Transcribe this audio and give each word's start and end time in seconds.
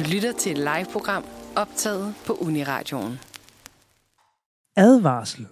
Du 0.00 0.04
lytter 0.12 0.32
til 0.32 0.52
et 0.52 0.58
live-program 0.58 1.24
optaget 1.56 2.14
på 2.26 2.32
Uniradioen. 2.32 3.18
Advarsel. 4.76 5.46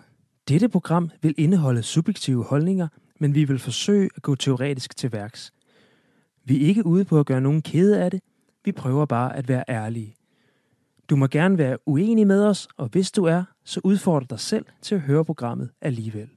Dette 0.48 0.68
program 0.68 1.10
vil 1.22 1.34
indeholde 1.38 1.82
subjektive 1.82 2.44
holdninger, 2.44 2.88
men 3.20 3.34
vi 3.34 3.44
vil 3.44 3.58
forsøge 3.58 4.10
at 4.16 4.22
gå 4.22 4.34
teoretisk 4.34 4.96
til 4.96 5.12
værks. 5.12 5.52
Vi 6.44 6.62
er 6.62 6.66
ikke 6.68 6.86
ude 6.86 7.04
på 7.04 7.20
at 7.20 7.26
gøre 7.26 7.40
nogen 7.40 7.62
kede 7.62 8.02
af 8.02 8.10
det. 8.10 8.20
Vi 8.64 8.72
prøver 8.72 9.06
bare 9.06 9.36
at 9.36 9.48
være 9.48 9.64
ærlige. 9.68 10.16
Du 11.10 11.16
må 11.16 11.26
gerne 11.26 11.58
være 11.58 11.78
uenig 11.86 12.26
med 12.26 12.44
os, 12.44 12.68
og 12.76 12.88
hvis 12.88 13.10
du 13.10 13.24
er, 13.24 13.44
så 13.64 13.80
udfordrer 13.84 14.26
dig 14.26 14.40
selv 14.40 14.66
til 14.82 14.94
at 14.94 15.00
høre 15.00 15.24
programmet 15.24 15.70
alligevel. 15.80 16.28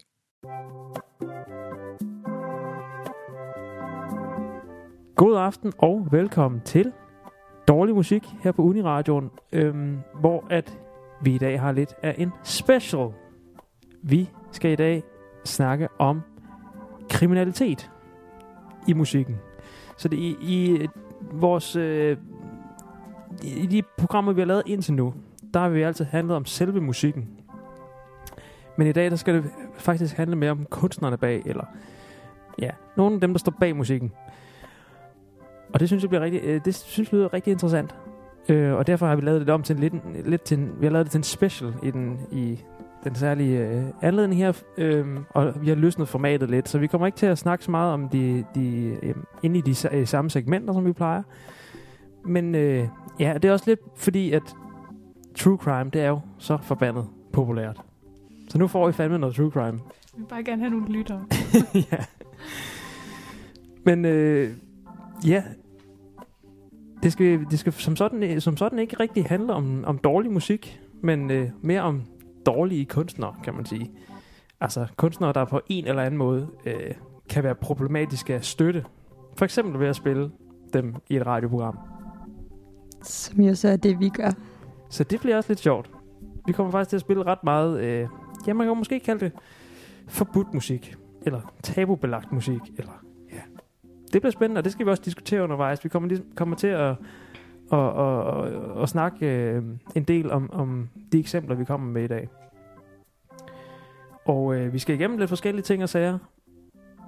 God 5.16 5.38
aften 5.38 5.74
og 5.78 6.08
velkommen 6.12 6.62
til 6.66 6.92
Dårlig 7.68 7.96
Musik 7.96 8.24
her 8.44 8.52
på 8.52 8.62
Uniradioen, 8.62 9.32
øhm, 9.52 10.00
hvor 10.20 10.46
at 10.50 10.78
vi 11.22 11.36
i 11.36 11.38
dag 11.38 11.62
har 11.62 11.72
lidt 11.72 11.94
af 12.04 12.16
en 12.18 12.32
special. 12.44 13.10
Vi 14.02 14.30
skal 14.52 14.72
i 14.72 14.76
dag 14.76 15.04
snakke 15.46 15.88
om 16.00 16.22
kriminalitet 17.10 17.92
i 18.88 18.94
musikken. 18.94 19.36
Så 19.98 20.08
det 20.08 20.18
i, 20.18 20.38
i 20.42 20.88
vores 21.32 21.76
øh, 21.76 22.18
i 23.44 23.66
de 23.66 23.82
programmer, 23.98 24.34
vi 24.34 24.42
har 24.42 24.46
lavet 24.46 24.64
indtil 24.66 24.94
nu, 24.94 25.14
der 25.54 25.60
har 25.60 25.70
vi 25.70 25.82
altid 25.82 26.06
handlet 26.06 26.36
om 26.36 26.46
selve 26.46 26.82
musikken. 26.82 27.30
Men 28.78 28.88
i 28.88 28.92
dag, 28.92 29.12
der 29.12 29.16
skal 29.16 29.34
det 29.34 29.44
faktisk 29.74 30.18
handle 30.18 30.36
mere 30.36 30.52
om 30.52 30.66
kunstnerne 30.70 31.18
bag, 31.18 31.42
eller 31.46 31.66
ja, 32.60 32.70
nogle 32.98 33.16
af 33.16 33.22
dem, 33.22 33.34
der 33.34 33.40
står 33.40 33.54
bag 33.60 33.76
musikken. 33.76 34.12
Og 35.74 35.80
det 35.80 35.90
synes 35.90 36.04
jeg 36.04 36.10
bliver 36.10 36.22
rigtig, 36.22 36.42
øh, 36.44 36.62
det 36.66 36.76
synes 36.76 37.12
jeg 37.12 37.18
lyder 37.18 37.34
rigtig 37.34 37.52
interessant. 37.52 37.96
Øh, 38.50 38.74
og 38.74 38.88
derfor 38.88 39.06
har 39.06 39.16
vi 39.16 39.22
lavet 39.22 39.42
det 39.42 39.50
om 39.50 39.64
til 39.64 39.76
en 39.76 39.80
lidt, 39.80 39.94
lidt 40.28 40.42
til 40.42 40.60
en, 40.60 40.72
vi 40.80 40.86
har 40.86 40.92
lavet 40.92 41.06
det 41.06 41.12
til 41.12 41.20
en 41.20 41.24
special 41.24 41.74
i 41.84 41.92
den, 41.92 42.20
i 42.32 42.60
den 43.04 43.16
særlige 43.16 43.68
øh, 43.68 43.84
anledning 44.02 44.42
her, 44.42 44.54
øh, 44.78 45.06
og 45.30 45.54
vi 45.62 45.68
har 45.68 45.76
løsnet 45.76 46.08
formatet 46.08 46.50
lidt, 46.50 46.70
så 46.70 46.78
vi 46.78 46.88
kommer 46.88 47.08
ikke 47.08 47.18
til 47.18 47.26
at 47.26 47.38
snakke 47.38 47.66
så 47.66 47.72
meget 47.72 47.94
om 47.94 48.10
de, 48.10 48.46
de 48.56 48.98
øh, 49.04 49.16
inde 49.44 49.58
i 49.58 49.62
de 49.62 49.76
øh, 49.92 50.08
samme 50.08 50.30
segmenter, 50.30 50.74
som 50.74 50.86
vi 50.86 50.94
plejer. 50.94 51.24
Men 52.26 52.56
øh, 52.56 52.88
ja, 53.20 53.34
det 53.34 53.46
er 53.46 53.52
også 53.52 53.66
lidt 53.68 53.80
fordi, 53.96 54.32
at 54.32 54.56
true 55.36 55.58
crime, 55.58 55.90
det 55.90 56.02
er 56.02 56.08
jo 56.08 56.20
så 56.38 56.58
forbandet 56.62 57.06
populært. 57.34 57.82
Så 58.50 58.58
nu 58.58 58.68
får 58.68 58.88
vi 58.88 58.94
fandme 58.94 59.18
noget 59.18 59.36
true 59.36 59.52
crime. 59.52 59.80
Vi 60.14 60.18
vil 60.18 60.26
bare 60.30 60.44
gerne 60.44 60.62
have 60.62 60.70
nogle 60.70 60.88
lyttere. 60.88 61.26
ja. 61.92 61.98
Men 63.86 64.06
øh, 64.06 64.52
ja, 65.28 65.44
det 67.04 67.12
skal, 67.12 67.46
det 67.52 67.60
skal 67.60 67.74
som, 67.74 67.96
sådan, 67.96 68.42
som 68.42 68.58
sådan 68.58 68.80
ikke 68.80 69.00
rigtig 69.00 69.26
handle 69.26 69.54
om, 69.54 69.84
om 69.86 69.98
dårlig 69.98 70.32
musik, 70.32 70.82
men 71.02 71.32
øh, 71.32 71.50
mere 71.62 71.82
om 71.82 72.04
dårlige 72.46 72.86
kunstnere, 72.86 73.36
kan 73.44 73.56
man 73.56 73.66
sige. 73.66 73.92
Altså 74.62 74.88
kunstnere, 74.96 75.34
der 75.34 75.46
på 75.46 75.62
en 75.68 75.88
eller 75.88 76.04
anden 76.04 76.18
måde 76.18 76.48
øh, 76.66 76.94
kan 77.30 77.44
være 77.44 77.56
problematiske 77.56 78.36
at 78.36 78.46
støtte. 78.46 78.86
For 79.38 79.46
eksempel 79.46 79.80
ved 79.80 79.88
at 79.88 79.96
spille 79.96 80.32
dem 80.74 80.96
i 81.10 81.16
et 81.16 81.26
radioprogram. 81.26 81.78
Som 83.04 83.42
jo 83.42 83.56
så 83.56 83.70
er 83.70 83.76
det, 83.76 84.00
vi 84.00 84.10
gør. 84.10 84.32
Så 84.90 85.04
det 85.04 85.20
bliver 85.20 85.38
også 85.38 85.50
lidt 85.50 85.60
sjovt. 85.60 85.92
Vi 86.46 86.54
kommer 86.54 86.72
faktisk 86.72 86.90
til 86.90 86.98
at 86.98 87.02
spille 87.02 87.24
ret 87.24 87.44
meget, 87.44 87.80
øh, 87.80 88.08
ja, 88.48 88.54
man 88.54 88.68
kan 88.68 88.78
måske 88.78 89.00
kalde 89.00 89.26
det 89.26 89.32
forbudt 90.08 90.54
musik, 90.54 90.96
eller 91.26 91.54
tabubelagt 91.64 92.32
musik, 92.32 92.62
eller. 92.78 93.11
Det 94.14 94.22
bliver 94.22 94.32
spændende, 94.32 94.60
og 94.60 94.64
det 94.64 94.72
skal 94.72 94.86
vi 94.86 94.92
også 94.92 95.04
diskutere 95.06 95.44
undervejs. 95.44 95.84
Vi 95.84 95.90
kommer, 95.90 96.10
lige, 96.10 96.24
kommer 96.36 96.56
til 96.56 96.68
at, 96.68 96.96
at, 97.72 98.00
at, 98.00 98.28
at, 98.28 98.82
at 98.82 98.90
snakke 98.90 99.26
øh, 99.26 99.64
en 99.96 100.04
del 100.04 100.32
om, 100.32 100.50
om 100.54 100.90
de 101.12 101.20
eksempler, 101.20 101.56
vi 101.56 101.66
kommer 101.66 101.92
med 101.92 102.04
i 102.04 102.08
dag. 102.08 102.30
Og 104.26 104.56
øh, 104.56 104.74
vi 104.74 104.80
skal 104.80 104.96
igennem 104.96 105.18
lidt 105.18 105.30
forskellige 105.30 105.64
ting 105.64 105.84
og 105.84 105.90
sager. 105.90 106.18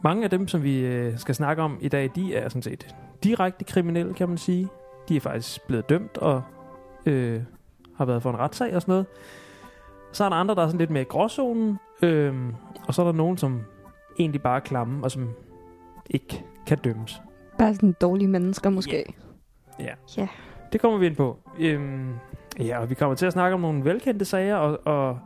Mange 0.03 0.24
af 0.24 0.30
dem, 0.30 0.47
som 0.47 0.63
vi 0.63 0.80
øh, 0.86 1.18
skal 1.18 1.36
snakke 1.36 1.62
om 1.62 1.78
i 1.81 1.88
dag, 1.88 2.09
de 2.16 2.36
er 2.36 2.50
sådan 2.50 2.62
set 2.62 2.96
direkte 3.24 3.66
kriminelle, 3.66 4.13
kan 4.13 4.30
man 4.30 4.38
sige. 4.38 4.68
De 5.09 5.16
er 5.16 5.19
faktisk 5.19 5.68
blevet 5.68 5.90
dømt 5.90 6.18
og 6.18 6.42
øh, 7.06 7.42
har 7.96 8.06
været 8.06 8.24
for 8.24 8.30
en 8.30 8.40
retssag 8.40 8.75
og 8.75 8.81
sådan 8.81 8.92
noget. 8.92 9.06
Så 10.12 10.24
er 10.24 10.30
der 10.30 10.36
andre, 10.36 10.56
der 10.56 10.62
er 10.62 10.68
sådan 10.68 10.80
lidt 10.80 10.90
mere 10.90 11.02
i 11.02 11.06
gråzonen. 11.06 11.78
Øh, 12.02 12.36
og 12.88 12.94
så 12.94 13.02
er 13.02 13.06
der 13.06 13.13
nogen, 13.13 13.38
som 13.38 13.62
egentlig 14.19 14.42
bare 14.42 14.56
er 14.56 14.59
klamme 14.59 15.03
og 15.03 15.12
som 15.12 15.30
ikke 16.09 16.44
kan 16.68 16.78
dømmes. 16.78 17.22
Bare 17.58 17.75
sådan 17.75 17.96
dårlige 18.02 18.28
mennesker 18.28 18.69
måske. 18.69 19.14
Ja. 19.80 19.94
Ja. 20.18 20.28
Det 20.74 20.81
kommer 20.81 20.97
vi 20.97 21.06
ind 21.06 21.16
på. 21.16 21.40
Øhm, 21.59 22.14
ja, 22.59 22.80
og 22.80 22.90
vi 22.90 22.96
kommer 22.96 23.16
til 23.16 23.25
at 23.25 23.34
snakke 23.34 23.53
om 23.53 23.62
nogle 23.62 23.86
velkendte 23.86 24.25
sager, 24.25 24.56
og, 24.56 24.80
og, 24.86 25.19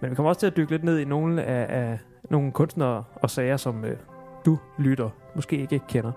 men 0.00 0.10
vi 0.10 0.14
kommer 0.14 0.28
også 0.28 0.40
til 0.40 0.46
at 0.46 0.56
dykke 0.56 0.70
lidt 0.70 0.84
ned 0.84 0.98
i 0.98 1.04
nogle 1.04 1.44
af, 1.44 1.82
af 1.82 1.98
nogle 2.30 2.52
kunstnere 2.52 3.04
og 3.14 3.30
sager, 3.30 3.56
som 3.56 3.84
øh, 3.84 3.96
du 4.46 4.58
lytter 4.78 5.10
måske 5.34 5.56
ikke 5.56 5.80
kender. 5.88 6.12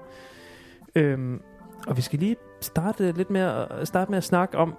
Øhm, 0.95 1.41
og 1.87 1.97
vi 1.97 2.01
skal 2.01 2.19
lige 2.19 2.35
starte 2.61 3.11
lidt 3.11 3.29
med 3.29 3.41
at, 3.41 3.87
starte 3.87 4.11
med 4.11 4.17
at 4.17 4.23
snakke 4.23 4.57
om, 4.57 4.75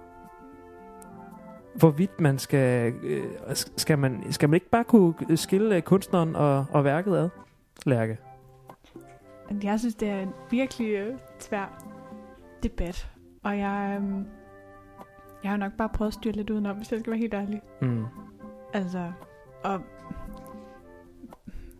hvorvidt 1.75 2.21
man 2.21 2.39
skal, 2.39 2.93
øh, 3.03 3.23
skal 3.53 3.99
man, 3.99 4.23
skal 4.31 4.49
man 4.49 4.53
ikke 4.53 4.69
bare 4.69 4.83
kunne 4.83 5.13
skille 5.35 5.75
øh, 5.75 5.81
kunstneren 5.81 6.35
og, 6.35 6.65
og 6.71 6.83
værket 6.83 7.17
ad, 7.17 7.29
Lærke? 7.85 8.17
Jeg 9.63 9.79
synes, 9.79 9.95
det 9.95 10.09
er 10.09 10.19
en 10.19 10.33
virkelig 10.51 10.89
øh, 10.89 11.17
svær 11.39 11.83
debat. 12.63 13.11
Og 13.43 13.57
jeg, 13.57 14.01
øh, 14.01 14.25
jeg 15.43 15.51
har 15.51 15.57
nok 15.57 15.73
bare 15.77 15.89
prøvet 15.89 16.07
at 16.07 16.13
styre 16.13 16.33
lidt 16.33 16.49
udenom, 16.49 16.77
hvis 16.77 16.91
jeg 16.91 16.99
skal 16.99 17.11
være 17.11 17.19
helt 17.19 17.33
ærlig. 17.33 17.61
Mm. 17.81 18.05
Altså, 18.73 19.11
og 19.63 19.81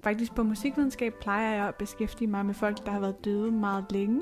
faktisk 0.04 0.36
på 0.36 0.44
musikvidenskab 0.44 1.14
plejer 1.22 1.56
jeg 1.56 1.68
at 1.68 1.76
beskæftige 1.76 2.28
mig 2.28 2.46
med 2.46 2.54
folk, 2.54 2.86
der 2.86 2.92
har 2.92 3.00
været 3.00 3.26
døde 3.26 3.52
meget 3.52 3.86
længe. 3.92 4.22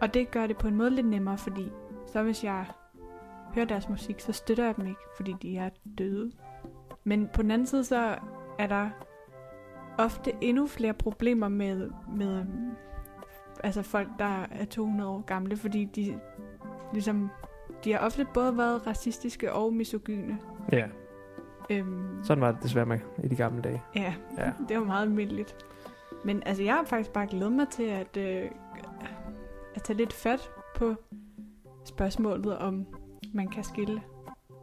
Og 0.00 0.14
det 0.14 0.30
gør 0.30 0.46
det 0.46 0.56
på 0.56 0.68
en 0.68 0.76
måde 0.76 0.90
lidt 0.90 1.06
nemmere, 1.06 1.38
fordi 1.38 1.68
så 2.06 2.22
hvis 2.22 2.44
jeg 2.44 2.66
hører 3.54 3.66
deres 3.66 3.88
musik, 3.88 4.20
så 4.20 4.32
støtter 4.32 4.64
jeg 4.64 4.76
dem 4.76 4.86
ikke, 4.86 5.00
fordi 5.16 5.34
de 5.42 5.56
er 5.56 5.70
døde. 5.98 6.32
Men 7.04 7.28
på 7.34 7.42
den 7.42 7.50
anden 7.50 7.66
side, 7.66 7.84
så 7.84 8.18
er 8.58 8.66
der 8.66 8.90
ofte 10.04 10.32
endnu 10.40 10.66
flere 10.66 10.94
problemer 10.94 11.48
med, 11.48 11.90
med 12.16 12.44
altså 13.64 13.82
folk, 13.82 14.08
der 14.18 14.46
er 14.50 14.64
200 14.64 15.10
år 15.10 15.20
gamle, 15.20 15.56
fordi 15.56 15.84
de 15.84 16.20
ligesom, 16.92 17.30
de 17.84 17.92
har 17.92 17.98
ofte 17.98 18.26
både 18.34 18.56
været 18.56 18.86
racistiske 18.86 19.52
og 19.52 19.74
misogyne. 19.74 20.38
Ja, 20.72 20.86
Øhm, 21.70 22.24
sådan 22.24 22.40
var 22.40 22.52
det 22.52 22.62
desværre 22.62 22.86
med 22.86 22.98
i 23.24 23.28
de 23.28 23.36
gamle 23.36 23.62
dage. 23.62 23.82
ja, 23.96 24.14
Ja. 24.38 24.52
det 24.68 24.78
var 24.78 24.84
meget 24.84 25.02
almindeligt. 25.02 25.56
Men 26.24 26.42
altså, 26.46 26.62
jeg 26.62 26.74
har 26.74 26.84
faktisk 26.84 27.10
bare 27.12 27.26
glædet 27.26 27.52
mig 27.52 27.68
til 27.68 27.82
at, 27.82 28.16
øh, 28.16 28.50
at 29.74 29.82
tage 29.82 29.96
lidt 29.96 30.12
fat 30.12 30.50
på 30.76 30.94
spørgsmålet 31.84 32.58
om, 32.58 32.86
man 33.34 33.48
kan 33.48 33.64
skille 33.64 34.02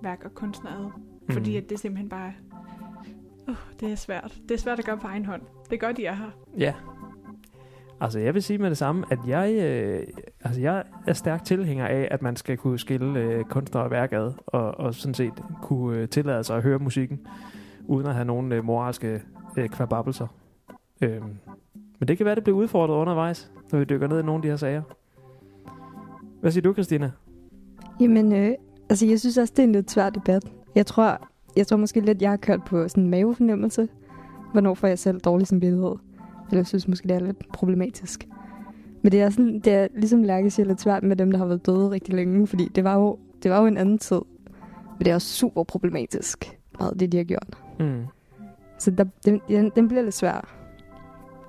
værk 0.02 0.26
og 0.26 0.34
kunstner 0.36 0.72
ad. 0.72 0.86
Mm. 0.86 1.34
Fordi 1.34 1.58
at 1.58 1.70
det 1.70 1.80
simpelthen 1.80 2.10
bare... 2.10 2.34
Uh, 3.50 3.56
det 3.80 3.92
er 3.92 3.96
svært. 3.96 4.38
Det 4.50 4.52
er 4.52 4.60
svært 4.60 4.80
at 4.80 4.86
gøre 4.86 4.98
på 4.98 5.08
egen 5.08 5.26
hånd. 5.26 5.42
Det 5.70 5.74
er 5.76 5.88
godt, 5.88 6.00
I 6.00 6.06
er 6.06 6.14
her. 6.14 6.30
Ja. 6.58 6.74
Altså, 8.02 8.20
jeg 8.20 8.34
vil 8.34 8.44
sige 8.44 8.58
med 8.58 8.70
det 8.70 8.78
samme, 8.78 9.06
at 9.12 9.20
jeg, 9.28 9.54
øh, 9.54 10.08
altså, 10.44 10.62
jeg 10.62 10.84
er 11.08 11.14
stærk 11.14 11.44
tilhænger 11.44 11.86
af, 11.88 12.08
at 12.12 12.22
man 12.22 12.36
skal 12.36 12.58
kunne 12.58 12.80
skille 12.80 13.20
øh, 13.20 13.44
kunstner 13.44 13.82
og 13.82 13.92
værk 13.92 14.14
ad, 14.14 14.32
og, 14.48 14.80
og 14.80 14.94
sådan 14.94 15.14
set 15.14 15.34
kunne 15.62 15.98
øh, 15.98 16.10
tillade 16.10 16.44
sig 16.44 16.58
at 16.58 16.64
høre 16.64 16.80
musikken, 16.80 17.20
uden 17.86 18.08
at 18.08 18.14
have 18.14 18.26
nogen 18.26 18.52
øh, 18.52 18.64
moralske 18.64 19.22
øh, 19.58 19.70
kvababelser. 19.70 20.28
Øhm, 21.02 21.38
men 22.00 22.08
det 22.08 22.18
kan 22.18 22.26
være, 22.26 22.36
det 22.36 22.44
bliver 22.44 22.58
udfordret 22.58 22.96
undervejs, 22.96 23.52
når 23.72 23.80
vi 23.80 23.86
dykker 23.86 24.08
ned 24.08 24.20
i 24.20 24.24
nogle 24.24 24.38
af 24.38 24.42
de 24.42 24.48
her 24.48 24.56
sager. 24.56 24.81
Hvad 26.42 26.52
siger 26.52 26.62
du, 26.62 26.74
Christina? 26.74 27.12
Jamen, 28.00 28.34
øh, 28.34 28.51
altså 28.90 29.06
jeg 29.06 29.19
synes 29.19 29.38
også, 29.38 29.54
det 29.57 29.63
er 29.63 29.68
en 29.68 29.72
lidt 29.72 29.92
svær 29.92 30.10
debat. 30.10 30.51
Jeg 30.75 30.86
tror, 30.86 31.30
jeg 31.57 31.68
tror 31.68 31.78
måske 31.78 32.00
lidt, 32.00 32.22
jeg 32.22 32.30
har 32.30 32.38
kørt 32.38 32.63
på 32.63 32.88
sådan 32.88 33.04
en 33.04 33.10
mavefornemmelse. 33.10 33.88
Hvornår 34.51 34.74
får 34.74 34.88
jeg 34.88 35.00
selv 35.00 35.19
dårlig 35.19 35.48
samvittighed? 35.48 35.96
Eller 36.48 36.60
jeg 36.60 36.68
synes 36.68 36.88
måske, 36.88 37.07
det 37.07 37.16
er 37.16 37.19
lidt 37.19 37.51
problematisk. 37.54 38.28
Men 39.01 39.12
det 39.12 39.22
er, 39.22 39.30
sådan, 39.30 39.60
det 39.60 39.74
er 39.74 39.88
ligesom 39.96 40.24
Lærke 40.24 40.51
siger, 40.51 40.66
lidt 40.66 40.81
svært 40.81 41.04
med 41.04 41.16
dem, 41.16 41.31
der 41.31 41.38
har 41.38 41.46
været 41.46 41.66
døde 41.66 41.92
rigtig 41.92 42.13
længe. 42.13 42.48
Fordi 42.48 42.68
det 42.68 42.84
var 42.84 42.96
jo, 42.96 43.19
det 43.44 43.51
var 43.51 43.60
jo 43.60 43.66
en 43.66 43.78
anden 43.78 43.98
tid. 43.98 44.22
Men 44.98 45.06
det 45.06 45.07
er 45.07 45.16
også 45.16 45.34
super 45.34 45.63
problematisk, 45.63 46.60
meget 46.80 47.00
det, 47.00 47.12
de 47.12 47.18
har 47.18 47.24
gjort. 47.24 47.57
Mm. 47.80 48.04
Så 48.80 48.92
der, 48.92 49.06
den, 49.25 49.42
den, 49.48 49.72
den 49.75 49.88
bliver 49.88 50.04
lidt 50.04 50.16
svær. 50.16 50.56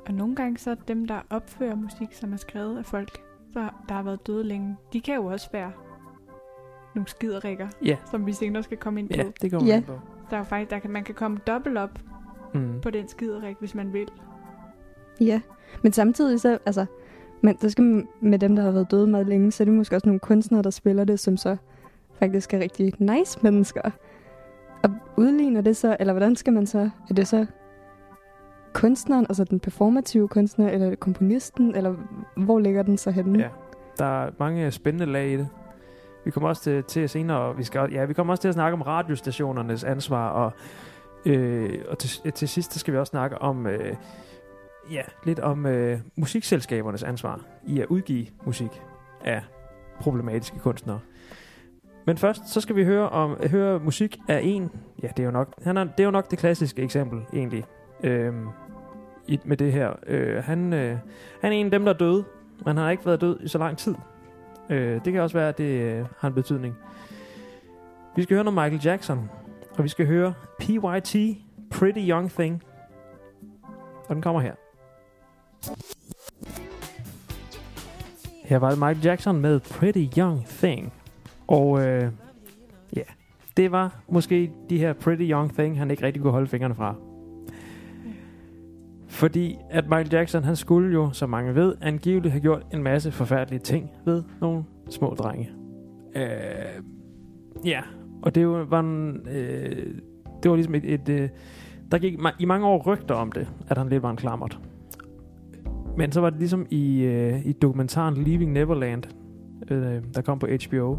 Og 0.07 0.15
nogle 0.15 0.35
gange 0.37 0.59
så 0.59 0.71
er 0.71 0.75
dem, 0.75 1.07
der 1.07 1.21
opfører 1.31 1.75
musik, 1.75 2.09
som 2.13 2.33
er 2.33 2.37
skrevet 2.37 2.79
af 2.79 2.85
folk, 2.85 3.19
så 3.53 3.69
der 3.89 3.95
har 3.95 4.03
været 4.03 4.27
døde 4.27 4.45
længe, 4.45 4.77
de 4.93 5.01
kan 5.01 5.15
jo 5.15 5.27
også 5.27 5.49
være 5.53 5.73
nogle 6.95 7.09
skiderikker, 7.09 7.69
Ja, 7.85 7.97
som 8.11 8.27
vi 8.27 8.33
senere 8.33 8.63
skal 8.63 8.77
komme 8.77 9.01
ind 9.01 9.09
på. 9.09 9.15
ja, 9.17 9.25
det 9.43 9.53
kommer 9.53 9.69
Ja. 9.69 9.77
ind 9.77 9.85
på. 9.85 9.93
Der 10.31 10.37
er 10.37 10.43
faktisk, 10.45 10.71
der 10.71 10.79
kan, 10.79 10.91
man 10.91 11.05
kan 11.05 11.15
komme 11.15 11.39
dobbelt 11.47 11.79
op 11.79 11.99
Mm. 12.55 12.81
på 12.83 12.91
den 12.91 13.09
skiderik, 13.09 13.57
hvis 13.61 13.75
man 13.75 13.93
vil. 13.93 14.09
Ja, 15.21 15.41
men 15.83 15.93
samtidig 15.93 16.41
så, 16.41 16.59
altså, 16.67 16.87
Men 17.43 17.57
der 17.63 17.69
skal 17.69 17.85
man, 17.85 18.09
med 18.21 18.39
dem, 18.39 18.57
der 18.57 18.63
har 18.63 18.71
været 18.71 18.91
døde 18.91 19.07
meget 19.07 19.27
længe, 19.27 19.53
så 19.53 19.63
er 19.63 19.65
det 19.65 19.75
måske 19.75 19.97
også 19.97 20.07
nogle 20.09 20.21
kunstnere, 20.21 20.63
der 20.63 20.71
spiller 20.71 21.05
det, 21.05 21.21
som 21.21 21.37
så 21.37 21.57
faktisk 22.19 22.55
er 22.55 22.59
rigtig 22.59 22.93
nice 22.99 23.39
mennesker. 23.43 23.91
Og 24.83 24.91
udligner 25.17 25.61
det 25.61 25.77
så, 25.77 25.97
eller 26.01 26.13
hvordan 26.13 26.37
skal 26.37 26.53
man 26.53 26.67
så, 26.67 26.91
er 27.11 27.15
det 27.15 27.29
så 27.29 27.47
kunstneren, 28.73 29.27
altså 29.29 29.45
den 29.45 29.61
performative 29.61 30.29
kunstner, 30.29 30.69
eller 30.69 30.87
er 30.87 30.91
det 30.91 31.01
komponisten, 31.01 31.75
eller 31.75 31.95
hvor 32.37 32.59
ligger 32.59 32.83
den 32.83 32.99
så 32.99 33.11
henne? 33.11 33.39
Ja. 33.39 33.49
Der 33.99 34.05
er 34.25 34.31
mange 34.39 34.71
spændende 34.71 35.13
lag 35.13 35.29
i 35.31 35.37
det. 35.37 35.49
Vi 36.25 36.31
kommer 36.31 36.49
også 36.49 36.63
til, 36.63 36.85
til 36.85 37.09
senere, 37.09 37.57
vi 37.57 37.65
skal, 37.65 37.93
ja, 37.93 38.05
vi 38.05 38.15
kommer 38.15 38.33
også 38.33 38.41
til 38.41 38.49
at 38.49 38.55
snakke 38.55 38.75
om 38.75 38.83
radiostationernes 38.83 39.85
ansvar, 39.85 40.29
og, 40.31 40.53
øh, 41.27 41.79
og 41.89 41.99
til, 41.99 42.33
til 42.33 42.49
sidst 42.49 42.79
skal 42.79 42.95
vi 42.95 42.99
også 42.99 43.11
snakke 43.11 43.39
om, 43.43 43.67
øh, 43.67 43.97
ja, 44.91 45.03
lidt 45.25 45.41
om 45.41 45.67
øh, 45.67 45.99
musikselskabernes 46.17 47.03
ansvar 47.03 47.41
i 47.67 47.81
at 47.81 47.87
udgive 47.87 48.27
musik 48.47 48.83
af 49.25 49.43
problematiske 50.01 50.59
kunstnere. 50.59 51.01
Men 52.07 52.17
først, 52.17 52.49
så 52.49 52.61
skal 52.61 52.77
vi 52.77 52.85
høre 52.85 53.09
om 53.09 53.37
høre 53.51 53.79
musik 53.79 54.19
af 54.29 54.41
en, 54.43 54.71
ja, 55.03 55.09
det 55.09 55.19
er 55.19 55.25
jo 55.25 55.31
nok, 55.31 55.65
han 55.65 55.77
er, 55.77 55.85
det 55.85 56.01
er 56.01 56.05
jo 56.05 56.11
nok 56.11 56.31
det 56.31 56.39
klassiske 56.39 56.83
eksempel, 56.83 57.21
egentlig, 57.33 57.65
øh, 58.05 58.35
i, 59.27 59.41
med 59.45 59.57
det 59.57 59.73
her. 59.73 59.93
Øh, 60.07 60.45
han, 60.45 60.73
øh, 60.73 60.97
han 61.41 61.53
er 61.53 61.57
en 61.57 61.67
af 61.67 61.71
dem, 61.71 61.85
der 61.85 61.93
er 61.93 61.99
døde, 61.99 62.25
men 62.59 62.67
han 62.67 62.77
har 62.77 62.91
ikke 62.91 63.07
været 63.07 63.21
død 63.21 63.41
i 63.41 63.49
så 63.49 63.59
lang 63.59 63.79
tid. 63.79 63.95
Øh, 64.71 65.05
det 65.05 65.13
kan 65.13 65.23
også 65.23 65.39
være, 65.39 65.49
at 65.49 65.59
det 65.59 65.81
øh, 65.81 66.05
har 66.19 66.29
en 66.29 66.35
betydning. 66.35 66.77
Vi 68.17 68.23
skal 68.23 68.35
høre 68.35 68.45
noget 68.45 68.55
Michael 68.55 68.85
Jackson, 68.85 69.31
og 69.79 69.85
vi 69.85 69.89
skal 69.89 70.07
høre 70.07 70.35
PYT, 70.59 71.17
Pretty 71.71 72.01
Young 72.01 72.31
Thing. 72.31 72.63
Og 74.09 74.15
den 74.15 74.23
kommer 74.23 74.41
her. 74.41 74.55
Her 78.45 78.59
var 78.59 78.71
det 78.71 78.79
Michael 78.79 79.05
Jackson 79.05 79.41
med 79.41 79.61
Pretty 79.61 80.19
Young 80.19 80.47
Thing. 80.47 80.93
Og 81.49 81.87
øh, 81.87 82.13
ja, 82.97 83.03
det 83.57 83.73
var 83.73 84.01
måske 84.09 84.53
de 84.71 84.79
her 84.79 84.93
Pretty 84.93 85.23
Young 85.23 85.55
Thing, 85.55 85.79
han 85.79 85.91
ikke 85.91 86.03
rigtig 86.03 86.23
kunne 86.23 86.33
holde 86.33 86.47
fingrene 86.47 86.75
fra. 86.75 86.95
Fordi 89.11 89.59
at 89.71 89.85
Michael 89.85 90.09
Jackson, 90.13 90.45
han 90.45 90.57
skulle 90.57 90.93
jo, 90.93 91.11
som 91.13 91.31
mange 91.31 91.55
ved, 91.55 91.75
angiveligt 91.81 92.33
have 92.33 92.41
gjort 92.41 92.67
en 92.75 92.83
masse 92.83 93.13
forfærdelige 93.13 93.61
ting 93.61 93.91
ved 94.05 94.23
nogle 94.41 94.65
små 94.91 95.15
drenge. 95.19 95.51
Øh, 96.17 96.23
ja, 97.65 97.81
og 98.23 98.35
det 98.35 98.49
var 98.49 98.81
en, 98.81 99.21
øh, 99.31 99.95
det 100.43 100.51
var 100.51 100.57
ligesom 100.57 100.75
et, 100.75 100.85
et 100.85 101.09
øh, 101.09 101.29
der 101.91 101.99
gik 101.99 102.19
ma- 102.19 102.37
i 102.39 102.45
mange 102.45 102.67
år 102.67 102.83
rygter 102.87 103.15
om 103.15 103.33
det, 103.33 103.49
at 103.69 103.79
han 103.79 103.89
lidt 103.89 104.03
var 104.03 104.11
en 104.11 104.17
klammert. 104.17 104.61
Men 105.97 106.13
så 106.13 106.21
var 106.21 106.31
det 106.31 106.39
ligesom 106.39 106.67
i, 106.71 107.03
øh, 107.03 107.47
i 107.47 107.53
dokumentaren 107.53 108.15
Leaving 108.15 108.53
Neverland, 108.53 109.03
øh, 109.71 110.03
der 110.15 110.23
kom 110.23 110.39
på 110.39 110.47
HBO, 110.47 110.99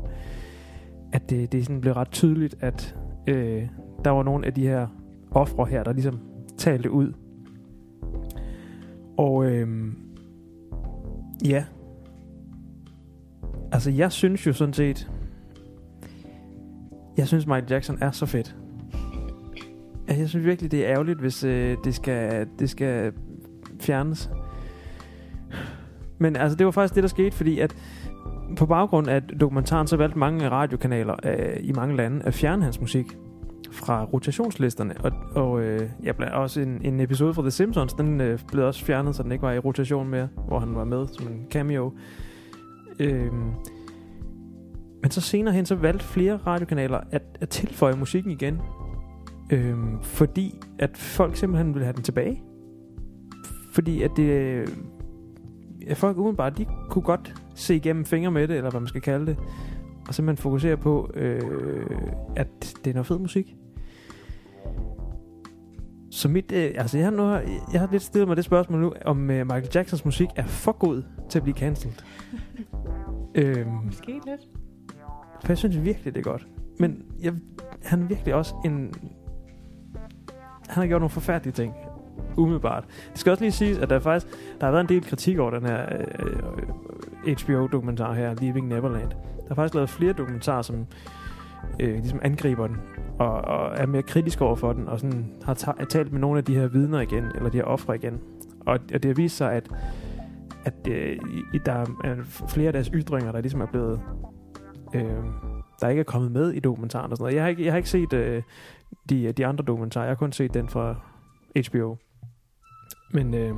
at 1.13 1.29
det, 1.29 1.51
det 1.51 1.65
sådan 1.65 1.81
blev 1.81 1.93
ret 1.93 2.11
tydeligt, 2.11 2.55
at 2.59 2.95
øh, 3.27 3.67
der 4.05 4.11
var 4.11 4.23
nogle 4.23 4.45
af 4.45 4.53
de 4.53 4.67
her 4.67 4.87
ofre 5.31 5.65
her, 5.65 5.83
der 5.83 5.93
ligesom 5.93 6.19
talte 6.57 6.91
ud. 6.91 7.13
Og 9.17 9.45
øhm, 9.45 9.95
ja, 11.45 11.65
altså 13.71 13.91
jeg 13.91 14.11
synes 14.11 14.47
jo 14.47 14.53
sådan 14.53 14.73
set, 14.73 15.11
jeg 17.17 17.27
synes 17.27 17.47
Michael 17.47 17.69
Jackson 17.69 17.97
er 18.01 18.11
så 18.11 18.25
fedt. 18.25 18.55
Altså, 20.07 20.21
Jeg 20.21 20.29
synes 20.29 20.45
virkelig, 20.45 20.71
det 20.71 20.85
er 20.85 20.91
ærgerligt, 20.91 21.19
hvis 21.19 21.43
øh, 21.43 21.77
det, 21.83 21.95
skal, 21.95 22.47
det 22.59 22.69
skal 22.69 23.13
fjernes. 23.79 24.29
Men 26.17 26.35
altså, 26.35 26.57
det 26.57 26.65
var 26.65 26.71
faktisk 26.71 26.95
det, 26.95 27.03
der 27.03 27.09
skete, 27.09 27.31
fordi 27.31 27.59
at 27.59 27.75
på 28.57 28.65
baggrund 28.65 29.07
af 29.07 29.21
dokumentaren, 29.21 29.87
så 29.87 29.97
valgte 29.97 30.19
mange 30.19 30.49
radiokanaler 30.49 31.15
øh, 31.23 31.57
i 31.59 31.71
mange 31.71 31.95
lande 31.95 32.25
at 32.25 32.33
fjerne 32.33 32.63
hans 32.63 32.81
musik 32.81 33.05
fra 33.71 34.03
rotationslisterne. 34.03 34.95
Og, 35.03 35.11
og 35.35 35.61
øh, 35.61 35.89
ja, 36.03 36.11
blandt 36.11 36.33
også 36.33 36.61
en, 36.61 36.81
en 36.81 36.99
episode 36.99 37.33
fra 37.33 37.41
The 37.41 37.51
Simpsons, 37.51 37.93
den 37.93 38.21
øh, 38.21 38.39
blev 38.47 38.65
også 38.65 38.85
fjernet, 38.85 39.15
så 39.15 39.23
den 39.23 39.31
ikke 39.31 39.41
var 39.41 39.51
i 39.51 39.59
rotation 39.59 40.07
mere, 40.07 40.27
hvor 40.47 40.59
han 40.59 40.75
var 40.75 40.83
med 40.83 41.07
som 41.07 41.27
en 41.27 41.45
cameo. 41.51 41.93
Øh, 42.99 43.33
men 45.01 45.11
så 45.11 45.21
senere 45.21 45.53
hen, 45.53 45.65
så 45.65 45.75
valgte 45.75 46.05
flere 46.05 46.37
radiokanaler 46.37 46.99
at, 47.11 47.21
at 47.41 47.49
tilføje 47.49 47.95
musikken 47.95 48.31
igen. 48.31 48.61
Øh, 49.51 49.77
fordi 50.01 50.55
at 50.79 50.97
folk 50.97 51.35
simpelthen 51.35 51.73
ville 51.73 51.85
have 51.85 51.95
den 51.95 52.03
tilbage. 52.03 52.43
Fordi 53.73 54.01
at 54.01 54.11
det... 54.15 54.29
Øh, 54.29 54.67
at 55.87 55.97
folk 55.97 56.17
udenbart, 56.17 56.57
de 56.57 56.65
kunne 56.89 57.01
godt 57.01 57.33
se 57.55 57.75
igennem 57.75 58.05
fingre 58.05 58.31
med 58.31 58.47
det, 58.47 58.57
eller 58.57 58.69
hvad 58.69 58.79
man 58.79 58.87
skal 58.87 59.01
kalde 59.01 59.25
det. 59.25 59.37
Og 60.11 60.15
simpelthen 60.15 60.41
fokusere 60.41 60.77
på, 60.77 61.11
øh, 61.13 61.41
at 62.35 62.47
det 62.83 62.89
er 62.89 62.93
noget 62.93 63.07
fed 63.07 63.19
musik. 63.19 63.55
Så 66.11 66.29
mit, 66.29 66.51
øh, 66.51 66.71
altså 66.75 66.97
jeg 66.97 67.05
har, 67.05 67.11
nu, 67.11 67.23
jeg 67.73 67.79
har 67.79 67.87
lidt 67.91 68.03
stillet 68.03 68.27
mig 68.27 68.37
det 68.37 68.45
spørgsmål 68.45 68.81
nu, 68.81 68.93
om 69.05 69.31
øh, 69.31 69.45
Michael 69.45 69.69
Jacksons 69.75 70.05
musik 70.05 70.27
er 70.35 70.45
for 70.45 70.71
god 70.71 71.03
til 71.29 71.39
at 71.39 71.43
blive 71.43 71.57
cancelled. 71.57 71.97
øhm, 73.35 73.71
Måske 73.85 74.11
lidt. 74.11 74.41
for 75.41 75.47
jeg 75.47 75.57
synes 75.57 75.83
virkelig, 75.83 76.15
det 76.15 76.19
er 76.19 76.31
godt. 76.31 76.47
Men 76.79 77.03
jeg, 77.21 77.33
han 77.83 78.01
er 78.01 78.07
virkelig 78.07 78.33
også 78.33 78.55
en... 78.65 78.93
Han 80.67 80.81
har 80.81 80.87
gjort 80.87 81.01
nogle 81.01 81.09
forfærdelige 81.09 81.53
ting. 81.53 81.73
Umiddelbart. 82.37 82.85
Det 83.11 83.19
skal 83.19 83.31
også 83.31 83.43
lige 83.43 83.51
siges, 83.51 83.77
at 83.77 83.89
der 83.89 83.99
faktisk 83.99 84.37
der 84.59 84.65
har 84.65 84.71
været 84.71 84.83
en 84.83 84.89
del 84.89 85.01
kritik 85.03 85.39
over 85.39 85.51
den 85.51 85.65
her 85.65 85.85
øh, 87.25 87.35
HBO-dokumentar 87.37 88.13
her, 88.13 88.33
Leaving 88.33 88.67
Neverland. 88.67 89.11
Der 89.51 89.55
er 89.55 89.61
faktisk 89.61 89.75
lavet 89.75 89.89
flere 89.89 90.13
dokumentarer, 90.13 90.61
som 90.61 90.85
øh, 91.79 91.93
ligesom 91.93 92.19
angriber 92.23 92.67
den, 92.67 92.77
og, 93.19 93.31
og 93.41 93.77
er 93.77 93.85
mere 93.85 94.03
kritisk 94.03 94.41
over 94.41 94.55
for 94.55 94.73
den, 94.73 94.87
og 94.87 94.99
sådan 94.99 95.33
har 95.43 95.53
ta- 95.53 95.85
talt 95.89 96.11
med 96.11 96.19
nogle 96.19 96.37
af 96.37 96.43
de 96.43 96.55
her 96.55 96.67
vidner 96.67 96.99
igen, 97.01 97.23
eller 97.35 97.49
de 97.49 97.57
her 97.57 97.63
ofre 97.63 97.95
igen. 97.95 98.19
Og, 98.59 98.79
og 98.93 99.03
det 99.03 99.05
har 99.05 99.13
vist 99.13 99.37
sig, 99.37 99.53
at, 99.53 99.69
at 100.65 100.87
øh, 100.89 101.19
i, 101.53 101.57
der 101.65 101.71
er 101.71 101.85
øh, 102.05 102.25
flere 102.25 102.67
af 102.67 102.73
deres 102.73 102.91
ytringer, 102.93 103.31
der 103.31 103.41
ligesom 103.41 103.61
er 103.61 103.65
blevet... 103.65 104.01
Øh, 104.93 105.23
der 105.81 105.89
ikke 105.89 105.99
er 105.99 106.03
kommet 106.03 106.31
med 106.31 106.51
i 106.51 106.59
dokumentaren 106.59 107.11
og 107.11 107.17
sådan 107.17 107.23
noget. 107.23 107.35
Jeg 107.35 107.43
har 107.43 107.49
ikke, 107.49 107.65
jeg 107.65 107.73
har 107.73 107.77
ikke 107.77 107.89
set 107.89 108.13
øh, 108.13 108.43
de, 109.09 109.31
de 109.31 109.45
andre 109.45 109.63
dokumentarer. 109.63 110.05
Jeg 110.05 110.11
har 110.11 110.15
kun 110.15 110.31
set 110.31 110.53
den 110.53 110.69
fra 110.69 110.95
HBO. 111.69 111.95
Men 113.13 113.33
øh, 113.33 113.55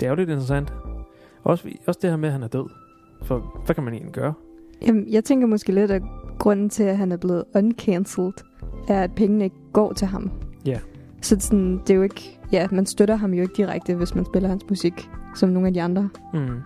det 0.00 0.06
er 0.06 0.10
jo 0.10 0.14
lidt 0.14 0.30
interessant. 0.30 0.72
Også, 1.44 1.68
også 1.86 1.98
det 2.02 2.10
her 2.10 2.16
med, 2.16 2.28
at 2.28 2.32
han 2.32 2.42
er 2.42 2.48
død. 2.48 2.83
For 3.24 3.60
hvad 3.64 3.74
kan 3.74 3.84
man 3.84 3.94
egentlig 3.94 4.12
gøre? 4.12 4.32
Jamen, 4.86 5.08
jeg 5.08 5.24
tænker 5.24 5.46
måske 5.46 5.72
lidt, 5.72 5.90
at 5.90 6.02
grunden 6.38 6.70
til, 6.70 6.82
at 6.82 6.96
han 6.96 7.12
er 7.12 7.16
blevet 7.16 7.44
uncancelled, 7.54 8.32
er, 8.88 9.02
at 9.02 9.10
pengene 9.16 9.44
ikke 9.44 9.56
går 9.72 9.92
til 9.92 10.06
ham. 10.06 10.30
Ja. 10.66 10.78
Så 11.20 11.36
sådan, 11.40 11.78
det 11.78 11.90
er 11.90 11.94
jo 11.94 12.02
ikke... 12.02 12.38
Ja, 12.52 12.66
man 12.72 12.86
støtter 12.86 13.16
ham 13.16 13.34
jo 13.34 13.42
ikke 13.42 13.54
direkte, 13.56 13.94
hvis 13.94 14.14
man 14.14 14.24
spiller 14.24 14.48
hans 14.48 14.64
musik, 14.68 15.08
som 15.34 15.48
nogle 15.48 15.68
af 15.68 15.74
de 15.74 15.82
andre. 15.82 16.08
Mm. 16.34 16.60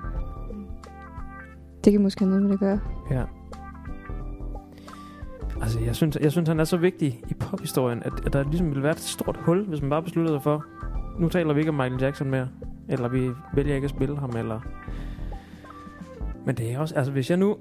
Det 1.85 1.93
kan 1.93 2.03
måske 2.03 2.21
have 2.21 2.29
noget 2.29 2.43
med 2.43 2.50
det 2.50 2.61
gøre. 2.61 2.81
Ja. 3.11 3.23
Altså, 5.62 5.81
jeg 5.81 5.97
synes, 5.97 6.19
jeg 6.21 6.33
synes, 6.33 6.49
han 6.49 6.61
er 6.61 6.65
så 6.65 6.77
vigtig 6.77 7.21
i 7.29 7.35
pophistorien, 7.35 8.03
at, 8.03 8.12
at 8.27 8.33
der 8.33 8.45
ligesom 8.45 8.69
ville 8.69 8.83
være 8.83 8.93
et 8.93 9.00
stort 9.00 9.38
hul, 9.43 9.65
hvis 9.65 9.81
man 9.81 9.91
bare 9.91 10.03
besluttede 10.03 10.37
sig 10.37 10.43
for, 10.43 10.65
nu 11.19 11.29
taler 11.29 11.55
vi 11.55 11.61
ikke 11.61 11.71
om 11.71 11.75
Michael 11.75 12.00
Jackson 12.00 12.31
mere, 12.31 12.49
eller 12.88 13.09
vi 13.09 13.31
vælger 13.55 13.75
ikke 13.75 13.85
at 13.85 13.91
spille 13.91 14.19
ham, 14.19 14.31
eller... 14.37 14.61
Men 16.49 16.57
det 16.57 16.73
er 16.73 16.78
også, 16.78 16.95
altså 16.95 17.12
hvis 17.12 17.31
jeg 17.31 17.38
nu... 17.38 17.57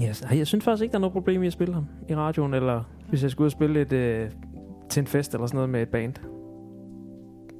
Ja, 0.00 0.08
yes, 0.08 0.24
jeg 0.32 0.46
synes 0.46 0.64
faktisk 0.64 0.82
ikke, 0.82 0.92
der 0.92 0.98
er 0.98 1.00
noget 1.00 1.12
problem 1.12 1.42
i 1.42 1.46
at 1.46 1.52
spille 1.52 1.74
ham 1.74 1.86
i 2.08 2.14
radioen, 2.14 2.54
eller 2.54 2.82
hvis 3.08 3.22
jeg 3.22 3.30
skulle 3.30 3.44
ud 3.44 3.46
og 3.46 3.52
spille 3.52 3.80
et, 3.80 3.92
øh, 3.92 4.30
til 4.88 5.00
en 5.00 5.06
fest 5.06 5.34
eller 5.34 5.46
sådan 5.46 5.56
noget 5.56 5.70
med 5.70 5.82
et 5.82 5.88
band. 5.88 6.14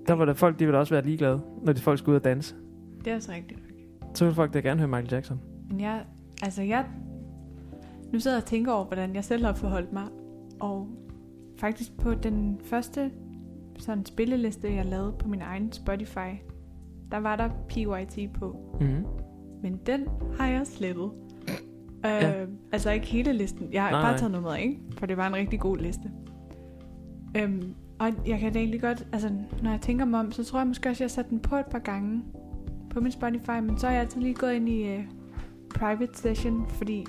Der 0.06 0.12
var 0.12 0.24
der 0.24 0.34
folk, 0.34 0.58
de 0.58 0.64
ville 0.64 0.78
også 0.78 0.94
være 0.94 1.04
ligeglade, 1.04 1.40
når 1.62 1.72
de 1.72 1.80
folk 1.80 1.98
skulle 1.98 2.14
ud 2.14 2.20
og 2.20 2.24
danse. 2.24 2.54
Det 3.04 3.12
er 3.12 3.16
også 3.16 3.32
rigtigt. 3.32 3.60
Så 4.14 4.24
ville 4.24 4.34
folk 4.34 4.54
da 4.54 4.60
gerne 4.60 4.80
høre 4.80 4.88
Michael 4.88 5.08
Jackson. 5.12 5.40
Men 5.70 5.80
jeg, 5.80 6.04
altså 6.42 6.62
jeg, 6.62 6.86
nu 8.12 8.20
sidder 8.20 8.36
jeg 8.36 8.42
og 8.42 8.48
tænker 8.48 8.72
over, 8.72 8.84
hvordan 8.84 9.14
jeg 9.14 9.24
selv 9.24 9.44
har 9.44 9.52
forholdt 9.52 9.92
mig. 9.92 10.04
Og 10.60 10.88
faktisk 11.60 11.96
på 11.96 12.14
den 12.14 12.60
første 12.64 13.10
sådan 13.78 14.06
spilleliste, 14.06 14.74
jeg 14.74 14.86
lavede 14.86 15.12
på 15.18 15.28
min 15.28 15.42
egen 15.42 15.72
Spotify, 15.72 16.47
der 17.10 17.18
var 17.18 17.36
der 17.36 17.48
PYT 17.68 18.32
på. 18.32 18.56
Mm-hmm. 18.80 19.04
Men 19.62 19.80
den 19.86 20.06
har 20.38 20.46
jeg 20.46 20.66
slettet. 20.66 21.10
Øh, 22.06 22.10
Ja. 22.22 22.32
Altså 22.72 22.90
ikke 22.90 23.06
hele 23.06 23.32
listen. 23.32 23.68
Jeg 23.72 23.82
har 23.82 23.90
Nej, 23.90 24.02
bare 24.02 24.18
taget 24.18 24.32
noget 24.32 24.46
med, 24.46 24.56
ikke? 24.56 24.80
For 24.98 25.06
det 25.06 25.16
var 25.16 25.26
en 25.26 25.34
rigtig 25.34 25.60
god 25.60 25.76
liste. 25.78 26.10
Øhm, 27.36 27.74
og 27.98 28.08
jeg 28.26 28.38
kan 28.38 28.52
da 28.52 28.58
egentlig 28.58 28.80
godt, 28.80 29.06
altså 29.12 29.30
når 29.62 29.70
jeg 29.70 29.80
tænker 29.80 30.04
mig 30.04 30.20
om, 30.20 30.32
så 30.32 30.44
tror 30.44 30.58
jeg 30.58 30.66
måske 30.66 30.88
også, 30.88 30.96
at 30.96 31.00
jeg 31.00 31.04
har 31.04 31.22
sat 31.22 31.30
den 31.30 31.40
på 31.40 31.56
et 31.56 31.66
par 31.66 31.78
gange 31.78 32.22
på 32.90 33.00
min 33.00 33.12
Spotify, 33.12 33.50
men 33.62 33.78
så 33.78 33.86
er 33.86 33.90
jeg 33.90 34.00
altid 34.00 34.20
lige 34.20 34.34
gået 34.34 34.54
ind 34.54 34.68
i 34.68 34.96
uh, 34.96 35.02
private 35.74 36.18
session, 36.18 36.66
fordi 36.68 37.06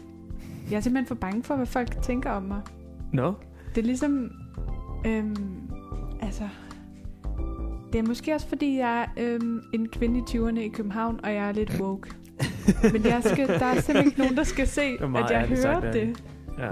jeg 0.72 0.78
er 0.78 0.82
simpelthen 0.82 1.06
for 1.08 1.16
bange 1.16 1.44
for, 1.44 1.56
hvad 1.56 1.66
folk 1.66 2.02
tænker 2.02 2.30
om 2.32 2.44
mig. 2.44 2.62
Nå? 3.14 3.22
No. 3.22 3.34
Det 3.76 3.82
er 3.82 3.86
ligesom, 3.86 4.32
øhm, 5.06 5.70
altså, 6.22 6.44
Det 7.94 8.00
er 8.00 8.04
måske 8.08 8.34
også, 8.36 8.48
fordi 8.48 8.78
jeg 8.78 9.02
er 9.18 9.36
øhm, 9.36 9.62
en 9.74 9.90
kvinde 9.90 10.20
i 10.20 10.22
20'erne 10.22 10.60
i 10.60 10.68
København, 10.68 11.20
og 11.24 11.34
jeg 11.34 11.48
er 11.50 11.52
lidt 11.52 11.80
woke. 11.82 12.10
Men 12.94 13.04
jeg 13.06 13.22
skal, 13.24 13.48
der 13.48 13.66
er 13.66 13.74
simpelthen 13.82 14.06
ikke 14.06 14.20
nogen, 14.20 14.38
der 14.38 14.44
skal 14.44 14.68
se, 14.68 14.82
at 14.82 15.00
jeg 15.32 15.58
sagt, 15.58 15.84
hører 15.84 15.86
ja. 15.86 15.92
det. 15.92 16.24
Ja. 16.60 16.72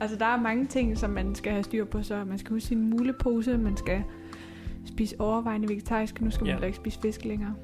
Altså, 0.00 0.16
der 0.16 0.26
er 0.26 0.40
mange 0.40 0.66
ting, 0.66 0.98
som 0.98 1.10
man 1.10 1.34
skal 1.34 1.52
have 1.52 1.62
styr 1.64 1.84
på, 1.84 2.02
så 2.02 2.24
man 2.24 2.38
skal 2.38 2.50
huske 2.52 2.66
sin 2.66 2.90
mulepose, 2.90 3.58
man 3.58 3.76
skal 3.76 4.02
spise 4.84 5.16
overvejende 5.18 5.68
vegetarisk, 5.68 6.20
nu 6.20 6.30
skal 6.30 6.46
man 6.46 6.58
Ja. 6.58 6.64
ikke 6.66 6.76
spise 6.76 7.00
fisk 7.00 7.24
længere. 7.24 7.54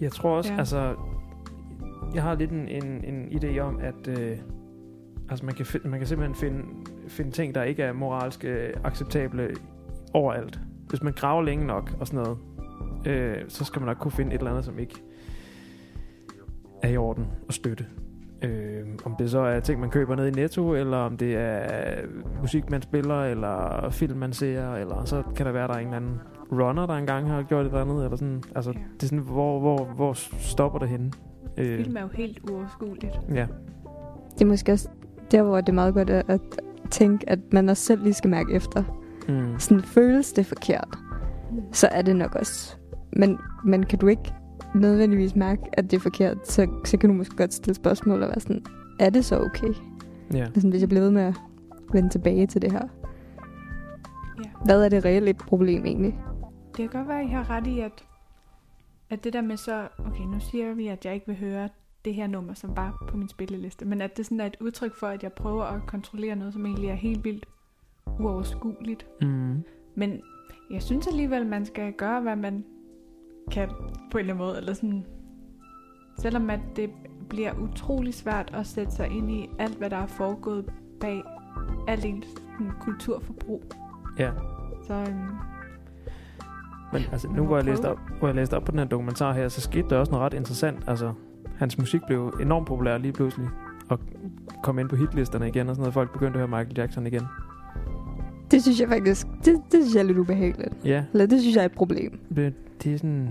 Jeg 0.00 0.12
tror 0.12 0.36
også, 0.36 0.52
ja. 0.52 0.58
Altså... 0.58 0.94
Jeg 2.14 2.22
har 2.22 2.34
lidt 2.34 2.50
en, 2.50 2.68
en, 2.68 3.04
en 3.04 3.28
idé 3.42 3.58
om, 3.58 3.78
at... 3.80 4.18
Øh, 4.20 4.36
altså, 5.30 5.46
man 5.46 5.54
kan, 5.54 5.66
fi- 5.66 5.88
man 5.88 5.98
kan 6.00 6.06
simpelthen 6.08 6.34
finde, 6.34 6.62
finde 7.08 7.30
ting, 7.30 7.54
der 7.54 7.62
ikke 7.62 7.82
er 7.82 7.92
moralsk 7.92 8.44
øh, 8.44 8.70
acceptable 8.84 9.48
overalt. 10.12 10.60
Hvis 10.92 11.02
man 11.02 11.12
graver 11.12 11.42
længe 11.42 11.66
nok 11.66 11.96
og 12.00 12.06
sådan 12.06 12.22
noget, 12.24 12.38
øh, 13.06 13.36
så 13.48 13.64
skal 13.64 13.80
man 13.80 13.86
nok 13.86 13.96
kunne 13.96 14.12
finde 14.12 14.34
et 14.34 14.38
eller 14.38 14.50
andet, 14.50 14.64
som 14.64 14.78
ikke 14.78 15.02
er 16.82 16.88
i 16.88 16.96
orden 16.96 17.26
at 17.48 17.54
støtte. 17.54 17.86
Øh, 18.42 18.80
om 19.04 19.14
det 19.18 19.30
så 19.30 19.38
er 19.38 19.60
ting, 19.60 19.80
man 19.80 19.90
køber 19.90 20.16
ned 20.16 20.26
i 20.26 20.30
Netto, 20.30 20.74
eller 20.74 20.96
om 20.96 21.16
det 21.16 21.36
er 21.36 22.00
musik, 22.40 22.70
man 22.70 22.82
spiller, 22.82 23.24
eller 23.24 23.88
film, 23.90 24.18
man 24.18 24.32
ser, 24.32 24.74
eller 24.74 25.04
så 25.04 25.22
kan 25.36 25.46
der 25.46 25.52
være, 25.52 25.68
der 25.68 25.74
er 25.74 25.78
en 25.78 25.84
eller 25.86 25.96
anden 25.96 26.20
runner, 26.52 26.86
der 26.86 26.94
engang 26.94 27.28
har 27.28 27.42
gjort 27.42 27.60
et 27.66 27.66
eller 27.66 27.80
andet, 27.80 28.04
eller 28.04 28.16
sådan. 28.16 28.42
Altså, 28.54 28.70
Ja. 28.70 28.78
det 28.94 29.02
er 29.02 29.06
sådan, 29.06 29.18
hvor, 29.18 29.60
hvor, 29.60 29.84
hvor 29.84 30.12
stopper 30.38 30.78
det 30.78 30.88
henne? 30.88 31.10
Øh, 31.56 31.84
Film 31.84 31.96
er 31.96 32.00
jo 32.00 32.08
helt 32.12 32.38
uoverskueligt. 32.50 33.20
ja. 33.34 33.46
Det 34.34 34.42
er 34.42 34.46
måske 34.46 34.72
også 34.72 34.88
der, 35.30 35.42
hvor 35.42 35.56
det 35.56 35.68
er 35.68 35.72
meget 35.72 35.94
godt 35.94 36.10
at, 36.10 36.24
at 36.28 36.40
tænke, 36.90 37.30
at 37.30 37.38
man 37.52 37.68
også 37.68 37.82
selv 37.84 38.02
lige 38.02 38.14
skal 38.14 38.30
mærke 38.30 38.52
efter. 38.54 38.82
Mm. 39.28 39.58
Sådan 39.58 39.82
føles 39.82 40.32
det 40.32 40.46
forkert, 40.46 40.98
så 41.72 41.88
er 41.88 42.02
det 42.02 42.16
nok 42.16 42.34
også. 42.34 42.76
Men, 43.12 43.38
men 43.64 43.86
kan 43.86 43.98
du 43.98 44.06
ikke 44.06 44.34
nødvendigvis 44.74 45.36
mærke, 45.36 45.62
at 45.72 45.90
det 45.90 45.96
er 45.96 46.00
forkert, 46.00 46.48
så, 46.48 46.68
så 46.84 46.96
kan 46.96 47.08
du 47.10 47.14
måske 47.14 47.36
godt 47.36 47.54
stille 47.54 47.74
spørgsmål 47.74 48.22
og 48.22 48.28
være 48.28 48.40
sådan, 48.40 48.64
er 48.98 49.10
det 49.10 49.24
så 49.24 49.40
okay? 49.40 49.74
Ja. 50.32 50.44
Altså, 50.44 50.68
hvis 50.68 50.80
jeg 50.80 50.88
bliver 50.88 51.02
ved 51.02 51.10
med 51.10 51.22
at 51.22 51.34
vende 51.92 52.08
tilbage 52.08 52.46
til 52.46 52.62
det 52.62 52.72
her. 52.72 52.88
Ja. 54.44 54.50
Hvad 54.64 54.84
er 54.84 54.88
det 54.88 55.04
reelle 55.04 55.30
et 55.30 55.36
problem 55.36 55.86
egentlig? 55.86 56.18
Det 56.76 56.76
kan 56.76 56.88
godt 56.88 57.08
være, 57.08 57.20
at 57.20 57.26
I 57.26 57.28
har 57.28 57.50
ret 57.50 57.66
i, 57.66 57.80
at, 57.80 58.04
at 59.10 59.24
det 59.24 59.32
der 59.32 59.40
med 59.40 59.56
så, 59.56 59.88
okay, 59.98 60.24
nu 60.24 60.40
siger 60.40 60.74
vi, 60.74 60.86
at 60.86 61.04
jeg 61.04 61.14
ikke 61.14 61.26
vil 61.26 61.36
høre 61.36 61.68
det 62.04 62.14
her 62.14 62.26
nummer, 62.26 62.54
som 62.54 62.76
var 62.76 63.04
på 63.08 63.16
min 63.16 63.28
spilleliste, 63.28 63.84
men 63.84 64.00
at 64.00 64.16
det 64.16 64.26
sådan 64.26 64.40
er 64.40 64.46
et 64.46 64.56
udtryk 64.60 64.94
for, 64.94 65.06
at 65.06 65.22
jeg 65.22 65.32
prøver 65.32 65.64
at 65.64 65.86
kontrollere 65.86 66.36
noget, 66.36 66.52
som 66.52 66.66
egentlig 66.66 66.90
er 66.90 66.94
helt 66.94 67.24
vildt 67.24 67.46
uoverskueligt. 68.20 69.06
Mm. 69.20 69.64
Men 69.94 70.20
jeg 70.70 70.82
synes 70.82 71.06
alligevel, 71.06 71.46
man 71.46 71.66
skal 71.66 71.92
gøre, 71.92 72.20
hvad 72.20 72.36
man 72.36 72.64
kan 73.50 73.68
på 74.10 74.18
en 74.18 74.18
eller 74.18 74.34
anden 74.34 74.46
måde, 74.46 74.56
eller 74.56 74.72
sådan, 74.72 75.06
selvom 76.18 76.50
at 76.50 76.60
det 76.76 76.90
bliver 77.28 77.52
utrolig 77.58 78.14
svært 78.14 78.50
at 78.54 78.66
sætte 78.66 78.92
sig 78.92 79.08
ind 79.08 79.30
i 79.30 79.48
alt, 79.58 79.78
hvad 79.78 79.90
der 79.90 79.96
er 79.96 80.06
foregået 80.06 80.72
bag 81.00 81.22
alt 81.88 82.04
ens 82.04 82.26
kulturforbrug. 82.80 83.62
Ja. 84.18 84.30
Så 84.86 84.94
øhm, 84.94 85.36
Men 86.92 87.02
altså, 87.12 87.28
nu 87.28 87.46
hvor 87.46 87.56
jeg, 87.56 87.64
læste 87.64 87.88
op, 87.90 87.98
hvor 88.18 88.28
jeg 88.28 88.34
læste 88.34 88.56
op 88.56 88.64
på 88.64 88.70
den 88.70 88.78
her 88.78 88.86
dokumentar 88.86 89.32
her, 89.32 89.48
så 89.48 89.60
skete 89.60 89.88
der 89.90 89.98
også 89.98 90.12
noget 90.12 90.24
ret 90.24 90.34
interessant. 90.34 90.84
Altså, 90.86 91.12
hans 91.58 91.78
musik 91.78 92.00
blev 92.06 92.38
enormt 92.40 92.66
populær 92.66 92.98
lige 92.98 93.12
pludselig. 93.12 93.48
Og 93.88 93.98
kom 94.62 94.78
ind 94.78 94.88
på 94.88 94.96
hitlisterne 94.96 95.48
igen 95.48 95.68
og 95.68 95.74
sådan 95.74 95.82
noget. 95.82 95.94
Folk 95.94 96.12
begyndte 96.12 96.40
at 96.40 96.48
høre 96.48 96.58
Michael 96.58 96.78
Jackson 96.78 97.06
igen. 97.06 97.22
Det 98.52 98.62
synes 98.62 98.80
jeg 98.80 98.88
faktisk, 98.88 99.26
det, 99.44 99.46
det 99.72 99.82
synes 99.82 99.94
jeg 99.94 100.00
er 100.00 100.04
lidt 100.06 100.18
ubehageligt. 100.18 100.74
Ja, 100.84 101.04
Eller 101.12 101.26
det 101.26 101.40
synes 101.40 101.56
jeg 101.56 101.62
er 101.62 101.66
et 101.66 101.72
problem. 101.72 102.18
det, 102.36 102.54
det 102.84 102.92
er 102.94 102.98
sådan... 102.98 103.28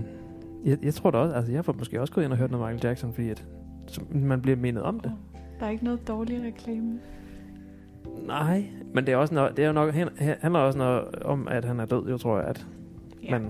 Jeg, 0.64 0.78
jeg 0.84 0.94
tror 0.94 1.10
da 1.10 1.18
også, 1.18 1.34
altså 1.36 1.52
jeg 1.52 1.64
får 1.64 1.74
måske 1.78 2.00
også 2.00 2.12
gået 2.12 2.24
ind 2.24 2.32
og 2.32 2.38
hørt 2.38 2.50
noget 2.50 2.66
Michael 2.72 2.88
Jackson, 2.88 3.12
fordi 3.12 3.28
at, 3.28 3.44
man 4.14 4.40
bliver 4.40 4.56
mindet 4.56 4.82
om 4.82 5.00
det. 5.00 5.12
der 5.60 5.66
er 5.66 5.70
ikke 5.70 5.84
noget 5.84 6.08
dårlig 6.08 6.42
reklame. 6.46 6.98
Nej, 8.26 8.64
men 8.94 9.06
det 9.06 9.12
er 9.12 9.16
også 9.16 9.34
noget, 9.34 9.56
det 9.56 9.62
er 9.62 9.66
jo 9.66 9.72
nok, 9.72 9.94
han, 9.94 10.08
handler 10.18 10.60
også 10.60 10.78
noget 10.78 11.14
om, 11.24 11.48
at 11.48 11.64
han 11.64 11.80
er 11.80 11.84
død, 11.84 12.08
jo 12.10 12.18
tror 12.18 12.38
jeg, 12.38 12.48
at 12.48 12.66
Ja. 13.24 13.38
Men 13.38 13.48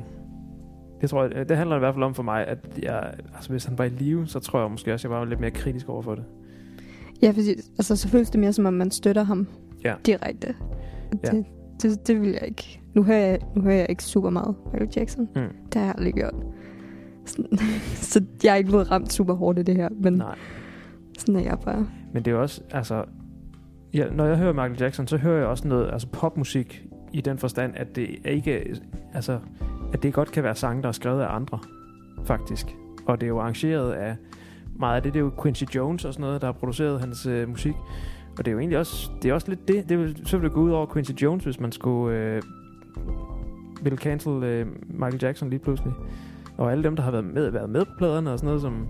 det 1.01 1.11
tror 1.11 1.25
jeg, 1.25 1.49
det 1.49 1.57
handler 1.57 1.77
i 1.77 1.79
hvert 1.79 1.95
fald 1.95 2.05
om 2.05 2.15
for 2.15 2.23
mig, 2.23 2.47
at 2.47 2.59
jeg, 2.83 3.15
altså 3.35 3.51
hvis 3.51 3.65
han 3.65 3.79
var 3.79 3.85
i 3.85 3.89
live, 3.89 4.27
så 4.27 4.41
tror 4.41 4.61
jeg 4.61 4.71
måske 4.71 4.93
også, 4.95 5.09
at 5.09 5.13
jeg 5.13 5.19
var 5.21 5.25
lidt 5.25 5.41
mere 5.41 5.51
kritisk 5.51 5.89
over 5.89 6.03
for 6.03 6.15
det. 6.15 6.25
Ja, 7.23 7.31
fordi, 7.31 7.51
altså, 7.51 7.97
så 7.97 8.09
føles 8.09 8.31
det 8.31 8.41
mere 8.41 8.53
som 8.53 8.67
om, 8.67 8.75
man 8.75 8.91
støtter 8.91 9.23
ham 9.23 9.47
Ja. 9.85 9.95
direkte. 10.07 10.55
Ja. 11.25 11.43
Det, 11.83 12.07
det, 12.07 12.21
vil 12.21 12.31
jeg 12.31 12.43
ikke. 12.49 12.81
Nu 12.95 13.03
hører 13.03 13.19
jeg, 13.19 13.39
nu 13.55 13.63
hører 13.63 13.77
jeg 13.77 13.87
ikke 13.91 14.05
super 14.05 14.31
meget 14.31 14.55
Michael 14.73 14.91
Jackson. 14.97 15.29
Mm. 15.37 15.43
Det 15.73 15.75
har 15.75 15.83
jeg 15.83 15.95
aldrig 15.99 16.15
gjort. 16.15 16.35
Sådan, 17.27 17.59
så 18.13 18.25
jeg 18.45 18.53
er 18.53 18.57
ikke 18.57 18.69
blevet 18.69 18.91
ramt 18.91 19.13
super 19.13 19.35
hårdt 19.35 19.59
i 19.59 19.63
det 19.63 19.77
her, 19.77 19.89
men 20.01 20.13
Nej. 20.13 20.39
sådan 21.19 21.37
er 21.37 21.41
jeg 21.41 21.59
bare. 21.65 21.87
Men 22.13 22.25
det 22.25 22.31
er 22.31 22.35
jo 22.35 22.43
også, 22.43 22.63
altså... 22.71 23.05
Ja, 23.95 24.07
når 24.11 24.27
jeg 24.27 24.37
hører 24.37 24.53
Michael 24.53 24.77
Jackson, 24.81 25.07
så 25.07 25.17
hører 25.17 25.39
jeg 25.39 25.47
også 25.47 25.69
noget 25.69 25.93
altså 25.93 26.09
popmusik 26.09 26.85
i 27.13 27.21
den 27.21 27.39
forstand, 27.39 27.73
at 27.77 27.97
det 27.97 28.09
er 28.25 28.31
ikke... 28.31 28.81
Altså, 29.15 29.39
at 29.93 30.03
det 30.03 30.15
godt 30.15 30.33
kan 30.33 30.43
være 30.43 30.55
sange, 30.55 30.83
der 30.83 30.89
er 30.89 30.93
skrevet 30.93 31.23
af 31.23 31.35
andre, 31.35 31.59
faktisk. 32.25 32.67
Og 33.07 33.21
det 33.21 33.27
er 33.27 33.29
jo 33.29 33.41
arrangeret 33.41 33.93
af 33.93 34.17
meget 34.79 34.97
af 34.97 35.03
det. 35.03 35.15
Det 35.15 35.21
er 35.21 35.25
jo 35.25 35.33
Quincy 35.43 35.65
Jones 35.75 36.05
og 36.05 36.13
sådan 36.13 36.27
noget, 36.27 36.41
der 36.41 36.47
har 36.47 36.53
produceret 36.53 37.01
hans 37.01 37.27
øh, 37.27 37.49
musik. 37.49 37.75
Og 38.39 38.45
det 38.45 38.49
er 38.49 38.53
jo 38.53 38.59
egentlig 38.59 38.79
også, 38.79 39.11
det 39.23 39.29
er 39.29 39.35
også 39.35 39.49
lidt 39.49 39.69
det. 39.69 39.89
Det 39.89 39.99
vil, 39.99 40.27
så 40.27 40.37
ville 40.37 40.49
det 40.49 40.55
gå 40.55 40.61
ud 40.61 40.71
over 40.71 40.87
Quincy 40.93 41.11
Jones, 41.11 41.45
hvis 41.45 41.61
man 41.61 41.73
skulle 41.73 42.19
øh, 42.19 42.43
ville 43.83 43.99
cancel 43.99 44.43
øh, 44.43 44.67
Michael 44.87 45.23
Jackson 45.23 45.51
lige 45.51 45.61
pludselig. 45.61 45.93
Og 46.57 46.73
alle 46.73 46.85
dem, 46.85 46.97
der 46.97 47.03
har 47.03 47.11
været 47.11 47.25
med, 47.25 47.51
været 47.51 47.71
med 47.71 47.85
på 47.85 47.91
pladerne 47.99 48.33
og 48.33 48.39
sådan 48.39 48.47
noget, 48.47 48.61
som 48.61 48.89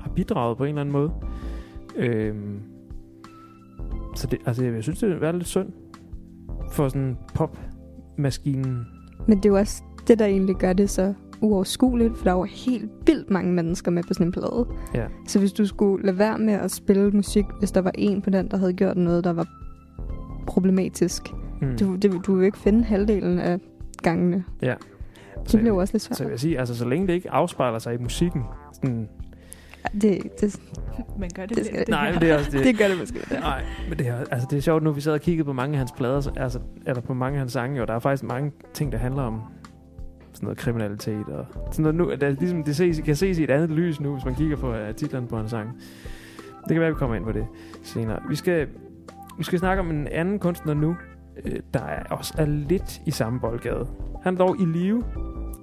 har 0.00 0.10
bidraget 0.10 0.56
på 0.56 0.64
en 0.64 0.68
eller 0.68 0.80
anden 0.80 0.92
måde. 0.92 1.12
Øh, 1.96 2.34
så 4.14 4.26
det, 4.26 4.38
altså, 4.46 4.64
jeg 4.64 4.82
synes, 4.82 4.98
det 4.98 5.22
er 5.22 5.32
lidt 5.32 5.46
synd 5.46 5.72
for 6.70 6.88
sådan 6.88 7.18
popmaskinen. 7.34 8.86
Men 9.26 9.36
det 9.36 9.44
er 9.44 9.50
jo 9.50 9.56
også 9.56 9.82
det, 10.08 10.18
der 10.18 10.26
egentlig 10.26 10.56
gør 10.56 10.72
det 10.72 10.90
så 10.90 11.14
uoverskueligt, 11.40 12.16
for 12.16 12.24
der 12.24 12.30
er 12.30 12.36
jo 12.36 12.42
helt 12.44 12.90
vildt 13.06 13.30
mange 13.30 13.52
mennesker 13.52 13.90
med 13.90 14.02
på 14.02 14.14
sådan 14.14 14.26
en 14.26 14.32
plade. 14.32 14.66
Ja. 14.94 15.06
Så 15.28 15.38
hvis 15.38 15.52
du 15.52 15.66
skulle 15.66 16.06
lade 16.06 16.18
være 16.18 16.38
med 16.38 16.54
at 16.54 16.70
spille 16.70 17.10
musik, 17.10 17.44
hvis 17.58 17.70
der 17.70 17.80
var 17.80 17.92
en 17.94 18.22
på 18.22 18.30
den, 18.30 18.50
der 18.50 18.56
havde 18.56 18.72
gjort 18.72 18.96
noget, 18.96 19.24
der 19.24 19.32
var 19.32 19.46
problematisk, 20.46 21.22
Mm. 21.60 21.76
du, 21.78 21.94
det, 21.96 22.12
du 22.26 22.32
vil 22.34 22.40
jo 22.40 22.46
ikke 22.46 22.58
finde 22.58 22.84
halvdelen 22.84 23.38
af 23.38 23.58
gangene. 24.02 24.44
Ja. 24.62 24.74
Det 25.42 25.50
Så, 25.50 25.56
bliver 25.58 25.74
jo 25.74 25.80
også 25.80 25.94
lidt 25.94 26.02
så 26.02 26.08
jeg 26.10 26.16
svært. 26.16 26.30
vil 26.30 26.38
sige, 26.38 26.58
altså 26.58 26.74
så 26.76 26.88
længe 26.88 27.06
det 27.06 27.12
ikke 27.12 27.30
afspejler 27.30 27.78
sig 27.78 27.94
i 27.94 27.96
musikken, 27.98 28.42
sådan, 28.72 29.08
det, 30.00 30.22
det, 30.40 30.60
Men 31.18 31.30
gør 31.34 31.46
det, 31.46 31.56
Det 31.56 31.66
skal 31.66 31.78
det, 31.78 31.86
det- 31.86 31.92
nej, 31.92 32.12
men 32.12 32.20
det 32.20 32.30
er 32.30 32.38
også 32.38 32.50
det. 32.50 32.64
det 32.66 32.78
gør 32.78 32.88
det 32.88 32.98
måske. 33.00 33.18
Nej, 33.40 33.62
men 33.88 33.98
det 33.98 34.08
er, 34.08 34.14
altså 34.30 34.46
det 34.50 34.56
er 34.56 34.60
sjovt 34.60 34.82
nu, 34.82 34.92
vi 34.92 35.00
sad 35.00 35.12
og 35.12 35.20
kiggede 35.20 35.44
på 35.44 35.52
mange 35.52 35.72
af 35.72 35.78
hans 35.78 35.92
plader, 35.92 36.20
så- 36.20 36.30
altså, 36.36 36.58
eller 36.86 37.00
på 37.02 37.14
mange 37.14 37.34
af 37.34 37.38
hans 37.38 37.52
sange, 37.52 37.82
og 37.82 37.88
der 37.88 37.94
er 37.94 37.98
faktisk 37.98 38.22
mange 38.24 38.52
ting, 38.74 38.92
der 38.92 38.98
handler 38.98 39.22
om 39.22 39.40
sådan 40.36 40.46
noget 40.46 40.58
kriminalitet 40.58 41.28
og 41.28 41.46
sådan 41.72 41.82
noget 41.82 41.94
nu, 41.94 42.14
der, 42.20 42.30
ligesom, 42.30 42.64
det 42.64 42.76
ses, 42.76 43.00
kan 43.04 43.16
ses 43.16 43.38
i 43.38 43.44
et 43.44 43.50
andet 43.50 43.70
lys 43.70 44.00
nu, 44.00 44.12
hvis 44.12 44.24
man 44.24 44.34
kigger 44.34 44.56
på 44.56 44.74
øh, 44.74 44.88
uh, 44.88 44.94
titlen 44.94 45.26
på 45.26 45.38
en 45.38 45.48
sang. 45.48 45.70
Det 46.68 46.74
kan 46.74 46.80
være, 46.80 46.90
vi 46.90 46.94
kommer 46.94 47.16
ind 47.16 47.24
på 47.24 47.32
det 47.32 47.46
senere. 47.82 48.20
Vi 48.28 48.36
skal, 48.36 48.68
vi 49.38 49.44
skal 49.44 49.58
snakke 49.58 49.80
om 49.80 49.90
en 49.90 50.08
anden 50.08 50.38
kunstner 50.38 50.74
nu, 50.74 50.96
øh, 51.44 51.60
der 51.74 51.80
er 51.80 52.02
også 52.10 52.34
er 52.38 52.44
lidt 52.46 53.02
i 53.06 53.10
samme 53.10 53.40
boldgade. 53.40 53.88
Han 54.22 54.34
er 54.34 54.38
dog 54.38 54.56
i 54.60 54.64
live, 54.64 55.04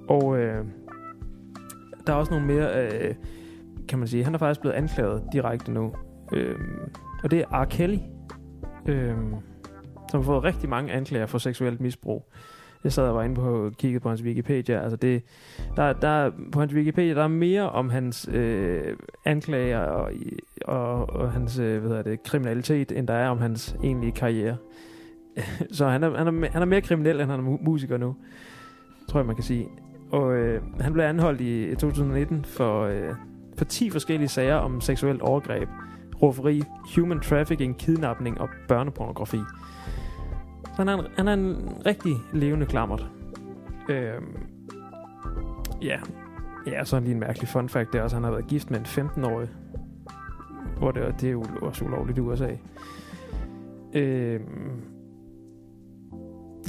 og 0.08 0.38
øh, 0.38 0.64
der 2.06 2.12
er 2.12 2.16
også 2.16 2.32
nogle 2.32 2.46
mere, 2.46 2.82
øh, 2.82 3.14
kan 3.88 3.98
man 3.98 4.08
sige, 4.08 4.24
han 4.24 4.34
er 4.34 4.38
faktisk 4.38 4.60
blevet 4.60 4.74
anklaget 4.74 5.22
direkte 5.32 5.72
nu. 5.72 5.94
Øh, 6.32 6.58
og 7.22 7.30
det 7.30 7.40
er 7.40 7.62
R. 7.62 7.64
Kelly, 7.64 7.98
øh, 8.88 9.14
som 10.10 10.20
har 10.20 10.22
fået 10.22 10.44
rigtig 10.44 10.68
mange 10.68 10.92
anklager 10.92 11.26
for 11.26 11.38
seksuelt 11.38 11.80
misbrug. 11.80 12.32
Jeg 12.84 12.92
sad 12.92 13.08
og 13.08 13.14
var 13.14 13.22
inde 13.22 13.34
på 13.34 13.42
kigget 13.42 13.76
kiggede 13.76 14.00
på 14.00 14.08
hans 14.08 14.22
Wikipedia. 14.22 14.82
Altså 14.82 14.96
det, 14.96 15.22
der, 15.76 15.92
der, 15.92 16.30
på 16.52 16.60
hans 16.60 16.74
Wikipedia 16.74 17.14
der 17.14 17.22
er 17.22 17.28
mere 17.28 17.70
om 17.70 17.90
hans 17.90 18.28
øh, 18.32 18.96
anklager 19.24 19.78
og, 19.78 20.12
og, 20.64 21.10
og 21.10 21.32
hans 21.32 21.58
øh, 21.58 21.80
hvad 21.80 21.88
hedder 21.88 22.02
det, 22.02 22.22
kriminalitet, 22.22 22.92
end 22.92 23.06
der 23.06 23.14
er 23.14 23.28
om 23.28 23.38
hans 23.38 23.76
egentlige 23.84 24.12
karriere. 24.12 24.56
Så 25.76 25.88
han 25.88 26.02
er, 26.02 26.16
han, 26.16 26.26
er, 26.26 26.50
han 26.50 26.62
er 26.62 26.66
mere 26.66 26.80
kriminel, 26.80 27.20
end 27.20 27.30
han 27.30 27.40
er 27.40 27.58
musiker 27.64 27.96
nu. 27.96 28.16
Tror 29.08 29.20
jeg, 29.20 29.26
man 29.26 29.34
kan 29.34 29.44
sige. 29.44 29.68
Og 30.12 30.34
øh, 30.34 30.62
han 30.80 30.92
blev 30.92 31.04
anholdt 31.04 31.40
i 31.40 31.74
2019 31.74 32.44
for, 32.44 32.84
øh, 32.84 33.14
for 33.58 33.64
10 33.64 33.90
forskellige 33.90 34.28
sager 34.28 34.54
om 34.54 34.80
seksuelt 34.80 35.22
overgreb, 35.22 35.68
rufferi, 36.22 36.62
human 36.96 37.20
trafficking, 37.20 37.78
kidnapning 37.78 38.40
og 38.40 38.48
børnepornografi. 38.68 39.38
Han 40.76 40.88
er 40.88 40.94
en, 40.98 41.04
han 41.16 41.28
er 41.28 41.32
en 41.32 41.56
rigtig 41.86 42.12
levende 42.32 42.66
klammert. 42.66 43.10
Øhm, 43.88 44.36
ja. 45.82 45.98
Ja, 46.66 46.84
så 46.84 47.00
lige 47.00 47.12
en 47.12 47.20
mærkelig 47.20 47.48
fun 47.48 47.68
fact, 47.68 47.92
det 47.92 47.98
er 47.98 48.02
også, 48.02 48.16
at 48.16 48.22
han 48.22 48.24
har 48.24 48.30
været 48.30 48.46
gift 48.46 48.70
med 48.70 48.78
en 48.78 48.84
15-årig. 48.86 49.48
Hvor 50.78 50.90
det, 50.90 51.14
det 51.20 51.26
er 51.28 51.32
jo 51.32 51.44
også 51.62 51.84
ulovligt 51.84 52.18
i 52.18 52.20
USA. 52.20 52.48
Øhm, 53.94 54.42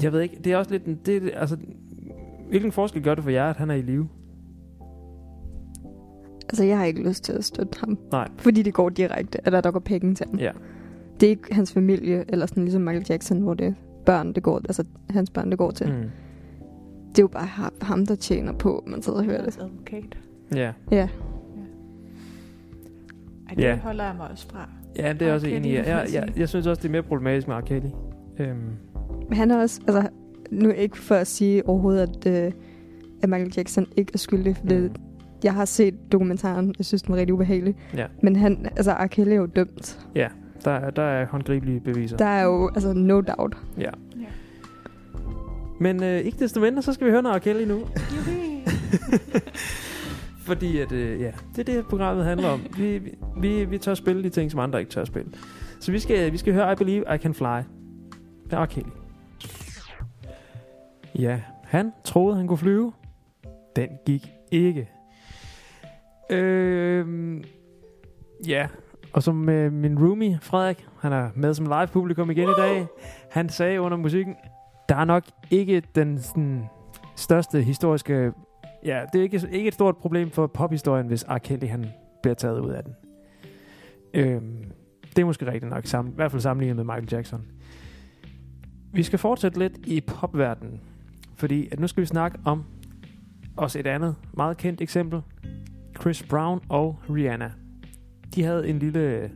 jeg 0.03 0.11
ved 0.11 0.21
ikke, 0.21 0.39
det 0.43 0.53
er 0.53 0.57
også 0.57 0.71
lidt... 0.71 0.85
en- 0.85 0.99
Det, 1.05 1.31
altså, 1.35 1.57
hvilken 2.49 2.71
forskel 2.71 3.03
gør 3.03 3.15
det 3.15 3.23
for 3.23 3.31
jer, 3.31 3.49
at 3.49 3.57
han 3.57 3.69
er 3.69 3.75
i 3.75 3.81
live? 3.81 4.07
Altså, 6.49 6.63
jeg 6.63 6.77
har 6.77 6.85
ikke 6.85 7.07
lyst 7.07 7.23
til 7.23 7.33
at 7.33 7.43
støtte 7.43 7.79
ham. 7.79 7.97
Nej. 8.11 8.27
Fordi 8.37 8.61
det 8.61 8.73
går 8.73 8.89
direkte, 8.89 9.39
eller 9.45 9.61
der 9.61 9.71
går 9.71 9.79
penge 9.79 10.15
til 10.15 10.25
ham. 10.31 10.39
Ja. 10.39 10.51
Det 11.19 11.25
er 11.25 11.29
ikke 11.29 11.53
hans 11.55 11.73
familie, 11.73 12.25
eller 12.27 12.45
sådan 12.45 12.63
ligesom 12.63 12.81
Michael 12.81 13.05
Jackson, 13.09 13.41
hvor 13.41 13.53
det 13.53 13.67
er 13.67 13.73
børn, 14.05 14.33
det 14.33 14.43
går, 14.43 14.57
altså 14.57 14.83
hans 15.09 15.29
børn, 15.29 15.49
det 15.49 15.57
går 15.57 15.71
til. 15.71 15.87
Mm. 15.87 16.09
Det 17.09 17.19
er 17.19 17.23
jo 17.23 17.27
bare 17.27 17.47
ham- 17.81 18.05
der 18.05 18.15
tjener 18.15 18.53
på, 18.53 18.77
at 18.77 18.87
man 18.87 19.01
sidder 19.01 19.19
og 19.19 19.25
hører 19.25 19.45
det. 19.45 19.57
advokat. 19.59 20.17
Ja. 20.55 20.71
Ja. 20.91 21.07
Ej, 23.49 23.55
det 23.55 23.63
Ja. 23.63 23.75
holder 23.77 24.03
jeg 24.05 24.15
mig 24.17 24.31
også 24.31 24.47
fra. 24.49 24.69
ja, 24.97 25.13
det 25.13 25.21
er 25.21 25.25
jeg 25.25 25.35
også 25.35 25.47
enig 25.47 25.71
i. 25.71 25.75
Jeg, 25.75 25.85
jeg, 25.87 26.07
jeg, 26.13 26.33
jeg 26.37 26.49
synes 26.49 26.67
også, 26.67 26.81
det 26.81 26.87
er 26.87 26.91
mere 26.91 27.03
problematisk 27.03 27.47
med 27.47 27.55
R. 27.55 27.61
Kelly. 27.61 27.87
Øhm, 28.39 28.57
Men 29.29 29.37
han 29.37 29.51
er 29.51 29.57
også, 29.61 29.81
altså, 29.87 30.09
nu 30.51 30.69
ikke 30.69 30.97
for 30.97 31.15
at 31.15 31.27
sige 31.27 31.67
overhovedet, 31.67 32.25
at, 32.25 32.45
øh, 32.45 32.51
at 33.23 33.29
Michael 33.29 33.53
Jackson 33.57 33.85
ikke 33.97 34.11
er 34.13 34.17
skyldig, 34.17 34.57
for 34.57 34.65
det, 34.67 34.81
mm. 34.83 34.95
jeg 35.43 35.53
har 35.53 35.65
set 35.65 36.11
dokumentaren, 36.11 36.73
jeg 36.77 36.85
synes, 36.85 37.01
den 37.01 37.11
var 37.13 37.17
rigtig 37.19 37.33
ubehagelig. 37.33 37.75
Ja. 37.97 38.05
Men 38.23 38.35
han, 38.35 38.65
altså, 38.65 38.91
R. 38.93 39.07
Kelly 39.07 39.29
er 39.31 39.35
jo 39.35 39.45
dømt. 39.45 40.07
Der, 40.65 40.71
er- 40.71 40.89
der 40.89 41.03
er 41.03 41.25
håndgribelige 41.25 41.79
beviser. 41.79 42.17
Der 42.17 42.25
er 42.25 42.43
jo, 42.43 42.67
altså, 42.75 42.93
no 42.93 43.21
doubt. 43.21 43.57
Ja. 43.77 43.81
Ja. 43.83 44.25
Men 45.79 46.03
øh, 46.03 46.19
ikke 46.19 46.39
desto 46.39 46.59
mindre, 46.59 46.81
så 46.81 46.93
skal 46.93 47.05
vi 47.07 47.11
høre 47.11 47.21
noget 47.21 47.35
R. 47.37 47.39
Kelly 47.39 47.63
nu. 47.67 47.79
Fordi 50.45 50.79
at, 50.79 50.91
øh, 50.91 51.21
ja, 51.21 51.31
det 51.55 51.69
er 51.69 51.73
det, 51.73 51.85
programmet 51.87 52.25
handler 52.25 52.49
om. 52.49 52.61
Vi, 52.77 52.97
vi- 52.97 53.15
vi, 53.37 53.65
vi 53.65 53.77
tør 53.77 53.93
spille 53.93 54.23
de 54.23 54.29
ting, 54.29 54.51
som 54.51 54.59
andre 54.59 54.79
ikke 54.79 54.91
tør 54.91 55.05
spille. 55.05 55.31
Så 55.79 55.91
vi 55.91 55.99
skal, 55.99 56.31
vi 56.31 56.37
skal 56.37 56.53
høre 56.53 56.71
I 56.71 56.75
Believe 56.75 57.15
I 57.15 57.17
Can 57.17 57.33
Fly 57.33 57.61
med 58.51 58.59
R. 58.59 58.65
Kelly. 58.65 58.85
Ja, 61.19 61.41
han 61.63 61.91
troede, 62.03 62.37
han 62.37 62.47
kunne 62.47 62.57
flyve. 62.57 62.93
Den 63.75 63.89
gik 64.05 64.27
ikke. 64.51 64.89
Øh, 66.29 67.07
ja, 68.47 68.67
og 69.15 69.23
som 69.23 69.49
øh, 69.49 69.73
min 69.73 69.99
roomie, 69.99 70.39
Frederik, 70.41 70.87
han 70.99 71.13
er 71.13 71.29
med 71.35 71.53
som 71.53 71.65
live 71.65 71.87
publikum 71.87 72.31
igen 72.31 72.49
i 72.49 72.53
dag. 72.57 72.87
Han 73.31 73.49
sagde 73.49 73.81
under 73.81 73.97
musikken, 73.97 74.35
der 74.89 74.95
er 74.95 75.05
nok 75.05 75.23
ikke 75.51 75.83
den 75.95 76.19
sådan, 76.19 76.65
største 77.15 77.61
historiske 77.61 78.31
Ja, 78.85 79.03
det 79.13 79.19
er 79.19 79.23
ikke, 79.23 79.47
ikke 79.51 79.67
et 79.67 79.73
stort 79.73 79.97
problem 79.97 80.31
for 80.31 80.47
pophistorien, 80.47 81.07
hvis 81.07 81.25
R. 81.29 81.37
Kelly 81.37 81.67
han 81.67 81.85
bliver 82.21 82.35
taget 82.35 82.59
ud 82.59 82.71
af 82.71 82.83
den. 82.83 82.93
Øhm, 84.13 84.71
det 85.15 85.19
er 85.19 85.25
måske 85.25 85.45
rigtigt 85.45 85.69
nok, 85.69 85.85
sammen, 85.85 86.13
i 86.13 86.15
hvert 86.15 86.31
fald 86.31 86.41
sammenlignet 86.41 86.75
med 86.75 86.95
Michael 86.95 87.07
Jackson. 87.11 87.45
Vi 88.93 89.03
skal 89.03 89.19
fortsætte 89.19 89.59
lidt 89.59 89.73
i 89.87 90.01
popverdenen, 90.01 90.81
fordi 91.35 91.69
at 91.71 91.79
nu 91.79 91.87
skal 91.87 92.01
vi 92.01 92.05
snakke 92.05 92.39
om 92.45 92.63
også 93.57 93.79
et 93.79 93.87
andet 93.87 94.15
meget 94.33 94.57
kendt 94.57 94.81
eksempel. 94.81 95.21
Chris 96.01 96.23
Brown 96.23 96.61
og 96.69 96.99
Rihanna. 97.09 97.51
De 98.35 98.43
havde 98.43 98.67
en 98.67 98.79
lille 98.79 99.31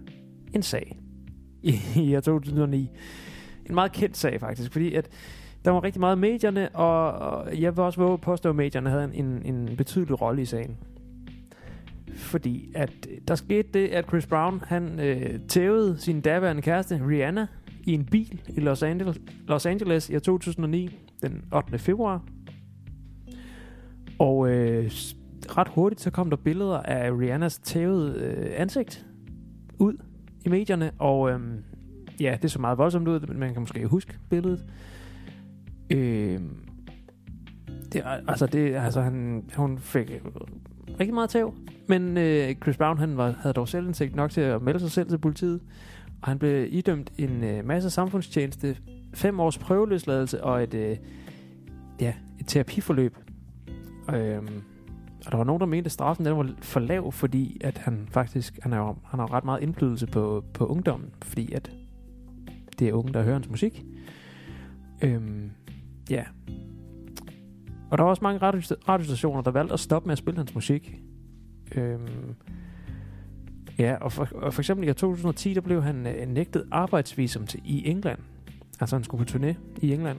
en 0.54 0.64
sag 0.64 1.00
i, 1.64 1.76
i 1.96 2.16
år 2.16 2.20
2009. 2.20 2.90
En 3.66 3.76
meget 3.76 3.92
kendt 3.92 4.18
sag 4.18 4.40
faktisk, 4.40 4.72
fordi 4.72 4.94
at 4.94 5.10
der 5.66 5.72
var 5.72 5.84
rigtig 5.84 6.00
meget 6.00 6.18
medierne, 6.18 6.70
og, 6.76 7.12
og 7.12 7.62
jeg 7.62 7.78
vil 7.78 7.84
også 7.84 8.02
våge 8.02 8.14
at 8.14 8.22
påstå, 8.22 8.50
at 8.50 8.56
medierne 8.56 8.90
havde 8.90 9.04
en, 9.04 9.26
en, 9.26 9.46
en 9.46 9.78
betydelig 9.78 10.22
rolle 10.22 10.42
i 10.42 10.46
sagen. 10.46 10.78
Fordi 12.16 12.72
at 12.76 13.08
der 13.28 13.36
skete 13.36 13.68
det, 13.74 13.88
at 13.88 14.08
Chris 14.08 14.28
Brown 14.28 14.62
han 14.68 15.00
øh, 15.00 15.40
tævede 15.48 15.98
sin 16.00 16.22
daværende 16.22 16.62
kæreste 16.62 17.02
Rihanna 17.08 17.48
i 17.84 17.94
en 17.94 18.06
bil 18.06 18.42
i 18.48 18.60
Los 18.60 18.84
Angeles, 18.84 19.20
Los 19.48 19.66
Angeles 19.66 20.10
i 20.10 20.20
2009, 20.20 21.00
den 21.22 21.44
8. 21.54 21.80
februar. 21.80 22.24
Og 24.20 24.50
øh, 24.50 24.92
ret 25.58 25.68
hurtigt 25.68 26.02
så 26.02 26.12
kom 26.12 26.30
der 26.30 26.38
billeder 26.38 26.78
af 26.78 27.12
Rihannas 27.12 27.58
tævede 27.58 28.20
øh, 28.20 28.52
ansigt 28.56 29.06
ud 29.80 29.94
i 30.46 30.50
medierne, 30.50 30.92
og 31.00 31.32
øh, 31.32 31.40
ja, 32.20 32.38
det 32.42 32.52
så 32.52 32.60
meget 32.60 32.78
voldsomt 32.78 33.08
ud, 33.08 33.20
men 33.20 33.40
man 33.40 33.54
kan 33.54 33.62
måske 33.62 33.86
huske 33.86 34.20
billedet. 34.30 34.66
Øh, 35.90 36.40
det, 37.94 38.04
altså, 38.28 38.46
det, 38.46 38.76
altså 38.76 39.02
han, 39.02 39.44
hun 39.56 39.80
fik 39.80 40.12
øh, 40.12 40.20
rigtig 41.00 41.14
meget 41.14 41.30
tæv, 41.30 41.54
men 41.88 42.18
øh, 42.18 42.56
Chris 42.56 42.78
Brown 42.78 42.98
han 42.98 43.18
var, 43.18 43.36
havde 43.42 43.54
dog 43.54 43.68
selvindsigt 43.68 44.16
nok 44.16 44.32
til 44.32 44.42
at 44.42 44.62
melde 44.62 44.80
sig 44.80 44.92
selv 44.92 45.10
til 45.10 45.18
politiet, 45.18 45.62
og 46.22 46.28
han 46.28 46.40
blev 46.40 46.68
idømt 46.74 47.12
en 47.18 47.44
øh, 47.44 47.66
masse 47.66 47.90
samfundstjeneste, 47.90 48.78
fem 49.14 49.40
års 49.40 49.58
prøveløsladelse 49.58 50.44
og 50.44 50.64
et, 50.64 50.74
øh, 50.74 50.98
ja, 52.02 52.14
et 52.40 52.48
terapiforløb. 52.48 53.18
Øh, 54.16 54.42
og 55.26 55.32
der 55.32 55.38
var 55.38 55.44
nogen, 55.44 55.60
der 55.60 55.66
mente, 55.66 55.88
at 55.88 55.92
straffen 55.92 56.26
den 56.26 56.38
var 56.38 56.50
for 56.62 56.80
lav, 56.80 57.12
fordi 57.12 57.58
at 57.62 57.78
han 57.78 58.08
faktisk 58.12 58.60
han, 58.64 58.74
er 58.74 58.78
jo, 58.78 58.96
han 59.06 59.20
har 59.20 59.34
ret 59.34 59.46
meget 59.46 59.62
indflydelse 59.62 60.08
på, 60.08 60.44
på 60.54 60.66
ungdommen, 60.66 61.10
fordi 61.22 61.54
at 61.54 61.72
det 62.80 62.88
er 62.90 62.94
unge, 62.94 63.14
der 63.14 63.24
hører 63.24 63.34
hans 63.34 63.50
musik. 63.50 63.86
Øhm, 65.02 65.52
ja. 66.10 66.24
Og 67.92 67.98
der 67.98 68.04
var 68.04 68.10
også 68.10 68.24
mange 68.24 68.42
radio- 68.42 68.76
radiostationer, 68.90 69.42
der 69.42 69.52
valgte 69.52 69.74
at 69.74 69.80
stoppe 69.80 70.08
med 70.08 70.12
at 70.12 70.18
spille 70.18 70.38
hans 70.38 70.56
musik. 70.56 71.02
Øhm, 71.76 72.36
ja, 73.78 73.96
og 74.02 74.12
for, 74.12 74.28
og 74.36 74.54
for 74.54 74.62
eksempel 74.62 74.90
i 74.90 74.94
2010, 74.94 75.54
der 75.54 75.62
blev 75.62 75.84
han 75.84 76.08
øh, 76.08 76.28
nægtet 76.28 76.68
arbejdsvisum 76.72 77.48
til, 77.48 77.62
i 77.66 77.90
England. 77.90 78.20
Altså 78.80 78.96
han 78.96 79.04
skulle 79.04 79.26
på 79.26 79.38
turné 79.38 79.54
i 79.82 79.94
England. 79.94 80.18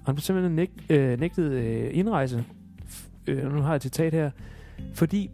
Og 0.00 0.06
han 0.06 0.14
blev 0.14 0.22
simpelthen 0.22 0.56
næg, 0.56 0.70
øh, 0.90 1.20
nægtet 1.20 1.52
øh, 1.52 1.90
indrejse. 1.92 2.44
Øh, 3.30 3.52
nu 3.54 3.60
har 3.60 3.68
jeg 3.68 3.76
et 3.76 3.82
citat 3.82 4.12
her. 4.12 4.30
Fordi, 4.94 5.30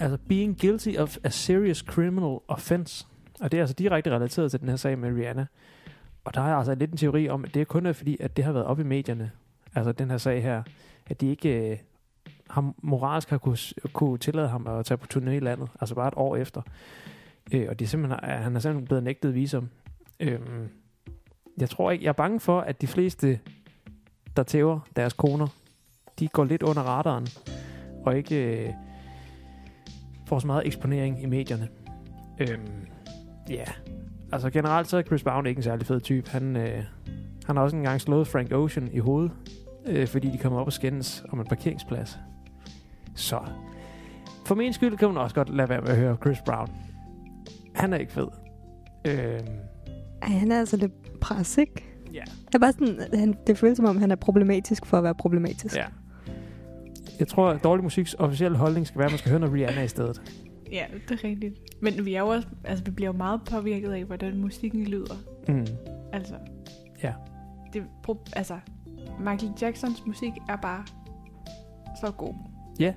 altså, 0.00 0.18
being 0.28 0.60
guilty 0.60 0.90
of 0.98 1.16
a 1.24 1.28
serious 1.28 1.78
criminal 1.78 2.38
offense. 2.48 3.06
Og 3.40 3.52
det 3.52 3.58
er 3.58 3.62
altså 3.62 3.74
direkte 3.74 4.10
relateret 4.10 4.50
til 4.50 4.60
den 4.60 4.68
her 4.68 4.76
sag 4.76 4.98
med 4.98 5.16
Rihanna. 5.16 5.46
Og 6.24 6.34
der 6.34 6.40
er 6.40 6.54
altså 6.54 6.74
lidt 6.74 6.90
en 6.90 6.96
teori 6.96 7.28
om, 7.28 7.44
at 7.44 7.54
det 7.54 7.68
kun 7.68 7.86
er 7.86 7.92
fordi, 7.92 8.16
at 8.20 8.36
det 8.36 8.44
har 8.44 8.52
været 8.52 8.66
op 8.66 8.80
i 8.80 8.82
medierne. 8.82 9.30
Altså 9.74 9.92
den 9.92 10.10
her 10.10 10.18
sag 10.18 10.42
her. 10.42 10.62
At 11.06 11.20
de 11.20 11.26
ikke 11.26 11.70
øh, 11.70 11.78
ham 12.50 12.74
moralsk 12.82 13.30
har 13.30 13.38
kunne, 13.38 13.58
kunne 13.92 14.18
tillade 14.18 14.48
ham 14.48 14.66
at 14.66 14.84
tage 14.84 14.98
på 14.98 15.06
turné 15.14 15.30
i 15.30 15.40
landet. 15.40 15.68
Altså 15.80 15.94
bare 15.94 16.08
et 16.08 16.14
år 16.16 16.36
efter. 16.36 16.62
Øh, 17.52 17.66
og 17.68 17.78
det 17.78 17.84
er 17.84 17.88
simpelthen, 17.88 18.30
øh, 18.30 18.30
han 18.30 18.56
er 18.56 18.60
simpelthen 18.60 18.86
blevet 18.86 19.04
nægtet 19.04 19.34
visum. 19.34 19.68
Øh, 20.20 20.40
jeg 21.58 21.70
tror 21.70 21.90
ikke, 21.90 22.04
jeg 22.04 22.08
er 22.08 22.12
bange 22.12 22.40
for, 22.40 22.60
at 22.60 22.80
de 22.80 22.86
fleste, 22.86 23.40
der 24.36 24.42
tæver 24.42 24.80
deres 24.96 25.12
koner, 25.12 25.48
de 26.18 26.28
går 26.28 26.44
lidt 26.44 26.62
under 26.62 26.82
radaren. 26.82 27.26
Og 28.04 28.16
ikke 28.16 28.64
øh, 28.66 28.72
får 30.26 30.38
så 30.38 30.46
meget 30.46 30.66
eksponering 30.66 31.22
i 31.22 31.26
medierne. 31.26 31.68
Øhm, 32.40 32.86
ja, 33.50 33.54
yeah. 33.54 33.68
altså 34.32 34.50
generelt 34.50 34.88
så 34.88 34.96
er 34.96 35.02
Chris 35.02 35.22
Brown 35.22 35.46
ikke 35.46 35.58
en 35.58 35.62
særlig 35.62 35.86
fed 35.86 36.00
type. 36.00 36.30
Han, 36.30 36.56
øh, 36.56 36.84
han 37.46 37.56
har 37.56 37.62
også 37.62 37.76
engang 37.76 38.00
slået 38.00 38.26
Frank 38.28 38.52
Ocean 38.52 38.88
i 38.92 38.98
hovedet, 38.98 39.32
øh, 39.86 40.06
fordi 40.06 40.30
de 40.30 40.38
kommer 40.38 40.60
op 40.60 40.66
og 40.66 40.72
skændes 40.72 41.24
om 41.28 41.40
en 41.40 41.46
parkeringsplads. 41.46 42.18
Så 43.14 43.40
for 44.46 44.54
min 44.54 44.72
skyld 44.72 44.96
kan 44.96 45.08
man 45.08 45.16
også 45.16 45.34
godt 45.34 45.56
lade 45.56 45.68
være 45.68 45.80
med 45.80 45.88
at 45.88 45.96
høre 45.96 46.16
Chris 46.16 46.38
Brown. 46.46 46.68
Han 47.74 47.92
er 47.92 47.96
ikke 47.96 48.12
fed. 48.12 48.28
Ej, 50.22 50.28
han 50.28 50.52
er 50.52 50.58
altså 50.58 50.76
lidt 50.76 51.20
pres, 51.20 51.58
ikke? 51.58 51.84
ja. 52.12 52.22
Det 52.46 52.54
er 52.54 52.58
bare 52.58 52.72
sådan, 52.72 53.00
han, 53.14 53.34
det 53.46 53.58
føles 53.58 53.76
som 53.76 53.86
om, 53.86 53.96
han 53.96 54.10
er 54.10 54.16
problematisk 54.16 54.86
for 54.86 54.96
at 54.96 55.04
være 55.04 55.14
problematisk. 55.14 55.76
ja. 55.76 55.84
Jeg 57.18 57.28
tror, 57.28 57.50
at 57.50 57.64
dårlig 57.64 57.84
musiks 57.84 58.14
officielle 58.14 58.58
holdning 58.58 58.86
skal 58.86 58.98
være, 58.98 59.06
at 59.06 59.12
man 59.12 59.18
skal 59.18 59.30
høre 59.30 59.40
noget 59.40 59.54
Rihanna 59.54 59.82
i 59.82 59.88
stedet. 59.88 60.22
Ja, 60.72 60.84
det 61.08 61.24
er 61.24 61.28
rigtigt. 61.28 61.82
Men 61.82 62.04
vi 62.04 62.14
er 62.14 62.20
jo 62.20 62.26
også, 62.28 62.48
altså 62.64 62.84
vi 62.84 62.90
bliver 62.90 63.08
jo 63.08 63.16
meget 63.16 63.40
påvirket 63.50 63.92
af, 63.92 64.04
hvordan 64.04 64.36
musikken 64.36 64.84
lyder. 64.84 65.14
Mm. 65.48 65.66
Altså. 66.12 66.34
Ja. 67.02 67.12
Det, 67.72 67.84
altså, 68.32 68.58
Michael 69.18 69.52
Jacksons 69.60 70.06
musik 70.06 70.32
er 70.48 70.56
bare 70.56 70.84
så 72.00 72.10
god. 72.10 72.34
Ja. 72.80 72.94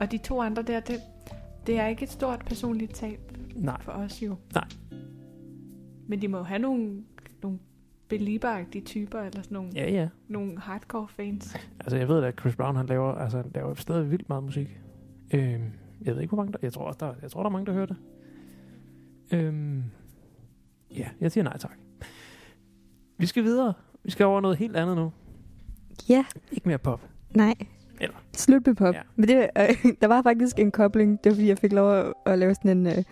Og 0.00 0.12
de 0.12 0.18
to 0.18 0.40
andre 0.40 0.62
der, 0.62 0.80
det, 0.80 1.00
det 1.66 1.78
er 1.78 1.86
ikke 1.86 2.02
et 2.02 2.10
stort 2.10 2.44
personligt 2.46 2.94
tab 2.94 3.20
Nej. 3.56 3.80
for 3.80 3.92
os 3.92 4.22
jo. 4.22 4.36
Nej. 4.54 4.64
Men 6.08 6.22
de 6.22 6.28
må 6.28 6.38
jo 6.38 6.44
have 6.44 6.58
nogle, 6.58 7.02
nogle 7.42 7.58
belieber 8.18 8.64
typer, 8.84 9.20
eller 9.20 9.42
sådan 9.42 9.54
nogle, 9.54 9.70
Ja, 9.74 9.90
ja. 9.90 10.08
nogle 10.28 10.58
hardcore 10.58 11.08
fans. 11.08 11.56
Altså, 11.80 11.96
jeg 11.96 12.08
ved 12.08 12.24
at 12.24 12.34
Chris 12.40 12.56
Brown, 12.56 12.76
han 12.76 12.86
laver, 12.86 13.14
altså, 13.14 13.36
han 13.36 13.50
laver 13.54 13.74
stadig 13.74 14.10
vildt 14.10 14.28
meget 14.28 14.44
musik. 14.44 14.78
Øhm, 15.34 15.62
jeg 16.04 16.14
ved 16.14 16.22
ikke, 16.22 16.30
hvor 16.34 16.36
mange 16.42 16.52
der... 16.52 16.58
Jeg 16.62 16.72
tror 16.72 16.84
også, 16.84 16.98
der, 17.00 17.14
jeg 17.22 17.30
tror, 17.30 17.42
der 17.42 17.48
er 17.48 17.52
mange, 17.52 17.66
der 17.66 17.72
hører 17.72 17.86
det. 17.86 17.96
Øhm, 19.32 19.82
ja, 20.96 21.08
jeg 21.20 21.32
siger 21.32 21.44
nej 21.44 21.58
tak. 21.58 21.78
Vi 23.18 23.26
skal 23.26 23.44
videre. 23.44 23.74
Vi 24.04 24.10
skal 24.10 24.26
over 24.26 24.40
noget 24.40 24.56
helt 24.56 24.76
andet 24.76 24.96
nu. 24.96 25.12
Ja, 26.08 26.24
Ikke 26.52 26.68
mere 26.68 26.78
pop. 26.78 27.00
nej. 27.34 27.54
Eller? 28.00 28.16
Slut 28.32 28.66
med 28.66 28.74
pop. 28.74 28.94
Ja. 28.94 29.00
Men 29.16 29.28
det, 29.28 29.50
øh, 29.58 29.92
der 30.00 30.06
var 30.06 30.22
faktisk 30.22 30.58
en 30.58 30.70
kobling. 30.70 31.24
Det 31.24 31.30
var 31.30 31.34
fordi, 31.36 31.48
jeg 31.48 31.58
fik 31.58 31.72
lov 31.72 31.92
at, 31.92 32.12
at 32.26 32.38
lave 32.38 32.54
sådan 32.54 32.78
en... 32.78 32.86
Øh, 32.86 33.04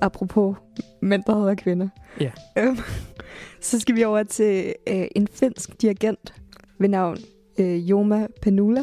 apropos 0.00 0.56
mænd, 1.00 1.22
der 1.26 1.38
hedder 1.38 1.54
kvinder. 1.54 1.88
Ja. 2.20 2.30
Øhm, 2.58 2.76
så 3.60 3.80
skal 3.80 3.96
vi 3.96 4.04
over 4.04 4.22
til 4.22 4.74
øh, 4.88 5.06
en 5.16 5.28
finsk 5.32 5.82
dirigent 5.82 6.34
ved 6.78 6.88
navn 6.88 7.16
øh, 7.58 7.90
Joma 7.90 8.26
Panula. 8.42 8.80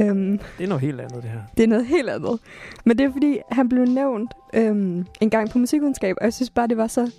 Øhm, 0.00 0.38
Det 0.58 0.64
er 0.64 0.68
noget 0.68 0.80
helt 0.80 1.00
andet, 1.00 1.22
det 1.22 1.30
her. 1.30 1.40
det 1.56 1.62
er 1.62 1.68
noget 1.68 1.86
helt 1.86 2.08
andet. 2.10 2.40
Men 2.84 2.98
det 2.98 3.04
er 3.06 3.12
fordi, 3.12 3.38
han 3.50 3.68
blev 3.68 3.84
nævnt 3.84 4.34
øhm, 4.54 5.04
en 5.20 5.30
gang 5.30 5.50
på 5.50 5.58
musikkundskab, 5.58 6.16
og 6.20 6.24
jeg 6.24 6.32
synes 6.34 6.50
bare, 6.50 6.66
det 6.66 6.76
var 6.76 6.86
så... 6.86 7.10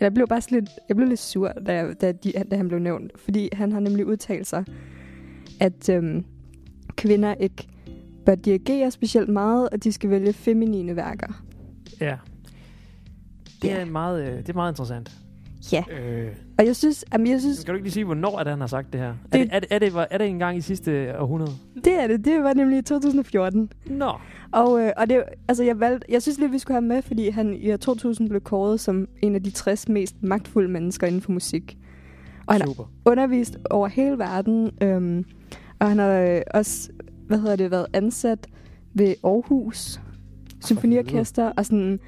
Jeg 0.00 0.14
blev 0.14 0.26
bare 0.26 0.40
lidt, 0.50 0.70
jeg 0.88 0.96
blev 0.96 1.08
lidt 1.08 1.20
sur, 1.20 1.48
da, 1.66 1.74
jeg, 1.74 2.00
da, 2.00 2.12
de, 2.12 2.32
da 2.50 2.56
han 2.56 2.68
blev 2.68 2.80
nævnt. 2.80 3.12
Fordi 3.16 3.48
han 3.52 3.72
har 3.72 3.80
nemlig 3.80 4.06
udtalt 4.06 4.46
sig, 4.46 4.64
at 5.60 5.88
øhm, 5.88 6.24
kvinder 6.96 7.34
ikke 7.34 7.68
bør 8.26 8.34
dirigere 8.34 8.90
specielt 8.90 9.28
meget, 9.28 9.68
og 9.68 9.84
de 9.84 9.92
skal 9.92 10.10
vælge 10.10 10.32
feminine 10.32 10.96
værker. 10.96 11.42
Ja. 12.00 12.16
Det, 13.62 13.68
Ja. 13.68 13.80
er 13.80 13.84
meget, 13.84 14.22
øh, 14.28 14.36
det 14.38 14.48
er 14.48 14.54
meget 14.54 14.72
interessant. 14.72 15.12
Ja, 15.72 15.82
Øh, 16.00 16.28
og 16.58 16.66
jeg 16.66 16.76
synes, 16.76 17.04
jamen, 17.12 17.26
jeg 17.26 17.40
synes 17.40 17.58
skal 17.58 17.72
du 17.72 17.76
ikke 17.76 17.84
lige 17.84 17.92
sige, 17.92 18.04
hvornår 18.04 18.38
er 18.38 18.44
det, 18.44 18.50
han 18.50 18.60
har 18.60 18.66
sagt 18.66 18.92
det 18.92 19.00
her? 19.00 19.14
Det, 19.32 19.40
er, 19.40 19.44
det, 19.44 19.48
er, 19.52 19.60
det, 19.60 19.68
er, 19.70 19.78
det, 19.78 19.94
var- 19.94 20.08
er 20.10 20.18
det 20.18 20.26
en 20.26 20.38
gang 20.38 20.56
i 20.56 20.60
sidste 20.60 21.18
århundrede? 21.18 21.50
det 21.84 22.02
er 22.02 22.06
det. 22.06 22.24
Det 22.24 22.42
var 22.42 22.54
nemlig 22.54 22.78
i 22.78 22.82
2014. 22.82 23.72
Nå. 23.86 24.12
Og, 24.52 24.80
øh, 24.82 24.92
og 24.96 25.08
det, 25.10 25.22
altså 25.48 25.64
jeg, 25.64 25.80
valgte, 25.80 26.06
jeg 26.10 26.22
synes 26.22 26.38
lige, 26.38 26.50
vi 26.50 26.58
skulle 26.58 26.74
have 26.74 26.84
med, 26.86 27.02
fordi 27.02 27.28
han 27.28 27.54
i 27.54 27.72
år 27.72 27.76
2000 27.76 28.28
blev 28.28 28.40
kåret 28.40 28.80
som 28.80 29.08
en 29.22 29.34
af 29.34 29.42
de 29.42 29.50
60 29.50 29.88
mest 29.88 30.22
magtfulde 30.22 30.68
mennesker 30.68 31.06
inden 31.06 31.20
for 31.20 31.32
musik. 31.32 31.78
Og 32.46 32.54
han 32.54 32.60
har 32.60 32.68
Super. 32.68 32.84
undervist 33.04 33.56
over 33.70 33.88
hele 33.88 34.18
verden, 34.18 34.70
øhm, 34.82 35.24
og 35.78 35.88
han 35.88 35.98
har 35.98 36.12
øh, 36.12 36.40
også, 36.54 36.90
hvad 37.26 37.38
hedder 37.38 37.56
det, 37.56 37.70
været 37.70 37.86
ansat 37.92 38.46
ved 38.94 39.14
Aarhus 39.24 40.00
Symfoniorkester, 40.60 41.52
og 41.56 41.66
sådan, 41.66 42.00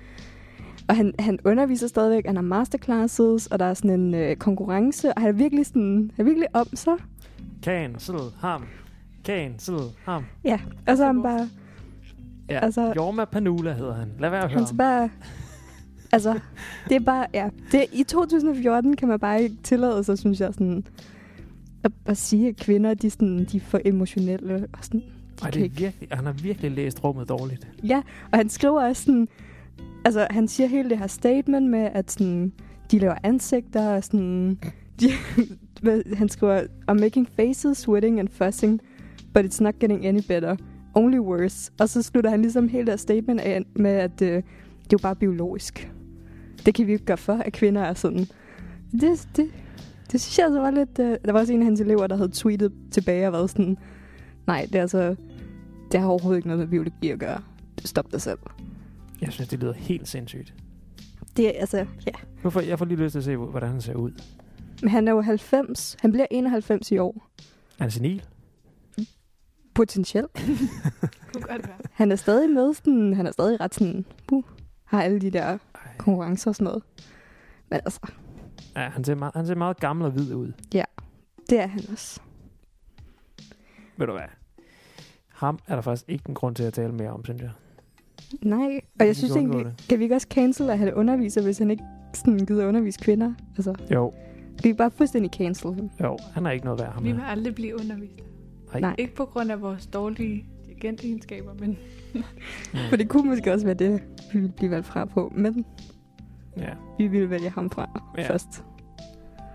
og 0.88 0.96
han, 0.96 1.14
han 1.18 1.38
underviser 1.44 1.86
stadigvæk, 1.88 2.26
han 2.26 2.36
har 2.36 2.42
masterclasses, 2.42 3.46
og 3.46 3.58
der 3.58 3.64
er 3.64 3.74
sådan 3.74 4.00
en 4.00 4.14
øh, 4.14 4.36
konkurrence, 4.36 5.08
og 5.12 5.20
han 5.20 5.28
er 5.28 5.32
virkelig 5.32 5.66
sådan, 5.66 6.10
han 6.16 6.22
er 6.22 6.24
virkelig 6.24 6.48
om 6.56 6.66
sig. 6.74 6.94
Cancel 7.62 8.16
ham. 8.38 8.64
Cancel 9.24 9.78
ham. 10.04 10.24
Ja, 10.44 10.60
og 10.88 10.96
så 10.96 11.02
er 11.02 11.06
han 11.06 11.22
bare, 11.22 11.48
Ja. 12.50 12.58
Altså- 12.64 12.92
Jorma 12.96 13.24
Panula 13.24 13.72
hedder 13.72 13.94
han. 13.94 14.08
Lad 14.18 14.30
være 14.30 14.44
at 14.44 14.50
høre 14.50 14.64
Han 14.66 14.76
bare... 14.76 15.10
Altså, 16.12 16.38
det 16.88 16.96
er 16.96 17.00
bare... 17.00 17.26
Ja, 17.34 17.48
det, 17.72 17.84
I 17.92 18.02
2014 18.02 18.96
kan 18.96 19.08
man 19.08 19.20
bare 19.20 19.42
ikke 19.42 19.56
tillade 19.62 20.04
sig, 20.04 20.18
synes 20.18 20.40
jeg, 20.40 20.54
sådan... 20.54 20.84
At, 21.84 21.92
at 22.06 22.16
sige, 22.16 22.48
at 22.48 22.56
kvinder, 22.56 22.94
de, 22.94 23.10
sådan, 23.10 23.44
de 23.44 23.56
er 23.56 23.60
for 23.60 23.80
emotionelle. 23.84 24.66
Og 24.72 24.78
sådan, 24.84 25.02
de 25.40 25.44
Ej, 25.44 25.50
det 25.50 25.60
er 25.60 25.64
ikke. 25.64 25.76
virkelig, 25.76 26.08
han 26.12 26.26
har 26.26 26.32
virkelig 26.32 26.70
læst 26.70 27.04
rummet 27.04 27.28
dårligt. 27.28 27.68
Ja, 27.84 28.02
og 28.32 28.38
han 28.38 28.48
skriver 28.48 28.84
også 28.84 29.02
sådan... 29.02 29.28
Altså, 30.04 30.26
han 30.30 30.48
siger 30.48 30.66
hele 30.66 30.90
det 30.90 30.98
her 30.98 31.06
statement 31.06 31.70
med, 31.70 31.88
at 31.92 32.10
sådan, 32.10 32.52
de 32.90 32.98
laver 32.98 33.14
ansigter 33.22 33.88
og 33.88 34.04
sådan... 34.04 34.58
De, 35.00 35.06
han 36.20 36.28
skriver, 36.28 36.62
I'm 36.90 37.00
making 37.00 37.28
faces, 37.36 37.78
sweating 37.78 38.20
and 38.20 38.28
fussing, 38.28 38.80
but 39.34 39.44
it's 39.44 39.62
not 39.62 39.78
getting 39.78 40.06
any 40.06 40.20
better. 40.28 40.56
Only 40.94 41.18
worse. 41.18 41.72
Og 41.80 41.88
så 41.88 42.02
slutter 42.02 42.30
han 42.30 42.42
ligesom 42.42 42.68
hele 42.68 42.84
det 42.86 42.92
her 42.92 42.96
statement 42.96 43.40
af 43.40 43.62
med, 43.76 43.90
at 43.90 44.22
øh, 44.22 44.28
det 44.28 44.36
er 44.36 44.42
jo 44.92 44.98
bare 45.02 45.16
biologisk. 45.16 45.92
Det 46.66 46.74
kan 46.74 46.86
vi 46.86 46.92
ikke 46.92 47.04
gøre 47.04 47.16
for, 47.16 47.32
at 47.32 47.52
kvinder 47.52 47.82
er 47.82 47.94
sådan. 47.94 48.26
Det, 48.92 49.28
det, 49.36 49.50
det 50.12 50.20
synes 50.20 50.38
jeg 50.38 50.46
altså 50.46 50.60
var 50.60 50.70
lidt... 50.70 50.98
Øh, 50.98 51.16
der 51.24 51.32
var 51.32 51.40
også 51.40 51.52
en 51.52 51.60
af 51.60 51.64
hans 51.64 51.80
elever, 51.80 52.06
der 52.06 52.16
havde 52.16 52.30
tweetet 52.32 52.72
tilbage 52.90 53.26
og 53.26 53.32
været 53.32 53.50
sådan... 53.50 53.76
Nej, 54.46 54.66
det 54.72 54.74
er 54.74 54.80
altså... 54.80 55.16
Det 55.92 56.00
har 56.00 56.08
overhovedet 56.08 56.38
ikke 56.38 56.48
noget 56.48 56.58
med 56.58 56.66
biologi 56.68 57.10
at 57.10 57.18
gøre. 57.18 57.42
Stop 57.84 58.12
dig 58.12 58.22
selv. 58.22 58.38
Jeg 59.20 59.32
synes, 59.32 59.48
det 59.48 59.58
lyder 59.58 59.72
helt 59.72 60.08
sindssygt. 60.08 60.54
Det 61.36 61.46
er 61.56 61.60
altså... 61.60 61.76
Ja. 62.06 62.12
Nu 62.44 62.50
får, 62.50 62.60
jeg 62.60 62.78
får 62.78 62.84
lige 62.84 62.98
lyst 62.98 63.12
til 63.12 63.18
at 63.18 63.24
se, 63.24 63.36
hvordan 63.36 63.68
han 63.70 63.80
ser 63.80 63.94
ud. 63.94 64.12
Men 64.82 64.90
han 64.90 65.08
er 65.08 65.12
jo 65.12 65.20
90. 65.20 65.96
Han 66.00 66.12
bliver 66.12 66.26
91 66.30 66.90
i 66.90 66.98
år. 66.98 67.30
Er 67.78 67.82
han 67.82 67.90
senil? 67.90 68.24
Potentielt. 69.74 70.30
Han 71.92 72.12
er 72.12 72.16
stadig 72.16 72.50
med 72.50 72.74
sådan... 72.74 73.14
Han 73.14 73.26
er 73.26 73.30
stadig 73.32 73.60
ret 73.60 73.74
sådan... 73.74 74.04
Uh, 74.32 74.44
har 74.84 75.02
alle 75.02 75.18
de 75.18 75.30
der 75.30 75.44
Ej. 75.44 75.58
konkurrencer 75.98 76.50
og 76.50 76.54
sådan 76.54 76.64
noget. 76.64 76.82
Men 77.70 77.80
altså, 77.84 78.00
Ja, 78.76 78.88
han 78.88 79.04
ser, 79.04 79.14
meget, 79.14 79.34
han 79.34 79.46
ser 79.46 79.54
meget 79.54 79.80
gammel 79.80 80.06
og 80.06 80.12
hvid 80.12 80.34
ud. 80.34 80.52
det 81.50 81.60
er 81.60 81.66
han 81.66 81.80
også. 81.92 82.20
Ved 83.96 84.06
du 84.06 84.12
hvad? 84.12 84.22
Ham 85.40 85.58
er 85.68 85.74
der 85.74 85.82
faktisk 85.82 86.08
ikke 86.08 86.24
en 86.28 86.34
grund 86.34 86.54
til 86.54 86.62
at 86.62 86.72
tale 86.72 86.92
mere 86.92 87.10
om, 87.10 87.24
synes 87.24 87.42
jeg. 87.42 87.50
Nej, 88.42 88.80
og 89.00 89.06
jeg 89.06 89.16
synes 89.16 89.36
egentlig... 89.36 89.66
Kan 89.88 89.98
vi 89.98 90.04
ikke 90.04 90.14
også 90.14 90.26
cancel, 90.30 90.70
at 90.70 90.78
han 90.78 90.94
underviser, 90.94 91.42
hvis 91.42 91.58
han 91.58 91.70
ikke 91.70 91.82
sådan 92.14 92.38
gider 92.46 92.68
undervise 92.68 92.98
kvinder? 93.00 93.34
Altså, 93.56 93.74
Jo, 93.92 94.10
kan 94.62 94.68
vi 94.68 94.72
bare 94.72 94.90
fuldstændig 94.90 95.30
cancel 95.30 95.74
ham? 95.74 95.90
jo, 96.00 96.18
han 96.32 96.46
er 96.46 96.50
ikke 96.50 96.64
noget 96.64 96.80
værd, 96.80 96.92
ham 96.92 97.04
Vi 97.04 97.12
vil 97.12 97.22
aldrig 97.26 97.54
blive 97.54 97.74
undervist. 97.80 98.14
Nej. 98.72 98.80
Nej. 98.80 98.94
Ikke 98.98 99.14
på 99.14 99.24
grund 99.24 99.50
af 99.52 99.60
vores 99.62 99.86
dårlige 99.86 100.46
dirigentegenskaber, 100.66 101.54
men 101.58 101.78
For 102.90 102.96
det 102.96 103.08
kunne 103.08 103.28
måske 103.30 103.52
også 103.52 103.66
være 103.66 103.74
det, 103.74 104.02
vi 104.32 104.38
ville 104.38 104.52
blive 104.56 104.70
valgt 104.70 104.86
fra 104.86 105.04
på. 105.04 105.32
Men 105.36 105.64
Ja. 106.56 106.70
vi 106.98 107.06
ville 107.06 107.30
vælge 107.30 107.50
ham 107.50 107.70
fra 107.70 108.02
ja. 108.18 108.28
først. 108.28 108.64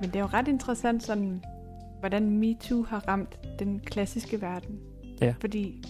Men 0.01 0.09
det 0.09 0.15
er 0.15 0.19
jo 0.19 0.25
ret 0.25 0.47
interessant, 0.47 1.03
sådan, 1.03 1.43
hvordan 1.99 2.29
MeToo 2.29 2.83
har 2.83 3.07
ramt 3.07 3.39
den 3.59 3.79
klassiske 3.79 4.41
verden. 4.41 4.79
Ja. 5.21 5.33
Fordi 5.39 5.83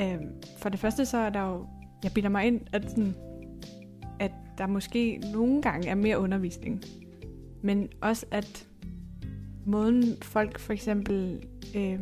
øh, 0.00 0.16
for 0.58 0.68
det 0.68 0.80
første 0.80 1.06
så 1.06 1.16
er 1.16 1.30
der 1.30 1.40
jo, 1.40 1.66
jeg 2.04 2.12
bilder 2.12 2.30
mig 2.30 2.46
ind, 2.46 2.60
at, 2.72 2.90
sådan, 2.90 3.14
at 4.20 4.32
der 4.58 4.66
måske 4.66 5.20
nogle 5.32 5.62
gange 5.62 5.88
er 5.88 5.94
mere 5.94 6.18
undervisning. 6.18 6.82
Men 7.62 7.88
også 8.00 8.26
at 8.30 8.66
måden 9.66 10.02
folk 10.22 10.58
for 10.58 10.72
eksempel 10.72 11.46
øh, 11.76 11.98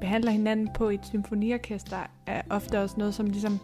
behandler 0.00 0.30
hinanden 0.30 0.68
på 0.74 0.88
i 0.88 0.94
et 0.94 1.06
symfoniorkester, 1.06 1.96
er 2.26 2.42
ofte 2.50 2.80
også 2.80 2.94
noget, 2.98 3.14
som 3.14 3.26
ligesom 3.26 3.58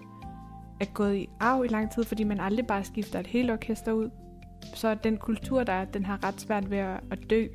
er 0.80 0.84
gået 0.84 1.16
i 1.16 1.28
arv 1.40 1.64
i 1.64 1.68
lang 1.68 1.90
tid, 1.90 2.04
fordi 2.04 2.24
man 2.24 2.40
aldrig 2.40 2.66
bare 2.66 2.84
skifter 2.84 3.20
et 3.20 3.26
helt 3.26 3.50
orkester 3.50 3.92
ud. 3.92 4.10
Så 4.74 4.94
den 4.94 5.16
kultur, 5.16 5.64
der 5.64 5.72
er, 5.72 5.84
den 5.84 6.04
har 6.04 6.24
ret 6.24 6.40
svært 6.40 6.70
ved 6.70 6.78
at, 6.78 7.00
at 7.10 7.30
dø. 7.30 7.46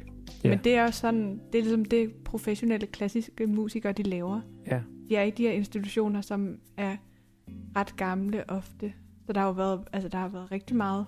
Ja. 0.43 0.49
Men 0.49 0.59
det 0.63 0.75
er 0.75 0.83
også 0.83 0.99
sådan, 0.99 1.41
det 1.53 1.59
er 1.59 1.63
ligesom 1.63 1.85
det 1.85 2.13
professionelle 2.25 2.87
klassiske 2.87 3.47
musikere, 3.47 3.91
de 3.93 4.03
laver. 4.03 4.41
Ja. 4.67 4.81
De 5.09 5.15
er 5.15 5.23
i 5.23 5.29
de 5.31 5.43
her 5.43 5.51
institutioner, 5.51 6.21
som 6.21 6.57
er 6.77 6.97
ret 7.75 7.95
gamle 7.95 8.49
ofte. 8.49 8.93
Så 9.25 9.33
der 9.33 9.39
har 9.39 9.47
jo 9.47 9.53
været, 9.53 9.81
altså 9.93 10.09
der 10.09 10.17
har 10.17 10.27
været 10.27 10.51
rigtig 10.51 10.75
meget 10.77 11.05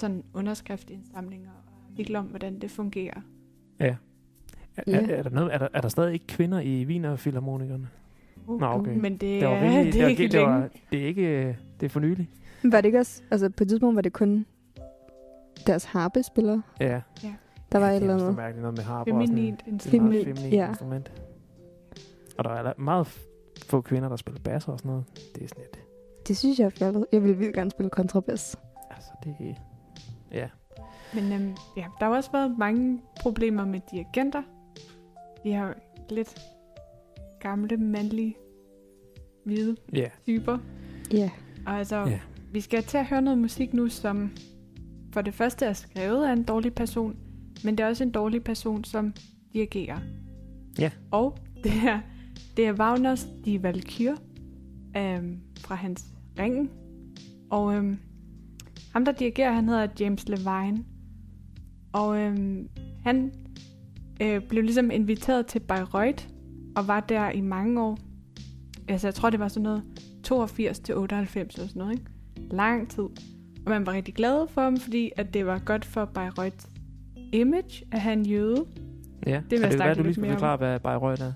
sådan 0.00 0.22
underskriftindsamlinger 0.34 1.50
og 1.50 1.72
artikler 1.92 2.18
om, 2.18 2.26
hvordan 2.26 2.58
det 2.58 2.70
fungerer. 2.70 3.20
Ja. 3.80 3.96
Er, 4.76 4.82
Ja. 4.86 4.96
er, 5.06 5.16
er, 5.16 5.22
der 5.22 5.30
noget, 5.30 5.54
er, 5.54 5.58
der, 5.58 5.68
er 5.74 5.80
der 5.80 5.88
stadig 5.88 6.12
ikke 6.12 6.26
kvinder 6.26 6.60
i 6.60 6.84
Wiener 6.84 7.16
Philharmonikerne? 7.16 7.88
Uh, 8.46 8.60
Nå, 8.60 8.66
okay. 8.66 8.96
Men 8.96 9.12
det, 9.12 9.20
Det 9.20 9.48
var 9.48 9.54
er, 9.54 9.70
rimelig, 9.70 9.92
det 9.92 10.02
er 10.02 10.06
ikke 10.08 10.22
det, 10.22 10.32
længe. 10.32 10.48
var, 10.52 10.68
det 10.92 11.02
er 11.02 11.06
ikke, 11.06 11.56
det 11.80 11.86
er 11.86 11.90
for 11.90 12.00
nylig. 12.00 12.28
Men 12.62 12.72
var 12.72 12.80
det 12.80 12.88
ikke 12.88 12.98
også... 12.98 13.22
Altså, 13.30 13.50
på 13.50 13.64
et 13.64 13.68
tidspunkt 13.68 13.94
var 13.96 14.02
det 14.02 14.12
kun 14.12 14.46
deres 15.66 15.84
harpespillere. 15.84 16.62
Ja. 16.80 17.00
Der 17.72 17.78
var 17.78 17.90
et 17.90 17.96
eller 17.96 18.14
er 18.14 18.20
andet. 18.20 18.36
mærkeligt 18.36 18.62
noget 18.62 18.76
med 18.76 18.84
sådan- 18.84 19.04
Feminint 19.04 19.58
Det 19.64 19.72
er 19.72 19.76
et 19.76 20.02
meget 20.02 20.14
Feminin, 20.14 20.24
feminin 20.36 20.52
ja. 20.52 20.68
instrument. 20.68 21.12
Og 22.38 22.44
der 22.44 22.50
er 22.50 22.72
meget 22.78 23.06
få 23.66 23.80
kvinder, 23.80 24.08
der 24.08 24.16
spiller 24.16 24.40
bass 24.40 24.68
og 24.68 24.78
sådan 24.78 24.88
noget. 24.90 25.04
Det 25.34 25.42
er 25.42 25.48
sådan 25.48 25.62
lidt... 25.64 25.78
Det 26.28 26.36
synes 26.36 26.58
jeg 26.58 26.66
er 26.66 26.70
fjollet. 26.70 27.06
Jeg 27.12 27.22
ville 27.22 27.36
vildt 27.36 27.54
gerne 27.54 27.70
spille 27.70 27.90
kontrabas. 27.90 28.56
Altså, 28.90 29.10
det 29.24 29.36
er... 29.40 29.54
Ja. 30.32 30.48
Men 31.14 31.32
øhm, 31.32 31.56
ja, 31.76 31.84
der 32.00 32.06
har 32.06 32.16
også 32.16 32.32
været 32.32 32.58
mange 32.58 33.00
problemer 33.20 33.64
med 33.64 33.80
dirigenter. 33.90 34.42
De 35.44 35.52
har 35.52 35.74
lidt 36.10 36.34
gamle, 37.40 37.76
mandlige, 37.76 38.36
hvide 39.44 39.76
Ja. 39.92 40.08
typer. 40.24 40.58
Ja. 41.12 41.30
Og 41.66 41.72
altså, 41.72 41.96
Ja. 41.96 42.20
vi 42.52 42.60
skal 42.60 42.82
til 42.82 42.98
at 42.98 43.06
høre 43.06 43.22
noget 43.22 43.38
musik 43.38 43.74
nu, 43.74 43.88
som 43.88 44.30
for 45.12 45.20
det 45.22 45.34
første 45.34 45.66
er 45.66 45.72
skrevet 45.72 46.26
af 46.26 46.32
en 46.32 46.42
dårlig 46.42 46.74
person, 46.74 47.16
men 47.64 47.78
det 47.78 47.84
er 47.84 47.88
også 47.88 48.04
en 48.04 48.10
dårlig 48.10 48.44
person, 48.44 48.84
som 48.84 49.14
dirigerer. 49.52 49.98
Ja. 50.78 50.90
Og 51.10 51.38
det 51.64 51.72
er, 51.86 52.00
det 52.56 52.66
er 52.66 52.72
Wagners 52.72 53.26
Die 53.44 53.62
Valkyr 53.62 54.14
øhm, 54.96 55.40
fra 55.60 55.74
hans 55.74 56.04
Ringen. 56.38 56.70
Og 57.50 57.74
øhm, 57.74 57.98
ham, 58.92 59.04
der 59.04 59.12
dirigerer, 59.12 59.52
han 59.52 59.68
hedder 59.68 59.86
James 60.00 60.28
Levine. 60.28 60.84
Og 61.92 62.18
øhm, 62.18 62.68
han 63.04 63.32
øh, 64.22 64.42
blev 64.48 64.62
ligesom 64.62 64.90
inviteret 64.90 65.46
til 65.46 65.60
Bayreuth, 65.60 66.28
og 66.76 66.88
var 66.88 67.00
der 67.00 67.30
i 67.30 67.40
mange 67.40 67.82
år. 67.82 67.98
Altså, 68.88 69.06
jeg 69.06 69.14
tror, 69.14 69.30
det 69.30 69.40
var 69.40 69.48
sådan 69.48 69.62
noget 69.62 69.82
82 70.22 70.78
til 70.78 70.96
98 70.96 71.54
eller 71.54 71.68
sådan 71.68 71.80
noget, 71.80 71.92
ikke? 71.92 72.10
Lang 72.50 72.90
tid. 72.90 73.02
Og 73.66 73.70
man 73.70 73.86
var 73.86 73.92
rigtig 73.92 74.14
glad 74.14 74.48
for 74.48 74.60
ham, 74.60 74.76
fordi 74.76 75.10
at 75.16 75.34
det 75.34 75.46
var 75.46 75.58
godt 75.58 75.84
for 75.84 76.04
Bayreuths 76.04 76.68
image 77.32 77.84
at 77.92 78.00
have 78.00 78.12
en 78.12 78.26
jøde. 78.26 78.64
ja. 79.26 79.40
vil 79.48 79.58
jeg 79.58 79.64
er 79.66 79.68
det 79.70 79.82
hvad, 79.82 79.94
du 79.96 80.02
lige 80.02 80.14
skal 80.14 80.30
forklare, 80.30 80.56
hvad 80.56 80.80
Bayreuth 80.80 81.22
er? 81.22 81.32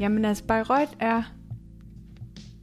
Jamen 0.00 0.24
altså, 0.24 0.44
Bayreuth 0.44 0.92
er 1.00 1.22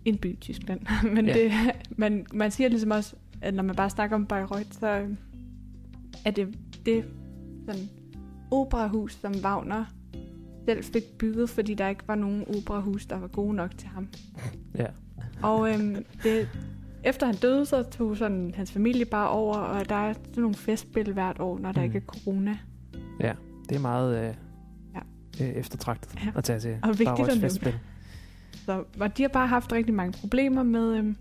en 0.05 0.17
by 0.17 0.25
i 0.33 0.35
Tyskland. 0.35 0.79
Men 1.15 1.25
Ja. 1.25 1.33
det, 1.33 1.51
man, 1.97 2.25
man 2.33 2.51
siger 2.51 2.69
ligesom 2.69 2.91
også, 2.91 3.15
at 3.41 3.53
når 3.53 3.63
man 3.63 3.75
bare 3.75 3.89
snakker 3.89 4.15
om 4.15 4.25
Bayreuth, 4.25 4.71
så 4.71 5.07
er 6.25 6.31
det 6.31 6.57
det 6.85 7.05
sådan 7.65 7.89
operahus, 8.51 9.13
som 9.13 9.33
Wagner 9.43 9.85
selv 10.65 10.83
fik 10.83 11.03
bygget, 11.19 11.49
fordi 11.49 11.73
der 11.73 11.87
ikke 11.87 12.07
var 12.07 12.15
nogen 12.15 12.43
operahus, 12.57 13.05
der 13.05 13.15
var 13.19 13.27
gode 13.27 13.53
nok 13.53 13.77
til 13.77 13.87
ham. 13.87 14.07
Ja. 14.77 14.85
Og 15.43 15.73
øhm, 15.73 16.05
det, 16.23 16.49
efter 17.05 17.25
han 17.25 17.35
døde, 17.35 17.65
så 17.65 17.83
tog 17.83 18.17
sådan 18.17 18.53
hans 18.55 18.71
familie 18.71 19.05
bare 19.05 19.29
over, 19.29 19.55
og 19.55 19.89
der 19.89 19.95
er 19.95 20.13
sådan 20.13 20.41
nogle 20.41 20.55
festspil 20.55 21.13
hvert 21.13 21.39
år, 21.39 21.59
når 21.59 21.71
der 21.71 21.79
Mm. 21.81 21.85
ikke 21.85 21.97
er 21.97 22.01
corona. 22.01 22.57
Det 23.69 23.75
er 23.75 23.79
meget 23.79 24.17
øh, 24.29 24.35
Ja. 24.95 25.45
øh, 25.45 25.49
eftertragtet 25.53 26.15
Ja. 26.25 26.31
at 26.35 26.43
tage 26.43 26.59
til 26.59 26.77
Og 26.83 26.89
vigtigt 26.89 27.09
Star 27.09 27.23
Wars 27.23 27.37
festspil. 27.39 27.73
Så, 28.65 28.83
og 28.99 29.17
de 29.17 29.21
har 29.23 29.29
bare 29.29 29.47
haft 29.47 29.71
rigtig 29.73 29.93
mange 29.95 30.19
problemer 30.19 30.63
med, 30.63 30.97
øhm, 30.97 31.15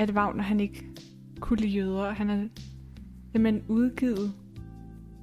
at 0.00 0.10
Wagner 0.10 0.42
han 0.42 0.60
ikke 0.60 0.84
kunne 1.40 1.58
lide 1.60 1.72
jøder. 1.72 2.10
Han 2.10 2.30
er 2.30 2.48
simpelthen 3.32 3.62
udgivet 3.68 4.32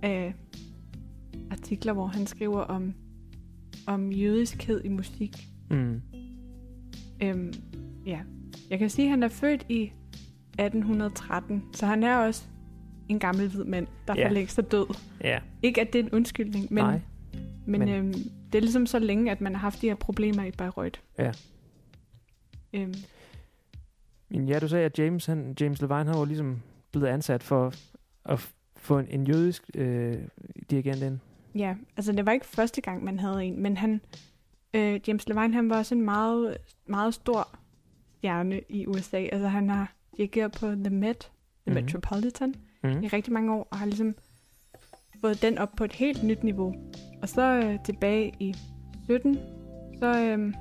af 0.03 0.34
artikler, 1.51 1.93
hvor 1.93 2.08
han 2.08 2.27
skriver 2.27 2.60
om, 2.62 2.93
om 3.88 4.12
jødiskhed 4.12 4.81
i 4.84 4.89
musik. 4.89 5.47
Mm. 5.71 6.01
Øhm, 7.23 7.53
ja. 8.05 8.19
Jeg 8.69 8.80
kan 8.80 8.89
sige, 8.89 9.06
at 9.06 9.10
han 9.10 9.23
er 9.23 9.28
født 9.28 9.65
i 9.69 9.91
1813, 10.60 11.63
så 11.73 11.86
han 11.86 12.04
er 12.04 12.17
også 12.17 12.43
en 13.10 13.19
gammel 13.19 13.49
hvid 13.49 13.63
mand, 13.63 13.88
der 14.08 14.13
Ja. 14.17 14.28
for 14.28 14.34
længst 14.34 14.58
er 14.58 14.62
død. 14.62 14.86
Ja, 15.21 15.39
Ikke 15.62 15.82
at 15.82 15.93
det 15.93 15.99
er 15.99 16.04
en 16.04 16.12
undskyldning, 16.12 16.67
men, 16.73 16.84
nej. 16.84 16.99
men, 17.65 17.80
men- 17.80 17.89
øhm, 17.89 18.13
det 18.51 18.56
er 18.56 18.62
ligesom 18.62 18.86
så 18.86 18.99
længe, 18.99 19.32
at 19.32 19.41
man 19.41 19.54
har 19.56 19.60
haft 19.62 19.82
de 19.82 19.88
her 19.88 19.95
problemer 19.95 20.43
i 20.43 20.51
Bayreuth. 20.51 20.99
Ja. 21.19 21.32
Øhm, 22.73 22.93
Men 24.30 24.47
ja, 24.49 24.60
du 24.60 24.67
sagde, 24.67 24.86
at 24.86 24.99
James, 24.99 25.25
han, 25.25 25.56
James 25.60 25.82
Levine, 25.82 26.06
han 26.06 26.19
var 26.19 26.25
ligesom 26.25 26.62
blevet 26.91 27.08
ansat 27.08 27.43
for 27.43 27.73
at 28.25 28.51
få 28.78 28.99
en, 28.99 29.08
en 29.10 29.28
jødisk 29.28 29.69
øh, 29.75 30.17
dirigent 30.69 31.04
ind. 31.04 31.19
Ja, 31.56 31.75
altså 31.97 32.12
det 32.12 32.25
var 32.25 32.32
ikke 32.32 32.45
første 32.45 32.82
gang, 32.82 33.04
man 33.04 33.19
havde 33.19 33.43
en, 33.43 33.62
men 33.62 33.78
han, 33.78 34.01
øh, 34.73 34.99
James 35.08 35.28
Levine, 35.30 35.54
han 35.54 35.69
var 35.69 35.78
også 35.78 35.95
en 35.95 36.01
meget, 36.01 36.58
meget 36.88 37.13
stor 37.13 37.47
stjerne 38.26 38.62
i 38.70 38.88
USA. 38.88 39.18
Altså 39.18 39.48
han 39.48 39.70
har 39.70 39.94
dirigeret 40.18 40.52
på 40.52 40.66
The 40.68 40.90
Met, 40.90 41.18
The 41.20 41.32
Mhm. 41.66 41.74
Metropolitan, 41.74 42.54
Mm. 42.84 43.04
i 43.04 43.08
rigtig 43.08 43.34
mange 43.34 43.54
år, 43.54 43.68
og 43.72 43.78
har 43.78 43.86
ligesom 43.86 44.16
fået 45.22 45.42
den 45.42 45.58
op 45.58 45.70
på 45.78 45.84
et 45.84 45.94
helt 45.94 46.24
nyt 46.24 46.44
niveau. 46.44 46.76
Og 47.22 47.30
så 47.30 47.42
øh, 47.42 47.80
tilbage 47.86 48.34
i 48.40 48.56
17, 49.06 49.38
så 50.00 50.20
øh, 50.20 50.54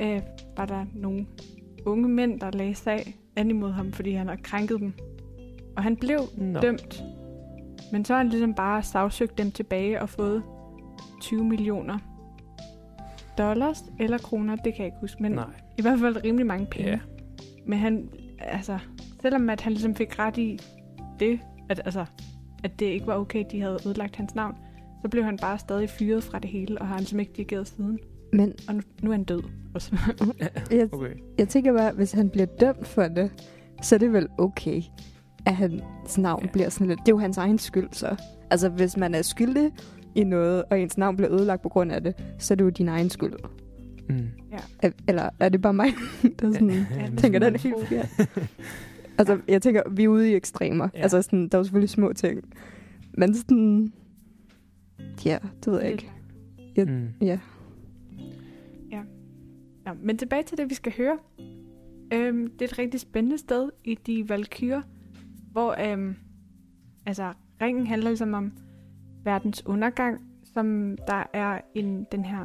øh, 0.00 0.22
var 0.56 0.66
der 0.66 0.86
nogle 0.94 1.26
unge 1.86 2.08
mænd, 2.08 2.40
der 2.40 2.50
lagde 2.50 2.74
sag 2.74 3.14
an 3.36 3.50
imod 3.50 3.70
ham, 3.72 3.92
fordi 3.92 4.12
han 4.12 4.28
havde 4.28 4.42
krænket 4.42 4.80
dem. 4.80 4.92
Og 5.76 5.82
han 5.82 5.96
blev 5.96 6.20
Nå. 6.36 6.60
dømt. 6.60 7.02
Men 7.92 8.04
så 8.04 8.12
har 8.12 8.18
han 8.18 8.28
ligesom 8.28 8.54
bare 8.54 8.82
sagsøgt 8.82 9.38
dem 9.38 9.50
tilbage 9.52 10.02
og 10.02 10.08
fået 10.08 10.42
20 11.20 11.44
millioner 11.44 11.98
dollars 13.38 13.84
eller 14.00 14.18
kroner, 14.18 14.56
det 14.56 14.74
kan 14.74 14.78
jeg 14.78 14.86
ikke 14.86 14.98
huske, 15.00 15.22
men 15.22 15.32
Nej. 15.32 15.44
I 15.80 15.82
hvert 15.82 15.98
fald 16.00 16.24
rimelig 16.24 16.46
mange 16.46 16.66
penge. 16.66 16.90
Ja. 16.90 16.98
Men 17.66 17.78
han, 17.78 18.08
altså, 18.38 18.78
selvom 19.22 19.50
at 19.50 19.60
han 19.60 19.72
ligesom 19.72 19.94
fik 19.94 20.18
ret 20.18 20.36
i 20.38 20.58
det, 21.20 21.40
at, 21.68 21.80
altså, 21.84 22.04
at 22.64 22.80
det 22.80 22.86
ikke 22.86 23.06
var 23.06 23.14
okay, 23.14 23.44
de 23.52 23.60
havde 23.60 23.78
ødelagt 23.86 24.16
hans 24.16 24.34
navn, 24.34 24.54
så 25.02 25.08
blev 25.08 25.24
han 25.24 25.36
bare 25.36 25.58
stadig 25.58 25.90
fyret 25.90 26.24
fra 26.24 26.38
det 26.38 26.50
hele, 26.50 26.78
og 26.78 26.88
har 26.88 26.98
ligesom 26.98 27.20
ikke 27.20 27.32
dirigeret 27.32 27.68
siden. 27.68 27.98
Men 28.32 28.54
Og 28.68 28.74
nu, 28.74 28.80
nu 29.02 29.10
er 29.10 29.14
han 29.14 29.24
død 29.24 29.42
også. 29.74 29.96
jeg, 30.70 30.88
Okay. 30.94 31.14
jeg 31.38 31.48
tænker 31.48 31.72
bare, 31.76 31.92
hvis 31.92 32.12
han 32.12 32.30
bliver 32.30 32.46
dømt 32.46 32.86
for 32.86 33.02
det, 33.02 33.30
så 33.82 33.94
er 33.94 33.98
det 33.98 34.12
vel 34.12 34.28
okay, 34.38 34.82
at 35.46 35.56
hans 35.56 36.18
navn 36.18 36.42
ja. 36.44 36.50
bliver 36.52 36.68
sådan 36.68 36.86
lidt... 36.86 36.98
Det 37.00 37.08
er 37.08 37.12
jo 37.12 37.18
hans 37.18 37.36
egen 37.38 37.58
skyld, 37.58 37.88
så. 37.92 38.16
Altså, 38.50 38.68
hvis 38.68 38.96
man 38.96 39.14
er 39.14 39.22
skyldig 39.22 39.70
i 40.14 40.24
noget, 40.24 40.64
og 40.70 40.80
ens 40.80 40.98
navn 40.98 41.16
bliver 41.16 41.32
ødelagt 41.32 41.62
på 41.62 41.68
grund 41.68 41.92
af 41.92 42.02
det, 42.02 42.14
så 42.38 42.54
er 42.54 42.56
det 42.56 42.64
jo 42.64 42.70
din 42.70 42.88
egen 42.88 43.10
skyld. 43.10 43.32
Mm. 44.12 44.28
Er- 44.82 44.90
Eller 45.08 45.30
er 45.40 45.48
det 45.48 45.62
bare 45.62 45.74
mig, 45.74 45.86
der 46.40 46.48
er 46.48 46.52
sådan... 46.52 46.70
Ja, 46.70 47.10
tænker, 47.16 47.38
den 47.38 47.54
er 47.54 47.58
helt 47.58 47.74
forkert. 47.80 48.28
Altså, 49.18 49.40
jeg 49.48 49.62
tænker, 49.62 49.82
vi 49.90 50.04
er 50.04 50.08
ude 50.08 50.30
i 50.30 50.34
ekstremer. 50.34 50.84
Ja. 50.94 50.98
Ja. 50.98 51.02
Altså, 51.02 51.22
sådan, 51.22 51.48
der 51.48 51.58
er 51.58 51.60
jo 51.60 51.64
selvfølgelig 51.64 51.90
små 51.90 52.12
ting. 52.12 52.40
Men 53.14 53.34
sådan... 53.34 53.92
Ja, 55.24 55.38
det 55.64 55.72
ved 55.72 55.80
jeg 55.80 55.92
ikke. 55.92 56.10
Mm. 56.76 57.08
Ja. 57.20 57.38
Ja, 59.86 59.92
men 60.02 60.18
tilbage 60.18 60.42
til 60.42 60.58
det, 60.58 60.70
vi 60.70 60.74
skal 60.74 60.92
høre. 60.96 61.18
Øhm, 62.12 62.50
det 62.50 62.62
er 62.62 62.64
et 62.64 62.78
rigtig 62.78 63.00
spændende 63.00 63.38
sted 63.38 63.70
i 63.84 63.94
De 64.06 64.28
Valkyrer, 64.28 64.82
hvor 65.52 65.92
øhm, 65.92 66.14
altså, 67.06 67.32
ringen 67.62 67.86
handler 67.86 68.08
ligesom 68.10 68.34
om 68.34 68.52
verdens 69.24 69.66
undergang, 69.66 70.20
som 70.54 70.96
der 71.06 71.22
er 71.32 71.60
en, 71.74 72.06
den 72.12 72.24
her, 72.24 72.44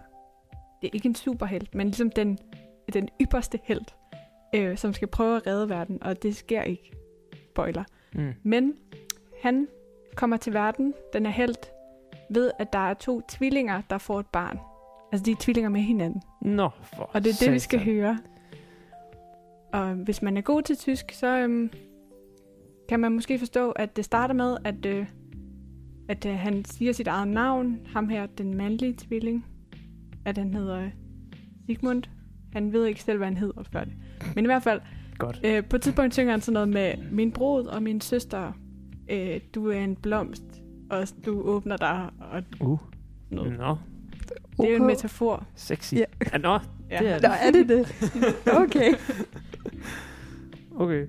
er 0.85 0.89
ikke 0.93 1.09
en 1.09 1.15
superhelt, 1.15 1.75
men 1.75 1.87
ligesom 1.87 2.09
den, 2.09 2.37
den 2.93 3.09
ypperste 3.21 3.59
held, 3.63 3.85
øh, 4.55 4.77
som 4.77 4.93
skal 4.93 5.07
prøve 5.07 5.35
at 5.35 5.47
redde 5.47 5.69
verden, 5.69 6.03
og 6.03 6.23
det 6.23 6.35
sker 6.35 6.61
ikke. 6.61 6.91
Spoiler. 7.51 7.83
Mm. 8.13 8.33
Men 8.43 8.73
han 9.41 9.67
kommer 10.15 10.37
til 10.37 10.53
verden, 10.53 10.93
den 11.13 11.25
er 11.25 11.29
helt, 11.29 11.71
ved 12.29 12.51
at 12.59 12.73
der 12.73 12.79
er 12.79 12.93
to 12.93 13.21
tvillinger, 13.29 13.81
der 13.89 13.97
får 13.97 14.19
et 14.19 14.27
barn. 14.27 14.59
Altså 15.11 15.25
de 15.25 15.31
er 15.31 15.35
tvillinger 15.39 15.69
med 15.69 15.81
hinanden. 15.81 16.21
Nå, 16.41 16.69
for 16.95 17.09
Og 17.13 17.23
det 17.23 17.29
er 17.29 17.45
det, 17.45 17.53
vi 17.53 17.59
skal 17.59 17.79
satan. 17.79 17.93
høre. 17.93 18.17
Og 19.73 19.93
hvis 19.93 20.21
man 20.21 20.37
er 20.37 20.41
god 20.41 20.61
til 20.61 20.77
tysk, 20.77 21.11
så 21.11 21.27
øhm, 21.27 21.71
kan 22.89 22.99
man 22.99 23.11
måske 23.11 23.39
forstå, 23.39 23.71
at 23.71 23.95
det 23.95 24.05
starter 24.05 24.33
med, 24.33 24.57
at, 24.65 24.85
øh, 24.85 25.07
at 26.09 26.25
øh, 26.25 26.33
han 26.33 26.65
siger 26.65 26.93
sit 26.93 27.07
eget 27.07 27.27
navn. 27.27 27.79
Ham 27.93 28.09
her, 28.09 28.25
den 28.25 28.57
mandlige 28.57 28.95
tvilling. 28.97 29.45
At 30.25 30.37
han 30.37 30.53
hedder 30.53 30.89
Sigmund. 31.65 32.03
Han 32.53 32.73
ved 32.73 32.85
ikke 32.85 33.03
selv, 33.03 33.17
hvad 33.17 33.27
han 33.27 33.37
hedder 33.37 33.63
før 33.71 33.83
det. 33.83 33.93
Men 34.35 34.45
i 34.45 34.47
hvert 34.47 34.63
fald, 34.63 34.81
Godt. 35.17 35.39
øh, 35.43 35.65
på 35.65 35.75
et 35.75 35.81
tidspunkt 35.81 36.13
synger 36.13 36.31
han 36.31 36.41
sådan 36.41 36.53
noget 36.53 36.69
med, 36.69 36.93
min 37.11 37.31
bror 37.31 37.67
og 37.69 37.83
min 37.83 38.01
søster, 38.01 38.51
øh, 39.09 39.39
du 39.55 39.67
er 39.69 39.77
en 39.83 39.95
blomst, 39.95 40.43
og 40.89 41.07
du 41.25 41.41
åbner 41.41 41.77
dig, 41.77 42.09
og 42.19 42.43
Uh. 42.61 42.79
noget. 43.29 43.57
Nå, 43.57 43.77
Det 44.57 44.65
er 44.65 44.69
jo 44.71 44.75
en 44.81 44.87
metafor. 44.87 45.45
sexy. 45.55 45.93
Ja. 45.93 46.03
Ja, 46.33 46.37
nå, 46.37 46.59
Ja. 46.91 46.99
det 46.99 47.09
er 47.11 47.19
Nå, 47.21 47.33
er 47.41 47.51
det 47.51 47.69
det? 47.69 47.87
Okay. 48.63 48.93
okay. 50.83 51.07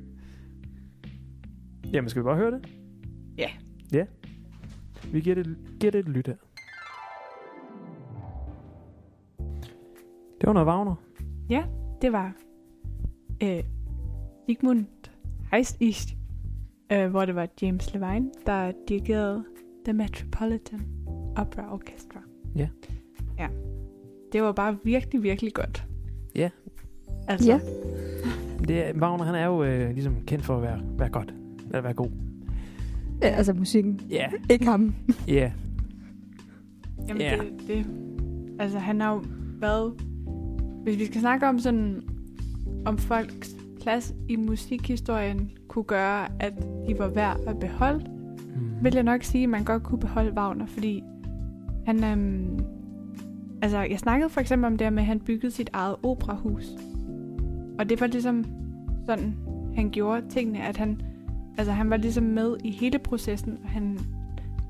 Jamen, 1.93 2.09
skal 2.11 2.23
vi 2.23 2.25
bare 2.25 2.37
høre 2.37 2.51
det? 2.51 2.69
Ja. 3.39 3.49
Ja. 3.93 4.05
Vi 5.13 5.21
giver 5.21 5.35
det, 5.35 5.57
giver 5.81 5.91
det 5.91 5.99
et 5.99 6.09
lyt 6.09 6.27
her. 6.27 6.35
Det 10.41 10.47
var 10.47 10.53
noget 10.53 10.69
Wagner. 10.69 10.95
det 12.03 12.13
var 12.13 12.33
øh, 13.43 13.63
Sigmund 14.47 14.85
Heist 15.53 15.77
øh, 16.93 17.11
hvor 17.11 17.25
det 17.25 17.35
var 17.35 17.49
James 17.63 17.95
Levine, 17.95 18.31
der 18.47 18.73
dirigerede 18.89 19.45
The 19.85 19.93
Metropolitan 19.93 20.81
Opera 21.37 21.73
Orchestra. 21.75 22.21
Ja. 22.57 22.69
Ja. 23.39 23.49
Det 24.33 24.43
var 24.43 24.53
bare 24.53 24.79
virkelig, 24.85 25.23
virkelig 25.23 25.55
godt. 25.55 25.87
Ja. 26.35 26.51
Altså, 27.29 27.49
Ja. 27.49 27.61
Det 28.69 28.89
er, 28.89 28.93
Wagner, 28.95 29.25
han 29.25 29.35
er 29.35 29.47
jo 29.47 29.65
øh, 29.65 29.91
ligesom 29.95 30.15
kendt 30.27 30.45
for 30.45 30.57
at 30.57 30.63
være, 30.63 30.81
være 30.99 31.09
godt. 31.11 31.35
At 31.75 31.85
være 31.85 31.95
god. 31.95 32.11
Ja, 33.23 33.29
altså 33.29 33.53
musikken. 33.53 34.01
Ja. 34.11 34.27
Ikke 34.51 34.65
ham. 34.65 34.95
Ja. 35.29 35.53
Jamen 37.09 37.21
Ja. 37.23 37.37
det, 37.37 37.69
det, 37.69 37.87
altså 38.59 38.79
han 38.79 39.01
har 39.01 39.13
jo 39.15 39.23
været, 39.61 39.95
hvis 40.87 40.99
vi 40.99 41.07
skal 41.07 41.21
snakke 41.21 41.49
om 41.49 41.59
sådan, 41.59 42.03
om 42.85 42.99
folks 42.99 43.57
plads 43.83 44.15
i 44.29 44.37
musikhistorien 44.37 45.51
kunne 45.69 45.85
gøre, 45.85 46.27
at 46.41 46.53
de 46.89 46.99
var 46.99 47.09
værd 47.09 47.41
at 47.47 47.59
beholde, 47.59 48.11
Mm. 48.57 48.85
vil 48.85 48.95
jeg 48.95 49.03
nok 49.03 49.23
sige, 49.23 49.45
at 49.45 49.51
man 49.51 49.65
godt 49.65 49.83
kunne 49.83 49.99
beholde 49.99 50.33
Wagner, 50.33 50.67
fordi 50.67 51.03
han, 51.87 52.05
øhm, 52.05 52.59
altså 53.63 53.79
jeg 53.79 53.99
snakkede 53.99 54.31
for 54.31 54.41
eksempel 54.41 54.67
om 54.67 54.77
det 54.79 54.93
med, 54.93 55.03
at 55.03 55.07
han 55.07 55.21
byggede 55.21 55.51
sit 55.53 55.71
eget 55.73 55.97
operahus. 56.03 56.65
Og 57.79 57.89
det 57.89 58.01
var 58.01 58.07
ligesom 58.07 58.45
sådan, 59.07 59.35
han 59.75 59.91
gjorde 59.91 60.23
tingene, 60.29 60.63
at 60.63 60.77
han, 60.77 61.01
altså 61.59 61.73
han 61.73 61.91
var 61.91 61.97
ligesom 61.97 62.25
med 62.25 62.57
i 62.65 62.71
hele 62.71 62.99
processen, 62.99 63.59
og 63.65 63.69
han 63.71 63.99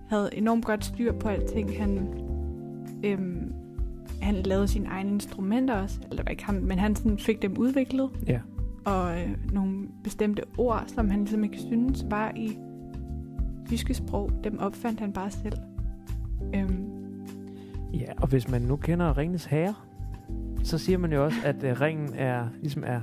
havde 0.09 0.31
enormt 0.33 0.65
godt 0.65 0.85
styr 0.85 1.13
på 1.13 1.29
alting. 1.29 1.79
Han, 1.79 2.09
øhm, 3.05 3.53
han 4.23 4.35
lavede 4.35 4.69
sine 4.69 4.87
egne 4.89 5.11
instrumenter 5.11 5.75
også, 5.75 5.99
eller 6.03 6.17
det 6.17 6.25
var 6.27 6.31
ikke 6.31 6.45
ham, 6.45 6.55
men 6.55 6.79
han 6.79 6.97
sådan 6.97 7.19
fik 7.19 7.43
dem 7.43 7.59
udviklet. 7.59 8.11
Ja. 8.27 8.41
Og 8.85 9.21
øh, 9.21 9.29
nogle 9.53 9.89
bestemte 10.05 10.43
ord, 10.59 10.85
som 10.87 11.11
han 11.11 11.21
ligesom 11.21 11.45
ikke 11.45 11.59
synes 11.59 12.07
var 12.11 12.33
i 12.37 12.59
tyske 13.69 13.95
sprog, 13.95 14.31
dem 14.45 14.59
opfandt 14.59 15.01
han 15.01 15.13
bare 15.13 15.31
selv. 15.31 15.57
Øhm, 16.55 16.85
Ja, 17.95 18.07
og 18.17 18.29
hvis 18.29 18.49
man 18.49 18.63
nu 18.63 18.77
kender 18.77 19.19
Ringens 19.19 19.45
Herre, 19.45 19.75
så 20.65 20.79
siger 20.79 20.99
man 20.99 21.13
jo 21.13 21.25
også, 21.25 21.37
at 21.45 21.57
uh, 21.57 21.81
ringen 21.81 22.09
er, 22.15 22.47
ligesom 22.61 22.83
er... 22.87 23.01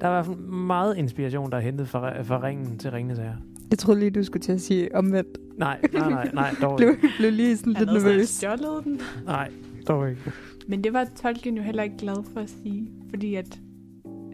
Der 0.00 0.06
er 0.08 0.10
i 0.10 0.14
hvert 0.14 0.26
fald 0.26 0.36
meget 0.46 0.96
inspiration, 0.96 1.50
der 1.50 1.56
er 1.56 1.60
hentet 1.60 1.88
fra, 1.88 2.22
fra 2.22 2.42
ringen 2.42 2.78
til 2.78 2.90
Ringens 2.90 3.18
Herre. 3.18 3.36
Jeg 3.70 3.78
troede 3.78 4.00
lige, 4.00 4.10
du 4.10 4.22
skulle 4.22 4.42
til 4.42 4.52
at 4.52 4.60
sige 4.60 4.94
omvendt. 4.94 5.38
Nej, 5.58 5.80
nej, 5.92 6.10
nej, 6.10 6.30
nej, 6.34 6.54
dog 6.62 6.76
blev, 6.78 6.94
blev 7.18 7.32
lige 7.32 7.56
sådan 7.56 7.72
lidt 7.72 7.88
havde 7.90 8.04
nervøs. 8.04 8.28
stjålet 8.28 8.84
den. 8.84 9.00
Nej, 9.26 9.50
dog 9.88 10.10
ikke. 10.10 10.32
Men 10.68 10.84
det 10.84 10.92
var 10.92 11.06
Tolkien 11.16 11.56
jo 11.56 11.62
heller 11.62 11.82
ikke 11.82 11.96
glad 11.96 12.24
for 12.32 12.40
at 12.40 12.50
sige, 12.50 12.88
fordi 13.10 13.34
at, 13.34 13.60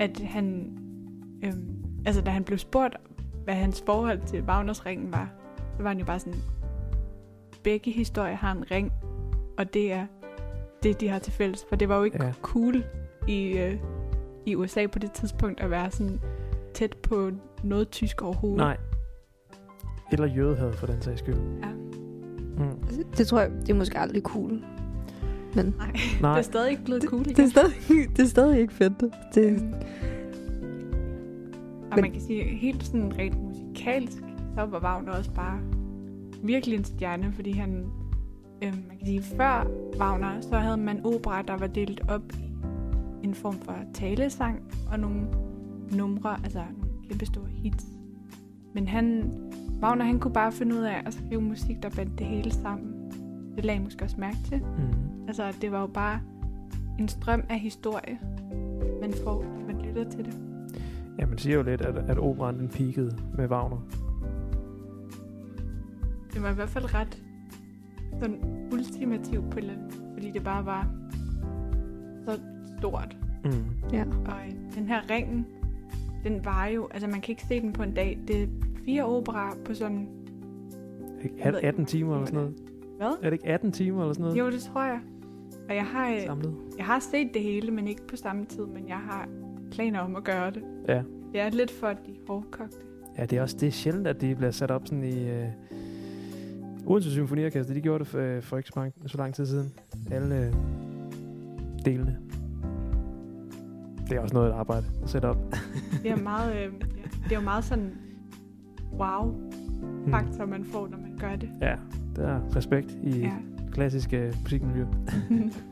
at 0.01 0.21
han, 0.21 0.79
øhm, 1.45 1.85
altså 2.07 2.23
da 2.23 2.31
han 2.31 2.45
blev 2.45 2.59
spurgt, 2.59 2.97
hvad 3.45 3.55
hans 3.55 3.83
forhold 3.87 4.21
til 4.27 4.43
Wagners 4.43 4.87
ringen 4.87 5.13
var, 5.13 5.31
så 5.77 5.83
var 5.83 5.89
han 5.89 5.99
jo 5.99 6.05
bare 6.05 6.19
sådan, 6.19 6.39
begge 7.63 7.91
historier 7.91 8.35
har 8.35 8.53
en 8.53 8.71
ring, 8.71 8.93
og 9.59 9.75
det 9.75 9.93
er 9.93 10.07
det, 10.83 11.01
de 11.01 11.09
har 11.09 11.19
til 11.19 11.33
fælles. 11.33 11.65
For 11.69 11.77
det 11.77 11.89
var 11.89 11.97
jo 11.99 12.05
ikke 12.05 12.25
Ja. 12.25 12.33
cool 12.43 12.85
i, 13.29 13.59
øh, 13.59 13.79
i 14.47 14.57
USA 14.57 14.87
på 14.87 14.99
det 14.99 15.13
tidspunkt 15.13 15.61
at 15.61 15.71
være 15.71 15.91
sådan 15.91 16.21
tæt 16.75 16.97
på 17.03 17.31
noget 17.65 17.91
tysk 17.91 18.23
overhovedet. 18.23 18.59
Nej. 18.59 18.77
Eller 20.13 20.27
jødehad 20.27 20.73
for 20.73 20.87
den 20.87 21.03
sags 21.03 21.19
skyld. 21.19 21.35
Ja. 21.63 21.69
Mm. 22.65 23.05
Det 23.17 23.27
tror 23.27 23.41
jeg, 23.41 23.51
det 23.51 23.71
er 23.71 23.75
måske 23.75 23.99
aldrig 23.99 24.23
cool. 24.23 24.65
Men 25.55 25.75
Nej, 25.79 25.93
Nej, 26.23 26.33
det 26.33 26.39
er 26.39 26.43
stadig 26.43 26.71
ikke 26.71 26.85
blevet 26.85 27.03
cool 27.03 27.25
det, 27.25 27.31
igen. 27.31 27.45
er 27.45 27.49
stadig, 27.49 27.75
det 28.17 28.23
er 28.23 28.27
stadig 28.29 28.61
ikke 28.61 28.73
fedt. 28.75 29.01
Det, 29.35 29.45
Øhm, 29.45 29.73
Og 31.91 31.97
Men- 31.97 32.01
man 32.01 32.13
kan 32.13 32.21
sige, 32.21 32.45
helt 32.45 32.85
sådan 32.87 33.13
rent 33.19 33.37
musikalsk, 33.43 34.23
så 34.57 34.65
var 34.67 34.81
Wagner 34.81 35.13
også 35.13 35.31
bare 35.35 35.59
virkelig 36.43 36.79
en 36.79 36.85
stjerne, 36.85 37.33
fordi 37.35 37.51
han, 37.53 37.85
øhm, 38.63 38.77
man 38.89 38.97
kan 38.99 39.07
sige, 39.07 39.23
før 39.23 39.67
Wagner, 39.99 40.41
så 40.41 40.57
havde 40.59 40.77
man 40.77 41.07
opera, 41.07 41.43
der 41.43 41.57
var 41.57 41.67
delt 41.67 42.01
op 42.09 42.23
i 43.23 43.27
en 43.27 43.35
form 43.35 43.55
for 43.65 43.77
talesang 43.95 44.61
og 44.93 45.01
nogle 45.01 45.21
numre, 45.93 46.37
altså 46.45 46.59
nogle 46.59 47.09
kæmpe 47.09 47.27
store 47.27 47.47
hits. 47.49 47.85
Men 48.75 48.89
han, 48.89 49.31
Wagner, 49.83 50.05
han 50.05 50.19
kunne 50.19 50.33
bare 50.35 50.53
finde 50.53 50.75
ud 50.77 50.81
af 50.81 51.03
at 51.07 51.15
skrive 51.15 51.41
musik, 51.43 51.83
der 51.83 51.91
bandt 51.91 52.19
det 52.19 52.27
hele 52.27 52.53
sammen. 52.53 52.95
Det 53.57 53.65
lagde 53.65 53.81
I 53.81 53.85
måske 53.85 54.05
også 54.05 54.17
mærke 54.19 54.37
til. 54.49 54.59
Mm. 54.59 55.29
Altså, 55.29 55.55
det 55.61 55.73
var 55.73 55.81
jo 55.81 55.87
bare 55.87 56.21
en 56.99 57.09
strøm 57.09 57.43
af 57.49 57.61
historie, 57.61 58.19
man 59.01 59.13
får, 59.25 59.43
når 59.43 59.67
man 59.67 59.83
lytter 59.87 60.11
til 60.11 60.25
det. 60.25 60.35
Ja, 61.19 61.27
man 61.27 61.39
siger 61.39 61.57
jo 61.57 61.63
lidt, 61.63 61.81
at, 61.81 61.97
at 61.97 62.19
operan 62.19 62.59
den 62.59 62.69
peakede 62.69 63.17
med 63.37 63.49
Wagner. 63.49 63.87
Det 66.35 66.43
var 66.43 66.51
i 66.51 66.55
hvert 66.55 66.69
fald 66.69 66.95
ret 66.95 67.23
sådan 68.21 68.69
ultimativ 68.73 69.51
på 69.51 69.59
eller 69.59 69.75
fordi 70.13 70.31
det 70.31 70.45
bare 70.45 70.67
var 70.67 70.89
så 72.25 72.41
stort. 72.79 73.17
Mm. 73.45 73.51
ja. 73.93 74.05
Og 74.05 74.37
øh, 74.47 74.75
den 74.75 74.89
her 74.89 75.11
ringen, 75.11 75.47
den 76.25 76.45
var 76.45 76.67
jo, 76.67 76.89
altså 76.91 77.09
man 77.09 77.21
kan 77.21 77.33
ikke 77.33 77.45
se 77.45 77.61
den 77.61 77.73
på 77.73 77.83
en 77.83 77.95
dag. 77.95 78.19
Det 78.29 78.43
er 78.43 78.47
fire 78.85 79.05
operaer 79.05 79.55
på 79.65 79.75
sådan, 79.75 80.09
Ikke 81.23 81.35
Jeg 81.45 81.53
ved 81.53 81.59
ikke, 81.59 81.69
18 81.69 81.83
hvor 81.83 81.89
timer 81.89 82.15
eller 82.15 82.27
sådan 82.27 82.41
noget? 82.41 82.55
Hvad? 83.01 83.17
Er 83.23 83.31
det 83.31 83.33
ikke 83.33 83.47
18 83.49 83.73
timer 83.73 84.01
eller 84.01 84.13
sådan 84.13 84.23
noget? 84.23 84.39
Jo, 84.39 84.51
det 84.51 84.61
tror 84.63 84.83
jeg. 84.85 85.01
Og 85.69 85.75
jeg 85.75 85.85
har, 85.87 86.11
øh, 86.11 86.21
Samlet? 86.27 86.55
jeg 86.79 86.87
har 86.87 86.99
set 86.99 87.31
det 87.35 87.43
hele, 87.43 87.71
men 87.71 87.89
ikke 87.89 88.07
på 88.07 88.17
samme 88.17 88.45
tid, 88.45 88.67
men 88.67 88.89
jeg 88.89 88.97
har 88.97 89.29
planer 89.73 90.01
om 90.01 90.17
at 90.17 90.25
gøre 90.25 90.51
det. 90.51 90.63
Ja. 90.89 91.03
Det 91.33 91.41
er 91.41 91.51
lidt 91.51 91.71
for 91.71 91.89
de 91.89 92.17
hårdkogte. 92.29 92.77
Ja, 93.19 93.25
det 93.27 93.39
er 93.39 93.43
også 93.43 93.57
det 93.61 93.67
er 93.67 93.71
sjældent, 93.73 94.07
at 94.07 94.21
de 94.21 94.35
bliver 94.35 94.51
sat 94.51 94.71
op 94.71 94.87
sådan 94.87 95.05
i... 95.05 95.29
Øh, 95.31 95.47
Odense 96.87 97.11
Symfoniorkester, 97.11 97.75
de 97.75 97.81
gjorde 97.81 97.99
det 97.99 98.07
for, 98.07 98.41
for 98.41 98.57
ikke 98.57 98.67
så, 98.69 98.73
mange, 98.77 98.93
så 99.07 99.19
lang 99.19 99.35
tid 99.35 99.47
siden. 99.47 99.73
Alle 100.11 100.37
øh, 100.47 100.53
delene. 101.85 102.19
Det 104.09 104.17
er 104.17 104.21
også 104.21 104.35
noget 104.35 104.49
at 104.49 104.55
arbejde 104.55 104.87
at 105.03 105.11
sætte 105.11 105.27
op. 105.27 105.37
Det 106.03 106.11
er 106.11 106.17
meget, 106.17 106.53
øh, 106.67 106.73
det 107.25 107.33
er 107.33 107.37
jo 107.37 107.41
meget 107.45 107.65
sådan 107.65 107.91
wow 108.99 109.35
Mm. 110.07 110.11
faktor, 110.11 110.47
man 110.47 110.65
får, 110.65 110.89
når 110.89 110.99
man 110.99 111.17
gør 111.21 111.37
det. 111.37 111.51
Ja, 111.61 111.75
der 112.21 112.29
er 112.29 112.57
respekt 112.57 112.99
i 113.03 113.19
ja. 113.19 113.33
Klassiske 113.73 114.33
musikmiljø. 114.43 114.85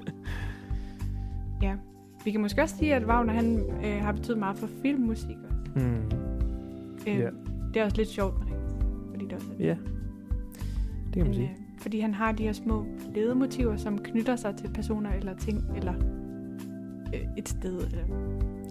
ja. 1.62 1.74
Vi 2.24 2.30
kan 2.30 2.40
måske 2.40 2.62
også 2.62 2.76
sige, 2.76 2.94
at 2.94 3.04
Wagner 3.04 3.32
han, 3.32 3.60
øh, 3.84 4.00
har 4.04 4.12
betydet 4.12 4.38
meget 4.38 4.56
for 4.58 4.68
filmmusik 4.82 5.36
også. 5.50 5.86
Mm. 5.86 5.94
Øh, 7.08 7.18
Ja. 7.18 7.28
Det 7.74 7.80
er 7.80 7.84
også 7.84 7.96
lidt 7.96 8.08
sjovt 8.08 8.38
med 8.38 8.46
ringen, 8.46 9.10
fordi 9.10 9.24
det 9.24 9.32
også 9.32 9.46
er 9.58 9.64
Ja, 9.64 9.76
det 11.06 11.12
kan 11.14 11.24
man 11.24 11.34
sige. 11.34 11.48
øh, 11.48 11.56
fordi 11.78 12.00
han 12.00 12.14
har 12.14 12.32
de 12.32 12.42
her 12.42 12.52
små 12.52 12.84
ledemotiver, 13.14 13.76
som 13.76 13.98
knytter 13.98 14.36
sig 14.36 14.56
til 14.56 14.70
personer 14.74 15.10
eller 15.12 15.36
ting, 15.36 15.64
eller 15.76 15.94
øh, 17.14 17.20
et 17.38 17.48
sted, 17.48 17.76
eller, 17.80 18.04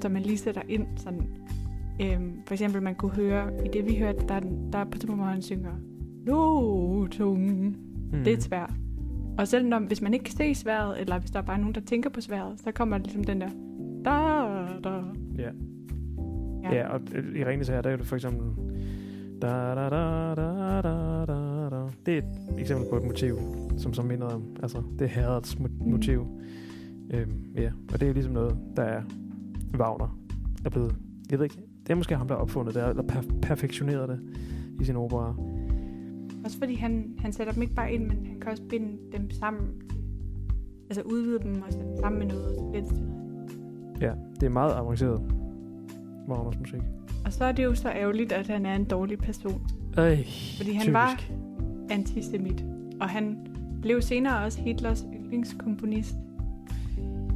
som 0.01 0.11
man 0.11 0.21
lige 0.21 0.37
sætter 0.37 0.61
ind. 0.69 0.87
Sådan, 0.95 1.21
øh, 2.01 2.19
for 2.47 2.53
eksempel, 2.53 2.81
man 2.81 2.95
kunne 2.95 3.11
høre, 3.11 3.65
i 3.65 3.69
det 3.73 3.85
vi 3.85 3.95
hørte, 3.95 4.19
der, 4.27 4.33
er 4.35 4.39
der 4.73 4.79
er 4.79 4.83
på 4.83 4.89
et 4.89 4.93
tidspunkt, 4.93 5.21
hvor 5.21 5.29
han 5.31 5.41
synger, 5.41 5.71
Lotung. 6.27 7.47
Mm. 8.11 8.17
Det 8.23 8.27
er 8.27 8.37
et 8.37 8.43
svær. 8.43 8.73
Og 9.37 9.47
selv 9.47 9.65
når, 9.67 9.79
hvis 9.79 10.01
man 10.01 10.13
ikke 10.13 10.25
kan 10.25 10.35
se 10.35 10.55
sværet, 10.55 11.01
eller 11.01 11.19
hvis 11.19 11.31
der 11.31 11.39
er 11.39 11.43
bare 11.43 11.57
nogen, 11.57 11.75
der 11.75 11.81
tænker 11.81 12.09
på 12.09 12.21
sværet, 12.21 12.59
så 12.59 12.71
kommer 12.71 12.97
ligesom 12.97 13.23
den 13.23 13.41
der, 13.41 13.49
da, 14.05 14.11
da. 14.89 14.95
Ja. 15.37 15.49
Ja. 16.63 16.75
Ja, 16.75 16.87
og 16.87 17.01
øh, 17.15 17.39
i 17.39 17.45
Ringens 17.45 17.67
her, 17.67 17.81
der 17.81 17.89
er 17.89 17.95
det 17.97 18.05
for 18.05 18.15
eksempel... 18.15 18.47
Da, 19.41 19.47
da, 19.47 19.89
da, 19.89 20.35
da, 20.35 20.81
da, 20.81 21.25
da, 21.25 21.69
da. 21.69 21.83
Det 22.05 22.13
er 22.13 22.17
et 22.17 22.25
eksempel 22.59 22.85
på 22.89 22.97
et 22.97 23.03
motiv, 23.03 23.37
som 23.77 23.93
så 23.93 24.01
minder 24.01 24.27
om... 24.27 24.43
Altså, 24.63 24.81
det 24.99 25.05
er 25.05 25.09
herredets 25.09 25.55
mo- 25.55 25.83
Mm. 25.85 25.91
motiv. 25.91 26.27
Øhm, 27.13 27.45
ja, 27.55 27.71
og 27.93 27.99
det 27.99 28.03
er 28.03 28.07
jo 28.07 28.13
ligesom 28.13 28.33
noget, 28.33 28.57
der 28.75 28.83
er 28.83 29.01
Wagner 29.77 30.17
er 30.65 30.69
blevet... 30.69 30.95
Jeg 31.31 31.39
ved 31.39 31.45
ikke, 31.45 31.57
det 31.83 31.89
er 31.89 31.95
måske 31.95 32.15
ham, 32.15 32.27
der 32.27 32.35
har 32.35 32.41
opfundet 32.41 32.75
det, 32.75 32.89
eller 32.89 33.03
per- 33.03 33.39
perfektioneret 33.41 34.09
det 34.09 34.19
i 34.81 34.83
sin 34.83 34.95
opera. 34.95 35.35
Også 36.45 36.58
fordi 36.58 36.76
han, 36.76 37.15
han 37.19 37.34
sætter 37.34 37.54
dem 37.54 37.62
ikke 37.62 37.76
bare 37.76 37.93
ind, 37.93 38.04
men 38.08 38.26
han 38.26 38.39
kan 38.41 38.52
også 38.52 38.63
binde 38.69 38.97
dem 39.17 39.30
sammen. 39.30 39.67
Altså 40.89 41.02
udvide 41.02 41.39
dem 41.39 41.62
og 41.67 41.73
sætte 41.73 41.88
dem 41.88 41.97
sammen 42.00 42.19
med 42.19 42.28
noget. 42.28 42.45
Og, 42.45 42.56
så 42.56 42.62
bliver 42.71 42.82
det 42.86 42.89
til 42.95 43.04
noget. 43.04 44.02
Ja, 44.02 44.12
det 44.39 44.43
er 44.45 44.50
meget 44.50 44.73
avanceret, 44.73 45.21
Wagners 46.28 46.60
musik. 46.60 46.82
og 47.26 47.34
så 47.34 47.43
er 47.45 47.52
det 47.52 47.63
jo 47.63 47.76
så 47.76 47.89
ærgerligt, 47.89 48.32
at 48.32 48.47
han 48.47 48.65
er 48.65 48.76
en 48.76 48.84
dårlig 48.86 49.17
person. 49.19 49.62
Øj, 49.97 50.17
Fordi 50.58 50.71
han 50.71 50.82
typisk. 50.82 50.93
var 50.93 51.21
antisemit. 51.89 52.65
Og 53.02 53.10
han 53.10 53.38
blev 53.82 54.02
senere 54.02 54.43
også 54.45 54.62
Hitlers 54.62 55.06
yndlingskomponist. 55.15 56.15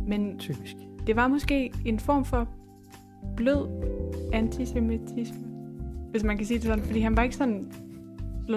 Men 0.07 0.37
Typisk. 0.39 0.75
det 1.07 1.15
var 1.15 1.27
måske 1.27 1.73
en 1.85 1.99
form 1.99 2.25
for 2.25 2.47
blød 3.37 3.67
antisemitisme. 4.33 5.39
Hvis 6.11 6.23
man 6.23 6.37
kan 6.37 6.45
sige 6.45 6.57
det 6.57 6.65
sådan. 6.65 6.83
Fordi 6.85 6.99
han 6.99 7.17
var 7.17 7.23
ikke 7.23 7.35
sådan 7.35 7.71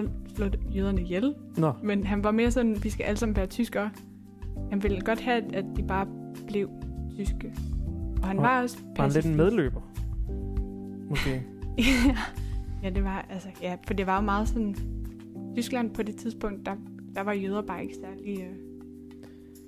slå, 0.00 0.08
slå 0.36 0.46
jøderne 0.74 1.00
ihjel. 1.02 1.34
Nå, 1.56 1.72
Men 1.82 2.04
han 2.06 2.24
var 2.24 2.30
mere 2.30 2.50
sådan, 2.50 2.84
vi 2.84 2.90
skal 2.90 3.04
alle 3.04 3.16
sammen 3.18 3.36
være 3.36 3.46
tyskere. 3.46 3.90
Han 4.70 4.82
ville 4.82 5.00
godt 5.00 5.20
have, 5.20 5.54
at 5.54 5.64
de 5.76 5.82
bare 5.82 6.06
blev 6.46 6.68
tyske. 7.16 7.52
Og 8.22 8.26
han 8.28 8.36
Og 8.38 8.42
var 8.42 8.62
også 8.62 8.78
var 8.96 9.02
han 9.04 9.12
lidt 9.12 9.26
en 9.26 9.34
medløber? 9.34 9.80
Måske. 11.10 11.42
ja, 12.82 12.90
det 12.90 13.04
var, 13.04 13.26
altså, 13.30 13.48
ja, 13.62 13.76
for 13.86 13.94
det 13.94 14.06
var 14.06 14.14
jo 14.16 14.24
meget 14.24 14.48
sådan, 14.48 14.76
Tyskland 15.54 15.90
på 15.90 16.02
det 16.02 16.16
tidspunkt, 16.16 16.66
der, 16.66 16.74
der 17.14 17.22
var 17.22 17.32
jøder 17.32 17.62
bare 17.62 17.82
ikke 17.82 17.94
særlig 17.94 18.40
øh, 18.40 18.56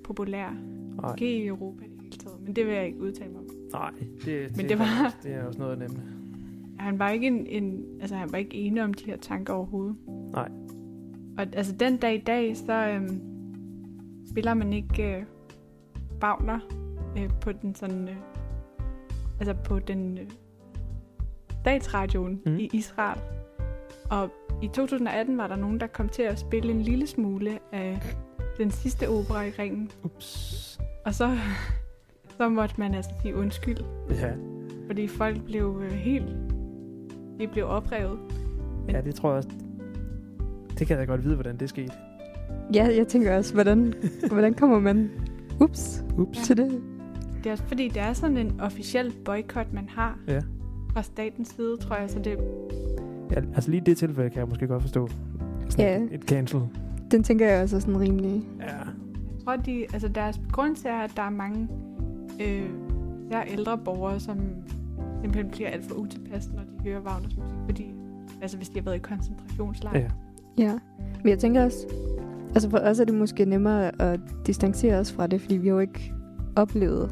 populære. 0.03 0.53
Måske 1.03 1.37
i 1.43 1.47
Europa 1.47 1.85
i 1.85 1.89
det 1.89 2.01
hele 2.01 2.17
taget, 2.17 2.35
men 2.45 2.55
det 2.55 2.65
vil 2.65 2.73
jeg 2.73 2.85
ikke 2.85 3.01
udtale 3.01 3.29
mig 3.31 3.39
om. 3.39 3.45
nej 3.73 3.91
det, 4.25 4.49
Men 4.51 4.59
det, 4.59 4.69
det 4.69 4.79
var- 4.79 5.15
det 5.23 5.33
er 5.33 5.43
også 5.43 5.59
noget 5.59 5.71
af 5.71 5.77
nemlig. 5.79 6.03
Han 6.79 6.99
var 6.99 7.09
ikke 7.09 7.27
en, 7.27 7.47
en 7.47 7.83
altså 8.01 8.15
han 8.15 8.31
var 8.31 8.37
ikke 8.37 8.55
enig 8.55 8.83
om 8.83 8.93
de 8.93 9.05
her 9.05 9.17
tanker 9.17 9.53
overhovedet. 9.53 9.95
Nej. 10.33 10.49
Og 11.37 11.45
altså 11.53 11.73
den 11.79 11.97
dag 11.97 12.15
i 12.15 12.21
dag, 12.21 12.57
så 12.57 12.73
øhm, 12.73 13.21
spiller 14.29 14.53
man 14.53 14.73
ikke 14.73 15.15
øh, 15.15 15.23
Wagner 16.23 16.59
øh, 17.17 17.29
på 17.41 17.51
den 17.51 17.75
sådan, 17.75 18.09
øh, 18.09 18.15
altså 19.39 19.53
på 19.53 19.79
den 19.79 20.17
øh, 20.17 20.29
statsradioen 21.61 22.41
mm. 22.45 22.57
i 22.57 22.69
Israel. 22.73 23.19
Og 24.09 24.29
i 24.61 24.67
2018 24.67 25.37
var 25.37 25.47
der 25.47 25.55
nogen, 25.55 25.79
der 25.79 25.87
kom 25.87 26.09
til 26.09 26.21
at 26.21 26.39
spille 26.39 26.71
en 26.71 26.81
lille 26.81 27.07
smule 27.07 27.59
af 27.71 28.01
den 28.57 28.71
sidste 28.71 29.09
opera 29.09 29.43
i 29.43 29.49
ringen. 29.49 29.91
Ups. 30.03 30.79
Og 31.05 31.13
så, 31.13 31.37
så 32.37 32.49
måtte 32.49 32.75
man 32.77 32.93
altså 32.93 33.11
sige 33.21 33.35
undskyld, 33.35 33.77
Ja. 34.09 34.33
fordi 34.87 35.07
folk 35.07 35.43
blev 35.45 35.81
øh, 35.85 35.91
helt, 35.91 36.46
de 37.39 37.47
blev 37.47 37.65
oprevet. 37.67 38.19
ja, 38.89 39.01
det 39.01 39.15
tror 39.15 39.29
jeg 39.29 39.37
også. 39.37 39.49
Det 40.79 40.87
kan 40.87 40.99
jeg 40.99 41.07
godt 41.07 41.23
vide, 41.23 41.33
hvordan 41.35 41.57
det 41.57 41.69
skete. 41.69 41.91
Ja, 42.73 42.89
jeg 42.97 43.07
tænker 43.07 43.37
også, 43.37 43.53
hvordan, 43.53 43.93
hvordan 44.31 44.53
kommer 44.53 44.79
man 44.79 45.09
ups, 45.61 46.03
Ups. 46.17 46.37
til 46.47 46.57
det? 46.57 46.81
Det 47.37 47.45
er 47.45 47.51
også 47.51 47.63
fordi, 47.63 47.87
det 47.87 48.01
er 48.01 48.13
sådan 48.13 48.37
en 48.37 48.59
officiel 48.61 49.13
boykot, 49.25 49.73
man 49.73 49.89
har 49.89 50.19
Ja. 50.27 50.39
fra 50.93 51.01
statens 51.01 51.47
side, 51.49 51.77
tror 51.77 51.95
jeg. 51.95 52.09
Så 52.09 52.19
det, 52.19 52.37
Ja, 53.31 53.35
altså 53.55 53.71
lige 53.71 53.81
i 53.81 53.83
det 53.83 53.97
tilfælde 53.97 54.29
kan 54.29 54.39
jeg 54.39 54.47
måske 54.47 54.67
godt 54.67 54.81
forstå. 54.81 55.09
Sådan 55.69 55.85
Ja. 56.09 56.15
et, 56.15 56.21
cancel. 56.21 56.61
Den 57.11 57.23
tænker 57.23 57.47
jeg 57.47 57.63
også 57.63 57.75
er 57.75 57.79
sådan 57.79 57.99
rimelig... 57.99 58.41
Ja. 58.59 58.65
jeg 58.65 58.85
tror, 59.43 59.55
de, 59.55 59.85
altså 59.93 60.07
deres 60.07 60.41
grund 60.51 60.75
til 60.75 60.89
er, 60.89 60.97
at 60.97 61.11
der 61.15 61.21
er 61.23 61.29
mange 61.29 61.67
øh, 62.41 62.69
der 63.31 63.41
ældre 63.41 63.77
borgere, 63.77 64.19
som 64.19 64.37
simpelthen 65.21 65.51
bliver 65.51 65.69
alt 65.69 65.85
for 65.85 65.95
utilpas, 65.95 66.49
når 66.55 66.61
de 66.61 66.83
hører 66.83 67.01
Wagners 67.01 67.37
musik. 67.37 67.57
Fordi, 67.65 67.93
altså 68.41 68.57
hvis 68.57 68.69
de 68.69 68.79
har 68.79 68.83
været 68.83 68.95
i 68.95 68.99
koncentrationslejr. 68.99 69.99
Ja. 69.99 70.09
Ja, 70.57 70.79
men 71.23 71.29
jeg 71.29 71.39
tænker 71.39 71.63
også, 71.63 71.87
altså 72.53 72.69
for 72.69 72.77
os 72.77 72.99
er 72.99 73.05
det 73.05 73.15
måske 73.15 73.45
nemmere 73.45 74.01
at 74.01 74.19
distancere 74.47 74.99
os 74.99 75.11
fra 75.11 75.27
det, 75.27 75.41
fordi 75.41 75.57
vi 75.57 75.67
har 75.67 75.73
jo 75.73 75.79
ikke 75.79 76.13
oplevet 76.55 77.11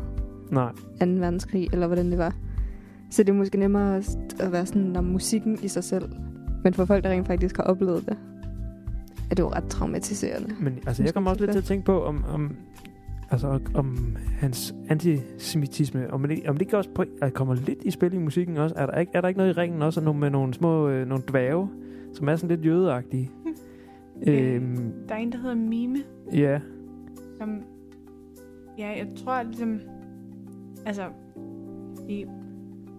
Nej. 0.52 0.72
2. 0.72 1.06
verdenskrig, 1.06 1.70
eller 1.74 1.88
hvordan 1.88 2.12
det 2.12 2.18
var. 2.18 2.36
Så 3.10 3.24
det 3.24 3.30
er 3.30 3.34
måske 3.34 3.58
nemmere 3.58 3.98
at 3.98 4.18
at 4.40 4.52
være 4.52 4.66
sådan 4.66 4.96
om 4.96 5.04
musikken 5.04 5.60
i 5.64 5.68
sig 5.68 5.84
selv. 5.84 6.10
Men 6.64 6.74
for 6.74 6.86
folk, 6.86 7.04
der 7.04 7.10
rent 7.10 7.28
faktisk 7.28 7.58
har 7.58 7.64
oplevet 7.64 8.06
det, 8.06 8.18
er 9.32 9.36
det 9.36 9.44
jo 9.44 9.50
ret 9.50 9.68
traumatiserende. 9.68 10.56
Men 10.60 10.80
altså, 10.88 11.04
jeg 11.04 11.14
kommer 11.14 11.32
også 11.32 11.42
lidt 11.42 11.52
til 11.52 11.60
at 11.60 11.66
tænke 11.66 11.86
på, 11.86 12.04
om, 12.04 12.26
om, 12.34 12.56
altså, 13.32 13.60
om 13.74 14.16
hans 14.40 14.76
antisemitisme, 14.90 16.14
om, 16.14 16.24
det, 16.24 16.50
om 16.50 16.56
det 16.56 16.62
ikke 16.62 16.78
også 16.78 16.90
på, 16.90 17.04
at 17.22 17.34
kommer 17.34 17.54
lidt 17.56 17.84
i 17.84 17.92
spil 17.92 18.14
i 18.14 18.18
musikken 18.18 18.58
også. 18.58 18.76
Er 18.78 18.86
der 18.86 19.00
ikke, 19.00 19.12
er 19.16 19.22
der 19.22 19.28
ikke 19.28 19.38
noget 19.38 19.58
i 19.58 19.60
ringen 19.60 19.82
også 19.82 20.02
nogle, 20.02 20.20
med 20.20 20.30
nogle 20.30 20.54
små 20.54 20.88
øh, 20.90 21.08
nogle 21.08 21.24
dværge, 21.28 21.70
som 22.14 22.30
er 22.30 22.36
sådan 22.36 22.58
lidt 22.58 22.66
jødeagtige? 22.66 23.32
øhm, 24.28 24.94
Der 25.10 25.16
er 25.16 25.20
en, 25.20 25.32
der 25.32 25.38
hedder 25.38 25.56
Mime, 25.56 25.98
ja, 26.34 26.60
som... 27.38 27.62
Ja, 28.78 28.88
jeg 28.88 29.08
tror 29.24 29.44
ligesom... 29.44 29.80
Altså... 30.86 31.04
I, 32.10 32.26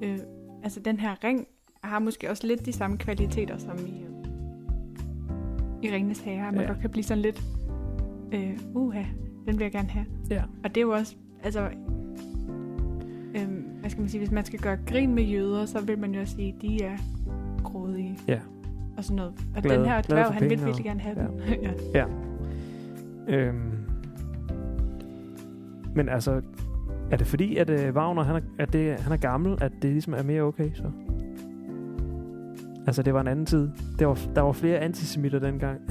øh, 0.02 0.18
altså, 0.62 0.80
den 0.80 0.98
her 0.98 1.24
ring 1.24 1.46
har 1.82 1.98
måske 1.98 2.30
også 2.30 2.46
lidt 2.46 2.66
de 2.66 2.72
samme 2.72 2.98
kvaliteter 2.98 3.58
som 3.58 3.78
i... 3.86 4.02
Øh, 4.02 4.06
I 5.82 5.94
Ringens 5.94 6.20
Herre. 6.20 6.52
Man 6.52 6.60
Ja. 6.60 6.66
godt 6.66 6.80
kan 6.80 6.90
blive 6.90 7.04
sådan 7.04 7.22
lidt... 7.22 7.42
Øh, 8.32 8.58
uha, 8.74 9.02
den 9.46 9.58
vil 9.58 9.64
jeg 9.64 9.72
gerne 9.72 9.88
have. 9.88 10.06
ja. 10.30 10.42
Og 10.64 10.74
det 10.74 10.76
er 10.76 10.82
jo 10.82 10.90
også, 10.90 11.16
altså, 11.42 11.68
øhm, 13.34 13.64
hvad 13.80 13.90
skal 13.90 14.00
man 14.00 14.08
sige, 14.08 14.18
hvis 14.18 14.30
man 14.30 14.44
skal 14.44 14.58
gøre 14.58 14.78
grin 14.86 15.14
med 15.14 15.22
jøder, 15.22 15.66
så 15.66 15.80
vil 15.80 15.98
man 15.98 16.14
jo 16.14 16.20
også 16.20 16.34
sige, 16.34 16.54
at 16.56 16.62
de 16.62 16.82
er 16.84 16.96
grådige. 17.64 18.18
Ja. 18.28 18.38
Og 18.96 19.04
sådan 19.04 19.16
noget. 19.16 19.32
Og 19.56 19.62
Glade- 19.62 19.78
den 19.78 19.88
her 19.88 20.02
dværg, 20.02 20.32
han 20.34 20.42
vil 20.42 20.50
virkelig 20.64 20.84
gerne 20.84 21.00
have 21.00 21.16
ja. 21.20 21.26
den. 21.26 21.70
ja. 21.94 22.04
Øhm, 23.28 23.72
men 25.94 26.08
altså, 26.08 26.42
er 27.10 27.16
det 27.16 27.26
fordi, 27.26 27.56
at 27.56 27.70
øh, 27.70 27.94
Wagner 27.94 28.22
han 28.22 28.36
er, 28.36 28.40
at 28.58 28.72
det, 28.72 29.00
han 29.00 29.12
er 29.12 29.16
gammel, 29.16 29.58
at 29.60 29.72
det 29.82 29.90
ligesom 29.90 30.14
er 30.14 30.22
mere 30.22 30.42
okay 30.42 30.70
så? 30.74 30.90
Altså, 32.86 33.02
det 33.02 33.14
var 33.14 33.20
en 33.20 33.26
anden 33.28 33.46
tid. 33.46 33.68
Det 33.98 34.06
var, 34.06 34.18
der 34.34 34.40
var 34.40 34.52
flere 34.52 34.78
antisemitter 34.78 35.38
dengang. 35.38 35.80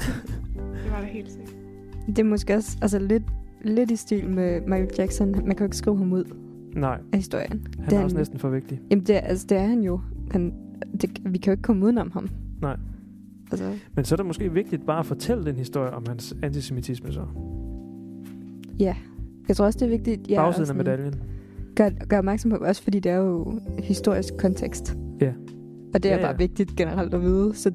Det 0.84 0.92
var 0.92 1.00
det 1.00 1.10
helt 1.10 1.32
sikkert. 1.32 1.56
Det 2.08 2.20
er 2.20 2.24
måske 2.24 2.56
også 2.56 2.78
altså, 2.82 3.00
lidt, 3.00 3.24
lidt 3.66 3.92
i 3.92 3.96
stil 3.96 4.30
med 4.30 4.62
Michael 4.62 4.90
Jackson. 4.98 5.32
Man 5.32 5.44
kan 5.46 5.58
jo 5.60 5.64
ikke 5.64 5.78
skrive 5.78 5.98
ham 5.98 6.14
ud 6.14 6.24
Nej, 6.76 7.00
af 7.14 7.18
historien. 7.20 7.68
han 7.80 7.86
Det 7.90 7.94
er 7.94 8.04
også 8.04 8.16
han- 8.16 8.20
næsten 8.22 8.40
for 8.40 8.50
vigtig. 8.50 8.82
Jamen, 8.92 9.06
det, 9.06 9.16
er- 9.16 9.20
altså, 9.20 9.46
det 9.50 9.58
er 9.58 9.66
han 9.68 9.82
jo. 9.82 10.00
Han, 10.32 10.54
det, 11.02 11.22
vi 11.26 11.38
kan 11.38 11.52
jo 11.52 11.54
ikke 11.54 11.62
komme 11.64 11.86
udenom 11.86 12.12
ham. 12.12 12.30
Nej. 12.62 12.78
Altså, 13.52 13.72
Men 13.96 14.06
så 14.06 14.16
er 14.16 14.18
det 14.18 14.26
måske 14.26 14.54
vigtigt 14.54 14.86
bare 14.86 15.00
at 15.00 15.06
fortælle 15.06 15.46
den 15.46 15.56
historie 15.56 15.92
om 15.92 16.04
hans 16.08 16.36
antisemitisme 16.44 17.12
så. 17.12 17.26
ja. 18.80 18.96
Jeg 19.48 19.56
tror 19.56 19.66
også, 19.66 19.80
det 19.80 19.86
er 19.86 19.90
vigtigt 19.90 20.30
ja, 20.30 20.34
Ja, 20.34 20.42
at 20.42 20.46
Bagsiden 20.46 20.70
af 20.70 20.76
medaljen. 20.76 21.14
gør, 21.76 21.90
gør 22.10 22.18
opmærksom 22.18 22.52
på, 22.52 22.58
også 22.58 22.84
fordi 22.84 23.00
det 23.00 23.12
er 23.12 23.16
jo 23.18 23.60
historisk 23.84 24.34
kontekst. 24.38 24.98
Ja. 25.22 25.34
Og 25.94 26.04
det 26.04 26.12
er 26.12 26.16
Ja, 26.16 26.22
ja. 26.22 26.28
bare 26.28 26.38
vigtigt 26.38 26.76
generelt 26.76 27.14
at 27.14 27.22
vide. 27.22 27.54
Så 27.56 27.70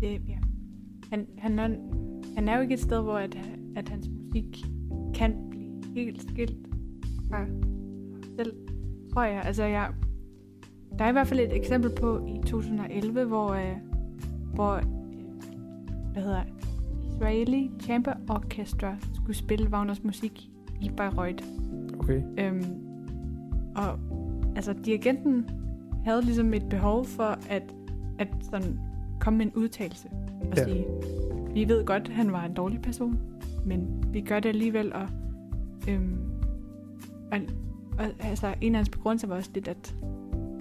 Det, 0.00 0.20
ja. 0.28 0.38
Han, 1.10 1.26
han, 1.38 1.58
er, 1.58 1.68
han 2.34 2.48
er 2.48 2.56
jo 2.56 2.62
ikke 2.62 2.74
et 2.74 2.80
sted, 2.80 3.02
hvor 3.02 3.18
at, 3.18 3.38
at 3.76 3.88
hans 3.88 4.08
musik 4.08 4.64
kan 5.14 5.34
blive 5.50 6.04
helt 6.04 6.22
skilt 6.22 6.66
fra 7.30 7.46
selv, 8.36 8.52
tror 9.12 9.22
jeg. 9.22 9.42
Altså, 9.44 9.64
jeg, 9.64 9.90
der 10.98 11.04
er 11.04 11.08
i 11.08 11.12
hvert 11.12 11.26
fald 11.26 11.40
et 11.40 11.56
eksempel 11.56 11.90
på 12.00 12.26
i 12.26 12.40
2011, 12.46 13.24
hvor, 13.24 13.48
øh, 13.48 13.76
hvor 14.54 14.74
øh, 14.74 14.82
hvad 16.12 16.22
hedder 16.22 16.42
det? 16.42 16.52
Israeli 17.14 17.70
Chamber 17.80 18.12
Orchestra 18.28 18.96
skulle 19.14 19.36
spille 19.36 19.70
Wagners 19.70 20.04
musik 20.04 20.50
i 20.80 20.90
Bayreuth. 20.96 21.44
Okay. 21.98 22.22
Øhm, 22.38 22.64
og 23.76 23.98
altså, 24.56 24.72
dirigenten 24.84 25.50
havde 26.04 26.22
ligesom 26.22 26.54
et 26.54 26.68
behov 26.68 27.04
for 27.04 27.38
at, 27.48 27.74
at 28.18 28.28
sådan 28.40 28.78
komme 29.20 29.36
med 29.38 29.46
en 29.46 29.52
udtalelse 29.54 30.08
og 30.40 30.56
Ja. 30.56 30.64
sige, 30.64 30.84
vi 31.54 31.68
ved 31.68 31.84
godt, 31.84 32.02
at 32.02 32.08
han 32.14 32.32
var 32.32 32.44
en 32.44 32.54
dårlig 32.54 32.82
person, 32.82 33.18
men 33.66 34.04
vi 34.12 34.20
gør 34.20 34.40
det 34.40 34.48
alligevel, 34.48 34.92
og, 34.92 35.08
øhm, 35.88 36.16
og, 37.32 37.38
og 37.98 38.04
altså, 38.20 38.54
en 38.60 38.74
af 38.74 38.78
hans 38.78 38.88
begrundelser 38.88 39.28
var 39.28 39.36
også 39.36 39.50
lidt, 39.54 39.68
at 39.68 39.94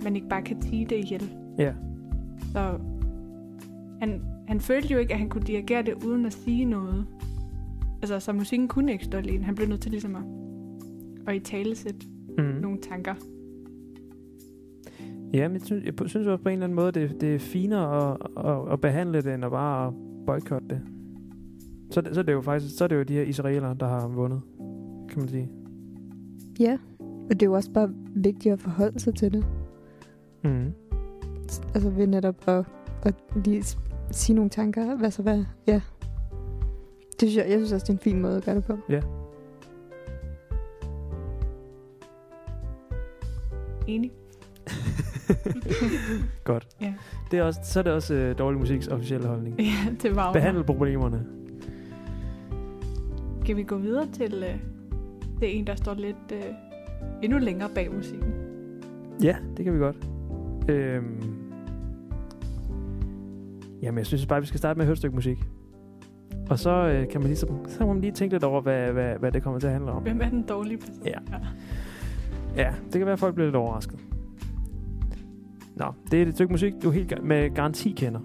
man 0.03 0.15
ikke 0.15 0.29
bare 0.29 0.41
kan 0.41 0.61
tige 0.61 0.85
det 0.85 0.95
ihjel. 0.95 1.29
Ja. 1.57 1.73
Så 2.51 2.79
han, 3.99 4.21
han 4.47 4.59
følte 4.61 4.93
jo 4.93 4.99
ikke, 4.99 5.13
at 5.13 5.19
han 5.19 5.29
kunne 5.29 5.43
dirigere 5.43 5.81
det 5.81 6.03
uden 6.05 6.25
at 6.25 6.33
sige 6.33 6.65
noget. 6.65 7.05
Altså, 8.01 8.19
så 8.19 8.33
musikken 8.33 8.67
kunne 8.67 8.91
ikke 8.91 9.05
stå 9.05 9.17
alene. 9.17 9.43
Han 9.43 9.55
blev 9.55 9.67
nødt 9.67 9.81
til 9.81 9.91
ligesom 9.91 10.15
at, 10.15 10.21
at 11.27 11.35
i 11.35 11.39
tale 11.39 11.75
sætte 11.75 11.99
Mm. 12.37 12.43
nogle 12.43 12.77
tanker. 12.89 13.13
Ja, 15.33 15.47
men 15.47 15.53
jeg 15.57 15.61
synes, 15.65 15.85
jeg 15.85 15.93
synes 16.05 16.27
også 16.27 16.43
på 16.43 16.49
en 16.49 16.53
eller 16.53 16.63
anden 16.65 16.75
måde, 16.75 16.91
det, 16.91 17.21
det 17.21 17.35
er 17.35 17.39
finere 17.39 18.11
at, 18.11 18.17
at, 18.45 18.71
at 18.73 18.81
behandle 18.81 19.21
det, 19.21 19.33
end 19.33 19.45
at 19.45 19.51
bare 19.51 19.93
boykotte 20.25 20.67
det. 20.69 20.81
Så, 21.91 22.01
det- 22.01 22.13
så 22.13 22.19
er 22.19 22.23
det 22.23 22.33
jo 22.33 22.41
faktisk 22.41 22.77
så 22.77 22.83
er 22.83 22.87
det 22.87 22.95
jo 22.95 23.03
de 23.03 23.13
her 23.13 23.21
israelere, 23.23 23.75
der 23.79 23.87
har 23.87 24.07
vundet, 24.07 24.41
kan 25.09 25.19
man 25.19 25.27
sige. 25.29 25.49
ja. 26.59 26.77
Og 26.99 27.29
det 27.39 27.41
er 27.41 27.45
jo 27.45 27.53
også 27.53 27.71
bare 27.71 27.89
vigtigt 28.15 28.53
at 28.53 28.59
forholde 28.59 28.99
sig 28.99 29.15
til 29.15 29.31
det. 29.33 29.45
Mm. 30.43 30.71
Altså 31.73 31.89
ved 31.89 32.07
netop 32.07 32.35
at, 32.47 32.65
at 33.03 33.15
lige 33.45 33.63
sige 34.11 34.35
nogle 34.35 34.49
tanker. 34.49 34.95
Hvad 34.95 35.11
så 35.11 35.21
hvad? 35.21 35.43
Ja. 35.67 35.81
Det 37.19 37.29
synes 37.29 37.35
jeg, 37.35 37.45
jeg 37.49 37.59
synes 37.59 37.71
også, 37.71 37.83
det 37.83 37.89
er 37.89 37.93
en 37.93 37.99
fin 37.99 38.21
måde 38.21 38.37
at 38.37 38.43
gøre 38.45 38.55
det 38.55 38.63
på. 38.65 38.77
Enig. 43.87 44.11
Godt. 46.43 46.67
Ja. 46.81 46.93
Det 47.31 47.39
er 47.39 47.43
også, 47.43 47.59
så 47.63 47.79
er 47.79 47.83
det 47.83 47.93
også 47.93 48.13
øh, 48.13 48.37
dårlig 48.37 48.59
musiks 48.59 48.87
officielle 48.87 49.27
holdning. 49.27 49.59
Ja, 49.59 49.91
det 50.01 50.15
var 50.15 50.33
Behandle 50.33 50.63
problemerne. 50.63 51.25
Kan 53.45 53.57
vi 53.57 53.63
gå 53.63 53.77
videre 53.77 54.07
til 54.13 54.43
øh, 54.43 54.59
det 55.39 55.57
en, 55.57 55.67
der 55.67 55.75
står 55.75 55.93
lidt 55.93 56.31
øh, 56.33 56.43
endnu 57.23 57.37
længere 57.37 57.69
bag 57.75 57.91
musikken? 57.93 58.33
Ja, 59.23 59.35
det 59.57 59.65
kan 59.65 59.73
vi 59.73 59.79
godt. 59.79 59.97
Øhm. 60.69 61.35
Jamen, 63.81 63.97
jeg 63.97 64.05
synes 64.05 64.25
bare, 64.25 64.41
vi 64.41 64.47
skal 64.47 64.57
starte 64.57 64.77
med 64.77 64.83
at 64.83 64.87
høre 64.87 64.93
et 64.93 64.97
stykke 64.97 65.15
musik. 65.15 65.37
Og 66.49 66.59
så 66.59 66.69
øh, 66.69 67.07
kan 67.09 67.21
man 67.21 67.27
ligesom, 67.27 67.49
så 67.67 67.77
kan 67.77 67.87
man 67.87 68.01
lige 68.01 68.11
tænke 68.11 68.35
lidt 68.35 68.43
over, 68.43 68.61
hvad, 68.61 68.91
hvad, 68.91 69.15
hvad 69.19 69.31
det 69.31 69.43
kommer 69.43 69.59
til 69.59 69.67
at 69.67 69.73
handle 69.73 69.91
om. 69.91 70.03
Hvem 70.03 70.21
er 70.21 70.29
den 70.29 70.41
dårlige 70.41 70.77
person? 70.77 71.05
Ja. 71.05 71.19
Ja, 72.55 72.73
det 72.85 72.93
kan 72.93 73.05
være, 73.05 73.13
at 73.13 73.19
folk 73.19 73.35
bliver 73.35 73.47
lidt 73.47 73.55
overrasket. 73.55 73.99
Nå, 75.79 75.93
det 76.11 76.21
er 76.21 76.25
et 76.25 76.33
stykke 76.33 76.53
musik, 76.53 76.73
du 76.83 76.91
helt 76.91 77.23
med 77.23 77.55
garanti 77.55 77.91
kender. 77.91 78.19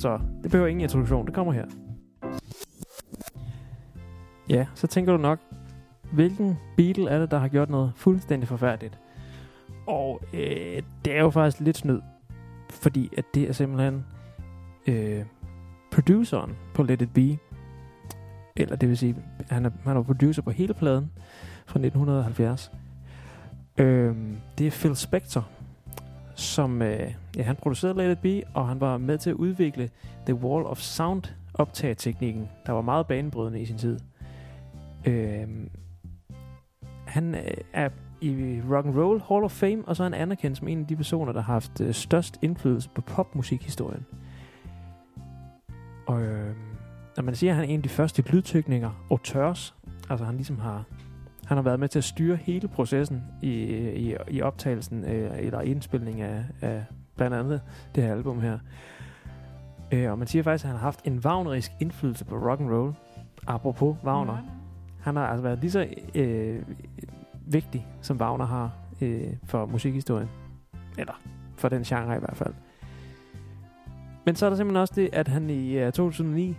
Så 0.00 0.18
det 0.42 0.50
behøver 0.50 0.68
ingen 0.68 0.80
introduktion, 0.80 1.26
det 1.26 1.34
kommer 1.34 1.52
her. 1.52 1.66
Ja, 4.48 4.66
så 4.74 4.86
tænker 4.86 5.12
du 5.12 5.18
nok, 5.18 5.38
hvilken 6.12 6.58
Beatle 6.76 7.10
er 7.10 7.18
det, 7.18 7.30
der 7.30 7.38
har 7.38 7.48
gjort 7.48 7.70
noget 7.70 7.92
fuldstændig 7.96 8.48
forfærdeligt? 8.48 8.98
Og 9.86 10.20
øh, 10.34 10.82
det 11.04 11.16
er 11.16 11.20
jo 11.20 11.30
faktisk 11.30 11.60
lidt 11.60 11.76
snyd, 11.76 12.00
fordi 12.70 13.10
at 13.16 13.24
det 13.34 13.48
er 13.48 13.52
simpelthen 13.52 14.04
øh, 14.86 15.24
produceren 15.90 16.56
på 16.74 16.82
Let 16.82 17.02
It 17.02 17.12
Be, 17.12 17.38
eller 18.56 18.76
det 18.76 18.88
vil 18.88 18.98
sige, 18.98 19.16
han 19.50 19.66
er, 19.66 19.70
han 19.84 19.96
er 19.96 20.02
producer 20.02 20.42
på 20.42 20.50
hele 20.50 20.74
pladen 20.74 21.10
fra 21.66 21.78
1970. 21.78 22.72
Øh, 23.78 24.16
det 24.58 24.66
er 24.66 24.70
Phil 24.70 24.96
Spector, 24.96 25.48
som 26.38 26.82
øh, 26.82 27.14
ja, 27.36 27.42
han 27.42 27.56
producerede 27.56 27.98
Let 27.98 28.12
It 28.12 28.18
Be, 28.18 28.50
og 28.54 28.68
han 28.68 28.80
var 28.80 28.98
med 28.98 29.18
til 29.18 29.30
at 29.30 29.36
udvikle 29.36 29.90
The 30.26 30.34
Wall 30.34 30.66
of 30.66 30.78
Sound 30.78 31.22
optageteknikken, 31.54 32.48
der 32.66 32.72
var 32.72 32.80
meget 32.80 33.06
banebrydende 33.06 33.60
i 33.60 33.66
sin 33.66 33.78
tid. 33.78 33.98
Øh, 35.06 35.48
han 37.06 37.34
øh, 37.34 37.40
er 37.72 37.88
i 38.20 38.60
Rock 38.70 38.86
and 38.86 38.96
Roll 38.96 39.22
Hall 39.28 39.44
of 39.44 39.50
Fame, 39.50 39.82
og 39.86 39.96
så 39.96 40.02
er 40.02 40.04
han 40.04 40.14
anerkendt 40.14 40.58
som 40.58 40.68
en 40.68 40.80
af 40.80 40.86
de 40.86 40.96
personer, 40.96 41.32
der 41.32 41.40
har 41.40 41.52
haft 41.52 41.80
øh, 41.80 41.94
størst 41.94 42.38
indflydelse 42.42 42.90
på 42.94 43.00
popmusikhistorien. 43.00 44.06
Og 46.06 46.22
øh, 46.22 46.54
når 47.16 47.22
man 47.22 47.34
siger, 47.34 47.50
at 47.50 47.56
han 47.56 47.64
er 47.64 47.68
en 47.68 47.76
af 47.76 47.82
de 47.82 47.88
første 47.88 48.22
lydteknikere, 48.22 48.94
auteurs, 49.10 49.74
altså 50.10 50.24
han 50.24 50.34
ligesom 50.34 50.58
har 50.58 50.84
han 51.48 51.56
har 51.56 51.62
været 51.62 51.80
med 51.80 51.88
til 51.88 51.98
at 51.98 52.04
styre 52.04 52.36
hele 52.36 52.68
processen 52.68 53.24
i, 53.42 53.48
i, 53.48 54.14
i 54.28 54.42
optagelsen 54.42 55.04
øh, 55.04 55.30
eller 55.38 55.60
indspilning 55.60 56.20
af, 56.20 56.44
af 56.60 56.84
blandt 57.16 57.36
andet 57.36 57.60
det 57.94 58.02
her 58.02 58.12
album 58.12 58.40
her. 58.40 58.58
Øh, 59.92 60.10
og 60.10 60.18
man 60.18 60.28
siger 60.28 60.42
faktisk, 60.42 60.64
at 60.64 60.68
han 60.68 60.78
har 60.78 60.84
haft 60.84 61.00
en 61.04 61.18
wagnerisk 61.18 61.72
indflydelse 61.80 62.24
på 62.24 62.36
rock 62.36 62.60
and 62.60 62.70
roll. 62.70 62.94
Apropos 63.46 63.96
Wagner. 64.04 64.38
Han 65.00 65.16
har 65.16 65.26
altså 65.26 65.42
været 65.42 65.58
lige 65.58 65.70
så 65.70 65.86
øh, 66.14 66.62
vigtig, 67.46 67.86
som 68.00 68.20
Wagner 68.20 68.46
har 68.46 68.72
øh, 69.00 69.32
for 69.44 69.66
musikhistorien. 69.66 70.28
Eller 70.98 71.20
for 71.56 71.68
den 71.68 71.82
genre 71.82 72.16
i 72.16 72.20
hvert 72.20 72.36
fald. 72.36 72.54
Men 74.26 74.36
så 74.36 74.46
er 74.46 74.50
der 74.50 74.56
simpelthen 74.56 74.80
også 74.80 74.94
det, 74.96 75.10
at 75.12 75.28
han 75.28 75.50
i 75.50 75.86
uh, 75.86 75.92
2009 75.92 76.56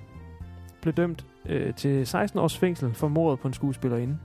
blev 0.82 0.94
dømt 0.94 1.26
uh, 1.46 1.76
til 1.76 2.08
16 2.08 2.40
års 2.40 2.58
fængsel 2.58 2.94
for 2.94 3.08
mordet 3.08 3.40
på 3.40 3.48
en 3.48 3.54
skuespillerinde. 3.54 4.18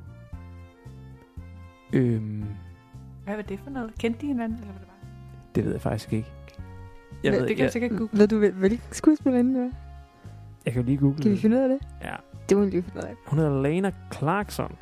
Øhm, 1.94 2.44
Hvad 3.24 3.36
var 3.36 3.42
det 3.42 3.60
for 3.60 3.70
noget? 3.70 3.92
Kendte 3.98 4.20
de 4.20 4.26
hinanden, 4.26 4.58
eller 4.58 4.72
hvad 4.72 4.80
det 4.80 4.88
var? 4.88 5.08
det 5.54 5.64
ved 5.64 5.72
jeg 5.72 5.80
faktisk 5.80 6.12
ikke. 6.12 6.28
Jeg, 7.24 7.32
det 7.32 7.40
ved, 7.40 7.48
kan 7.48 7.56
jeg, 7.58 7.62
jeg 7.64 7.72
sikkert 7.72 7.90
google. 7.90 8.08
Ved 8.18 8.28
du, 8.28 8.38
hvil- 8.38 8.52
hvilken 8.52 8.80
skuespillerinde 8.92 9.60
det 9.60 9.66
er? 9.66 9.70
jeg 10.64 10.72
kan 10.72 10.82
jo 10.82 10.86
lige 10.86 10.98
google 10.98 11.16
Kan 11.16 11.24
vi 11.24 11.30
det. 11.30 11.38
finde 11.40 11.56
ud 11.56 11.62
af 11.62 11.68
det? 11.68 11.78
Ja. 12.02 12.14
Det 12.48 12.56
må 12.56 12.64
vi 12.64 12.70
lige 12.70 12.82
finde 12.82 12.98
ud 12.98 13.02
af. 13.02 13.14
Hun 13.26 13.38
hedder 13.38 13.62
Lena 13.62 13.92
Clarkson. 14.14 14.76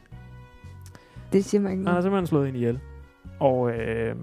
Det 1.33 1.45
siger 1.45 1.61
mig 1.61 1.71
ikke 1.73 1.85
Han 1.85 1.95
har 1.95 2.01
simpelthen 2.01 2.27
slået 2.27 2.47
hende 2.47 2.59
ihjel. 2.59 2.81
Og 3.41 3.71
øh, 3.71 4.17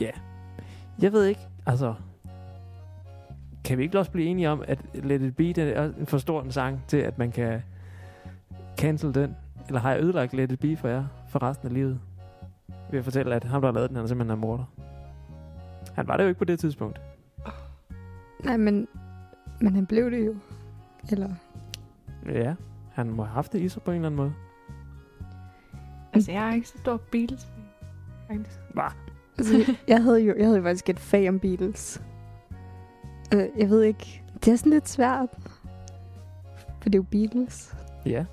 ja, 0.00 0.10
jeg 1.02 1.12
ved 1.12 1.24
ikke, 1.24 1.40
altså, 1.66 1.94
kan 3.64 3.78
vi 3.78 3.82
ikke 3.82 3.98
også 3.98 4.10
blive 4.10 4.26
enige 4.26 4.50
om, 4.50 4.62
at 4.68 4.78
Let 4.94 5.22
It 5.22 5.36
Be, 5.36 5.44
det 5.44 5.58
er 5.76 5.84
en 5.98 6.06
for 6.06 6.18
stor 6.18 6.42
en 6.42 6.52
sang 6.52 6.80
til, 6.88 6.96
at 6.96 7.18
man 7.18 7.32
kan 7.32 7.62
cancel 8.78 9.14
den? 9.14 9.36
Eller 9.66 9.80
har 9.80 9.92
jeg 9.92 10.02
ødelagt 10.02 10.34
Let 10.34 10.52
It 10.52 10.60
Be 10.60 10.76
for 10.76 10.88
jer 10.88 11.04
for 11.28 11.42
resten 11.42 11.68
af 11.68 11.74
livet? 11.74 12.00
Ved 12.90 12.98
at 12.98 13.04
fortælle, 13.04 13.34
at 13.34 13.44
ham, 13.44 13.60
der 13.60 13.68
har 13.68 13.74
lavet 13.74 13.88
den, 13.88 13.96
han 13.96 14.04
er 14.04 14.08
simpelthen 14.08 14.38
er 14.38 14.40
morder. 14.40 14.64
Han 15.94 16.08
var 16.08 16.16
det 16.16 16.24
jo 16.24 16.28
ikke 16.28 16.38
på 16.38 16.44
det 16.44 16.58
tidspunkt. 16.58 17.00
Nej, 18.44 18.56
men, 18.56 18.88
men 19.60 19.74
han 19.74 19.86
blev 19.86 20.10
det 20.10 20.26
jo. 20.26 20.34
Eller, 21.10 21.30
Ja, 22.28 22.54
han 22.92 23.10
må 23.10 23.24
have 23.24 23.34
haft 23.34 23.52
det 23.52 23.60
i 23.60 23.68
sig 23.68 23.82
på 23.82 23.90
en 23.90 23.94
eller 23.94 24.06
anden 24.08 24.16
måde. 24.16 24.32
Altså, 26.12 26.32
jeg 26.32 26.48
er 26.48 26.54
ikke 26.54 26.68
så 26.68 26.78
stor 26.78 26.96
beatles 27.12 27.48
faktisk. 28.28 28.58
altså, 29.38 29.76
jeg 29.88 30.02
havde 30.02 30.20
jo 30.20 30.34
jeg 30.36 30.44
havde 30.46 30.56
jo 30.56 30.62
faktisk 30.62 30.88
et 30.88 30.98
fag 30.98 31.28
om 31.28 31.40
Beatles. 31.40 32.02
Øh, 33.34 33.44
jeg 33.58 33.70
ved 33.70 33.82
ikke, 33.82 34.22
det 34.44 34.52
er 34.52 34.56
sådan 34.56 34.72
lidt 34.72 34.88
svært. 34.88 35.28
For 36.80 36.88
det 36.88 36.94
er 36.94 36.98
jo 36.98 37.02
Beatles. 37.10 37.76
Ja. 38.06 38.24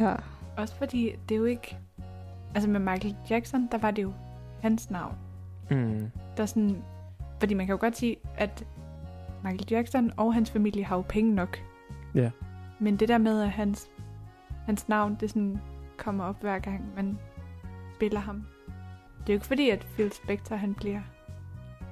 Ja. 0.00 0.14
Også 0.56 0.74
fordi 0.74 1.12
det 1.28 1.34
er 1.34 1.38
jo 1.38 1.44
ikke... 1.44 1.76
Altså 2.54 2.70
med 2.70 2.80
Michael 2.80 3.16
Jackson, 3.30 3.68
der 3.72 3.78
var 3.78 3.90
det 3.90 4.02
jo 4.02 4.12
hans 4.60 4.90
navn. 4.90 5.14
Mm. 5.70 6.10
Der 6.36 6.42
er 6.42 6.46
sådan... 6.46 6.82
Fordi 7.38 7.54
man 7.54 7.66
kan 7.66 7.72
jo 7.72 7.80
godt 7.80 7.96
sige, 7.96 8.16
at 8.36 8.66
Michael 9.44 9.66
Jackson 9.70 10.12
og 10.16 10.34
hans 10.34 10.50
familie 10.50 10.84
har 10.84 10.96
jo 10.96 11.04
penge 11.08 11.34
nok. 11.34 11.58
Ja. 12.14 12.30
Men 12.78 12.96
det 12.96 13.08
der 13.08 13.18
med, 13.18 13.42
at 13.42 13.50
hans, 13.50 13.88
hans 14.66 14.88
navn, 14.88 15.16
det 15.20 15.30
sådan 15.30 15.58
kommer 15.96 16.24
op 16.24 16.40
hver 16.40 16.58
gang, 16.58 16.84
man 16.96 17.18
spiller 17.94 18.20
ham. 18.20 18.44
Det 19.20 19.28
er 19.28 19.34
jo 19.34 19.36
ikke 19.36 19.46
fordi, 19.46 19.70
at 19.70 19.86
Phil 19.94 20.12
Spector, 20.12 20.56
han 20.56 20.74
bliver... 20.74 21.00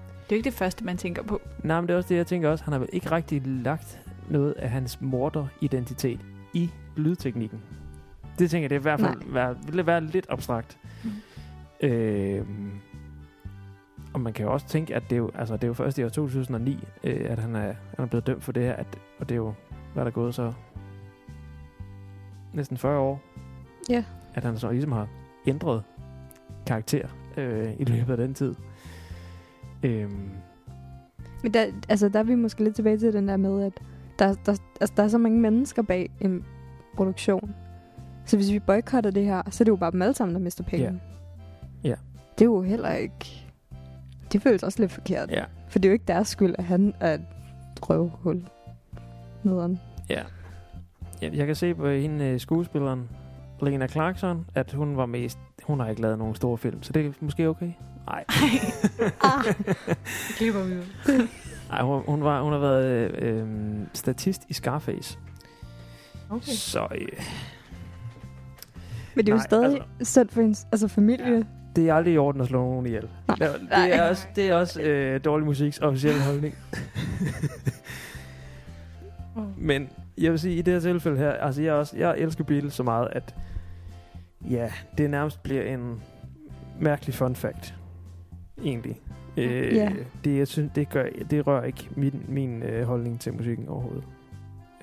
Det 0.06 0.32
er 0.32 0.36
jo 0.36 0.36
ikke 0.36 0.50
det 0.50 0.58
første, 0.58 0.84
man 0.84 0.96
tænker 0.96 1.22
på. 1.22 1.40
Nej, 1.64 1.80
men 1.80 1.88
det 1.88 1.94
er 1.94 1.96
også 1.96 2.08
det, 2.08 2.16
jeg 2.16 2.26
tænker 2.26 2.50
også. 2.50 2.64
Han 2.64 2.72
har 2.72 2.78
vel 2.78 2.88
ikke 2.92 3.10
rigtig 3.10 3.42
lagt 3.46 4.00
noget 4.30 4.52
af 4.52 4.70
hans 4.70 5.00
morderidentitet 5.00 6.20
i 6.54 6.70
lydteknikken. 6.96 7.60
Det 8.38 8.50
tænker 8.50 8.64
jeg, 8.64 8.70
det 8.70 8.76
er 8.76 8.80
i 8.80 8.82
hvert 8.82 9.00
fald 9.00 9.32
være, 9.32 9.56
ville 9.66 9.86
være 9.86 10.00
lidt 10.00 10.26
abstrakt. 10.28 10.78
Mm. 11.04 11.10
Øhm, 11.88 12.70
og 14.14 14.20
man 14.20 14.32
kan 14.32 14.46
jo 14.46 14.52
også 14.52 14.66
tænke, 14.66 14.94
at 14.94 15.02
det 15.10 15.12
er 15.12 15.16
jo, 15.16 15.30
altså, 15.34 15.54
det 15.54 15.64
er 15.64 15.68
jo 15.68 15.74
først 15.74 15.98
i 15.98 16.04
år 16.04 16.08
2009, 16.08 16.84
øh, 17.04 17.20
at 17.30 17.38
han 17.38 17.56
er, 17.56 17.60
han 17.62 17.74
er 17.98 18.06
blevet 18.06 18.26
dømt 18.26 18.44
for 18.44 18.52
det 18.52 18.62
her. 18.62 18.72
At, 18.72 18.86
og 19.20 19.28
det 19.28 19.34
er 19.34 19.36
jo, 19.36 19.52
hvad 19.92 20.02
er 20.02 20.04
der 20.04 20.10
gået 20.10 20.34
så 20.34 20.52
næsten 22.54 22.76
40 22.76 22.98
år, 22.98 23.20
Ja. 23.90 24.04
at 24.34 24.44
han 24.44 24.58
så 24.58 24.70
ligesom 24.70 24.92
har 24.92 25.08
ændret 25.46 25.82
karakter 26.66 27.08
øh, 27.36 27.72
i 27.78 27.84
løbet 27.84 28.10
af 28.10 28.16
den 28.16 28.34
tid. 28.34 28.54
Øhm, 29.82 30.30
Men 31.42 31.54
der, 31.54 31.66
altså, 31.88 32.08
der 32.08 32.18
er 32.18 32.22
vi 32.22 32.34
måske 32.34 32.64
lidt 32.64 32.74
tilbage 32.74 32.98
til 32.98 33.12
den 33.12 33.28
der 33.28 33.36
med, 33.36 33.62
at 33.62 33.72
der, 34.18 34.34
der, 34.46 34.56
altså, 34.80 34.94
der 34.96 35.02
er 35.02 35.08
så 35.08 35.18
mange 35.18 35.40
mennesker 35.40 35.82
bag 35.82 36.10
en 36.20 36.44
produktion. 36.96 37.54
Så 38.24 38.36
hvis 38.36 38.52
vi 38.52 38.58
boykotter 38.58 39.10
det 39.10 39.24
her, 39.24 39.42
så 39.50 39.62
er 39.62 39.64
det 39.64 39.70
jo 39.70 39.76
bare 39.76 39.90
dem 39.90 40.02
alle 40.02 40.14
sammen, 40.14 40.34
der 40.34 40.40
mister 40.40 40.64
penge. 40.64 41.00
Ja. 41.84 41.88
Ja. 41.88 41.94
Det 42.38 42.40
er 42.40 42.44
jo 42.44 42.62
heller 42.62 42.92
ikke... 42.92 43.46
Det 44.32 44.42
føles 44.42 44.62
også 44.62 44.78
lidt 44.82 44.92
forkert. 44.92 45.30
ja. 45.30 45.44
For 45.68 45.78
det 45.78 45.88
er 45.88 45.90
jo 45.90 45.92
ikke 45.92 46.04
deres 46.08 46.28
skyld, 46.28 46.54
at 46.58 46.64
han 46.64 46.94
er 47.00 47.14
et 47.14 47.20
røvhul. 47.82 48.44
Nederen. 49.42 49.80
Ja. 50.08 50.22
Jeg, 51.22 51.34
jeg 51.34 51.46
kan 51.46 51.56
se 51.56 51.74
på 51.74 51.88
hende 51.88 52.24
øh, 52.24 52.40
skuespilleren, 52.40 53.08
Lena 53.62 53.86
Clarkson, 53.86 54.46
at 54.54 54.72
hun 54.72 54.96
var 54.96 55.06
mest... 55.06 55.38
Hun 55.62 55.80
har 55.80 55.88
ikke 55.88 56.02
lavet 56.02 56.18
nogen 56.18 56.34
store 56.34 56.58
film, 56.58 56.82
så 56.82 56.92
det 56.92 57.06
er 57.06 57.12
måske 57.20 57.48
okay. 57.48 57.72
Nej. 58.06 58.24
Ah. 59.24 59.44
Klipper 60.36 60.62
vi. 60.64 60.74
Nej, 61.70 61.82
hun, 61.82 62.02
hun, 62.08 62.24
var, 62.24 62.42
hun 62.42 62.52
har 62.52 62.58
været 62.60 63.10
øh, 63.14 63.40
øh, 63.40 63.46
statist 63.94 64.42
i 64.48 64.52
Scarface. 64.52 65.18
Okay. 66.30 66.52
Så 66.52 66.86
øh, 66.94 67.08
Men 69.14 69.26
det 69.26 69.32
er 69.32 69.34
jo 69.34 69.38
Nej, 69.38 69.46
stadig 69.46 69.64
altså- 69.64 69.82
altså, 69.98 70.12
sendt 70.12 70.32
for 70.32 70.40
hendes 70.40 70.66
altså 70.72 70.88
familie. 70.88 71.34
Ja. 71.34 71.42
det 71.76 71.88
er 71.88 71.94
aldrig 71.94 72.14
i 72.14 72.18
orden 72.18 72.40
at 72.40 72.46
slå 72.48 72.58
nogen 72.58 72.86
ihjel. 72.86 73.08
Nej. 73.28 73.36
Det, 73.38 73.94
er 73.94 74.08
også, 74.08 74.26
det 74.36 74.48
er 74.48 74.54
også 74.54 74.82
øh, 74.82 75.20
dårlig 75.24 75.46
musiks 75.46 75.78
officielle 75.78 76.20
holdning. 76.22 76.54
Men 79.58 79.88
jeg 80.18 80.30
vil 80.30 80.38
sige, 80.38 80.54
i 80.56 80.62
det 80.62 80.72
her 80.74 80.80
tilfælde 80.80 81.18
her, 81.18 81.30
altså 81.30 81.62
jeg, 81.62 81.72
også, 81.74 81.96
jeg 81.96 82.14
elsker 82.18 82.44
Beatles 82.44 82.74
så 82.74 82.82
meget, 82.82 83.08
at 83.12 83.34
ja, 84.50 84.72
det 84.98 85.10
nærmest 85.10 85.42
bliver 85.42 85.62
en 85.62 86.02
mærkelig 86.80 87.14
fun 87.14 87.36
fact. 87.36 87.74
Egentlig. 88.64 89.00
Øh, 89.36 89.74
Ja. 89.76 89.92
det, 90.24 90.38
jeg 90.38 90.48
synes, 90.48 90.70
det, 90.74 90.88
gør, 90.90 91.04
det 91.30 91.46
rører 91.46 91.64
ikke 91.64 91.88
min, 91.96 92.22
min 92.28 92.62
øh, 92.62 92.84
holdning 92.86 93.20
til 93.20 93.34
musikken 93.34 93.68
overhovedet. 93.68 94.04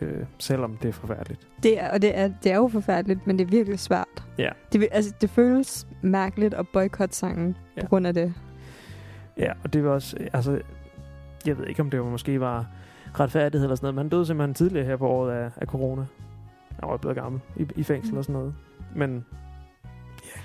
Øh, 0.01 0.25
selvom 0.37 0.77
det 0.77 0.87
er 0.89 0.91
forfærdeligt. 0.93 1.47
Det 1.63 1.81
er, 1.81 1.91
og 1.91 2.01
det 2.01 2.17
er, 2.17 2.31
det 2.43 2.51
er 2.51 2.55
jo 2.55 2.67
forfærdeligt, 2.67 3.27
men 3.27 3.39
det 3.39 3.45
er 3.45 3.49
virkelig 3.49 3.79
svært. 3.79 4.23
Ja. 4.37 4.49
Det, 4.73 4.87
altså, 4.91 5.13
det 5.21 5.29
føles 5.29 5.87
mærkeligt 6.01 6.53
at 6.53 6.65
boykotte 6.73 7.15
sangen 7.15 7.57
Ja. 7.77 7.81
på 7.81 7.87
grund 7.87 8.07
af 8.07 8.13
det. 8.13 8.33
Ja, 9.37 9.51
og 9.63 9.73
det 9.73 9.83
var 9.83 9.89
også, 9.91 10.17
øh, 10.19 10.27
altså, 10.33 10.61
jeg 11.45 11.57
ved 11.57 11.67
ikke, 11.67 11.81
om 11.81 11.89
det 11.89 11.99
var, 11.99 12.05
måske 12.09 12.39
var 12.39 12.67
retfærdighed 13.19 13.65
eller 13.65 13.75
sådan 13.75 13.85
noget, 13.85 13.95
men 13.95 14.01
han 14.03 14.09
døde 14.09 14.25
simpelthen 14.25 14.53
tidligere 14.53 14.85
her 14.85 14.97
på 14.97 15.07
året 15.07 15.31
af, 15.33 15.51
af 15.57 15.67
corona. 15.67 16.05
Han 16.79 16.89
var 16.89 16.97
blevet 16.97 17.17
gammel 17.17 17.41
i, 17.57 17.67
i 17.75 17.83
fængsel 17.83 18.17
og 18.17 18.23
sådan 18.23 18.33
noget. 18.33 18.53
Men, 18.95 19.25
ja. 20.25 20.41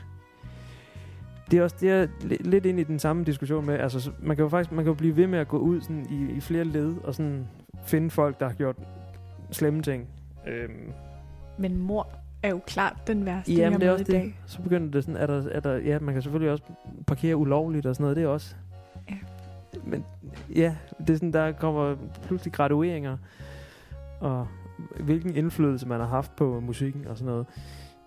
Det 1.51 1.59
er 1.59 1.63
også 1.63 1.77
det 1.81 1.91
er 1.91 2.07
li- 2.07 2.43
lidt 2.51 2.67
ind 2.67 2.81
i 2.81 2.85
den 2.85 2.99
samme 2.99 3.25
diskussion 3.25 3.67
med, 3.67 3.75
altså, 3.79 4.01
så- 4.01 4.11
man 4.23 4.37
kan 4.37 4.43
jo 4.43 4.49
faktisk 4.49 4.73
man 4.73 4.85
kan 4.85 4.91
jo 4.91 4.95
blive 4.97 5.17
ved 5.17 5.27
med 5.27 5.39
at 5.39 5.49
gå 5.49 5.59
ud 5.59 5.81
sådan, 5.81 6.07
i, 6.11 6.33
i 6.37 6.41
flere 6.41 6.65
led 6.65 6.95
og 7.05 7.15
sådan 7.15 7.49
finde 7.87 8.11
folk, 8.11 8.41
der 8.41 8.47
har 8.47 8.55
gjort 8.55 8.77
slemme 9.55 9.83
ting. 9.83 10.09
Øhm, 10.47 10.93
Men 11.59 11.77
mor 11.79 12.09
er 12.43 12.49
jo 12.51 12.61
klart 12.67 12.97
den 13.07 13.27
værste, 13.27 13.53
Jamen, 13.53 13.73
jeg 13.73 13.81
det 13.81 13.89
er 13.89 13.93
også 13.93 14.03
i 14.03 14.05
det. 14.05 14.15
dag. 14.15 14.39
Så 14.47 14.63
begynder 14.63 14.91
det 14.91 15.05
sådan, 15.05 15.17
er 15.21 15.27
der, 15.27 15.49
er 15.51 15.61
der, 15.61 15.77
ja, 15.77 15.99
man 15.99 16.15
kan 16.15 16.23
selvfølgelig 16.23 16.53
også 16.53 16.65
parkere 17.07 17.37
ulovligt 17.37 17.87
og 17.87 17.95
sådan 17.95 18.03
noget, 18.05 18.17
det 18.17 18.25
er 18.25 18.29
også. 18.29 18.55
Ja. 19.11 19.15
Men 19.85 20.05
ja, 20.57 20.77
det 20.99 21.11
er 21.11 21.15
sådan, 21.15 21.33
der 21.33 21.53
kommer 21.53 21.97
pludselig 22.27 22.53
gradueringer, 22.53 23.17
og 24.21 24.49
hvilken 25.01 25.37
indflydelse 25.37 25.89
man 25.89 26.01
har 26.01 26.07
haft 26.07 26.37
på 26.37 26.61
musikken 26.61 27.07
og 27.07 27.19
sådan 27.19 27.31
noget. 27.33 27.47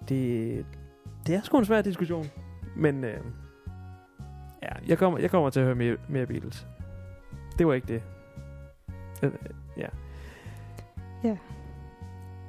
Det, 0.10 0.66
det 1.28 1.36
er 1.36 1.41
sgu 1.41 1.58
en 1.60 1.66
svær 1.66 1.82
diskussion, 1.82 2.26
men 2.76 3.04
øh, 3.04 3.18
ja, 4.64 4.70
jeg 4.88 4.98
kommer, 4.98 5.20
jeg 5.20 5.32
kommer 5.32 5.50
til 5.50 5.60
at 5.60 5.66
høre 5.66 5.76
mere, 5.76 5.98
mere 6.10 6.26
Beatles. 6.26 6.68
Det 7.58 7.68
var 7.68 7.74
ikke 7.74 7.88
det. 7.88 8.02
Øh, 9.24 9.32
ja. 9.78 9.88
Ja. 11.24 11.38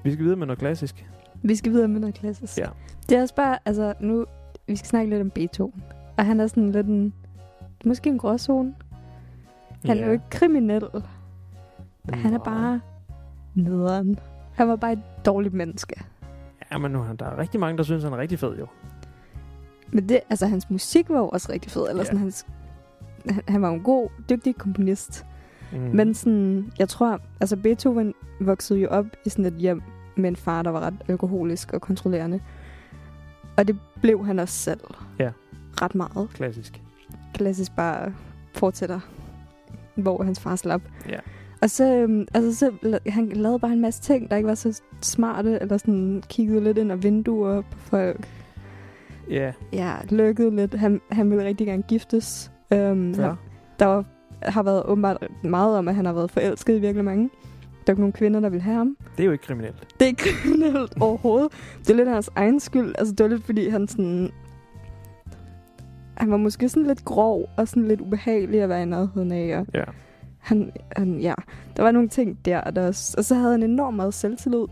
Vi 0.05 0.13
skal 0.13 0.25
videre 0.25 0.37
med 0.39 0.47
noget 0.47 0.59
klassisk. 0.59 1.07
Vi 1.43 1.55
skal 1.57 1.73
videre 1.73 1.89
med 1.89 2.01
noget 2.01 2.15
klassisk. 2.15 2.59
Ja. 2.59 2.67
Det 3.09 3.19
er 3.19 3.23
også 3.23 3.35
bare, 3.35 3.59
altså 3.65 3.95
nu, 4.01 4.27
vi 4.67 4.77
skal 4.77 4.89
snakke 4.89 5.11
lidt 5.11 5.21
om 5.21 5.31
Beethoven. 5.31 5.83
Og 6.17 6.27
han 6.27 6.41
er 6.41 6.47
sådan 6.47 6.73
lidt 6.73 6.87
en, 6.87 7.15
måske 7.85 8.11
en 8.11 8.19
gråzone. 8.19 8.75
Han 9.85 9.97
Ja. 9.97 10.03
er 10.03 10.07
jo 10.07 10.13
ikke 10.13 10.25
kriminel. 10.31 10.83
Han 12.13 12.33
er 12.35 12.39
Nå. 12.39 12.45
bare 12.45 12.81
nederen. 13.55 14.19
Han 14.55 14.69
var 14.69 14.77
bare 14.77 14.93
et 14.93 15.03
dårligt 15.27 15.55
menneske. 15.55 16.05
Ja, 16.73 16.79
men 16.79 16.91
nu, 16.91 17.05
der 17.19 17.27
er 17.27 17.39
rigtig 17.39 17.61
mange, 17.61 17.79
der 17.79 17.85
synes, 17.85 18.05
han 18.05 18.13
er 18.13 18.17
rigtig 18.17 18.39
fed, 18.39 18.59
jo. 18.59 18.67
Men 19.93 20.09
det, 20.09 20.21
altså 20.31 20.47
hans 20.47 20.71
musik 20.71 21.09
var 21.11 21.19
jo 21.19 21.29
også 21.29 21.53
rigtig 21.53 21.73
fed. 21.73 21.87
Eller 21.89 22.01
Ja. 22.03 22.05
sådan, 22.05 22.19
hans, 22.19 22.47
han, 23.31 23.43
han 23.49 23.63
var 23.63 23.71
en 23.71 23.81
god, 23.83 24.09
dygtig 24.31 24.57
komponist. 24.57 25.27
Mm. 25.73 25.79
Men 25.79 26.15
sådan, 26.15 26.73
jeg 26.79 26.89
tror, 26.89 27.21
altså 27.41 27.57
Beethoven 27.57 28.15
voksede 28.41 28.81
jo 28.81 28.89
op 28.89 29.07
i 29.27 29.29
sådan 29.29 29.45
et 29.45 29.55
hjem 29.55 29.83
med 30.17 30.29
en 30.29 30.37
far, 30.37 30.63
der 30.63 30.71
var 30.71 30.81
ret 30.81 30.95
alkoholisk 31.09 31.73
og 31.73 31.81
kontrollerende. 31.81 32.41
Og 33.57 33.69
det 33.69 33.79
blev 34.01 34.27
han 34.27 34.39
også 34.39 34.55
selv. 34.55 34.81
Ja. 35.19 35.31
Ret 35.83 35.95
meget. 35.95 36.29
Klassisk. 36.35 36.83
Klassisk 37.35 37.77
bare 37.77 38.13
fortsætter, 38.55 39.01
hvor 39.95 40.23
hans 40.23 40.41
far 40.41 40.57
slap. 40.57 40.83
Ja. 41.09 41.19
Og 41.63 41.71
så, 41.71 41.95
øhm, 41.95 42.27
altså, 42.35 42.55
så 42.59 42.99
han 43.07 43.29
lavede 43.29 43.59
bare 43.59 43.73
en 43.73 43.81
masse 43.81 44.03
ting, 44.03 44.31
der 44.31 44.37
ikke 44.37 44.49
var 44.49 44.55
så 44.55 44.83
smarte, 45.01 45.59
eller 45.61 45.77
sådan 45.77 46.23
kiggede 46.29 46.65
lidt 46.65 46.79
ind 46.79 46.93
ad 46.93 46.97
vinduer 46.97 47.61
på 47.61 47.79
folk. 47.79 48.29
Ja, 49.31 49.53
Ja, 49.73 49.95
lykkede 50.11 50.57
lidt. 50.57 50.75
Han, 50.75 51.01
han 51.13 51.31
ville 51.31 51.45
rigtig 51.45 51.67
gerne 51.67 51.83
giftes. 51.83 52.51
Øhm, 52.73 53.11
ja. 53.13 53.23
han, 53.23 53.37
Der 53.79 53.87
var, 53.87 54.05
har 54.43 54.63
været 54.63 54.83
åbenbart 54.85 55.27
meget 55.45 55.79
om, 55.79 55.89
at 55.89 55.95
han 55.95 56.07
har 56.07 56.13
været 56.13 56.31
forelsket 56.31 56.77
i 56.77 56.81
virkelig 56.81 57.05
mange. 57.05 57.31
Der 57.87 57.93
er 57.93 57.97
nogen 57.97 58.13
kvinder, 58.13 58.41
der 58.41 58.49
vil 58.49 58.61
have 58.61 58.77
ham. 58.77 58.97
Det 59.17 59.23
er 59.23 59.27
jo 59.27 59.33
ikke 59.33 59.45
kriminelt. 59.45 59.77
Det 60.01 60.03
er 60.03 60.07
ikke 60.07 60.23
kriminelt 60.23 60.95
overhovedet. 61.01 61.53
Det 61.79 61.91
er 61.91 61.95
lidt 61.95 62.09
hans 62.09 62.31
egen 62.37 62.61
skyld. 62.61 62.95
Altså, 62.99 63.15
det 63.15 63.25
var 63.25 63.31
lidt, 63.31 63.45
fordi 63.45 63.69
han 63.69 63.89
sådan... 63.89 64.31
Han 66.15 66.31
var 66.31 66.37
måske 66.37 66.69
sådan 66.69 66.87
lidt 66.87 67.05
grov 67.05 67.49
og 67.57 67.69
sådan 67.69 67.89
lidt 67.89 68.01
ubehagelig 68.01 68.63
at 68.63 68.69
være 68.69 68.83
i 68.83 68.85
nærheden 68.85 69.33
af. 69.33 69.59
Og 69.59 69.67
Ja. 69.75 69.85
han, 70.39 70.73
han, 70.97 71.21
ja, 71.21 71.35
der 71.77 71.83
var 71.83 71.91
nogle 71.91 72.09
ting 72.09 72.39
der, 72.45 72.61
der 72.71 72.87
også, 72.87 73.15
og 73.19 73.25
så 73.25 73.35
havde 73.35 73.51
han 73.53 73.63
enormt 73.63 73.97
meget 73.97 74.15
selvtillid. 74.15 74.65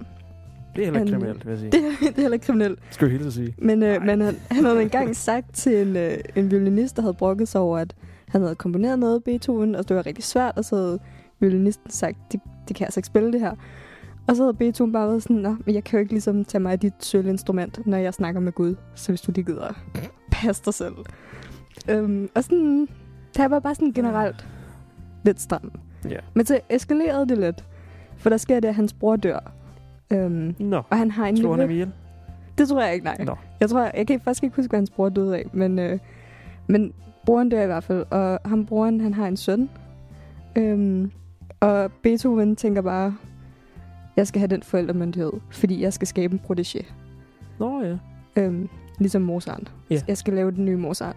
Det 0.77 0.83
er 0.83 0.93
heller 0.93 1.01
ikke 1.01 1.13
kriminelt, 1.13 1.47
vil 1.47 1.51
jeg 1.51 1.59
sige. 1.59 1.73
Det, 1.77 1.83
det 2.01 2.19
er 2.19 2.21
heller 2.21 2.35
ikke 2.35 2.47
kriminelt. 2.47 2.79
skal 2.91 3.07
jeg 3.07 3.13
hilse 3.13 3.27
at 3.27 3.33
sige. 3.33 3.55
Men, 3.59 3.83
øh, 3.83 4.03
men 4.03 4.21
han, 4.21 4.37
han 4.51 4.65
havde 4.65 4.83
engang 4.89 5.17
sagt 5.17 5.55
til 5.55 5.89
en, 5.89 5.97
øh, 5.97 6.19
en 6.37 6.51
violinist, 6.51 6.97
der 6.97 7.03
havde 7.03 7.15
brokket 7.15 7.49
sig 7.49 7.61
over, 7.61 7.79
at 7.79 7.95
han 8.29 8.41
havde 8.41 8.55
komponeret 8.55 8.99
noget 8.99 9.25
Beethoven, 9.25 9.75
og 9.75 9.89
det 9.89 9.97
var 9.97 10.07
rigtig 10.07 10.25
svært, 10.25 10.53
og 10.57 10.65
så 10.65 10.77
havde 10.77 10.99
violinisten 11.41 11.91
sagt, 11.91 12.17
det, 12.33 12.41
det 12.69 12.77
kan 12.77 12.81
jeg 12.83 12.87
altså 12.87 13.01
ikke 13.01 13.07
spille 13.07 13.33
det 13.33 13.41
her. 13.41 13.53
Og 14.27 14.37
så 14.37 14.43
havde 14.43 14.55
Beethoven 14.55 14.93
bare 14.93 15.09
været 15.09 15.23
sådan, 15.23 15.57
men 15.67 15.75
jeg 15.75 15.85
kan 15.85 15.97
jo 15.97 16.01
ikke 16.01 16.13
ligesom 16.13 16.45
tage 16.45 16.63
mig 16.63 16.73
af 16.73 16.79
dit 16.79 16.93
sølvinstrument, 17.01 17.87
når 17.87 17.97
jeg 17.97 18.15
snakker 18.15 18.41
med 18.41 18.53
Gud, 18.53 18.75
så 18.95 19.13
hvis 19.13 19.21
du 19.21 19.33
lige 19.33 19.45
gider 19.45 19.75
passe 20.33 20.63
dig 20.65 20.75
selv. 20.75 20.95
Øhm, 21.89 22.29
og 22.35 22.45
sådan, 22.45 22.89
det 23.37 23.51
var 23.51 23.59
bare 23.59 23.75
sådan 23.75 23.93
generelt 23.93 24.47
lidt 25.25 25.41
stram. 25.41 25.73
Ja. 26.11 26.19
Men 26.35 26.47
så 26.47 26.61
eskalerede 26.71 27.29
det 27.29 27.39
lidt, 27.39 27.65
for 28.17 28.31
der 28.31 28.37
sker 28.37 28.61
det, 28.61 28.69
at 28.69 28.75
hans 28.75 28.93
bror 28.93 29.17
dør. 29.17 29.53
Øhm, 30.13 30.55
Nå, 30.59 30.83
og 30.91 30.99
han 30.99 31.11
har 31.11 31.27
en 31.27 31.37
han 31.37 31.45
nevø. 31.45 31.61
ham 31.61 31.71
ihjel? 31.71 31.93
Det 32.59 32.69
tror 32.69 32.83
jeg 32.83 32.95
ikke, 32.95 33.05
nej. 33.05 33.25
Nå. 33.25 33.35
Jeg 33.61 33.71
tror, 33.71 33.91
jeg 33.97 34.07
kan 34.07 34.21
faktisk 34.21 34.43
ikke 34.45 34.57
huske, 34.57 34.71
hvad 34.71 34.79
hans 34.79 34.91
bror 34.91 35.09
døde 35.09 35.37
af, 35.37 35.45
men, 35.53 35.79
øh, 35.79 35.99
men 36.67 36.93
broren 37.27 37.49
dør 37.49 37.63
i 37.63 37.67
hvert 37.67 37.85
fald, 37.85 38.05
og 38.11 38.39
ham 38.45 38.67
broren, 38.67 39.01
han 39.01 39.15
har 39.15 39.29
en 39.29 39.37
søn. 39.37 39.71
Øhm, 40.57 41.11
og 41.61 41.93
Beethoven 42.03 42.57
tænker 42.57 42.83
bare, 42.83 43.15
jeg 44.17 44.27
skal 44.27 44.39
have 44.39 44.49
den 44.49 44.63
forældremyndighed, 44.63 45.33
fordi 45.51 45.83
jeg 45.83 45.93
skal 45.93 46.09
skabe 46.09 46.35
en 46.35 46.41
protégé. 46.51 46.85
Nå 47.59 47.83
ja. 47.83 47.97
Øhm, 48.37 48.69
ligesom 48.99 49.23
Mozart. 49.23 49.73
Ja. 49.91 50.01
Jeg 50.09 50.17
skal 50.17 50.35
lave 50.35 50.51
den 50.51 50.65
nye 50.65 50.77
Mozart. 50.77 51.17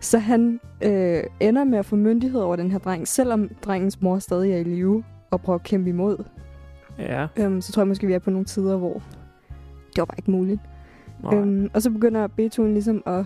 Så 0.00 0.18
han 0.18 0.60
øh, 0.82 1.22
ender 1.40 1.64
med 1.64 1.78
at 1.78 1.86
få 1.86 1.96
myndighed 1.96 2.40
over 2.40 2.56
den 2.56 2.70
her 2.70 2.78
dreng, 2.78 3.08
selvom 3.08 3.48
drengens 3.62 4.02
mor 4.02 4.18
stadig 4.18 4.52
er 4.52 4.56
i 4.56 4.62
live 4.62 5.04
og 5.30 5.40
prøver 5.40 5.58
at 5.58 5.62
kæmpe 5.62 5.90
imod. 5.90 6.24
Ja. 6.98 7.26
Øhm, 7.36 7.60
så 7.60 7.72
tror 7.72 7.82
jeg 7.82 7.88
måske, 7.88 8.06
vi 8.06 8.12
er 8.12 8.18
på 8.18 8.30
nogle 8.30 8.44
tider, 8.44 8.76
hvor 8.76 8.92
det 9.86 9.98
var 9.98 10.04
bare 10.04 10.18
ikke 10.18 10.30
muligt. 10.30 10.60
Nej. 11.22 11.34
Øhm, 11.34 11.70
og 11.74 11.82
så 11.82 11.90
begynder 11.90 12.26
Beethoven 12.26 12.72
ligesom 12.72 13.02
at 13.06 13.24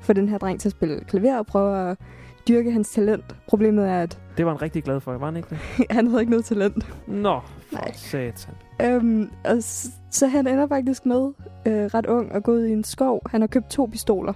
få 0.00 0.12
den 0.12 0.28
her 0.28 0.38
dreng 0.38 0.60
til 0.60 0.68
at 0.68 0.72
spille 0.72 1.00
klaver 1.00 1.38
og 1.38 1.46
prøve 1.46 1.90
at 1.90 1.98
dyrke 2.48 2.72
hans 2.72 2.90
talent. 2.90 3.36
Problemet 3.48 3.88
er, 3.88 4.02
at 4.02 4.20
Det 4.36 4.46
var 4.46 4.52
han 4.52 4.62
rigtig 4.62 4.84
glad 4.84 5.00
for, 5.00 5.18
var 5.18 5.26
han 5.26 5.36
ikke 5.36 5.48
det? 5.50 5.58
han 5.96 6.06
havde 6.06 6.20
ikke 6.22 6.30
noget 6.30 6.44
talent. 6.44 6.86
Nå, 7.08 7.40
for 7.40 7.76
Nej. 7.76 7.92
satan. 7.94 8.54
Øhm, 8.84 9.30
og 9.44 9.62
s- 9.62 9.90
så 10.10 10.26
han 10.26 10.46
ender 10.46 10.66
faktisk 10.66 11.06
med, 11.06 11.30
øh, 11.66 11.84
ret 11.84 12.06
ung, 12.06 12.32
at 12.32 12.42
gå 12.42 12.52
ud 12.52 12.64
i 12.64 12.72
en 12.72 12.84
skov. 12.84 13.22
Han 13.30 13.40
har 13.40 13.48
købt 13.48 13.70
to 13.70 13.86
pistoler 13.92 14.32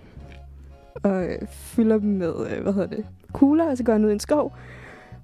og 1.02 1.24
øh, 1.24 1.38
fylder 1.48 1.98
dem 1.98 2.08
med, 2.10 2.32
øh, 2.50 2.62
hvad 2.62 2.72
hedder 2.72 2.88
det, 2.88 3.06
kugler, 3.32 3.70
og 3.70 3.76
så 3.76 3.84
går 3.84 3.92
han 3.92 4.04
ud 4.04 4.10
i 4.10 4.12
en 4.12 4.20
skov. 4.20 4.52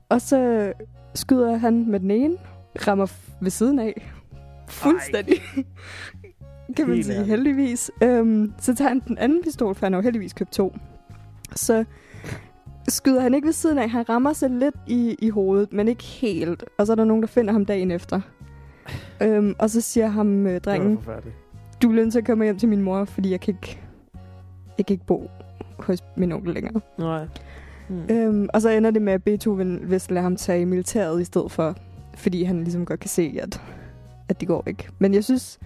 Og 0.09 0.21
så 0.21 0.73
skyder 1.15 1.57
han 1.57 1.87
med 1.91 2.01
den 2.01 2.11
ene, 2.11 2.37
rammer 2.87 3.07
ved 3.41 3.51
siden 3.51 3.79
af. 3.79 4.13
Fuldstændig. 4.69 5.37
kan 6.77 6.89
man 6.89 7.03
sige, 7.03 7.25
heldigvis. 7.25 7.91
Øhm, 8.03 8.53
så 8.59 8.75
tager 8.75 8.89
han 8.89 9.03
den 9.09 9.19
anden 9.19 9.43
pistol, 9.43 9.75
for 9.75 9.87
han 9.87 9.93
har 9.93 10.01
jo 10.01 10.03
heldigvis 10.03 10.33
købt 10.33 10.53
to. 10.53 10.77
Så 11.55 11.85
skyder 12.89 13.21
han 13.21 13.35
ikke 13.35 13.47
ved 13.47 13.53
siden 13.53 13.79
af. 13.79 13.91
Han 13.91 14.09
rammer 14.09 14.33
sig 14.33 14.51
lidt 14.51 14.75
i, 14.87 15.17
i 15.19 15.29
hovedet, 15.29 15.73
men 15.73 15.89
ikke 15.89 16.05
helt. 16.05 16.65
Og 16.79 16.87
så 16.87 16.93
er 16.93 16.97
der 16.97 17.05
nogen, 17.05 17.23
der 17.23 17.29
finder 17.29 17.53
ham 17.53 17.67
dagen 17.67 17.91
efter. 17.91 18.21
Øhm, 19.23 19.55
og 19.59 19.71
så 19.71 19.81
siger 19.81 20.07
ham, 20.07 20.47
øh, 20.47 20.61
drengen, 20.61 20.99
du 21.83 21.91
er 21.91 21.95
nødt 21.95 22.13
til 22.13 22.19
at 22.19 22.27
komme 22.27 22.45
hjem 22.45 22.59
til 22.59 22.69
min 22.69 22.83
mor, 22.83 23.05
fordi 23.05 23.31
jeg 23.31 23.41
kan 23.41 23.55
ikke, 23.55 23.81
jeg 24.79 24.87
kan 24.87 24.95
ikke 24.95 25.07
bo 25.07 25.31
hos 25.79 26.05
min 26.17 26.33
onkel 26.33 26.55
længere. 26.55 26.81
Nej. 26.99 27.27
Hmm. 27.89 28.11
Øhm, 28.11 28.49
og 28.55 28.63
så 28.63 28.69
ender 28.69 28.91
det 28.91 29.03
med, 29.03 29.13
at 29.13 29.23
Beethoven 29.23 29.91
vist 29.91 30.11
lader 30.11 30.23
ham 30.23 30.37
tage 30.37 30.61
i 30.61 30.65
militæret 30.65 31.21
i 31.21 31.25
stedet 31.25 31.53
for, 31.53 31.77
fordi 32.21 32.43
han 32.43 32.63
ligesom 32.65 32.87
godt 32.87 33.01
kan 33.01 33.11
se, 33.11 33.39
at, 33.43 33.63
at 34.29 34.41
det 34.41 34.49
går 34.49 34.65
ikke. 34.67 34.89
Men 34.99 35.15
jeg 35.15 35.25
synes, 35.25 35.59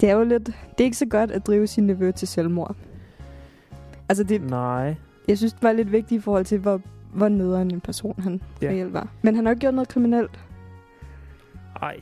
det 0.00 0.10
er 0.10 0.14
jo 0.14 0.24
lidt, 0.24 0.46
det 0.46 0.80
er 0.80 0.84
ikke 0.84 0.96
så 0.96 1.06
godt 1.06 1.30
at 1.30 1.46
drive 1.46 1.66
sin 1.66 1.86
nevø 1.86 2.10
til 2.10 2.28
selvmord. 2.28 2.76
Altså 4.08 4.24
det, 4.24 4.50
Nej. 4.50 4.94
jeg 5.28 5.38
synes, 5.38 5.52
det 5.52 5.62
var 5.62 5.72
lidt 5.72 5.92
vigtigt 5.92 6.18
i 6.18 6.22
forhold 6.22 6.44
til, 6.44 6.58
hvor, 6.58 6.80
hvor 7.12 7.28
nederen 7.28 7.70
en 7.70 7.80
person 7.80 8.14
han 8.22 8.40
ja. 8.62 8.68
reelt 8.68 8.92
var. 8.92 9.08
Men 9.22 9.34
han 9.34 9.44
har 9.44 9.52
ikke 9.52 9.60
gjort 9.60 9.74
noget 9.74 9.88
kriminelt. 9.88 10.40
Ej. 11.82 12.00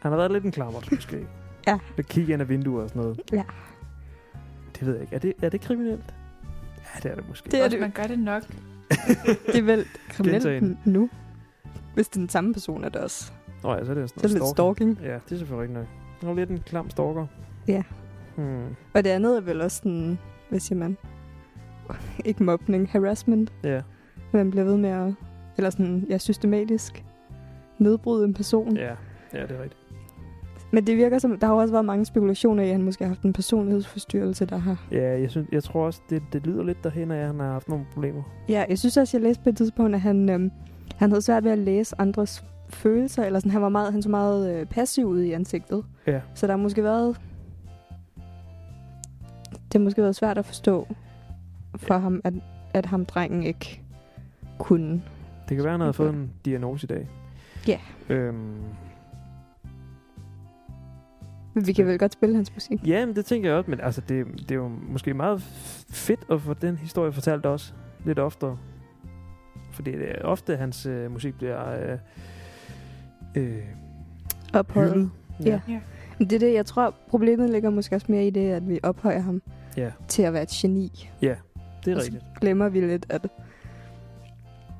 Han 0.00 0.12
har 0.12 0.16
været 0.16 0.32
lidt 0.32 0.44
en 0.44 0.52
klammer, 0.52 0.80
måske. 0.90 1.26
Ja. 1.66 1.78
Lidt 1.96 2.08
kigge 2.08 2.32
ind 2.32 2.42
af 2.42 2.48
vinduer 2.48 2.82
og 2.82 2.88
sådan 2.88 3.02
noget. 3.02 3.20
Ja. 3.32 3.42
Det 4.78 4.86
ved 4.86 4.92
jeg 4.92 5.02
ikke. 5.02 5.14
Er 5.14 5.18
det, 5.18 5.32
er 5.42 5.48
det 5.48 5.60
kriminelt? 5.60 6.14
Ja, 6.78 7.00
det 7.02 7.10
er 7.10 7.14
det 7.14 7.28
måske. 7.28 7.50
Det 7.50 7.64
er 7.64 7.68
det. 7.68 7.80
man 7.80 7.90
gør 7.90 8.02
det 8.02 8.18
nok. 8.18 8.42
Det 9.46 9.56
er 9.56 9.62
vel 9.62 9.84
kriminelt 10.08 10.86
nu. 10.86 11.10
Hvis 11.94 12.08
det 12.08 12.16
er 12.16 12.20
den 12.20 12.28
samme 12.28 12.52
person, 12.52 12.84
er 12.84 12.88
det 12.88 13.00
også. 13.00 13.32
Nå 13.62 13.72
ja, 13.74 13.84
så 13.84 13.90
er 13.90 13.94
det 13.94 14.10
sådan 14.10 14.20
Så 14.20 14.26
er 14.26 14.28
det 14.28 14.32
lidt 14.32 14.48
stalking. 14.48 14.98
Ja, 15.02 15.14
det 15.14 15.32
er 15.32 15.36
selvfølgelig 15.36 15.64
ikke 15.64 15.74
nok. 16.22 16.30
Er 16.30 16.34
lidt 16.34 16.50
en 16.50 16.58
klam 16.66 16.90
stalker. 16.90 17.26
Ja. 17.68 17.82
Hmm. 18.36 18.76
Og 18.94 19.04
det 19.04 19.10
andet 19.10 19.36
er 19.36 19.40
vel 19.40 19.60
også 19.60 19.76
sådan, 19.76 20.18
hvad 20.48 20.60
siger 20.60 20.78
man? 20.78 20.96
Ikke 22.24 22.42
mobning, 22.42 22.88
harassment. 22.90 23.52
Ja. 23.64 23.80
Man 24.32 24.50
bliver 24.50 24.64
ved 24.64 24.76
med 24.76 24.90
at, 24.90 25.14
eller 25.56 25.70
sådan, 25.70 26.06
ja, 26.10 26.18
systematisk 26.18 27.04
nedbryde 27.78 28.24
en 28.24 28.34
person. 28.34 28.76
ja. 28.76 28.94
Ja, 29.34 29.42
det 29.42 29.50
er 29.50 29.62
rigtigt. 29.62 29.80
Men 30.72 30.86
det 30.86 30.96
virker 30.96 31.18
som, 31.18 31.38
der 31.38 31.46
har 31.46 31.54
også 31.54 31.72
været 31.72 31.84
mange 31.84 32.04
spekulationer 32.04 32.62
i, 32.62 32.66
at 32.66 32.72
han 32.72 32.82
måske 32.82 33.04
har 33.04 33.08
haft 33.08 33.22
en 33.22 33.32
personlighedsforstyrrelse, 33.32 34.46
der 34.46 34.56
har... 34.56 34.86
Ja, 34.92 35.20
jeg, 35.20 35.30
synes, 35.30 35.48
jeg 35.52 35.62
tror 35.62 35.86
også, 35.86 36.00
det, 36.10 36.22
det 36.32 36.46
lyder 36.46 36.62
lidt 36.62 36.84
derhen, 36.84 37.10
at 37.10 37.26
han 37.26 37.40
har 37.40 37.52
haft 37.52 37.68
nogle 37.68 37.84
problemer. 37.94 38.22
Ja, 38.48 38.64
jeg 38.68 38.78
synes 38.78 38.96
også, 38.96 39.16
jeg 39.16 39.22
læste 39.22 39.42
på 39.42 39.48
et 39.48 39.56
tidspunkt, 39.56 39.94
at 39.94 40.00
han, 40.00 40.28
øhm, 40.28 40.50
han 40.96 41.10
havde 41.10 41.22
svært 41.22 41.44
ved 41.44 41.50
at 41.50 41.58
læse 41.58 41.94
andres 41.98 42.44
følelser, 42.68 43.24
eller 43.24 43.38
sådan, 43.38 43.50
han 43.52 43.62
var 43.62 43.68
meget, 43.68 43.92
han 43.92 44.02
så 44.02 44.08
meget 44.08 44.54
øh, 44.54 44.66
passiv 44.66 45.06
ud 45.06 45.20
i 45.20 45.32
ansigtet. 45.32 45.84
Ja. 46.06 46.20
Så 46.34 46.46
der 46.46 46.52
har 46.52 46.58
måske 46.62 46.82
været... 46.82 47.20
Det 49.54 49.80
har 49.80 49.84
måske 49.84 50.02
været 50.02 50.16
svært 50.16 50.38
at 50.38 50.44
forstå 50.44 50.88
for 51.76 51.98
ham, 51.98 52.20
at, 52.24 52.34
at 52.74 52.86
ham 52.86 53.06
drengen 53.06 53.42
ikke 53.42 53.80
kunne. 54.58 55.02
Det 55.48 55.56
kan 55.56 55.64
være, 55.64 55.72
han 55.72 55.80
havde 55.80 55.92
fået 55.92 56.10
en 56.14 56.30
diagnose 56.44 56.84
i 56.84 56.88
dag. 56.88 57.08
Ja. 57.68 57.78
Øhm, 58.08 58.56
Men 61.54 61.66
vi 61.66 61.72
kan 61.72 61.86
vel 61.86 61.98
godt 61.98 62.12
spille 62.12 62.34
hans 62.34 62.54
musik. 62.54 62.86
ja, 62.86 63.06
men 63.06 63.16
det 63.16 63.24
tænker 63.26 63.48
jeg 63.48 63.58
også, 63.58 63.70
men 63.70 63.80
altså, 63.80 64.00
det, 64.00 64.26
det 64.38 64.50
er 64.50 64.54
jo 64.54 64.68
måske 64.68 65.14
meget 65.14 65.40
fedt 65.90 66.20
at 66.30 66.40
få 66.40 66.54
den 66.54 66.76
historie 66.76 67.12
fortalt 67.12 67.46
også. 67.46 67.72
Lidt 68.04 68.18
oftere. 68.18 68.58
Fordi 69.74 69.92
det 69.92 70.10
er 70.10 70.22
ofte, 70.24 70.56
hans 70.56 70.86
øh, 70.86 71.10
musik 71.12 71.34
bliver 71.34 71.90
øh, 71.92 71.98
øh, 73.34 73.62
Ophøjet. 74.54 74.92
hyldet. 74.94 75.10
Ja. 75.44 75.60
Men 76.18 76.30
Det 76.30 76.36
er 76.36 76.40
det, 76.40 76.54
jeg 76.54 76.66
tror, 76.66 76.94
problemet 77.08 77.50
ligger 77.50 77.70
måske 77.70 77.96
også 77.96 78.06
mere 78.08 78.26
i 78.26 78.30
det, 78.30 78.50
at 78.50 78.68
vi 78.68 78.80
ophøjer 78.82 79.20
ham 79.20 79.42
ja, 79.76 79.90
til 80.08 80.22
at 80.22 80.32
være 80.32 80.42
et 80.42 80.48
geni. 80.48 81.10
det 81.20 81.30
er 81.30 81.36
Og 81.96 82.02
så 82.02 82.06
rigtigt. 82.12 82.24
glemmer 82.40 82.68
vi 82.68 82.80
lidt, 82.80 83.06
at 83.08 83.26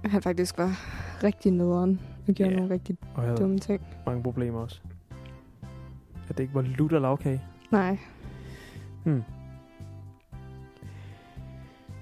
han 0.04 0.22
faktisk 0.22 0.58
var 0.58 0.70
rigtig 1.24 1.52
nederen 1.52 2.00
og 2.28 2.34
gjorde 2.34 2.50
Ja. 2.52 2.56
nogle 2.56 2.74
rigtig 2.74 2.96
Og 3.14 3.38
dumme 3.38 3.58
ting. 3.58 3.80
mange 4.06 4.22
problemer 4.22 4.60
også. 4.60 4.80
At 6.28 6.36
det 6.38 6.42
ikke 6.42 6.54
var 6.54 6.62
lutter 6.62 6.98
lavkage. 6.98 7.42
Nej. 7.70 7.98
Hmm. 9.04 9.22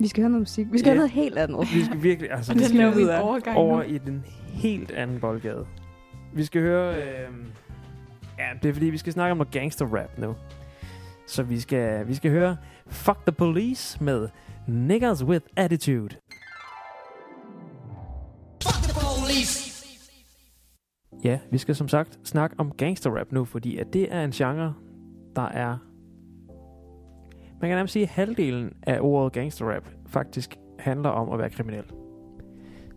Vi 0.03 0.09
skal 0.09 0.23
høre 0.23 0.31
noget 0.31 0.43
musik. 0.43 0.67
Vi 0.73 0.79
skal 0.79 0.89
Ja. 0.89 0.93
høre 0.93 0.97
noget 0.97 1.11
helt 1.11 1.39
andet. 1.39 1.61
Vi 1.75 1.85
skal 1.85 2.03
virkelig, 2.03 2.31
altså, 2.33 2.53
skal 2.59 2.71
laver 2.71 2.95
vi 2.95 3.23
overgang 3.23 3.57
over 3.59 3.77
nu. 3.77 3.83
i 3.83 3.99
den 3.99 4.25
helt 4.49 4.91
anden 4.91 5.21
boldgade. 5.21 5.67
Vi 6.35 6.45
skal 6.45 6.63
høre... 6.63 6.97
Øh, 6.97 7.03
ja, 8.39 8.45
det 8.63 8.69
er 8.69 8.73
fordi, 8.73 8.87
vi 8.87 8.99
skal 8.99 9.13
snakke 9.13 9.31
om 9.33 9.37
noget 9.39 9.53
gangster 9.53 9.87
rap 9.87 10.19
nu. 10.19 10.35
Så 11.27 11.43
vi 11.43 11.61
skal, 11.61 12.09
vi 12.09 12.15
skal 12.15 12.31
høre 12.31 12.57
Fuck 12.87 13.19
the 13.27 13.33
Police 13.33 14.05
med 14.05 14.29
Niggas 14.69 15.25
with 15.25 15.45
Attitude. 15.57 16.17
Ja, 21.25 21.39
vi 21.51 21.59
skal 21.59 21.75
som 21.75 21.89
sagt 21.89 22.19
snakke 22.25 22.57
om 22.59 22.73
gangster 22.73 23.11
rap 23.11 23.33
nu, 23.33 23.45
fordi 23.45 23.79
at 23.79 23.93
det 23.93 24.15
er 24.15 24.25
en 24.25 24.31
genre, 24.31 24.75
der 25.37 25.43
er... 25.49 25.79
Man 27.63 27.69
kan 27.71 27.77
nærmest 27.77 27.93
sige, 27.93 28.03
at 28.03 28.09
halvdelen 28.09 28.73
af 28.83 28.99
ordet 29.01 29.33
gangster 29.33 29.67
rap 29.75 29.89
faktisk 30.07 30.57
handler 30.79 31.11
om 31.11 31.33
at 31.33 31.39
være 31.39 31.51
kriminel. 31.51 31.85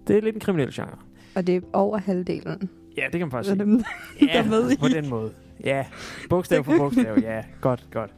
Det 0.07 0.17
er 0.17 0.21
lidt 0.21 0.35
en 0.35 0.39
kriminel 0.41 0.73
genre. 0.73 0.97
Og 1.35 1.47
det 1.47 1.55
er 1.55 1.61
over 1.73 1.97
halvdelen. 1.97 2.69
Ja, 2.97 3.03
det 3.03 3.11
kan 3.11 3.19
man 3.19 3.31
faktisk 3.31 3.49
sige. 3.55 3.59
dem, 3.65 3.83
Ja, 4.21 4.25
der 4.43 4.49
med 4.49 4.71
i. 4.71 4.77
på 4.77 4.87
den 4.87 5.09
måde. 5.09 5.31
Ja, 5.63 5.85
bogstav 6.29 6.63
for 6.63 6.77
bogstav. 6.77 7.17
Ja, 7.21 7.43
godt, 7.61 7.87
godt. 7.91 8.15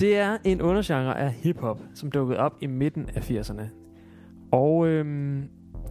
Det 0.00 0.16
er 0.16 0.38
en 0.44 0.62
undergenre 0.62 1.18
af 1.18 1.30
hiphop, 1.32 1.80
som 1.94 2.10
dukkede 2.10 2.38
op 2.38 2.56
i 2.60 2.66
midten 2.66 3.08
af 3.14 3.30
80'erne. 3.30 3.62
Og 4.52 4.86
øhm, 4.86 5.42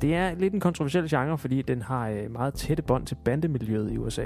det 0.02 0.16
er 0.16 0.36
lidt 0.36 0.54
en 0.54 0.60
kontroversiel 0.60 1.10
genre, 1.10 1.38
fordi 1.38 1.62
den 1.62 1.82
har 1.82 2.10
øh, 2.10 2.32
meget 2.32 2.54
tætte 2.54 2.84
bånd 2.84 3.06
til 3.06 3.16
bandemiljøet 3.26 3.92
i 3.92 3.98
USA. 3.98 4.26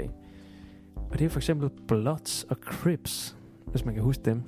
Og 1.10 1.18
det 1.18 1.24
er 1.24 1.28
for 1.28 1.38
eksempel 1.38 1.70
Bloods 1.88 2.44
og 2.44 2.56
Crips, 2.56 3.36
hvis 3.66 3.84
man 3.84 3.94
kan 3.94 4.02
huske 4.02 4.22
dem. 4.24 4.42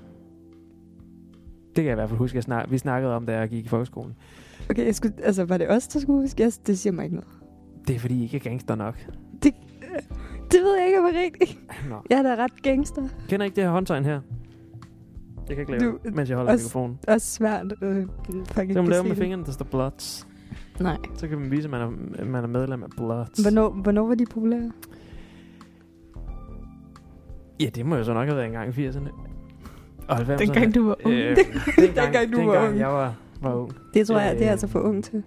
Det 1.76 1.84
kan 1.84 1.84
jeg 1.84 1.92
i 1.92 1.94
hvert 1.94 2.08
fald 2.08 2.18
huske, 2.18 2.36
jeg 2.36 2.42
snak, 2.42 2.70
vi 2.70 2.78
snakkede 2.78 3.14
om, 3.16 3.26
da 3.26 3.38
jeg 3.38 3.48
gik 3.48 3.64
i 3.64 3.68
folkeskolen. 3.68 4.14
Okay, 4.70 4.86
jeg 4.86 4.94
skulle, 4.94 5.14
altså, 5.22 5.44
var 5.44 5.56
det 5.58 5.70
os, 5.70 5.88
der 5.88 6.00
skulle 6.00 6.20
huske? 6.22 6.42
Jeg, 6.42 6.52
det 6.66 6.78
siger 6.78 6.92
mig 6.92 7.04
ikke 7.04 7.16
noget. 7.16 7.28
Det 7.88 7.96
er 7.96 8.00
fordi, 8.00 8.14
I 8.14 8.22
ikke 8.22 8.36
er 8.36 8.40
gangster 8.40 8.74
nok. 8.74 9.06
Det 10.52 10.60
ved 10.62 10.76
jeg 10.78 10.86
ikke, 10.86 10.98
om 10.98 11.04
er 11.04 11.20
rigtigt. 11.24 11.58
Nå. 11.90 11.96
Jeg 12.10 12.18
er 12.18 12.22
da 12.22 12.34
ret 12.44 12.62
gangster. 12.62 13.08
Kender 13.28 13.44
ikke 13.44 13.56
det 13.56 13.64
her 13.64 13.70
håndtegn 13.70 14.04
her? 14.04 14.20
Jeg 15.48 15.56
kan 15.56 15.58
ikke 15.58 15.72
lave 15.78 15.92
Du- 15.92 15.98
det, 16.04 16.14
mens 16.14 16.28
jeg 16.30 16.36
holder 16.36 16.52
også- 16.52 16.64
mikrofonen. 16.64 16.98
Også 17.08 17.26
svært. 17.30 17.66
Øh, 17.82 18.06
Så 18.46 18.82
man 18.82 18.86
lave 18.88 19.04
med 19.04 19.16
fingrene, 19.16 19.44
der 19.44 19.52
står 19.52 19.64
Bloods. 19.64 20.26
Nej. 20.80 20.96
Så 21.14 21.28
kan 21.28 21.38
man 21.38 21.50
vise, 21.50 21.64
at 21.64 21.70
man 21.70 21.80
er, 21.80 22.24
man 22.24 22.44
er 22.44 22.48
medlem 22.48 22.82
af 22.82 22.88
Bloods. 22.96 23.42
Hvornår, 23.42 23.70
hvornår 23.70 24.06
var 24.06 24.14
de 24.14 24.24
populære? 24.30 24.72
Ja, 27.60 27.66
det 27.74 27.86
må 27.86 27.96
jo 27.96 28.04
så 28.04 28.14
nok 28.14 28.26
have 28.26 28.36
været 28.36 28.46
en 28.46 28.52
gang 28.52 28.78
i 28.78 28.88
80'erne. 28.88 29.08
Og 30.08 30.16
90'erne. 30.16 30.36
Dengang 30.36 30.74
du 30.74 30.86
var 30.86 30.96
ung. 31.04 31.14
Øh, 31.14 31.36
Det- 31.36 31.46
dengang, 31.76 31.96
dengang 32.06 32.32
du 32.32 32.46
var 32.50 32.68
ung. 32.68 32.78
jeg 32.78 32.88
var, 32.88 33.14
var 33.40 33.54
ung. 33.54 33.72
Det 33.94 34.06
tror 34.06 34.18
jeg, 34.18 34.32
Øh, 34.32 34.38
det 34.38 34.46
er 34.46 34.50
altså 34.50 34.66
for 34.66 34.80
ung 34.80 35.04
til. 35.04 35.22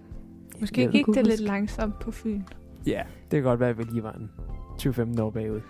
Måske 0.59 0.81
Jeg 0.81 0.89
gik 0.91 1.05
det 1.05 1.27
lidt 1.27 1.39
langsomt 1.39 1.99
på 1.99 2.11
Fyn. 2.11 2.41
Ja, 2.87 3.01
det 3.31 3.37
kan 3.37 3.43
godt 3.43 3.59
være, 3.59 3.69
at 3.69 3.77
vi 3.77 3.83
lige 3.83 4.03
var 4.03 4.11
en 4.11 4.29
20-15 5.17 5.21
år 5.21 5.29
bagud. 5.29 5.61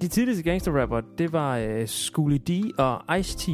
De 0.00 0.08
tidligste 0.08 0.42
gangsterrapper, 0.42 1.00
det 1.18 1.32
var 1.32 1.58
øh, 1.58 1.86
Schooly 1.86 2.36
D 2.48 2.50
og 2.78 3.18
Ice-T. 3.18 3.50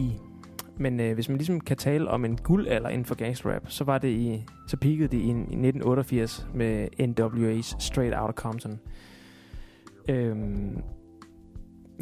Men 0.79 1.01
øh, 1.01 1.15
hvis 1.15 1.29
man 1.29 1.39
ligesom 1.39 1.61
kan 1.61 1.77
tale 1.77 2.09
om 2.09 2.25
en 2.25 2.37
guldalder 2.37 2.89
inden 2.89 3.05
for 3.05 3.15
gangsterrap, 3.15 3.63
så 3.69 3.85
var 3.85 3.99
det 3.99 4.09
i, 4.09 4.45
så 4.69 4.77
peakede 4.77 5.09
det 5.09 5.17
i, 5.19 5.27
i 5.27 5.31
1988 5.31 6.47
med 6.55 6.89
NWA's 7.01 7.77
Straight 7.79 8.15
Outta 8.21 8.33
Compton. 8.43 8.79
Øhm, 10.09 10.79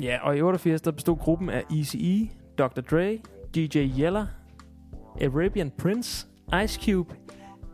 ja, 0.03 0.19
og 0.23 0.37
i 0.37 0.41
88 0.43 0.81
der 0.81 0.91
bestod 0.91 1.17
gruppen 1.17 1.49
af 1.51 1.63
Eazy-E, 1.73 2.29
Dr. 2.59 2.81
Dre, 2.81 3.21
DJ 3.55 3.79
Yeller, 4.01 4.27
Arabian 5.23 5.71
Prince, 5.79 6.27
Ice 6.65 6.81
Cube, 6.85 7.15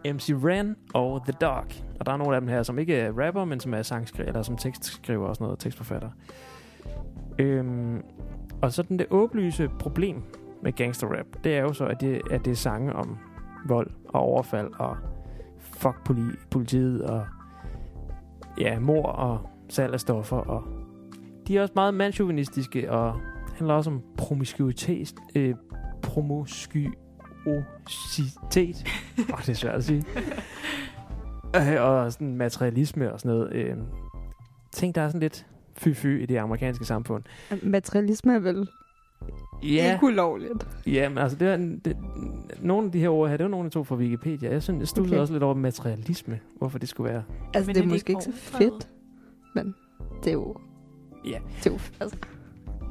MC 0.04 0.30
Ren 0.44 0.76
og 0.94 1.22
The 1.24 1.32
Dog. 1.40 1.64
Og 2.00 2.06
der 2.06 2.12
er 2.12 2.16
nogle 2.16 2.34
af 2.34 2.40
dem 2.40 2.48
her, 2.48 2.62
som 2.62 2.78
ikke 2.78 2.96
er 2.96 3.26
rapper, 3.26 3.44
men 3.44 3.60
som 3.60 3.74
er 3.74 3.82
sangskriver, 3.82 4.28
eller 4.28 4.42
som 4.42 4.56
tekstskriver 4.56 5.26
og 5.26 5.36
sådan 5.36 5.44
noget, 5.44 5.58
tekstforfatter. 5.58 6.10
Øhm, 7.38 8.02
og 8.62 8.72
så 8.72 8.82
den 8.82 8.98
det 8.98 9.06
åbenlyse 9.10 9.70
problem 9.78 10.22
med 10.62 10.72
gangsterrap, 10.72 11.26
det 11.44 11.56
er 11.56 11.60
jo 11.60 11.72
så, 11.72 11.86
at 11.86 12.00
det, 12.00 12.22
at 12.30 12.44
det 12.44 12.50
er 12.50 12.54
sange 12.54 12.92
om 12.92 13.18
vold 13.66 13.90
og 14.08 14.20
overfald 14.20 14.70
og 14.78 14.96
fuck 15.58 15.96
poli- 16.10 16.46
politiet 16.50 17.02
og 17.02 17.26
ja, 18.60 18.78
mor 18.78 19.06
og 19.06 19.50
salg 19.68 19.92
af 19.92 20.00
stoffer 20.00 20.36
og 20.36 20.62
de 21.48 21.56
er 21.56 21.62
også 21.62 21.72
meget 21.76 21.94
mandsjuvenistiske 21.94 22.92
og 22.92 23.20
handler 23.60 23.74
også 23.74 23.90
om 23.90 24.02
promiskuitet, 24.16 25.14
øh, 25.36 25.54
promiskuositet. 26.02 28.86
Åh, 29.18 29.24
oh, 29.34 29.40
det 29.40 29.48
er 29.48 29.54
svært 29.54 29.74
at 29.74 29.84
sige. 29.84 30.04
Øh, 31.56 31.82
og 31.82 32.12
sådan 32.12 32.36
materialisme 32.36 33.12
og 33.12 33.20
sådan 33.20 33.36
noget. 33.38 33.52
Øh, 33.52 33.76
ting, 34.72 34.94
der 34.94 35.00
er 35.00 35.08
sådan 35.08 35.20
lidt 35.20 35.46
fy-fy 35.78 36.06
i 36.06 36.26
det 36.26 36.36
amerikanske 36.36 36.84
samfund. 36.84 37.22
Materialisme 37.62 38.34
er 38.34 38.38
vel 38.38 38.68
Ja, 39.62 39.92
ikke 39.92 40.04
ulovligt. 40.06 40.68
ja 40.86 41.08
men 41.08 41.18
altså, 41.18 41.38
det 41.38 41.48
er, 41.48 41.56
det, 41.56 41.96
nogle 42.62 42.86
af 42.86 42.92
de 42.92 43.00
her 43.00 43.08
ord 43.08 43.28
her, 43.30 43.36
det 43.36 43.44
var 43.44 43.50
nogle, 43.50 43.64
jeg 43.64 43.72
tog 43.72 43.86
fra 43.86 43.96
Wikipedia. 43.96 44.52
Jeg 44.52 44.62
synes, 44.62 44.80
jeg 44.80 44.88
stussede 44.88 45.16
Okay. 45.16 45.20
også 45.20 45.32
lidt 45.32 45.42
over 45.42 45.54
materialisme, 45.54 46.40
hvorfor 46.58 46.78
det 46.78 46.88
skulle 46.88 47.12
være. 47.12 47.22
Altså, 47.54 47.68
Men 47.68 47.74
det 47.74 47.80
er, 47.80 47.84
er 47.84 47.88
det 47.88 47.94
måske 47.94 48.10
ikke 48.10 48.22
så 48.22 48.32
fedt. 48.32 48.88
Men 49.54 49.74
det 50.24 50.28
er 50.30 50.32
jo... 50.32 50.56
Ja. 51.24 51.38
Det 51.58 51.66
er 51.66 51.70
jo... 51.70 51.78
Altså, 52.00 52.16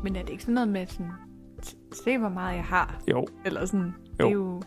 Men 0.04 0.16
er 0.16 0.22
det 0.22 0.30
ikke 0.30 0.43
sådan 0.43 0.54
noget 0.54 0.70
med 0.70 0.86
sådan, 0.88 1.12
"S- 1.66 1.78
se 2.04 2.18
hvor 2.18 2.30
meget 2.30 2.56
jeg 2.56 2.64
har? 2.64 3.02
Jo, 3.12 3.28
Eller 3.45 3.66
sådan, 3.66 3.86
Jo. 4.20 4.26
det 4.26 4.26
er 4.26 4.32
jo... 4.32 4.62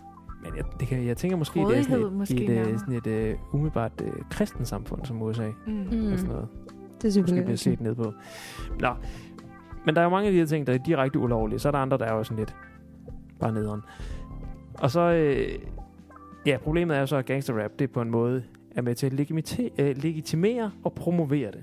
men 0.44 0.56
jeg, 0.56 0.64
det 0.80 0.88
kan, 0.88 1.06
jeg 1.06 1.16
tænker 1.16 1.36
måske, 1.36 1.60
det 1.60 1.78
er 1.78 1.82
sådan 1.82 2.04
et, 2.06 2.12
måske 2.12 2.34
et, 2.34 2.42
et, 2.50 2.56
nærmere. 2.56 2.78
sådan 2.78 2.94
et 2.94 3.34
uh, 3.34 3.54
umiddelbart 3.54 3.92
uh, 4.00 4.12
kristent 4.30 4.68
samfund 4.68 5.04
som 5.04 5.22
USA. 5.22 5.48
Mm. 5.66 5.72
Mm. 5.72 6.12
Og 6.12 6.18
sådan 6.18 6.32
noget. 6.32 6.48
det 6.52 7.04
er 7.04 7.06
Måske 7.06 7.12
selvfølgelig 7.12 7.44
bliver 7.44 7.56
set 7.56 7.80
ned 7.80 7.94
på. 7.94 8.12
Nå, 8.80 8.88
men 9.86 9.94
der 9.94 10.00
er 10.00 10.04
jo 10.04 10.10
mange 10.10 10.26
af 10.26 10.32
de 10.32 10.38
her 10.38 10.46
ting, 10.46 10.66
der 10.66 10.72
er 10.74 10.78
direkte 10.78 11.18
ulovlige. 11.18 11.58
Så 11.58 11.68
er 11.68 11.72
der 11.72 11.78
andre, 11.78 11.98
der 11.98 12.04
er 12.04 12.14
jo 12.14 12.24
sådan 12.24 12.38
lidt 12.38 12.56
bare 13.40 13.52
nederen. 13.52 13.80
Og 14.78 14.90
så, 14.90 15.00
øh, 15.00 15.48
ja, 16.46 16.56
problemet 16.62 16.96
er 16.96 17.00
jo 17.00 17.06
så, 17.06 17.16
at 17.16 17.26
gangsterrap, 17.26 17.70
det 17.78 17.90
på 17.90 18.00
en 18.02 18.10
måde 18.10 18.42
er 18.76 18.82
med 18.82 18.94
til 18.94 19.06
at 19.06 19.12
legitimere, 19.12 19.70
øh, 19.78 19.96
legitimere 20.02 20.70
og 20.84 20.92
promovere 20.92 21.50
det. 21.50 21.60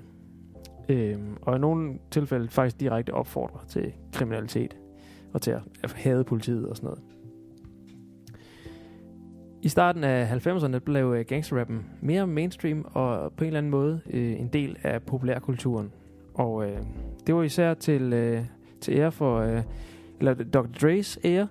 Øh, 0.90 1.18
og 1.42 1.56
i 1.56 1.58
nogle 1.58 1.98
tilfælde 2.10 2.48
faktisk 2.48 2.80
direkte 2.80 3.14
opfordrer 3.14 3.64
til 3.68 3.92
kriminalitet 4.12 4.76
og 5.32 5.42
til 5.42 5.50
at 5.50 5.92
hade 5.92 6.24
politiet 6.24 6.68
og 6.68 6.76
sådan 6.76 6.86
noget. 6.86 7.02
I 9.62 9.68
starten 9.68 10.04
af 10.04 10.46
90'erne 10.46 10.78
blev 10.78 11.14
øh, 11.18 11.24
gangsterrappen 11.24 11.86
mere 12.00 12.26
mainstream 12.26 12.86
og 12.92 13.32
på 13.32 13.44
en 13.44 13.46
eller 13.46 13.58
anden 13.58 13.70
måde 13.70 14.00
øh, 14.10 14.40
en 14.40 14.48
del 14.48 14.76
af 14.82 15.02
populærkulturen. 15.02 15.92
Og 16.34 16.70
øh, 16.70 16.78
det 17.26 17.34
var 17.34 17.42
især 17.42 17.74
til, 17.74 18.12
øh, 18.12 18.44
til 18.80 18.94
ære 18.94 19.12
for, 19.12 19.38
øh, 19.38 19.62
eller 20.18 20.34
Dr. 20.34 20.66
Dre's 20.66 21.16
ære, 21.24 21.48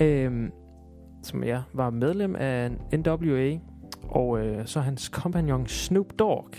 øh, 0.00 0.48
som 1.22 1.44
jeg 1.44 1.62
var 1.72 1.90
medlem 1.90 2.36
af 2.36 2.70
NWA, 2.92 3.58
og 4.08 4.46
øh, 4.46 4.66
så 4.66 4.80
hans 4.80 5.08
kompagnon 5.08 5.66
Snoop 5.66 6.18
Dogg, 6.18 6.50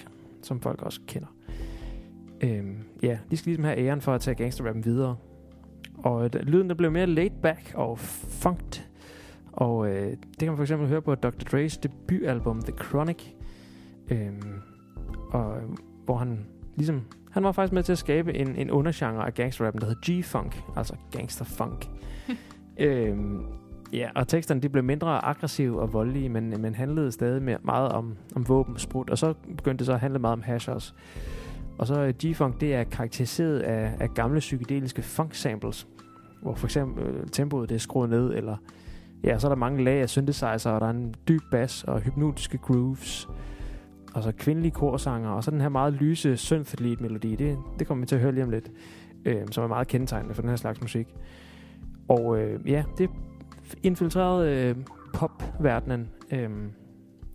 som 0.41 0.61
folk 0.61 0.81
også 0.81 0.99
kender. 1.07 1.36
Øh, 2.41 2.63
ja, 3.03 3.17
de 3.31 3.37
skal 3.37 3.49
ligesom 3.49 3.63
have 3.63 3.77
æren 3.77 4.01
for 4.01 4.13
at 4.13 4.21
tage 4.21 4.35
gangsterrappen 4.35 4.85
videre. 4.85 5.15
Og 5.97 6.25
øh, 6.25 6.41
lyden 6.41 6.69
der 6.69 6.75
blev 6.75 6.91
mere 6.91 7.07
laid 7.07 7.29
back 7.41 7.71
og 7.75 7.99
funked. 7.99 8.83
Og 9.51 9.89
øh, 9.89 10.11
det 10.11 10.39
kan 10.39 10.47
man 10.47 10.55
for 10.55 10.63
eksempel 10.63 10.87
høre 10.87 11.01
på 11.01 11.15
Dr. 11.15 11.29
Dre's 11.29 11.79
debutalbum 11.83 12.61
The 12.61 12.73
Chronic. 12.83 13.23
Øh, 14.11 14.31
og, 15.31 15.57
øh, 15.57 15.63
hvor 16.05 16.17
han 16.17 16.45
ligesom 16.75 17.01
han 17.37 17.43
var 17.43 17.51
faktisk 17.51 17.73
med 17.73 17.83
til 17.83 17.91
at 17.91 17.97
skabe 17.97 18.33
en, 18.33 18.55
en 18.55 18.71
undergenre 18.71 19.25
af 19.25 19.33
gangsterrappen, 19.33 19.81
der 19.81 19.87
hedder 19.87 20.01
G-funk, 20.11 20.63
altså 20.75 20.95
gangsterfunk. 21.11 21.89
øhm, 22.79 23.45
ja, 23.93 24.09
og 24.15 24.27
teksterne 24.27 24.61
de 24.61 24.69
blev 24.69 24.83
mindre 24.83 25.25
aggressive 25.25 25.81
og 25.81 25.93
voldelige, 25.93 26.29
men, 26.29 26.61
men 26.61 26.75
handlede 26.75 27.11
stadig 27.11 27.41
mere, 27.41 27.57
meget 27.63 27.91
om, 27.91 28.15
om 28.35 28.47
våben, 28.47 28.77
sprut, 28.77 29.09
og 29.09 29.17
så 29.17 29.33
begyndte 29.57 29.77
det 29.77 29.85
så 29.85 29.93
at 29.93 29.99
handle 29.99 30.19
meget 30.19 30.33
om 30.33 30.41
hash 30.41 30.69
også. 30.69 30.93
Og 31.79 31.87
så 31.87 32.01
øh, 32.01 32.13
G-funk, 32.25 32.61
det 32.61 32.75
er 32.75 32.83
karakteriseret 32.83 33.59
af, 33.59 33.93
af 33.99 34.13
gamle 34.13 34.39
psykedeliske 34.39 35.01
funk-samples, 35.01 35.87
hvor 36.41 36.53
for 36.53 36.67
eksempel 36.67 37.03
øh, 37.03 37.27
tempoet 37.31 37.69
det 37.69 37.75
er 37.75 37.79
skruet 37.79 38.09
ned, 38.09 38.33
eller 38.33 38.57
ja, 39.23 39.39
så 39.39 39.47
er 39.47 39.49
der 39.49 39.55
mange 39.55 39.83
lag 39.83 40.01
af 40.01 40.09
synthesizer, 40.09 40.71
og 40.71 40.81
der 40.81 40.87
er 40.87 40.91
en 40.91 41.15
dyb 41.27 41.41
bass 41.51 41.83
og 41.83 41.99
hypnotiske 41.99 42.57
grooves 42.57 43.27
og 44.13 44.23
så 44.23 44.31
kvindelige 44.31 44.71
korsanger, 44.71 45.29
og 45.29 45.43
så 45.43 45.51
den 45.51 45.61
her 45.61 45.69
meget 45.69 45.93
lyse 45.93 46.37
synth 46.37 46.81
lead 46.81 46.97
melodi. 46.97 47.35
Det, 47.35 47.57
det 47.79 47.87
kommer 47.87 48.01
vi 48.01 48.07
til 48.07 48.15
at 48.15 48.21
høre 48.21 48.31
lige 48.31 48.43
om 48.43 48.49
lidt, 48.49 48.71
øh, 49.25 49.41
som 49.51 49.63
er 49.63 49.67
meget 49.67 49.87
kendetegnende 49.87 50.35
for 50.35 50.41
den 50.41 50.49
her 50.49 50.57
slags 50.57 50.81
musik. 50.81 51.07
Og 52.07 52.39
øh, 52.39 52.69
ja, 52.69 52.83
det 52.97 53.09
infiltrerede 53.83 54.51
øh, 54.51 54.75
popverdenen 55.13 56.09
øh, 56.31 56.49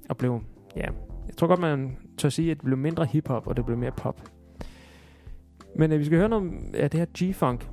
og 0.09 0.17
blev, 0.17 0.41
ja, 0.77 0.87
jeg 1.33 1.37
tror 1.37 1.47
godt, 1.47 1.61
man 1.61 1.97
tør 2.19 2.29
sige, 2.29 2.51
at 2.51 2.57
det 2.57 2.65
blev 2.65 2.79
mindre 2.79 3.05
hiphop, 3.05 3.47
og 3.47 3.57
det 3.57 3.67
blev 3.67 3.79
mere 3.79 3.93
pop. 3.93 4.21
Men 5.77 5.93
øh, 5.93 5.99
vi 5.99 6.05
skal 6.05 6.19
høre 6.19 6.29
noget 6.29 6.75
af 6.75 6.91
det 6.91 7.01
her 7.01 7.07
G-funk, 7.19 7.69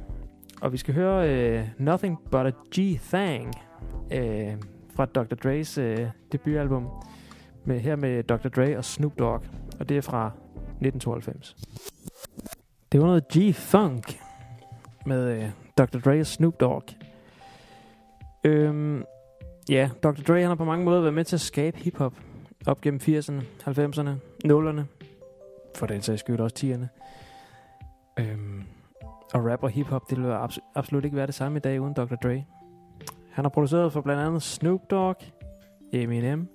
og 0.62 0.72
vi 0.72 0.78
skal 0.78 0.94
høre 0.94 1.30
øh, 1.30 1.68
Nothing 1.78 2.20
But 2.32 2.46
A 2.46 2.52
G-Thang 2.76 3.54
øh, 4.14 4.54
fra 4.96 5.06
Dr. 5.06 5.36
Dre's 5.46 5.82
øh, 5.82 6.08
debutalbum 6.32 6.88
med, 7.66 7.80
her 7.80 7.96
med 7.96 8.24
Dr. 8.24 8.48
Dre 8.48 8.78
og 8.78 8.86
Snoop 8.86 9.20
Dogg, 9.20 9.44
og 9.80 9.90
det 9.90 9.98
er 9.98 10.02
fra 10.02 10.26
1992. 10.26 11.56
Det 12.92 13.02
var 13.02 13.08
noget 13.08 13.24
G-Funk 13.38 14.22
med 15.06 15.38
øh, 15.38 15.50
Dr. 15.78 16.00
Dre 16.00 16.20
og 16.20 16.26
Snoop 16.26 16.60
Dogg. 16.60 16.84
Øhm, 18.44 19.04
ja, 19.70 19.90
Dr. 20.04 20.22
Dre 20.28 20.40
han 20.40 20.48
har 20.48 20.56
på 20.56 20.66
mange 20.66 20.86
måder 20.86 21.02
været 21.02 21.14
med 21.14 21.24
til 21.24 21.36
at 21.36 21.42
skabe 21.42 21.78
hiphop 21.78 22.14
op 22.68 22.82
gennem 22.82 23.00
80'erne, 23.04 23.44
90'erne, 23.68 24.10
0'erne, 24.46 24.82
for 25.76 25.86
den 25.86 26.02
sags 26.02 26.20
skyld 26.20 26.40
også 26.40 26.56
10'erne. 26.60 26.88
Øhm, 28.20 28.64
og 29.34 29.46
rap 29.52 29.64
og 29.64 29.70
hiphop, 29.70 30.10
det 30.10 30.18
ville 30.18 30.44
abs- 30.44 30.72
absolut 30.76 31.06
ikke 31.06 31.18
være 31.18 31.28
det 31.28 31.36
samme 31.36 31.58
i 31.58 31.60
dag 31.60 31.82
uden 31.82 31.94
Dr. 31.94 32.16
Dre. 32.16 32.44
Han 33.32 33.46
har 33.46 33.50
produceret 33.50 33.94
for 33.94 34.02
blandt 34.02 34.22
andet 34.22 34.44
Snoop 34.44 34.82
Dogg, 34.90 35.18
Eminem, 35.94 36.48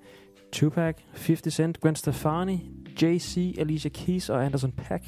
Tupac, 0.52 0.96
50 1.12 1.54
Cent, 1.54 1.80
Gwen 1.80 1.96
Stefani, 1.96 2.70
Jay-Z, 3.02 3.60
Alicia 3.60 3.90
Keys 3.94 4.30
og 4.30 4.44
Anderson 4.44 4.72
Paak. 4.72 5.06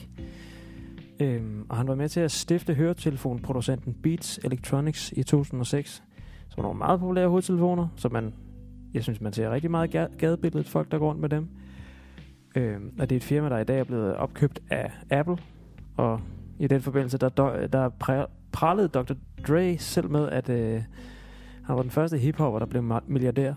Øhm, 1.21 1.67
og 1.69 1.77
han 1.77 1.89
var 1.89 1.95
med 1.95 2.09
til 2.09 2.21
at 2.21 2.31
stifte 2.31 2.75
høretelefonproducenten 2.75 3.95
Beats 4.03 4.39
Electronics 4.45 5.13
i 5.17 5.23
2006, 5.23 6.03
som 6.49 6.57
var 6.57 6.63
nogle 6.63 6.79
meget 6.79 7.01
populære 7.01 7.29
hovedtelefoner, 7.29 7.89
som 7.97 8.13
man 8.13 8.35
jeg 8.95 9.03
synes, 9.03 9.21
man 9.21 9.33
ser 9.33 9.51
rigtig 9.51 9.71
meget 9.71 9.95
ga- 9.95 10.17
gadebilledet, 10.17 10.69
folk 10.69 10.91
der 10.91 10.99
går 10.99 11.09
rundt 11.09 11.21
med 11.21 11.29
dem. 11.29 11.49
Øh, 12.57 12.77
og 12.99 13.11
det 13.11 13.17
er 13.17 13.21
et 13.21 13.25
firma, 13.25 13.49
der 13.49 13.59
i 13.59 13.65
dag 13.65 13.81
er 13.81 13.85
blevet 13.85 14.15
opkøbt 14.15 14.61
af 14.71 14.91
Apple, 15.11 15.37
og 15.97 16.21
i 16.59 16.67
den 16.67 16.81
forbindelse, 16.81 17.19
der, 17.19 17.29
der, 17.73 17.89
prallede 18.53 18.89
Dr. 18.89 19.15
Dre 19.49 19.79
selv 19.79 20.11
med, 20.11 20.29
at 20.29 20.49
øh, 20.49 20.83
han 21.65 21.77
var 21.77 21.83
den 21.83 21.91
første 21.91 22.19
hiphopper, 22.19 22.59
der 22.59 22.67
blev 22.67 23.01
milliardær. 23.07 23.55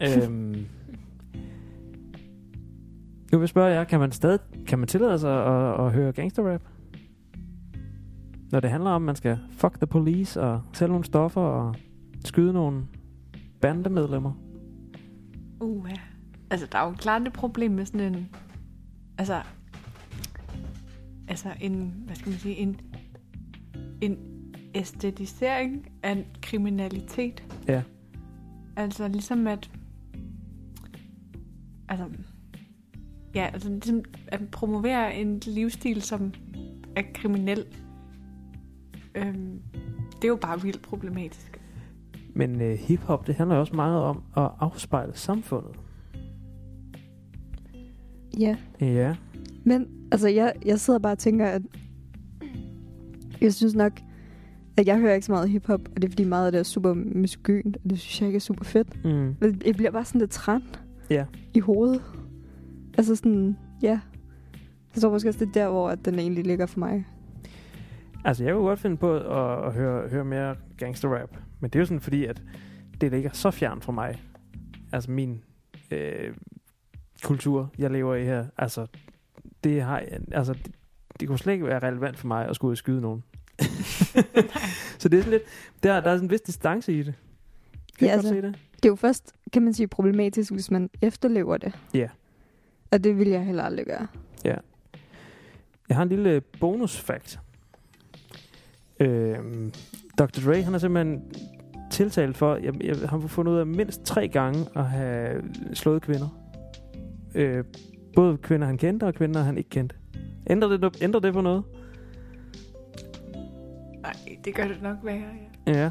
øhm, 0.06 0.66
nu 3.32 3.38
vil 3.38 3.40
jeg 3.40 3.48
spørge 3.48 3.72
jer, 3.72 3.84
kan 3.84 4.00
man 4.00 4.12
stadig 4.12 4.38
kan 4.66 4.78
man 4.78 4.88
tillade 4.88 5.18
sig 5.18 5.46
at, 5.46 5.86
at 5.86 5.92
høre 5.92 6.12
gangsterrap? 6.12 6.62
Når 8.50 8.60
det 8.60 8.70
handler 8.70 8.90
om, 8.90 9.02
at 9.02 9.06
man 9.06 9.16
skal 9.16 9.38
fuck 9.50 9.76
the 9.76 9.86
police 9.86 10.40
og 10.40 10.62
sælge 10.72 10.88
nogle 10.88 11.04
stoffer 11.04 11.40
og 11.40 11.74
skyde 12.24 12.52
nogle 12.52 12.82
bandemedlemmer. 13.62 14.32
Uh, 15.60 15.90
ja. 15.90 15.96
Altså, 16.50 16.66
der 16.72 16.78
er 16.78 16.84
jo 16.84 16.92
klart 16.92 17.26
et 17.26 17.32
problem 17.32 17.70
med 17.70 17.86
sådan 17.86 18.14
en... 18.14 18.28
Altså... 19.18 19.42
Altså 21.28 21.48
en... 21.60 22.02
Hvad 22.06 22.16
skal 22.16 22.30
man 22.30 22.38
sige? 22.38 22.56
En... 22.56 22.80
En 24.00 24.18
æstetisering 24.74 25.88
af 26.02 26.26
kriminalitet. 26.42 27.44
Ja. 27.68 27.82
Altså 28.76 29.08
ligesom 29.08 29.46
at... 29.46 29.70
Altså... 31.88 32.08
Ja, 33.34 33.50
altså 33.52 33.68
ligesom 33.68 34.02
at 34.28 34.40
promovere 34.52 35.14
en 35.14 35.40
livsstil, 35.46 36.02
som 36.02 36.32
er 36.96 37.02
kriminel. 37.14 37.64
Øhm, 39.14 39.62
det 40.14 40.24
er 40.24 40.28
jo 40.28 40.38
bare 40.42 40.62
vildt 40.62 40.82
problematisk. 40.82 41.51
Men 42.34 42.60
øh, 42.60 42.78
hiphop, 42.78 43.26
det 43.26 43.34
handler 43.34 43.54
jo 43.56 43.60
også 43.60 43.76
meget 43.76 44.02
om 44.02 44.22
at 44.36 44.48
afspejle 44.60 45.12
samfundet. 45.14 45.76
Ja. 48.38 48.56
Ja. 48.80 49.16
Men 49.64 49.86
altså, 50.12 50.28
jeg, 50.28 50.52
jeg 50.64 50.80
sidder 50.80 50.98
bare 50.98 51.12
og 51.12 51.18
tænker, 51.18 51.46
at 51.46 51.62
jeg 53.40 53.54
synes 53.54 53.74
nok, 53.74 53.92
at 54.76 54.86
jeg 54.86 54.98
hører 54.98 55.14
ikke 55.14 55.26
så 55.26 55.32
meget 55.32 55.48
hiphop, 55.50 55.80
og 55.96 55.96
det 55.96 56.04
er 56.04 56.08
fordi 56.08 56.24
meget 56.24 56.46
af 56.46 56.52
det 56.52 56.58
er 56.58 56.62
super 56.62 56.94
misogynt, 56.94 57.76
og 57.84 57.90
det 57.90 57.98
synes 57.98 58.20
jeg 58.20 58.26
ikke 58.28 58.36
er 58.36 58.40
super 58.40 58.64
fedt. 58.64 59.04
Mm. 59.04 59.36
Men 59.40 59.62
jeg 59.66 59.74
bliver 59.74 59.90
bare 59.90 60.04
sådan 60.04 60.18
lidt 60.20 60.30
træt 60.30 60.62
Ja. 61.10 61.24
i 61.54 61.60
hovedet. 61.60 62.02
Altså 62.98 63.16
sådan, 63.16 63.56
ja. 63.82 64.00
Jeg 64.94 65.02
tror 65.02 65.10
måske 65.10 65.28
også, 65.28 65.40
det 65.40 65.48
er 65.48 65.52
der, 65.52 65.68
hvor 65.68 65.88
at 65.88 66.04
den 66.04 66.18
egentlig 66.18 66.46
ligger 66.46 66.66
for 66.66 66.78
mig. 66.78 67.06
Altså, 68.24 68.44
jeg 68.44 68.54
kunne 68.54 68.64
godt 68.64 68.78
finde 68.78 68.96
på 68.96 69.14
at, 69.16 69.66
at 69.66 69.72
høre, 69.72 70.08
høre 70.08 70.24
mere 70.24 70.56
gangsterrap. 70.76 71.36
Men 71.62 71.70
det 71.70 71.78
er 71.78 71.80
jo 71.80 71.86
sådan, 71.86 72.00
fordi 72.00 72.24
at 72.24 72.42
det 73.00 73.10
ligger 73.10 73.30
så 73.32 73.50
fjern 73.50 73.82
fra 73.82 73.92
mig. 73.92 74.22
Altså, 74.92 75.10
min 75.10 75.42
øh, 75.90 76.34
kultur, 77.22 77.70
jeg 77.78 77.90
lever 77.90 78.14
i 78.14 78.24
her. 78.24 78.46
Altså, 78.58 78.86
det 79.64 79.82
har... 79.82 80.02
Altså, 80.32 80.52
det, 80.52 80.72
det 81.20 81.28
kunne 81.28 81.38
slet 81.38 81.52
ikke 81.52 81.66
være 81.66 81.78
relevant 81.78 82.18
for 82.18 82.26
mig 82.26 82.48
at 82.48 82.56
skulle 82.56 82.68
ud 82.68 82.72
og 82.72 82.78
skyde 82.78 83.00
nogen. 83.00 83.24
så 84.98 85.08
det 85.08 85.18
er 85.18 85.22
sådan 85.22 85.30
lidt... 85.30 85.42
Der, 85.82 86.00
der 86.00 86.10
er 86.10 86.16
sådan 86.16 86.24
en 86.26 86.30
vis 86.30 86.40
distance 86.40 86.92
i 86.92 87.02
det. 87.02 87.14
Kan 87.98 88.08
Ja, 88.08 88.12
altså. 88.12 88.28
se 88.28 88.42
det? 88.42 88.58
Det 88.76 88.84
er 88.84 88.88
jo 88.88 88.96
først, 88.96 89.32
kan 89.52 89.62
man 89.62 89.74
sige, 89.74 89.86
problematisk, 89.88 90.52
hvis 90.52 90.70
man 90.70 90.90
efterlever 91.02 91.56
det. 91.56 91.78
Ja. 91.94 92.08
Og 92.90 93.04
det 93.04 93.18
vil 93.18 93.28
jeg 93.28 93.44
heller 93.44 93.62
aldrig 93.62 93.86
gøre. 93.86 94.06
Jeg 95.88 95.96
har 95.96 96.02
en 96.02 96.08
lille 96.08 96.40
bonus 96.40 97.00
fact. 97.00 97.40
Øhm, 99.00 99.72
Dr. 100.22 100.40
Dre, 100.44 100.62
han 100.62 100.74
er 100.74 100.78
simpelthen 100.78 101.22
tiltalt 101.90 102.36
for, 102.36 102.56
jeg, 102.56 102.84
jeg 102.84 102.96
har 103.08 103.18
fundet 103.18 103.52
ud 103.52 103.58
af 103.58 103.66
mindst 103.66 104.02
tre 104.04 104.28
gange 104.28 104.66
at 104.76 104.84
have 104.84 105.42
slået 105.72 106.02
kvinder. 106.02 106.28
Øh, 107.34 107.64
både 108.16 108.36
kvinder, 108.36 108.66
han 108.66 108.78
kendte, 108.78 109.04
og 109.04 109.14
kvinder, 109.14 109.42
han 109.42 109.58
ikke 109.58 109.70
kendte. 109.70 109.96
Ændrer 110.46 110.68
det, 110.68 111.02
ændrer 111.02 111.20
det 111.20 111.32
på 111.32 111.40
noget? 111.40 111.62
Nej, 114.02 114.12
det 114.44 114.54
gør 114.54 114.68
det 114.68 114.82
nok 114.82 114.96
værre, 115.02 115.22
ja. 115.66 115.72
Ja. 115.72 115.90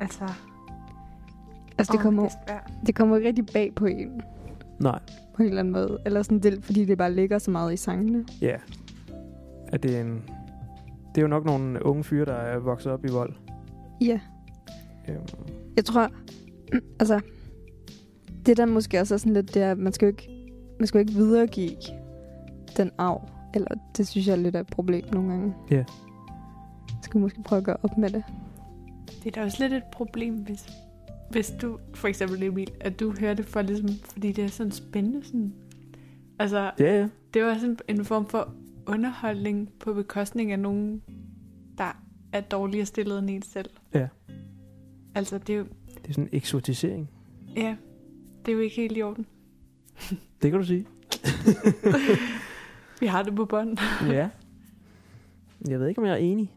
Altså... 0.00 0.24
Altså, 1.78 1.92
det 1.92 2.00
kommer, 2.00 2.22
det 2.22 2.86
det 2.86 2.94
kommer 2.94 3.16
ikke 3.16 3.28
rigtig 3.28 3.46
bag 3.46 3.74
på 3.74 3.86
en, 3.86 4.20
Nej. 4.80 4.98
på 5.34 5.42
en 5.42 5.48
eller 5.48 5.60
anden 5.60 5.72
måde. 5.72 5.98
Eller 6.06 6.22
sådan, 6.22 6.38
det, 6.38 6.64
fordi 6.64 6.84
det 6.84 6.98
bare 6.98 7.12
ligger 7.12 7.38
så 7.38 7.50
meget 7.50 7.72
i 7.72 7.76
sangene. 7.76 8.24
Ja. 8.40 8.56
Er 9.72 9.76
det 9.76 10.00
en... 10.00 10.22
Det 11.16 11.22
er 11.22 11.24
jo 11.24 11.28
nok 11.28 11.44
nogle 11.44 11.86
unge 11.86 12.04
fyre, 12.04 12.24
der 12.24 12.32
er 12.32 12.58
vokset 12.58 12.92
op 12.92 13.04
i 13.04 13.08
vold. 13.08 13.32
Ja. 14.00 14.20
Øhm, 15.08 15.20
Jeg 15.76 15.84
tror, 15.84 16.10
altså, 17.00 17.20
det 18.46 18.56
der 18.56 18.66
måske 18.66 19.00
også 19.00 19.14
er 19.14 19.18
sådan 19.18 19.32
lidt, 19.32 19.54
det 19.54 19.62
er, 19.62 19.70
at 19.70 19.78
man 19.78 19.92
skal 19.92 20.06
jo 20.06 20.10
ikke, 20.10 20.28
man 20.78 20.86
skal 20.86 20.98
jo 20.98 21.00
ikke 21.00 21.12
videregive 21.12 21.76
den 22.76 22.90
arv. 22.98 23.28
Eller 23.54 23.68
det 23.96 24.08
synes 24.08 24.26
jeg 24.26 24.32
er 24.32 24.36
lidt 24.36 24.56
af 24.56 24.60
et 24.60 24.66
problem 24.66 25.04
nogle 25.12 25.30
gange. 25.30 25.54
Ja. 25.70 25.76
Jeg 25.76 25.84
skal 27.02 27.20
måske 27.20 27.42
prøve 27.42 27.58
at 27.58 27.64
gøre 27.64 27.76
op 27.82 27.98
med 27.98 28.10
det. 28.10 28.24
Det 29.24 29.26
er 29.26 29.40
da 29.40 29.44
også 29.44 29.56
lidt 29.60 29.72
et 29.72 29.84
problem, 29.92 30.34
hvis, 30.34 30.68
hvis 31.30 31.50
du, 31.62 31.78
for 31.94 32.08
eksempel 32.08 32.42
Emil, 32.42 32.70
at 32.80 33.00
du 33.00 33.14
hører 33.20 33.34
det 33.34 33.44
for 33.46 33.62
ligesom, 33.62 33.88
fordi 34.12 34.32
det 34.32 34.44
er 34.44 34.48
sådan 34.48 34.72
spændende. 34.72 35.26
Sådan. 35.26 35.52
Altså, 36.38 36.70
ja, 36.78 36.98
ja. 37.00 37.08
det 37.34 37.44
også 37.44 37.66
en, 37.66 37.78
en 37.88 38.04
form 38.04 38.26
for 38.26 38.54
underholdning 38.86 39.72
på 39.80 39.92
bekostning 39.94 40.52
af 40.52 40.58
nogen, 40.58 41.02
der 41.78 42.02
er 42.32 42.40
dårligere 42.40 42.86
stillet 42.86 43.18
end 43.18 43.30
en 43.30 43.42
selv. 43.42 43.70
Ja. 43.94 44.08
Altså, 45.14 45.38
det 45.38 45.52
er 45.52 45.56
jo, 45.58 45.64
Det 46.02 46.08
er 46.08 46.12
sådan 46.12 46.24
en 46.24 46.30
eksotisering. 46.32 47.10
ja, 47.56 47.76
det 48.46 48.52
er 48.52 48.56
jo 48.56 48.60
ikke 48.62 48.76
helt 48.76 48.96
i 48.96 49.02
orden. 49.02 49.26
Det 50.42 50.50
kan 50.50 50.60
du 50.60 50.66
sige. 50.66 50.86
Vi 53.00 53.06
har 53.06 53.22
det 53.22 53.34
på 53.36 53.44
bånd. 53.44 53.78
ja. 54.16 54.28
Jeg 55.68 55.80
ved 55.80 55.88
ikke, 55.88 56.00
om 56.00 56.06
jeg 56.06 56.12
er 56.12 56.16
enig. 56.16 56.52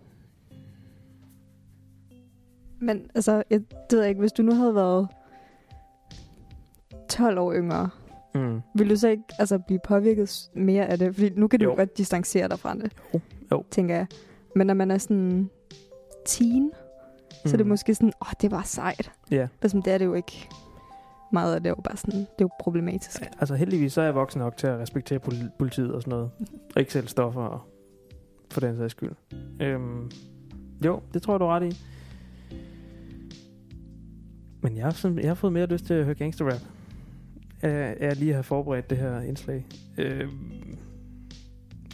Men 2.80 3.12
altså, 3.16 3.44
jeg 3.50 3.60
det 3.60 3.76
ved 3.92 4.00
jeg 4.00 4.10
ikke, 4.10 4.20
hvis 4.20 4.32
du 4.32 4.42
nu 4.44 4.54
havde 4.54 4.76
været 4.76 5.08
12 7.10 7.38
år 7.40 7.54
yngre, 7.54 7.90
Mm. 8.36 8.62
vil 8.76 8.90
du 8.90 8.96
så 8.96 9.08
ikke 9.08 9.24
altså, 9.40 9.58
blive 9.58 9.80
påvirket 9.88 10.50
mere 10.54 10.86
af 10.86 10.98
det? 10.98 11.16
Fordi 11.16 11.30
nu 11.30 11.48
kan 11.48 11.60
du 11.60 11.66
jo 11.66 11.76
godt 11.76 11.98
distancere 11.98 12.48
dig 12.48 12.60
fra 12.60 12.76
det, 12.76 12.92
Jo, 13.14 13.20
jo. 13.52 13.64
tænker 13.72 13.96
jeg. 13.96 14.08
Men 14.56 14.68
når 14.68 14.74
man 14.74 14.92
er 14.92 14.98
sådan 14.98 15.50
teen, 16.26 16.64
mm. 16.64 16.72
så 17.46 17.56
er 17.56 17.58
det 17.58 17.68
måske 17.68 17.96
sådan, 17.96 18.14
åh, 18.22 18.28
oh, 18.28 18.34
det 18.42 18.52
var 18.52 18.62
sejt. 18.66 19.12
Ja. 19.32 19.48
Altså, 19.62 19.82
det 19.86 19.94
er 19.94 19.98
det 19.98 20.06
jo 20.06 20.14
ikke. 20.14 20.50
Meget 21.34 21.56
af 21.56 21.62
det 21.62 21.70
er 21.70 21.72
jo 21.78 21.82
bare 21.84 21.98
sådan, 21.98 22.20
det 22.20 22.26
er 22.28 22.42
jo 22.42 22.50
problematisk. 22.60 23.22
Altså 23.40 23.56
heldigvis 23.56 23.94
så 23.94 24.02
er 24.02 24.06
jeg 24.06 24.16
voksen 24.16 24.40
nok 24.40 24.58
til 24.58 24.68
at 24.68 24.80
respektere 24.80 25.20
pol- 25.20 25.50
politiet 25.60 25.92
og 25.92 26.02
sådan 26.02 26.12
noget. 26.12 26.32
Og 26.76 26.80
ikke 26.80 26.94
selv 26.94 27.08
stoffer 27.08 27.42
og 27.42 27.60
for 28.52 28.60
den 28.60 28.78
sags 28.78 28.92
skyld. 28.92 29.12
Øhm, 29.62 30.12
jo, 30.86 31.02
det 31.14 31.22
tror 31.22 31.34
jeg, 31.34 31.40
du 31.40 31.46
er 31.46 31.50
ret 31.56 31.74
i. 31.74 31.78
Men 34.62 34.78
jeg 34.78 34.84
har, 34.86 34.92
sådan, 34.92 35.20
jeg 35.20 35.28
har 35.30 35.36
fået 35.36 35.54
mere 35.54 35.66
lyst 35.66 35.86
til 35.86 35.94
at 35.94 36.06
høre 36.06 36.16
gangsterrap. 36.16 36.62
Af 37.62 37.98
af 38.00 38.08
at 38.08 38.18
lige 38.18 38.34
har 38.34 38.42
forberedt 38.42 38.90
det 38.90 38.98
her 38.98 39.22
indslag. 39.22 39.66
Øh, 39.98 40.28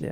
ja. 0.02 0.12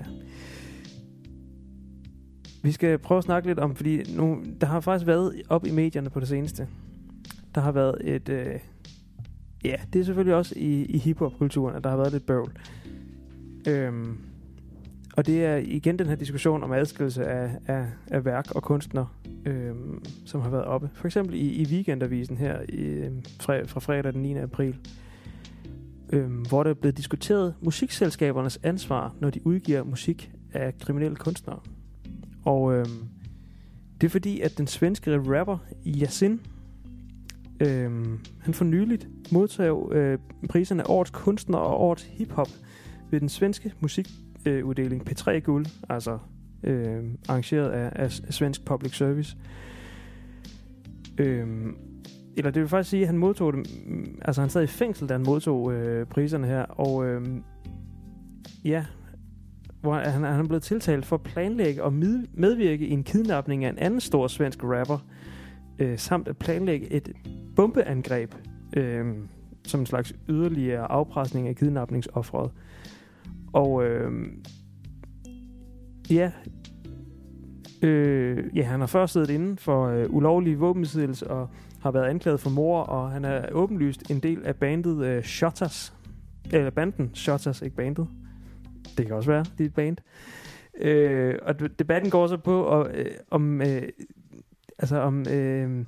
Vi 2.63 2.71
skal 2.71 2.97
prøve 2.97 3.17
at 3.17 3.23
snakke 3.23 3.47
lidt 3.47 3.59
om, 3.59 3.75
fordi 3.75 4.15
nu, 4.15 4.43
der 4.61 4.67
har 4.67 4.79
faktisk 4.79 5.07
været 5.07 5.41
op 5.49 5.65
i 5.65 5.71
medierne 5.71 6.09
på 6.09 6.19
det 6.19 6.27
seneste. 6.27 6.67
Der 7.55 7.61
har 7.61 7.71
været 7.71 8.15
et... 8.15 8.29
Øh, 8.29 8.59
Ja, 9.63 9.75
det 9.93 10.01
er 10.01 10.05
selvfølgelig 10.05 10.35
også 10.35 10.53
i, 10.57 10.85
i 10.85 10.97
hiphop-kulturen, 10.97 11.75
at 11.75 11.83
der 11.83 11.89
har 11.89 11.97
været 11.97 12.11
lidt 12.11 12.25
bøvl. 12.25 12.51
Øhm, 13.67 14.17
og 15.17 15.25
det 15.25 15.45
er 15.45 15.55
igen 15.55 15.99
den 15.99 16.07
her 16.07 16.15
diskussion 16.15 16.63
om 16.63 16.71
adskillelse 16.71 17.25
af, 17.25 17.51
af, 17.67 17.85
af 18.11 18.25
værk 18.25 18.51
og 18.51 18.63
kunstner, 18.63 19.05
øhm, 19.45 20.05
som 20.25 20.41
har 20.41 20.49
været 20.49 20.65
oppe. 20.65 20.89
For 20.93 21.05
eksempel 21.05 21.35
i, 21.35 21.51
i 21.51 21.65
Weekendavisen 21.65 22.37
her 22.37 22.59
i, 22.69 22.81
øh, 22.81 23.11
fra, 23.39 23.63
fra 23.63 23.79
fredag 23.79 24.13
den 24.13 24.21
9. 24.21 24.37
april, 24.37 24.75
øhm, 26.14 26.45
hvor 26.49 26.64
der 26.64 26.70
er 26.70 26.74
blevet 26.74 26.97
diskuteret 26.97 27.55
musikselskabernes 27.61 28.59
ansvar, 28.64 29.16
når 29.20 29.30
de 29.30 29.47
udgiver 29.47 29.84
musik 29.84 30.32
af 30.53 30.78
kriminelle 30.78 31.16
kunstnere. 31.16 31.59
Og 32.45 32.74
øh, 32.74 32.86
det 34.01 34.07
er 34.07 34.11
fordi, 34.11 34.39
at 34.39 34.57
den 34.57 34.68
svenske 34.68 35.18
rapper 35.18 35.57
Yasin, 35.86 36.41
øh, 37.59 37.91
han 38.39 38.53
for 38.53 38.66
nyligt 38.66 39.07
modtog 39.32 39.95
øh, 39.95 40.20
priserne 40.49 40.89
Årets 40.89 41.11
Kunstner 41.11 41.57
og 41.57 41.82
Årets 41.82 42.03
Hiphop 42.03 42.49
ved 43.11 43.20
den 43.20 43.30
svenske 43.30 43.74
musikuddeling 43.80 45.09
P3 45.09 45.32
Guld, 45.39 45.66
altså 45.89 46.20
øh, 46.64 47.03
arrangeret 47.28 47.70
af, 47.70 47.91
af, 47.95 48.22
af 48.28 48.34
Svensk 48.34 48.66
Public 48.66 48.97
Service. 48.97 49.38
Øh, 51.18 51.47
eller 52.38 52.51
det 52.51 52.61
vil 52.61 52.69
faktisk 52.69 52.89
sige, 52.89 53.01
at 53.01 53.07
han 53.07 53.17
modtog 53.17 53.53
dem, 53.53 53.65
mm, 53.86 54.19
altså 54.21 54.41
han 54.41 54.49
sad 54.49 54.63
i 54.63 54.67
fængsel, 54.67 55.09
da 55.09 55.13
han 55.13 55.23
modtog 55.23 55.73
øh, 55.73 56.05
priserne 56.05 56.47
her, 56.47 56.61
og 56.63 57.05
øh, 57.05 57.27
ja, 58.65 58.86
hvor 59.81 59.93
han, 59.93 60.23
han 60.23 60.39
er 60.39 60.47
blevet 60.47 60.63
tiltalt 60.63 61.05
for 61.05 61.15
at 61.15 61.23
planlægge 61.23 61.84
og 61.84 61.93
medvirke 62.34 62.88
i 62.88 62.91
en 62.91 63.03
kidnapning 63.03 63.65
af 63.65 63.69
en 63.69 63.77
anden 63.77 63.99
stor 63.99 64.27
svensk 64.27 64.63
rapper, 64.63 65.05
øh, 65.79 65.97
samt 65.97 66.27
at 66.27 66.38
planlægge 66.38 66.93
et 66.93 67.11
bombeangreb 67.55 68.36
øh, 68.77 69.05
som 69.67 69.79
en 69.79 69.86
slags 69.86 70.13
yderligere 70.29 70.91
afpresning 70.91 71.47
af 71.47 71.55
kidnapningsofferet. 71.55 72.51
Og 73.53 73.84
øh, 73.86 74.11
ja, 76.09 76.31
øh, 77.81 78.57
ja, 78.57 78.63
han 78.63 78.79
har 78.79 78.88
først 78.88 79.13
siddet 79.13 79.29
inden 79.29 79.57
for 79.57 79.88
øh, 79.88 80.05
ulovlig 80.09 80.59
våbenbesiddelse 80.59 81.31
og 81.31 81.49
har 81.84 81.91
været 81.91 82.05
anklaget 82.05 82.39
for 82.39 82.49
mor, 82.49 82.81
og 82.81 83.11
han 83.11 83.25
er 83.25 83.51
åbenlyst 83.51 84.11
en 84.11 84.19
del 84.19 84.45
af 84.45 84.55
bandet 84.55 85.05
øh, 85.05 85.23
Shotters. 85.23 85.93
Eller 86.51 86.69
banden 86.69 87.11
Shotters, 87.13 87.61
ikke 87.61 87.75
bandet. 87.75 88.07
Det 88.97 89.05
kan 89.05 89.15
også 89.15 89.31
være, 89.31 89.45
det 89.57 89.63
er 89.63 89.65
et 89.65 89.73
band. 89.73 89.97
Øh, 90.77 91.36
og 91.41 91.79
debatten 91.79 92.11
går 92.11 92.27
så 92.27 92.38
på, 92.38 92.63
og, 92.63 92.91
øh, 92.93 93.11
om, 93.31 93.61
øh, 93.61 93.81
altså 94.79 94.97
om, 94.97 95.27
øh, 95.29 95.86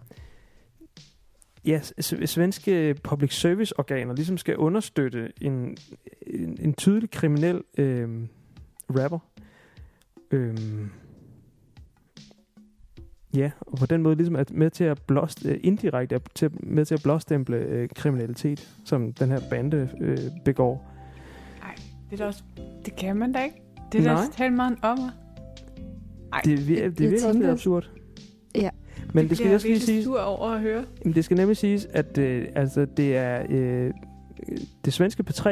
ja, 1.66 1.82
svenske 2.26 2.96
public 3.04 3.34
service 3.34 3.80
organer 3.80 4.14
ligesom 4.14 4.38
skal 4.38 4.58
understøtte 4.58 5.34
en, 5.42 5.78
en, 6.22 6.58
en 6.62 6.74
tydelig 6.74 7.12
kriminel 7.12 7.62
øh, 7.78 8.10
rapper. 8.90 9.20
Øh, 10.32 10.58
ja, 13.36 13.52
og 13.62 13.78
på 13.78 13.86
den 13.86 14.02
måde 14.04 14.16
ligesom 14.16 14.36
er 14.36 14.44
med 14.52 14.70
til 14.70 14.84
at 14.84 15.02
blåst, 15.02 15.46
øh, 15.46 15.58
indirekte 15.64 16.16
er 16.16 16.20
til, 16.36 16.50
med 16.64 16.86
til 16.86 16.94
at 16.96 17.04
blåstemple 17.04 17.58
øh, 17.58 17.90
kriminalitet, 17.96 18.70
som 18.86 19.14
den 19.14 19.30
her 19.30 19.40
bande 19.50 19.90
øh, 20.02 20.18
begår. 20.46 20.92
Det, 22.10 22.14
er 22.14 22.18
da 22.18 22.26
også, 22.26 22.44
det 22.86 22.96
kan 22.96 23.16
man 23.16 23.32
da 23.32 23.44
ikke. 23.44 23.62
Det 23.92 24.00
er 24.00 24.04
da 24.04 24.14
Nej. 24.14 24.24
talt 24.38 24.54
meget 24.54 24.78
om 24.82 24.98
mig. 25.00 25.10
Ej, 26.34 26.42
Det, 26.46 26.58
vir- 26.60 26.66
det 26.66 27.00
jeg 27.02 27.12
virker 27.12 27.28
også 27.28 27.40
lidt 27.40 27.50
absurd. 27.52 27.90
Ja. 28.56 28.70
Men 29.14 29.24
det, 29.24 29.30
det 29.30 29.38
skal 29.38 29.46
bliver 29.46 29.56
også 29.56 29.68
lige 29.68 29.96
jeg 29.96 30.04
sur 30.04 30.20
over 30.20 30.50
at 30.50 30.62
høre. 30.62 30.84
Jamen, 31.04 31.16
det 31.16 31.26
skal 31.26 31.38
nemlig 31.38 31.58
siges, 31.58 31.86
at 31.86 32.18
øh, 32.18 32.48
altså, 32.56 32.86
det 32.86 33.18
er 33.18 33.44
øh, 33.50 33.94
det 34.86 34.94
svenske 34.94 35.24
P3, 35.30 35.50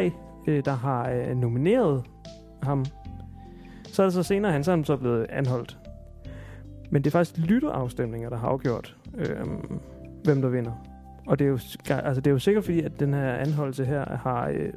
øh, 0.48 0.66
der 0.66 0.74
har 0.74 1.10
øh, 1.10 1.38
nomineret 1.38 2.04
ham. 2.64 2.86
Så 3.84 4.02
er 4.02 4.06
det 4.06 4.14
så 4.14 4.24
senere, 4.24 4.52
han 4.52 4.64
så 4.64 4.72
er 4.72 4.76
han 4.76 4.86
så 4.86 4.98
blevet 4.98 5.26
anholdt. 5.30 5.78
Men 6.94 7.02
det 7.04 7.08
er 7.08 7.12
faktisk 7.12 7.38
lytterafstemninger, 7.48 8.30
der 8.30 8.38
har 8.38 8.48
afgjort, 8.48 8.96
øh, 9.18 9.36
hvem 10.24 10.42
der 10.42 10.50
vinder. 10.50 10.72
Og 11.28 11.40
det 11.40 11.46
er, 11.46 11.50
jo, 11.50 11.60
altså, 11.90 12.22
det 12.22 12.28
er 12.28 12.32
jo 12.32 12.40
sikkert 12.40 12.64
fordi, 12.64 12.82
at 12.82 13.00
den 13.00 13.14
her 13.14 13.34
anholdelse 13.34 13.86
her 13.86 14.18
har 14.18 14.48
øh, 14.50 14.70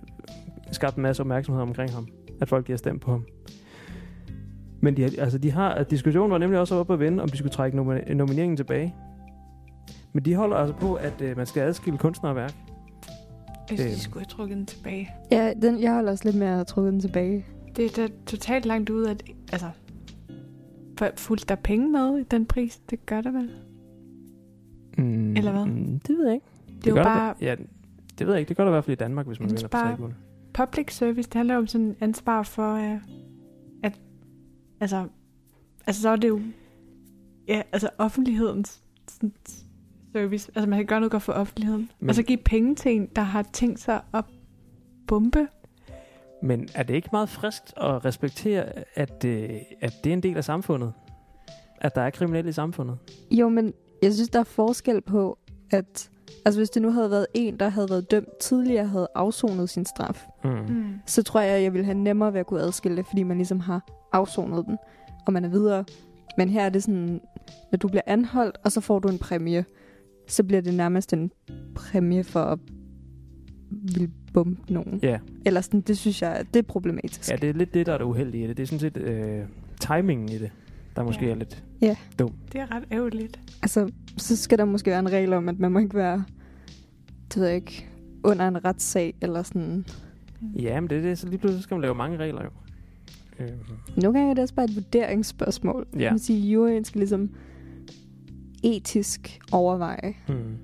skabt 0.73 0.97
en 0.97 1.03
masse 1.03 1.21
opmærksomhed 1.23 1.63
omkring 1.63 1.91
ham. 1.93 2.09
At 2.41 2.49
folk 2.49 2.67
giver 2.67 2.77
stemt 2.79 3.03
på 3.03 3.11
ham. 3.11 3.27
Men 4.81 4.97
de, 4.97 5.03
har- 5.03 5.11
altså, 5.19 5.39
de 5.39 5.51
har, 5.53 5.69
at 5.71 5.91
diskussionen 5.91 6.31
var 6.31 6.39
nemlig 6.39 6.61
også 6.61 6.75
oppe 6.75 6.93
at 6.93 7.01
vende, 7.01 7.23
om 7.23 7.29
de 7.29 7.37
skulle 7.37 7.51
trække 7.53 7.79
nomi- 7.79 8.13
nomineringen 8.15 8.57
tilbage. 8.57 8.95
Men 10.13 10.25
de 10.25 10.35
holder 10.35 10.57
altså 10.57 10.75
på, 10.77 10.95
at 10.95 11.21
øh, 11.21 11.37
man 11.37 11.47
skal 11.47 11.61
adskille 11.63 11.99
kunstner 11.99 12.31
og 12.31 12.37
værk. 12.37 12.55
Jeg 13.71 13.79
synes, 13.79 13.81
Øhm. 13.81 13.91
de 13.95 14.01
skulle 14.01 14.21
have 14.25 14.29
trukket 14.37 14.57
den 14.57 14.67
tilbage. 14.67 15.11
Ja, 15.33 15.53
den, 15.63 15.81
jeg 15.83 15.93
holder 15.95 16.11
også 16.13 16.25
lidt 16.25 16.37
med 16.37 16.47
at 16.47 16.67
trykke 16.67 16.91
den 16.91 17.01
tilbage. 17.01 17.47
Det 17.77 17.85
er 17.85 18.03
da 18.07 18.13
totalt 18.27 18.67
langt 18.67 18.91
ud, 18.91 19.07
at... 19.07 19.23
Altså, 19.53 19.67
fulgte 21.17 21.47
der 21.49 21.55
penge 21.55 21.89
med 21.91 22.19
i 22.19 22.23
den 22.23 22.47
pris? 22.47 22.79
Det 22.91 23.07
gør 23.07 23.21
der 23.21 23.31
vel? 23.31 23.51
Mm, 24.99 25.37
Eller 25.37 25.53
hvad? 25.53 25.67
Mm, 25.67 26.01
det 26.01 26.17
ved 26.19 26.25
jeg 26.25 26.35
ikke. 26.35 26.47
Det 26.67 26.77
er 26.77 26.81
gør 26.83 26.91
jo 26.91 26.97
der 26.97 27.05
bare 27.05 27.35
da- 27.41 27.45
Ja, 27.45 27.57
det 28.19 28.27
ved 28.27 28.35
jeg 28.35 28.41
ikke. 28.41 28.49
Det 28.49 28.57
gør 28.57 28.65
der 28.65 28.71
i 28.71 28.75
hvert 28.75 28.85
fald 28.85 28.97
i 28.97 29.01
Danmark, 29.03 29.27
hvis 29.27 29.41
man 29.41 29.51
vinder 29.51 29.69
på 29.69 29.79
Tribune. 29.79 30.15
public 30.55 30.95
service. 30.97 31.29
Det 31.29 31.35
handler 31.35 31.57
om 31.57 31.67
sådan 31.67 31.97
ansvar 32.01 32.43
for, 32.43 32.75
uh, 32.75 32.99
at... 33.83 34.01
Altså, 34.81 35.09
altså, 35.87 36.03
så 36.03 36.09
er 36.09 36.17
det 36.17 36.29
jo... 36.29 36.41
Ja, 37.49 37.63
altså 37.73 37.91
offentlighedens 37.99 38.83
sådan, 39.09 39.33
service. 40.13 40.51
Altså, 40.55 40.69
man 40.71 40.79
kan 40.79 40.87
gøre 40.87 41.01
noget 41.01 41.11
godt 41.13 41.23
for 41.23 41.33
offentligheden. 41.33 41.81
Men- 41.81 41.89
Men, 42.01 42.09
og 42.09 42.15
så 42.15 42.23
give 42.23 42.39
penge 42.45 42.75
til 42.75 42.93
en, 42.97 43.09
der 43.17 43.23
har 43.23 43.43
tænkt 43.53 43.81
sig 43.81 44.01
at 44.15 44.25
bombe. 45.07 45.49
Men 46.47 46.69
er 46.75 46.83
det 46.83 46.95
ikke 46.95 47.09
meget 47.13 47.29
friskt 47.29 47.75
at 47.77 48.05
respektere, 48.05 48.65
at, 48.95 49.25
øh, 49.25 49.51
at 49.81 49.93
det 50.05 50.11
er 50.11 50.15
en 50.15 50.23
del 50.23 50.37
af 50.37 50.45
samfundet? 50.45 50.93
At 51.81 51.95
der 51.95 52.01
er 52.01 52.11
kriminelle 52.11 52.49
i 52.49 52.53
samfundet? 52.53 52.99
Jo, 53.31 53.49
men 53.49 53.73
jeg 54.03 54.13
synes, 54.13 54.29
der 54.29 54.39
er 54.39 54.45
forskel 54.45 55.01
på, 55.01 55.39
at... 55.71 56.11
Altså, 56.45 56.61
hvis 56.61 56.71
det 56.71 56.83
nu 56.83 56.91
havde 56.91 57.11
været 57.11 57.27
en, 57.35 57.61
der 57.61 57.69
havde 57.69 57.91
været 57.91 58.11
dømt 58.11 58.39
tidligere, 58.41 58.87
havde 58.87 59.09
afsonet 59.15 59.71
sin 59.71 59.85
straf, 59.85 60.27
Mm. 60.45 60.51
Mm. 60.51 60.95
så 61.07 61.23
tror 61.23 61.41
jeg, 61.41 61.63
jeg 61.63 61.73
ville 61.73 61.85
have 61.85 61.99
nemmere 61.99 62.33
ved 62.33 62.41
at 62.41 62.47
kunne 62.47 62.61
adskille 62.61 62.97
det, 62.97 63.07
fordi 63.07 63.23
man 63.23 63.37
ligesom 63.37 63.61
har 63.61 63.89
afsonet 64.13 64.67
den, 64.67 64.79
og 65.27 65.33
man 65.33 65.45
er 65.45 65.49
videre. 65.49 65.85
Men 66.39 66.49
her 66.49 66.63
er 66.65 66.69
det 66.69 66.83
sådan, 66.83 67.21
når 67.73 67.77
du 67.79 67.89
bliver 67.89 68.03
anholdt, 68.07 68.59
og 68.65 68.73
så 68.73 68.81
får 68.81 68.99
du 68.99 69.09
en 69.09 69.19
præmie, 69.19 69.65
så 70.29 70.45
bliver 70.45 70.63
det 70.63 70.75
nærmest 70.75 71.13
en 71.13 71.31
præmie 71.75 72.25
for 72.25 72.41
at 72.41 72.59
ville 73.83 74.11
bombe 74.33 74.73
nogen. 74.73 75.01
Ja. 75.03 75.19
Eller 75.47 75.61
sådan, 75.61 75.81
det 75.81 75.99
synes 75.99 76.23
jeg, 76.23 76.45
det 76.55 76.59
er 76.59 76.63
problematisk. 76.63 77.31
ja, 77.31 77.37
det 77.37 77.49
er 77.51 77.55
lidt 77.55 77.75
det, 77.75 77.87
der 77.87 77.93
er 77.93 77.99
det 77.99 78.05
uheldige 78.05 78.45
i 78.45 78.49
det. 78.49 78.57
Det 78.57 78.63
er 78.63 78.67
sådan 78.67 78.81
set 78.81 78.97
øh, 78.97 79.41
timingen 79.81 80.29
i 80.29 80.39
det, 80.39 80.51
der 80.97 81.03
måske 81.03 81.25
Ja. 81.25 81.31
er 81.31 81.35
lidt... 81.35 81.65
Det 82.53 82.61
er 82.61 82.75
ret 82.75 82.85
ærgerligt. 82.93 83.41
Altså, 83.63 83.91
så 84.17 84.37
skal 84.37 84.59
der 84.59 84.65
måske 84.65 84.91
være 84.91 84.99
en 84.99 85.13
regel 85.13 85.33
om, 85.33 85.49
at 85.49 85.59
man 85.59 85.73
må 85.73 85.79
ikke 85.79 85.95
være, 85.95 86.25
det 87.29 87.37
ved 87.37 87.47
jeg 87.47 87.57
ikke, 87.57 87.89
under 88.25 88.49
en 88.49 88.65
retssag, 88.65 89.15
eller 89.21 89.43
sådan. 89.43 89.85
Ja, 90.43 90.81
men 90.81 90.91
det 90.91 90.99
er 90.99 91.03
det. 91.03 91.19
Så 91.19 91.29
lige 91.29 91.39
pludselig 91.39 91.63
skal 91.63 91.75
man 91.75 91.83
lave 91.83 91.95
mange 91.95 92.17
regler 92.19 92.43
jo. 92.45 92.51
Øh, 93.39 93.49
Nogle 93.97 94.19
gange 94.19 94.31
er 94.31 94.35
det 94.35 94.43
også 94.43 94.55
bare 94.55 94.65
et 94.65 94.75
vurderingsspørgsmål. 94.75 95.87
Ja. 95.95 96.01
Ja. 96.01 96.11
Man 96.11 96.19
siger, 96.19 96.51
juryen 96.53 96.85
skal 96.85 96.99
ligesom 96.99 97.31
etisk 98.63 99.39
overveje, 99.53 100.15
hmm. 100.29 100.57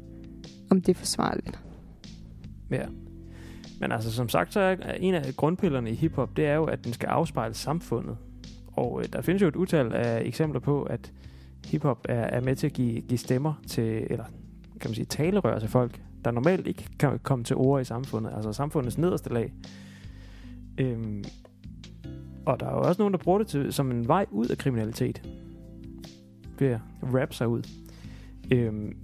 om 0.71 0.81
det 0.81 0.95
er 0.95 0.99
forsvarligt. 0.99 1.61
Ja. 2.71 2.85
Men 3.83 3.93
altså, 3.93 4.13
som 4.13 4.29
sagt, 4.29 4.53
så 4.53 4.61
er 4.61 4.77
en 5.01 5.15
af 5.15 5.35
grundpillerne 5.37 5.91
i 5.91 5.95
hiphop, 5.95 6.37
det 6.37 6.47
er 6.47 6.55
jo, 6.55 6.65
at 6.65 6.85
den 6.85 6.93
skal 6.93 7.07
afspejle 7.07 7.55
samfundet. 7.55 8.17
Og 8.73 9.01
øh, 9.01 9.09
der 9.13 9.23
findes 9.23 9.43
jo 9.43 9.49
et 9.49 9.57
utal 9.57 9.93
af 9.93 10.23
eksempler 10.25 10.61
på, 10.61 10.83
at 10.83 11.13
hiphop 11.67 12.07
er, 12.09 12.23
er 12.23 12.41
med 12.41 12.57
til 12.57 12.67
at 12.67 12.73
give, 12.73 13.01
give 13.01 13.19
stemmer 13.19 13.55
til, 13.67 14.07
eller 14.11 14.25
kan 14.81 14.91
man 14.91 14.95
sige, 14.95 15.05
talerør 15.05 15.59
til 15.59 15.69
folk, 15.69 16.01
der 16.25 16.31
normalt 16.31 16.67
ikke 16.67 16.89
kan 16.99 17.19
komme 17.19 17.45
til 17.45 17.57
ord 17.57 17.81
i 17.81 17.85
samfundet. 17.85 18.33
Altså 18.37 18.53
samfundets 18.53 18.99
nederste 18.99 19.33
lag. 19.33 19.53
Øhm, 20.79 21.25
og 22.47 22.61
der 22.61 22.67
er 22.67 22.73
jo 22.73 22.81
også 22.81 23.03
nogen, 23.03 23.13
der 23.15 23.19
bruger 23.19 23.39
det 23.39 23.47
til, 23.47 23.73
som 23.73 23.91
en 23.91 24.09
vej 24.09 24.27
ud 24.31 24.47
af 24.47 24.59
kriminalitet. 24.59 25.29
Ved 26.59 26.69
at 26.69 26.81
rappe 27.03 27.35
sig 27.35 27.49
ud. 27.49 27.63
Øhm, 28.53 28.97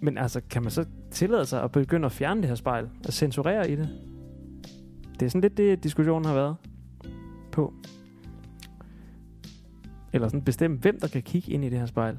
men 0.00 0.18
altså, 0.18 0.40
kan 0.50 0.62
man 0.62 0.70
så 0.70 0.84
tillade 1.12 1.46
sig 1.46 1.62
at 1.62 1.72
begynde 1.72 2.06
at 2.06 2.12
fjerne 2.12 2.40
det 2.40 2.48
her 2.48 2.54
spejl? 2.54 2.88
At 3.04 3.14
censurere 3.14 3.70
i 3.70 3.76
det? 3.76 3.88
Det 5.20 5.26
er 5.26 5.30
sådan 5.30 5.40
lidt 5.40 5.56
det, 5.56 5.84
diskussionen 5.84 6.24
har 6.24 6.34
været 6.34 6.56
på. 7.52 7.74
Eller 10.12 10.28
sådan 10.28 10.42
bestemme, 10.42 10.76
hvem 10.76 11.00
der 11.00 11.08
kan 11.08 11.22
kigge 11.22 11.52
ind 11.52 11.64
i 11.64 11.68
det 11.68 11.78
her 11.78 11.86
spejl. 11.86 12.18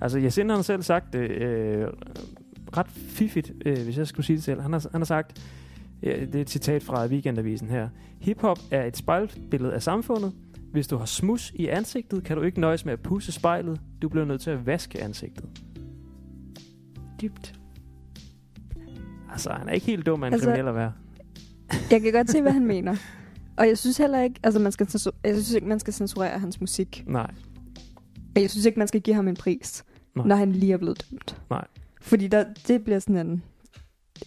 Altså, 0.00 0.18
Yasin 0.18 0.50
har 0.50 0.62
selv 0.62 0.82
sagt 0.82 1.12
det 1.12 1.30
øh, 1.30 1.88
ret 2.76 2.88
fiffigt, 2.88 3.52
øh, 3.64 3.78
hvis 3.84 3.98
jeg 3.98 4.06
skulle 4.06 4.26
sige 4.26 4.36
det 4.36 4.44
selv. 4.44 4.60
Han 4.60 4.72
har, 4.72 4.86
han 4.92 5.00
har 5.00 5.06
sagt, 5.06 5.42
øh, 6.02 6.20
det 6.20 6.34
er 6.34 6.40
et 6.40 6.50
citat 6.50 6.82
fra 6.82 7.06
Weekendavisen 7.06 7.68
her. 7.68 7.88
Hiphop 8.20 8.58
er 8.70 8.84
et 8.84 8.96
spejlbillede 8.96 9.74
af 9.74 9.82
samfundet. 9.82 10.32
Hvis 10.72 10.86
du 10.86 10.96
har 10.96 11.06
smus 11.06 11.52
i 11.54 11.66
ansigtet, 11.66 12.24
kan 12.24 12.36
du 12.36 12.42
ikke 12.42 12.60
nøjes 12.60 12.84
med 12.84 12.92
at 12.92 13.00
pusse 13.00 13.32
spejlet. 13.32 13.80
Du 14.02 14.08
bliver 14.08 14.24
nødt 14.24 14.40
til 14.40 14.50
at 14.50 14.66
vaske 14.66 15.02
ansigtet. 15.02 15.44
Dybt. 17.20 17.54
Altså, 19.32 19.50
han 19.52 19.68
er 19.68 19.72
ikke 19.72 19.86
helt 19.86 20.06
dum 20.06 20.24
en 20.24 20.32
Altså- 20.32 20.46
kriminel 20.48 20.68
at 20.68 20.74
være. 20.74 20.92
Jeg 21.90 22.00
kan 22.02 22.12
godt 22.12 22.30
se, 22.30 22.42
hvad 22.42 22.52
han 22.52 22.66
mener. 22.74 22.96
Og 23.56 23.68
jeg 23.68 23.78
synes 23.78 23.98
heller 23.98 24.20
ikke, 24.22 24.40
altså 24.42 24.60
man 24.60 24.72
skal, 24.72 24.88
jeg 25.24 25.34
synes 25.34 25.52
ikke, 25.52 25.66
man 25.66 25.80
skal 25.80 25.92
censurere 25.92 26.38
hans 26.38 26.60
musik. 26.60 27.04
Nej. 27.06 27.30
Og 28.36 28.42
jeg 28.42 28.50
synes 28.50 28.66
ikke, 28.66 28.78
man 28.78 28.88
skal 28.88 29.00
give 29.00 29.16
ham 29.16 29.28
en 29.28 29.34
pris, 29.36 29.84
Nej. 30.16 30.26
Når 30.26 30.36
han 30.36 30.52
lige 30.52 30.72
er 30.72 30.76
blevet 30.76 31.06
dømt. 31.10 31.42
Nej. 31.50 31.66
Fordi 32.00 32.28
der, 32.28 32.44
det 32.68 32.84
bliver 32.84 32.98
sådan 32.98 33.26
en 33.26 33.42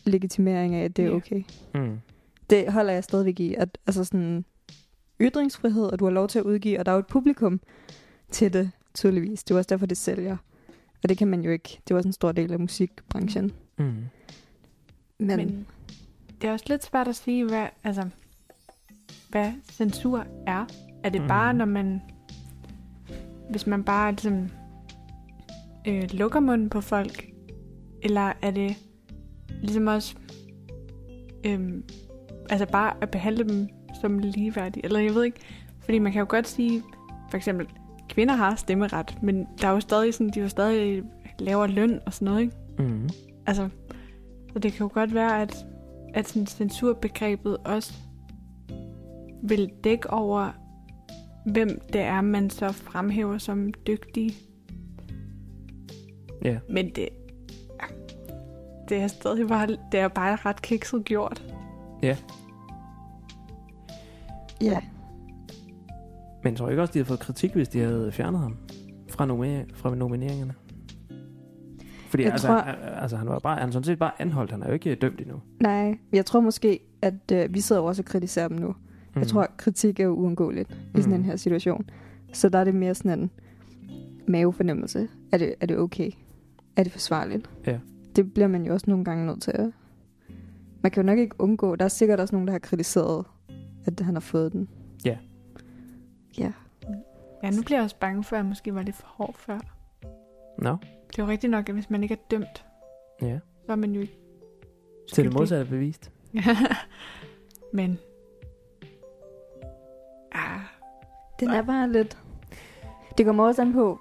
legitimering 0.06 0.76
af, 0.76 0.84
at 0.84 0.98
det 0.98 1.06
er 1.06 1.12
okay. 1.12 1.44
Mm. 1.76 1.98
Det 2.50 2.72
holder 2.72 2.94
jeg 2.94 3.04
stadigvæk 3.04 3.40
i, 3.40 3.54
at 3.54 3.78
altså 3.88 4.04
sådan 4.04 4.46
ytringsfrihed, 5.22 5.84
og 5.86 6.00
du 6.00 6.06
har 6.06 6.12
lov 6.12 6.28
til 6.28 6.40
at 6.40 6.46
udgive, 6.46 6.80
og 6.80 6.86
der 6.86 6.92
er 6.92 6.96
jo 6.96 7.00
et 7.00 7.08
publikum 7.08 7.60
til 8.32 8.54
det, 8.54 8.72
tydeligvis. 8.94 9.44
Det 9.44 9.54
er 9.54 9.58
også 9.58 9.68
derfor, 9.68 9.86
det 9.86 9.98
sælger. 9.98 10.38
Og 11.04 11.10
det 11.10 11.18
kan 11.18 11.28
man 11.28 11.42
jo 11.42 11.52
ikke. 11.52 11.80
Det 11.88 11.94
er 11.94 11.96
også 11.98 12.10
en 12.10 12.14
stor 12.14 12.32
del 12.32 12.52
af 12.54 12.60
musikbranchen. 12.60 13.52
Mm. 13.78 13.86
Men, 15.20 15.38
Men 15.38 15.68
det 16.42 16.48
er 16.48 16.52
også 16.54 16.66
lidt 16.70 16.84
svært 16.86 17.08
at 17.08 17.16
sige, 17.16 17.46
hvad, 17.46 17.68
altså, 17.84 18.10
hvad 19.30 19.52
censur 19.72 20.26
er. 20.48 20.66
Er 21.04 21.10
det 21.10 21.22
Mhm. 21.22 21.28
bare, 21.28 21.54
når 21.54 21.66
man... 21.66 22.02
Hvis 23.50 23.68
man 23.68 23.84
bare 23.84 24.12
ligesom, 24.12 24.50
øh, 25.88 26.04
lukker 26.12 26.40
munden 26.40 26.70
på 26.70 26.82
folk? 26.82 27.26
Eller 28.02 28.34
er 28.42 28.52
det 28.52 28.76
ligesom 29.62 29.88
også... 29.88 30.16
Øh, 31.46 31.84
altså 32.50 32.66
bare 32.72 32.94
at 33.02 33.12
behandle 33.12 33.44
dem 33.50 33.68
som 34.02 34.20
ligeværdige? 34.20 34.86
Eller 34.86 35.00
jeg 35.00 35.16
ved 35.16 35.24
ikke. 35.24 35.40
Fordi 35.86 36.00
man 36.00 36.12
kan 36.12 36.20
jo 36.20 36.26
godt 36.30 36.48
sige, 36.48 36.84
for 37.30 37.38
eksempel, 37.38 37.68
kvinder 38.18 38.36
har 38.36 38.56
stemmeret, 38.56 39.18
men 39.22 39.48
der 39.62 39.68
er 39.68 39.72
jo 39.72 39.80
stadig 39.80 40.14
sådan, 40.14 40.30
de 40.30 40.40
er 40.40 40.44
jo 40.44 40.50
stadig 40.50 41.04
lavere 41.40 41.68
løn 41.68 42.00
og 42.06 42.14
sådan 42.14 42.26
noget, 42.26 42.42
ikke? 42.42 42.56
Mm. 42.80 43.10
Altså, 43.46 43.70
så 44.54 44.60
det 44.60 44.74
kan 44.74 44.84
jo 44.86 44.90
godt 44.94 45.14
være, 45.14 45.42
at, 45.42 45.66
at 46.14 46.28
sådan 46.28 46.48
censurbegrebet 46.48 47.58
også 47.58 47.94
vil 49.44 49.72
dække 49.84 50.10
over, 50.10 50.52
hvem 51.46 51.82
det 51.94 52.02
er, 52.02 52.22
man 52.22 52.50
så 52.50 52.72
fremhæver 52.72 53.38
som 53.38 53.74
dygtig. 53.88 54.32
Ja. 56.44 56.58
Men 56.70 56.90
det, 56.96 57.10
det 58.90 58.98
er 58.98 59.08
stadig 59.08 59.48
bare, 59.48 59.68
det 59.68 60.00
er 60.00 60.08
bare 60.08 60.36
ret 60.36 60.62
kikset 60.62 61.06
gjort. 61.06 61.56
Ja. 62.04 62.18
Men 66.48 66.56
tror 66.56 66.70
ikke 66.70 66.82
også, 66.82 66.92
de 66.94 67.00
havde 67.00 67.08
fået 67.08 67.20
kritik, 67.20 67.54
hvis 67.54 67.68
de 67.70 67.80
havde 67.80 68.12
fjernet 68.12 68.40
ham 68.40 68.56
fra, 69.10 69.26
nomi- 69.26 69.74
fra 69.76 69.96
nomineringerne? 69.96 70.54
Fordi 72.10 72.24
Jeg 72.24 72.32
altså, 72.32 72.48
tror- 72.48 72.60
han, 72.62 72.76
altså, 73.02 73.18
han 73.18 73.28
var 73.28 73.40
bare, 73.40 73.58
han 73.58 73.68
er 73.68 73.72
sådan 73.72 73.84
set 73.84 74.00
bare 74.00 74.12
anholdt. 74.20 74.52
Han 74.52 74.62
er 74.64 74.68
jo 74.68 74.74
ikke 74.74 74.96
dømt 74.96 75.22
endnu. 75.22 75.36
Nej, 75.62 75.98
jeg 76.14 76.26
tror 76.26 76.40
måske, 76.40 76.80
at 77.02 77.32
øh, 77.34 77.54
vi 77.54 77.60
sidder 77.62 77.82
også 77.82 78.02
og 78.02 78.06
kritiserer 78.06 78.48
dem 78.48 78.58
nu. 78.58 78.68
Mm. 78.68 78.76
Jeg 79.20 79.28
tror, 79.28 79.42
at 79.42 79.58
kritik 79.58 80.00
er 80.00 80.04
jo 80.04 80.12
uundgåeligt 80.14 80.70
i 80.72 81.02
sådan 81.02 81.10
Mhm. 81.14 81.20
en 81.20 81.26
her 81.26 81.36
situation. 81.36 81.90
Så 82.34 82.50
der 82.50 82.60
er 82.60 82.64
det 82.64 82.76
mere 82.76 82.96
sådan 82.96 83.20
en 83.20 83.32
mavefornemmelse. 84.28 85.08
Er 85.32 85.38
det, 85.38 85.56
er 85.62 85.66
det 85.66 85.78
okay? 85.78 86.12
Er 86.76 86.84
det 86.84 86.92
forsvarligt? 86.92 87.50
Ja. 87.66 87.78
Det 88.16 88.34
bliver 88.34 88.48
man 88.48 88.66
jo 88.66 88.74
også 88.74 88.86
nogle 88.90 89.06
gange 89.06 89.26
nødt 89.26 89.42
til 89.42 89.52
at... 89.52 89.70
Man 90.84 90.92
kan 90.92 91.04
jo 91.04 91.06
nok 91.06 91.20
ikke 91.20 91.36
undgå... 91.40 91.76
Der 91.76 91.86
er 91.86 91.90
sikkert 91.90 92.20
også 92.20 92.36
nogen, 92.36 92.48
der 92.48 92.52
har 92.52 92.60
kritiseret, 92.60 93.26
at 93.86 94.00
han 94.00 94.16
har 94.16 94.20
fået 94.22 94.54
den. 94.54 94.68
Ja. 96.38 96.52
Ja. 97.44 97.50
Nu 97.50 97.64
bliver 97.64 97.78
jeg 97.78 97.84
også 97.84 97.96
bange 98.00 98.24
for, 98.24 98.36
at 98.36 98.38
jeg 98.38 98.46
måske 98.46 98.76
var 98.76 98.82
lidt 98.82 98.96
for 98.96 99.08
hård 99.08 99.36
før. 99.38 99.60
Nå, 100.60 100.78
Det 101.08 101.20
er 101.20 101.24
jo 101.24 101.30
rigtigt 101.30 101.52
nok, 101.52 101.70
at 101.70 101.76
hvis 101.76 101.90
man 101.90 102.04
ikke 102.04 102.14
er 102.14 102.20
dømt, 102.32 102.66
ja. 103.22 103.40
så 103.66 103.72
er 103.72 103.76
man 103.76 103.92
jo 103.92 104.02
ikke 104.02 104.18
Til 105.14 105.24
det 105.24 105.34
modsatte 105.34 105.66
er 105.66 105.70
bevist. 105.70 106.12
Men... 107.74 108.00
Ah, 110.32 110.60
Den 111.40 111.50
er 111.50 111.62
bare 111.62 111.92
lidt... 111.92 112.18
Det 113.18 113.26
kommer 113.26 113.46
også 113.46 113.62
an 113.62 113.74
på, 113.74 114.00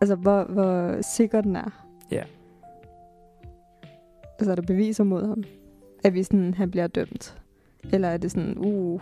altså, 0.00 0.14
hvor, 0.14 0.44
hvor 0.44 1.02
sikker 1.02 1.40
den 1.40 1.56
er. 1.56 1.84
Ja. 2.10 2.24
Altså, 4.38 4.50
er 4.50 4.54
der 4.54 4.62
beviser 4.62 5.04
mod 5.04 5.26
ham? 5.26 5.44
Er 6.04 6.10
vi 6.10 6.22
sådan, 6.22 6.54
han 6.54 6.70
bliver 6.70 6.86
dømt? 6.86 7.42
Eller 7.92 8.08
er 8.08 8.16
det 8.16 8.30
sådan, 8.30 8.58
uh, 8.58 9.00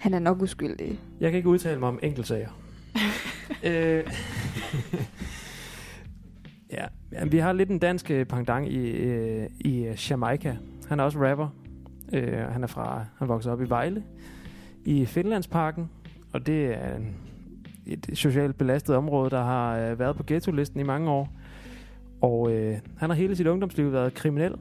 han 0.00 0.14
er 0.14 0.18
nok 0.18 0.42
uskyldig? 0.42 1.00
Jeg 1.20 1.30
kan 1.30 1.36
ikke 1.36 1.48
udtale 1.48 1.80
mig 1.80 1.88
om 1.88 1.98
enkeltsager. 2.02 2.48
øh, 3.68 4.04
ja, 6.72 6.84
vi 7.30 7.38
har 7.38 7.52
lidt 7.52 7.70
en 7.70 7.78
dansk 7.78 8.10
øh, 8.10 8.26
pendant 8.26 8.68
i, 8.68 8.78
øh, 8.78 9.48
i 9.60 9.84
øh, 9.84 10.10
Jamaica. 10.10 10.56
Han 10.88 11.00
er 11.00 11.04
også 11.04 11.18
rapper. 11.18 11.48
Øh, 12.12 12.38
han 12.38 12.62
er 12.62 12.66
fra, 12.66 13.04
han 13.18 13.28
voksede 13.28 13.52
op 13.52 13.62
i 13.62 13.68
Vejle 13.68 14.02
i 14.84 15.06
Finlandsparken, 15.06 15.90
og 16.32 16.46
det 16.46 16.66
er 16.66 16.96
en, 16.96 17.16
et 17.86 18.10
socialt 18.14 18.58
belastet 18.58 18.96
område, 18.96 19.30
der 19.30 19.42
har 19.42 19.78
øh, 19.78 19.98
været 19.98 20.16
på 20.16 20.22
ghetto-listen 20.26 20.80
i 20.80 20.82
mange 20.82 21.10
år. 21.10 21.32
Og 22.20 22.52
øh, 22.52 22.78
han 22.96 23.10
har 23.10 23.16
hele 23.16 23.36
sit 23.36 23.46
ungdomsliv 23.46 23.92
været 23.92 24.14
kriminel, 24.14 24.54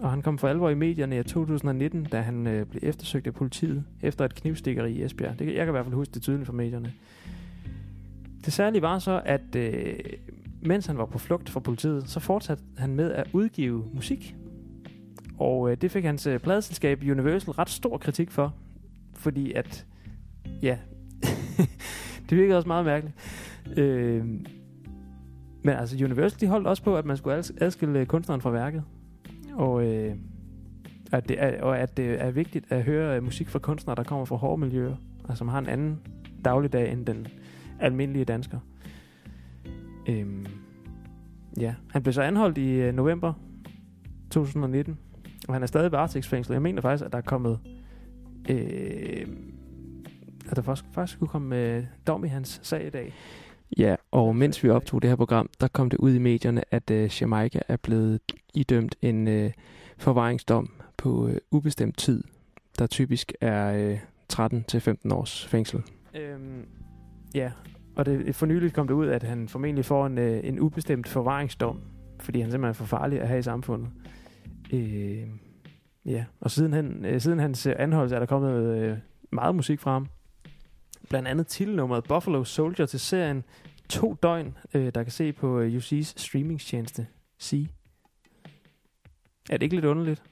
og 0.00 0.10
han 0.10 0.22
kom 0.22 0.38
for 0.38 0.48
alvor 0.48 0.70
i 0.70 0.74
medierne 0.74 1.18
i 1.18 1.22
2019, 1.22 2.04
da 2.04 2.20
han 2.20 2.46
øh, 2.46 2.66
blev 2.66 2.80
eftersøgt 2.82 3.26
af 3.26 3.34
politiet 3.34 3.84
efter 4.02 4.24
et 4.24 4.34
knivstikkeri 4.34 4.92
i 4.92 5.04
Esbjerg. 5.04 5.38
Det, 5.38 5.46
jeg 5.46 5.54
kan 5.56 5.68
i 5.68 5.70
hvert 5.70 5.84
fald 5.84 5.94
huske 5.94 6.14
det 6.14 6.22
tydeligt 6.22 6.46
fra 6.46 6.52
medierne. 6.52 6.92
Det 8.44 8.52
særlige 8.52 8.82
var 8.82 8.98
så, 8.98 9.22
at 9.24 9.56
øh, 9.56 9.94
mens 10.62 10.86
han 10.86 10.98
var 10.98 11.06
på 11.06 11.18
flugt 11.18 11.50
fra 11.50 11.60
politiet, 11.60 12.08
så 12.08 12.20
fortsatte 12.20 12.64
han 12.78 12.94
med 12.94 13.12
at 13.12 13.26
udgive 13.32 13.84
musik. 13.94 14.36
Og 15.38 15.70
øh, 15.70 15.76
det 15.80 15.90
fik 15.90 16.04
hans 16.04 16.26
øh, 16.26 16.38
pladeselskab 16.38 17.02
Universal 17.02 17.52
ret 17.52 17.70
stor 17.70 17.98
kritik 17.98 18.30
for, 18.30 18.54
fordi 19.14 19.52
at, 19.52 19.86
ja, 20.62 20.78
det 22.30 22.38
virkede 22.38 22.56
også 22.56 22.68
meget 22.68 22.84
mærkeligt. 22.84 23.16
Øh, 23.78 24.24
men 25.62 25.74
altså 25.74 26.04
Universal, 26.04 26.40
de 26.40 26.46
holdt 26.46 26.66
også 26.66 26.82
på, 26.82 26.96
at 26.96 27.04
man 27.04 27.16
skulle 27.16 27.44
adskille 27.60 27.98
øh, 27.98 28.06
kunstneren 28.06 28.40
fra 28.40 28.50
værket. 28.50 28.84
Og, 29.60 29.86
øh, 29.86 30.16
at 31.12 31.28
det 31.28 31.42
er, 31.42 31.62
og 31.62 31.78
at 31.78 31.96
det 31.96 32.22
er 32.22 32.30
vigtigt 32.30 32.72
at 32.72 32.82
høre 32.82 33.16
øh, 33.16 33.22
musik 33.22 33.48
fra 33.48 33.58
kunstnere, 33.58 33.96
der 33.96 34.02
kommer 34.02 34.24
fra 34.24 34.36
hårde 34.36 34.60
miljøer, 34.60 34.96
og 35.24 35.36
som 35.36 35.48
har 35.48 35.58
en 35.58 35.66
anden 35.66 36.00
dagligdag 36.44 36.92
end 36.92 37.06
den 37.06 37.26
almindelige 37.80 38.24
dansker. 38.24 38.58
Øhm, 40.08 40.46
ja, 41.60 41.74
han 41.90 42.02
blev 42.02 42.12
så 42.12 42.22
anholdt 42.22 42.58
i 42.58 42.70
øh, 42.70 42.94
november 42.94 43.32
2019, 44.30 44.98
og 45.48 45.54
han 45.54 45.62
er 45.62 45.66
stadig 45.66 45.92
varetægtsfængslet. 45.92 46.54
Jeg 46.54 46.62
mener 46.62 46.82
faktisk, 46.82 47.06
at 47.06 47.12
der 47.12 47.18
er 47.18 47.22
kommet... 47.22 47.58
Øh, 48.50 49.26
at 50.50 50.56
der 50.56 50.62
faktisk, 50.62 50.84
faktisk 50.92 51.16
skulle 51.16 51.30
komme 51.30 51.56
øh, 51.56 51.84
dom 52.06 52.24
i 52.24 52.28
hans 52.28 52.60
sag 52.62 52.86
i 52.86 52.90
dag. 52.90 53.14
Ja, 53.78 53.96
og 54.10 54.36
mens 54.36 54.64
vi 54.64 54.70
optog 54.70 55.02
det 55.02 55.10
her 55.10 55.16
program, 55.16 55.50
der 55.60 55.68
kom 55.68 55.90
det 55.90 55.98
ud 55.98 56.14
i 56.14 56.18
medierne, 56.18 56.62
at 56.70 56.90
øh, 56.90 57.10
Jamaica 57.20 57.60
er 57.68 57.76
blevet 57.76 58.20
idømt 58.54 58.96
en 59.02 59.28
øh, 59.28 59.52
forvaringsdom 59.98 60.70
på 60.96 61.28
øh, 61.28 61.36
ubestemt 61.50 61.98
tid, 61.98 62.24
der 62.78 62.86
typisk 62.86 63.32
er 63.40 63.72
øh, 63.72 63.98
13-15 64.32 65.14
års 65.14 65.46
fængsel. 65.46 65.82
Øhm, 66.14 66.66
ja, 67.34 67.52
og 67.96 68.06
det, 68.06 68.34
for 68.34 68.46
nyligt 68.46 68.74
kom 68.74 68.86
det 68.86 68.94
ud, 68.94 69.06
at 69.06 69.22
han 69.22 69.48
formentlig 69.48 69.84
får 69.84 70.06
en, 70.06 70.18
øh, 70.18 70.40
en 70.44 70.60
ubestemt 70.60 71.08
forvaringsdom, 71.08 71.80
fordi 72.20 72.40
han 72.40 72.50
simpelthen 72.50 72.70
er 72.70 72.72
for 72.72 72.84
farlig 72.84 73.20
at 73.20 73.28
have 73.28 73.38
i 73.38 73.42
samfundet. 73.42 73.88
Øh, 74.72 75.28
ja, 76.04 76.24
og 76.40 76.50
siden, 76.50 76.72
han, 76.72 77.04
øh, 77.04 77.20
siden 77.20 77.38
hans 77.38 77.66
øh, 77.66 77.74
anholdelse 77.78 78.14
er 78.14 78.18
der 78.18 78.26
kommet 78.26 78.76
øh, 78.76 78.96
meget 79.32 79.54
musik 79.54 79.80
fra 79.80 79.92
ham. 79.92 80.06
Blandt 81.10 81.28
andet 81.28 81.46
titelnummeret 81.46 82.04
Buffalo 82.04 82.44
Soldier 82.44 82.86
til 82.86 83.00
serien 83.00 83.44
To 83.88 84.14
Døgn, 84.22 84.56
øh, 84.74 84.92
der 84.94 85.02
kan 85.02 85.12
se 85.12 85.32
på 85.32 85.60
øh, 85.60 85.76
UC's 85.76 86.12
streamingstjeneste 86.16 87.06
C. 87.42 87.66
Er 89.50 89.56
det 89.56 89.62
ikke 89.62 89.74
lidt 89.74 89.84
underligt? 89.84 90.22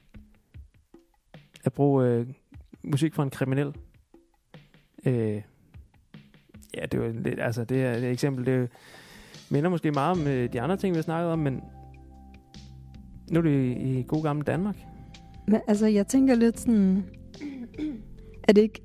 At 1.63 1.73
bruge 1.73 2.07
øh, 2.07 2.27
musik 2.83 3.13
fra 3.13 3.23
en 3.23 3.29
kriminel? 3.29 3.75
Øh, 5.05 5.41
ja, 6.77 6.85
det 6.85 6.93
er 6.93 7.11
lidt, 7.11 7.39
altså 7.39 7.63
det 7.63 7.83
er 7.83 7.93
et 7.93 8.11
eksempel, 8.11 8.45
det 8.45 8.69
minder 9.49 9.69
måske 9.69 9.91
meget 9.91 10.11
om 10.11 10.27
øh, 10.27 10.53
de 10.53 10.61
andre 10.61 10.77
ting, 10.77 10.93
vi 10.93 10.97
har 10.97 11.03
snakket 11.03 11.31
om, 11.31 11.39
men 11.39 11.63
nu 13.31 13.39
er 13.39 13.43
det 13.43 13.51
i, 13.51 13.99
i 13.99 14.05
god 14.07 14.23
gammel 14.23 14.47
Danmark. 14.47 14.75
Men 15.47 15.61
altså, 15.67 15.87
jeg 15.87 16.07
tænker 16.07 16.35
lidt 16.35 16.59
sådan... 16.59 17.03
Er 18.43 18.53
det 18.53 18.61
ikke 18.61 18.81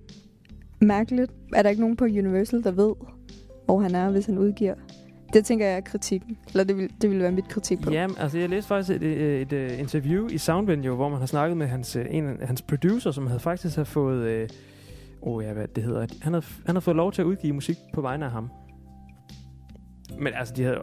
mærkeligt? 0.81 1.33
Er 1.55 1.63
der 1.63 1.71
ikke 1.71 1.81
nogen 1.81 1.97
på 1.97 2.05
Universal, 2.05 2.65
der 2.65 2.71
ved, 2.71 2.95
hvor 3.65 3.81
han 3.81 3.95
er, 3.95 4.11
hvis 4.11 4.27
han 4.27 4.39
udgiver? 4.39 4.75
Det 5.33 5.45
tænker 5.45 5.67
jeg 5.67 5.77
er 5.77 5.81
kritikken. 5.81 6.39
Eller 6.49 6.65
det 6.65 6.77
vil, 6.77 6.91
det 7.03 7.11
vil 7.11 7.19
være 7.19 7.33
mit 7.33 7.49
kritik 7.49 7.81
på. 7.81 7.91
Ja, 7.91 8.07
altså 8.19 8.39
jeg 8.39 8.49
læste 8.49 8.69
faktisk 8.69 8.97
et, 8.97 9.03
øh, 9.03 9.41
et, 9.41 9.53
et, 9.53 9.79
interview 9.79 10.29
i 10.29 10.39
Soundvenue, 10.39 10.97
hvor 10.97 11.09
man 11.09 11.19
har 11.19 11.27
snakket 11.27 11.57
med 11.57 11.67
hans, 11.67 11.97
øh, 11.97 12.07
en 12.11 12.25
af 12.25 12.47
hans 12.47 12.63
producer, 12.63 13.11
som 13.11 13.27
havde 13.27 13.41
faktisk 13.41 13.77
havde 13.77 13.87
fået... 13.87 14.25
Øh, 14.27 14.49
oh 15.23 15.45
ja, 15.45 15.53
hvad 15.53 15.69
det 15.69 15.85
hedder. 15.85 16.07
Han 16.23 16.33
havde, 16.33 16.45
han 16.67 16.75
havde 16.75 16.81
fået 16.81 16.97
lov 16.97 17.13
til 17.13 17.23
at 17.23 17.27
udgive 17.27 17.53
musik 17.53 17.77
på 17.95 18.01
vegne 18.01 18.25
af 18.25 18.31
ham. 18.31 18.51
Men 20.19 20.33
altså, 20.35 20.55
de 20.55 20.63
havde... 20.63 20.79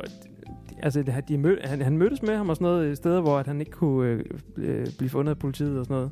Altså, 0.84 1.04
de, 1.04 1.22
de 1.28 1.38
mød, 1.38 1.58
han, 1.64 1.82
han 1.82 1.98
mødtes 1.98 2.22
med 2.22 2.38
ham 2.38 2.50
og 2.50 2.56
sådan 2.56 2.66
noget 2.66 2.98
steder, 2.98 3.22
hvor 3.22 3.38
at 3.38 3.48
han 3.48 3.60
ikke 3.60 3.72
kunne 3.72 4.10
øh, 4.10 4.26
øh, 4.58 4.88
blive 4.98 5.10
fundet 5.10 5.30
af 5.30 5.40
politiet 5.40 5.80
og 5.80 5.86
sådan 5.86 5.96
noget. 5.96 6.12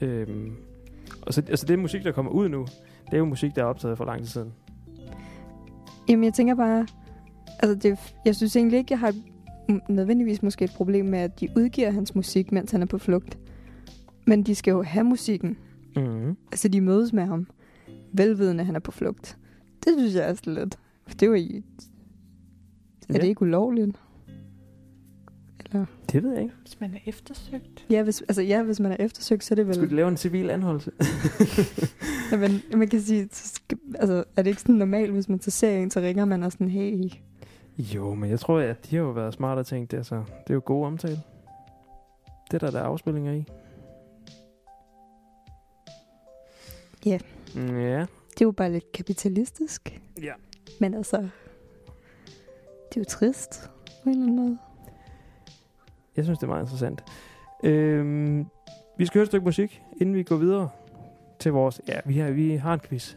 Øhm, 0.00 0.56
og 1.22 1.34
så, 1.34 1.42
altså 1.48 1.66
det 1.66 1.78
musik, 1.78 2.04
der 2.04 2.12
kommer 2.12 2.32
ud 2.32 2.48
nu, 2.48 2.66
det 3.06 3.12
er 3.12 3.18
jo 3.18 3.24
musik, 3.24 3.54
der 3.54 3.62
er 3.62 3.66
optaget 3.66 3.96
for 3.98 4.04
lang 4.04 4.18
tid 4.20 4.26
siden. 4.26 4.52
Jamen, 6.08 6.24
jeg 6.24 6.34
tænker 6.34 6.54
bare... 6.54 6.86
Altså, 7.58 7.74
det, 7.74 8.14
jeg 8.24 8.36
synes 8.36 8.56
egentlig 8.56 8.78
ikke, 8.78 8.92
jeg 8.92 8.98
har 8.98 9.14
nødvendigvis 9.88 10.42
måske 10.42 10.64
et 10.64 10.72
problem 10.76 11.06
med, 11.06 11.18
at 11.18 11.40
de 11.40 11.48
udgiver 11.56 11.90
hans 11.90 12.14
musik, 12.14 12.52
mens 12.52 12.70
han 12.70 12.82
er 12.82 12.86
på 12.86 12.98
flugt. 12.98 13.38
Men 14.26 14.42
de 14.42 14.54
skal 14.54 14.70
jo 14.70 14.82
have 14.82 15.04
musikken. 15.04 15.58
Mm-hmm. 15.96 16.36
Altså, 16.52 16.68
de 16.68 16.80
mødes 16.80 17.12
med 17.12 17.24
ham, 17.24 17.46
velvidende, 18.12 18.60
at 18.60 18.66
han 18.66 18.76
er 18.76 18.80
på 18.80 18.90
flugt. 18.90 19.38
Det 19.84 19.92
synes 19.98 20.14
jeg 20.14 20.30
er 20.30 20.50
lidt... 20.50 20.78
For 21.06 21.14
det 21.14 21.22
er 21.22 21.26
jo 21.26 21.34
i... 21.34 21.56
Er 23.08 23.14
Ja. 23.14 23.18
det 23.18 23.26
ikke 23.26 23.42
ulovligt? 23.42 23.96
Eller... 25.72 25.86
Det 26.12 26.22
ved 26.22 26.32
jeg 26.32 26.42
ikke. 26.42 26.54
hvis 26.60 26.80
man 26.80 26.94
er 26.94 26.98
eftersøgt. 27.06 27.86
Ja, 27.90 28.02
hvis, 28.02 28.20
altså, 28.20 28.42
ja, 28.42 28.62
hvis 28.62 28.80
man 28.80 28.92
er 28.92 28.96
eftersøgt, 29.00 29.44
så 29.44 29.54
er 29.54 29.56
det 29.56 29.66
vel... 29.66 29.74
Skulle 29.74 29.90
de 29.90 29.96
lave 29.96 30.08
en 30.08 30.16
civil 30.16 30.50
anholdelse? 30.50 30.92
Ja, 32.32 32.36
men 32.36 32.62
man 32.76 32.88
kan 32.88 33.00
sige, 33.00 33.28
så 33.32 33.48
skal, 33.54 33.78
altså, 33.94 34.24
er 34.36 34.42
det 34.42 34.50
ikke 34.50 34.60
sådan 34.62 34.74
normalt, 34.74 35.12
hvis 35.12 35.28
man 35.28 35.40
så 35.40 35.50
ser 35.50 35.70
en, 35.78 35.90
så 35.90 36.00
ringer 36.00 36.24
man 36.24 36.42
og 36.42 36.52
sådan, 36.52 36.68
hey, 36.68 37.10
Jo, 37.78 38.14
men 38.14 38.30
jeg 38.30 38.40
tror, 38.40 38.58
at 38.58 38.90
de 38.90 38.96
har 38.96 39.02
jo 39.02 39.10
været 39.10 39.34
smarte 39.34 39.58
og 39.58 39.66
tænkt, 39.66 39.90
det, 39.90 39.96
altså, 39.96 40.14
det 40.16 40.50
er 40.50 40.54
jo 40.54 40.62
god 40.64 40.86
omtale. 40.86 41.20
Det 42.50 42.54
er 42.54 42.58
der, 42.58 42.70
der 42.70 42.78
er 42.78 42.84
afspillinger 42.84 43.32
i. 43.32 43.44
Ja. 47.06 47.18
Mm, 47.54 47.78
Ja. 47.80 48.00
det 48.00 48.40
er 48.40 48.44
jo 48.44 48.50
bare 48.52 48.72
lidt 48.72 48.92
kapitalistisk. 48.92 50.00
Ja. 50.22 50.32
Men 50.80 50.94
altså, 50.94 51.16
det 52.88 52.96
er 52.96 53.00
jo 53.00 53.04
trist 53.08 53.70
på 54.02 54.08
en 54.08 54.10
eller 54.10 54.22
anden 54.24 54.36
måde 54.36 54.58
jeg 56.16 56.24
synes, 56.24 56.38
det 56.38 56.46
er 56.46 56.48
meget 56.48 56.62
interessant. 56.62 57.04
Øhm, 57.64 58.46
vi 58.98 59.06
skal 59.06 59.18
høre 59.18 59.22
et 59.22 59.28
stykke 59.28 59.44
musik, 59.44 59.82
inden 60.00 60.14
vi 60.14 60.22
går 60.22 60.36
videre 60.36 60.68
til 61.40 61.52
vores... 61.52 61.80
Ja, 61.88 62.00
vi 62.04 62.18
har, 62.18 62.30
vi 62.30 62.56
har 62.56 62.74
en 62.74 62.80
quiz. 62.80 63.16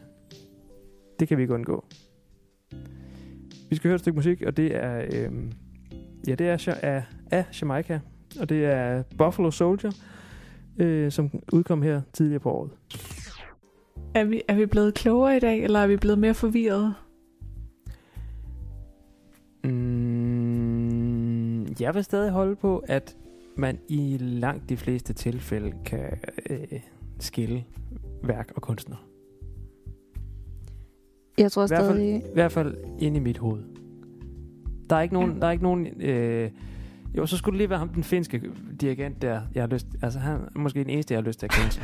Det 1.20 1.28
kan 1.28 1.36
vi 1.36 1.42
ikke 1.42 1.54
undgå. 1.54 1.84
Vi 3.70 3.76
skal 3.76 3.88
høre 3.88 3.94
et 3.94 4.00
stykke 4.00 4.16
musik, 4.16 4.42
og 4.42 4.56
det 4.56 4.76
er... 4.76 5.04
Øhm, 5.12 5.52
ja, 6.26 6.34
det 6.34 6.48
er 6.48 6.78
af, 6.82 7.02
af 7.30 7.44
Jamaica, 7.62 8.00
og 8.40 8.48
det 8.48 8.64
er 8.64 9.02
Buffalo 9.18 9.50
Soldier, 9.50 9.92
øh, 10.78 11.12
som 11.12 11.30
udkom 11.52 11.82
her 11.82 12.00
tidligere 12.12 12.40
på 12.40 12.50
året. 12.50 12.70
Er 14.14 14.24
vi, 14.24 14.42
er 14.48 14.54
vi 14.54 14.66
blevet 14.66 14.94
klogere 14.94 15.36
i 15.36 15.40
dag, 15.40 15.62
eller 15.62 15.80
er 15.80 15.86
vi 15.86 15.96
blevet 15.96 16.18
mere 16.18 16.34
forvirrede? 16.34 16.94
Jeg 21.80 21.94
vil 21.94 22.04
stadig 22.04 22.30
holde 22.30 22.56
på, 22.56 22.78
at 22.78 23.16
man 23.56 23.78
i 23.88 24.16
langt 24.20 24.68
de 24.68 24.76
fleste 24.76 25.12
tilfælde 25.12 25.72
kan 25.84 26.18
øh, 26.50 26.80
skille 27.18 27.64
værk 28.22 28.52
og 28.56 28.62
kunstner. 28.62 28.96
Jeg 31.38 31.52
tror 31.52 31.64
I 31.64 31.68
hvert 31.68 31.84
fald- 31.84 31.96
stadig... 31.96 32.16
I 32.16 32.34
hvert 32.34 32.52
fald 32.52 32.76
inde 32.98 33.16
i 33.16 33.20
mit 33.20 33.38
hoved. 33.38 33.62
Der 34.90 34.96
er 34.96 35.00
ikke 35.00 35.14
nogen... 35.14 35.32
Ja. 35.32 35.38
Der 35.40 35.46
er 35.46 35.50
ikke 35.50 35.64
nogen 35.64 35.86
øh, 36.00 36.50
jo, 37.16 37.26
så 37.26 37.36
skulle 37.36 37.54
det 37.54 37.58
lige 37.58 37.70
være 37.70 37.78
ham, 37.78 37.88
den 37.88 38.04
finske 38.04 38.42
dirigent 38.80 39.22
der, 39.22 39.40
jeg 39.54 39.62
har 39.62 39.68
lyst... 39.68 39.86
Altså, 40.02 40.18
han 40.18 40.40
er 40.54 40.58
måske 40.58 40.78
den 40.78 40.90
eneste, 40.90 41.14
jeg 41.14 41.22
har 41.22 41.26
lyst 41.26 41.38
til 41.38 41.46
at 41.46 41.52
kende. 41.52 41.80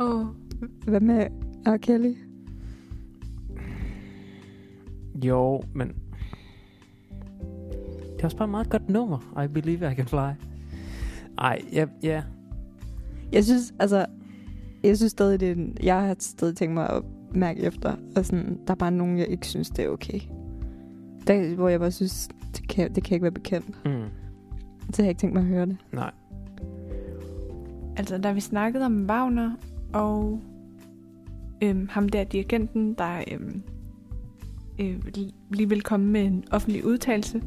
Åh, 0.00 0.20
oh, 0.20 0.26
Hvad 0.86 1.00
med 1.00 1.26
R. 1.66 1.76
Kelly? 1.76 2.14
jo, 5.24 5.62
men... 5.74 6.01
Det 8.22 8.24
er 8.24 8.28
også 8.28 8.36
bare 8.36 8.46
et 8.46 8.50
meget 8.50 8.70
godt 8.70 8.88
nummer, 8.88 9.42
I 9.44 9.48
Believe 9.48 9.92
I 9.92 9.94
Can 9.94 10.06
Fly. 10.06 10.46
Ej, 11.38 11.62
ja, 11.72 11.86
ja. 12.02 12.22
Jeg 13.32 13.44
synes, 13.44 13.74
altså... 13.78 14.06
Jeg 14.84 14.96
synes 14.96 15.10
stadig, 15.12 15.40
det 15.40 15.48
er 15.48 15.52
en, 15.54 15.76
Jeg 15.82 16.00
har 16.02 16.16
stadig 16.18 16.56
tænkt 16.56 16.74
mig 16.74 16.90
at 16.90 17.02
mærke 17.34 17.60
efter. 17.62 17.96
Og 18.16 18.24
sådan, 18.26 18.58
der 18.66 18.72
er 18.72 18.76
bare 18.76 18.90
nogen, 18.90 19.18
jeg 19.18 19.28
ikke 19.28 19.46
synes, 19.46 19.70
det 19.70 19.84
er 19.84 19.88
okay. 19.88 20.20
Der, 21.26 21.54
hvor 21.54 21.68
jeg 21.68 21.80
bare 21.80 21.90
synes, 21.90 22.28
det 22.56 22.68
kan, 22.68 22.94
det 22.94 23.04
kan 23.04 23.14
ikke 23.14 23.22
være 23.22 23.32
bekendt. 23.32 23.84
Mm, 23.84 23.92
Så 24.92 25.02
har 25.02 25.04
jeg 25.04 25.08
ikke 25.08 25.20
tænkt 25.20 25.34
mig 25.34 25.40
at 25.40 25.48
høre 25.48 25.66
det. 25.66 25.76
nej. 25.92 26.10
altså 27.96 28.18
da 28.18 28.32
vi 28.32 28.40
snakkede 28.40 28.84
om 28.86 29.06
Wagner 29.08 29.50
og 29.92 30.40
øhm, 31.62 31.88
ham 31.90 32.08
der 32.08 32.24
dirigenten, 32.24 32.94
der 32.94 33.24
øhm, 33.32 33.62
øh, 34.80 34.96
li- 35.16 35.34
lige 35.50 35.68
vil 35.68 35.82
komme 35.82 36.06
med 36.06 36.24
en 36.24 36.44
offentlig 36.50 36.84
udtalelse, 36.86 37.42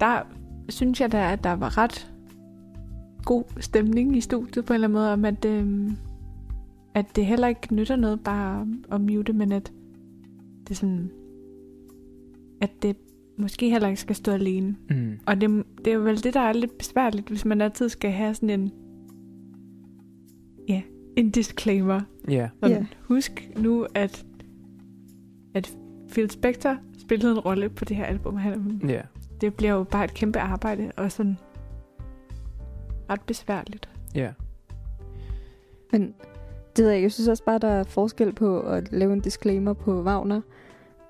der 0.00 0.22
synes 0.68 1.00
jeg 1.00 1.12
da, 1.12 1.32
at 1.32 1.44
der 1.44 1.52
var 1.52 1.78
ret 1.78 2.12
god 3.24 3.44
stemning 3.60 4.16
i 4.16 4.20
studiet 4.20 4.64
på 4.64 4.72
en 4.72 4.74
eller 4.74 4.88
anden 4.88 4.98
måde, 5.00 5.12
om 5.12 5.24
at, 5.24 5.44
øhm, 5.44 5.96
at 6.94 7.16
det 7.16 7.26
heller 7.26 7.48
ikke 7.48 7.74
nytter 7.74 7.96
noget 7.96 8.20
bare 8.20 8.66
at 8.92 9.00
mute, 9.00 9.32
men 9.32 9.52
at 9.52 9.72
det 10.62 10.70
er 10.70 10.74
sådan, 10.74 11.10
at 12.60 12.70
det 12.82 12.96
måske 13.38 13.70
heller 13.70 13.88
ikke 13.88 14.00
skal 14.00 14.16
stå 14.16 14.32
alene. 14.32 14.76
Mm. 14.90 15.18
Og 15.26 15.40
det, 15.40 15.64
det 15.78 15.86
er 15.86 15.94
jo 15.94 16.00
vel 16.00 16.24
det, 16.24 16.34
der 16.34 16.40
er 16.40 16.52
lidt 16.52 16.78
besværligt, 16.78 17.28
hvis 17.28 17.44
man 17.44 17.60
altid 17.60 17.88
skal 17.88 18.10
have 18.10 18.34
sådan 18.34 18.50
en, 18.50 18.72
ja, 20.68 20.82
en 21.16 21.30
disclaimer. 21.30 22.00
Ja. 22.28 22.48
Sådan, 22.62 22.76
Ja. 22.76 22.86
Husk 23.00 23.50
nu, 23.58 23.86
at, 23.94 24.26
at 25.54 25.76
Phil 26.10 26.30
Spector 26.30 26.76
spillede 26.98 27.32
en 27.32 27.38
rolle 27.38 27.68
på 27.68 27.84
det 27.84 27.96
her 27.96 28.04
album. 28.04 28.36
Han, 28.36 28.80
Ja. 28.88 29.00
Det 29.40 29.54
bliver 29.54 29.72
jo 29.72 29.84
bare 29.84 30.04
et 30.04 30.14
kæmpe 30.14 30.38
arbejde, 30.38 30.92
og 30.96 31.12
sådan 31.12 31.38
ret 33.10 33.20
besværligt. 33.20 33.88
Ja. 34.14 34.32
Men 35.92 36.14
det 36.76 36.84
ved 36.84 36.90
jeg, 36.92 37.02
jeg 37.02 37.12
synes 37.12 37.28
også 37.28 37.44
bare, 37.44 37.58
der 37.58 37.68
er 37.68 37.84
forskel 37.84 38.32
på 38.32 38.60
at 38.60 38.92
lave 38.92 39.12
en 39.12 39.20
disclaimer 39.20 39.72
på 39.72 40.02
Wagner, 40.02 40.40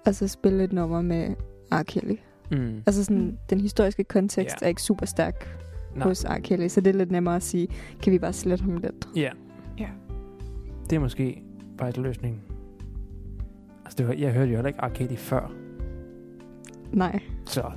og 0.06 0.14
så 0.14 0.28
spille 0.28 0.64
et 0.64 0.72
nummer 0.72 1.02
med 1.02 1.34
R. 1.72 1.82
Kelly. 1.82 2.16
Mm. 2.50 2.82
Altså 2.86 3.04
sådan, 3.04 3.22
Mm. 3.24 3.36
den 3.50 3.60
historiske 3.60 4.04
kontekst 4.04 4.56
Ja. 4.62 4.64
er 4.66 4.68
ikke 4.68 4.82
super 4.82 5.06
stærk 5.06 5.58
Nej. 5.96 6.06
hos 6.08 6.24
R. 6.24 6.38
Kelly, 6.40 6.68
så 6.68 6.80
det 6.80 6.90
er 6.94 6.98
lidt 6.98 7.10
nemmere 7.10 7.36
at 7.36 7.42
sige, 7.42 7.68
kan 8.02 8.12
vi 8.12 8.18
bare 8.18 8.32
slette 8.32 8.64
ham 8.64 8.76
lidt? 8.76 9.08
Ja. 9.16 9.30
Ja. 9.78 9.88
Det 10.90 10.96
er 10.96 11.00
måske 11.00 11.42
bare 11.78 11.96
en 11.96 12.02
løsning. 12.02 12.42
Altså, 13.84 13.96
det 13.98 14.08
var, 14.08 14.14
jeg 14.14 14.32
hørte 14.32 14.50
jo 14.50 14.56
heller 14.56 14.68
ikke 14.68 14.80
Arcade 14.80 15.16
før, 15.16 15.52
Nej, 16.92 17.20
så 17.46 17.70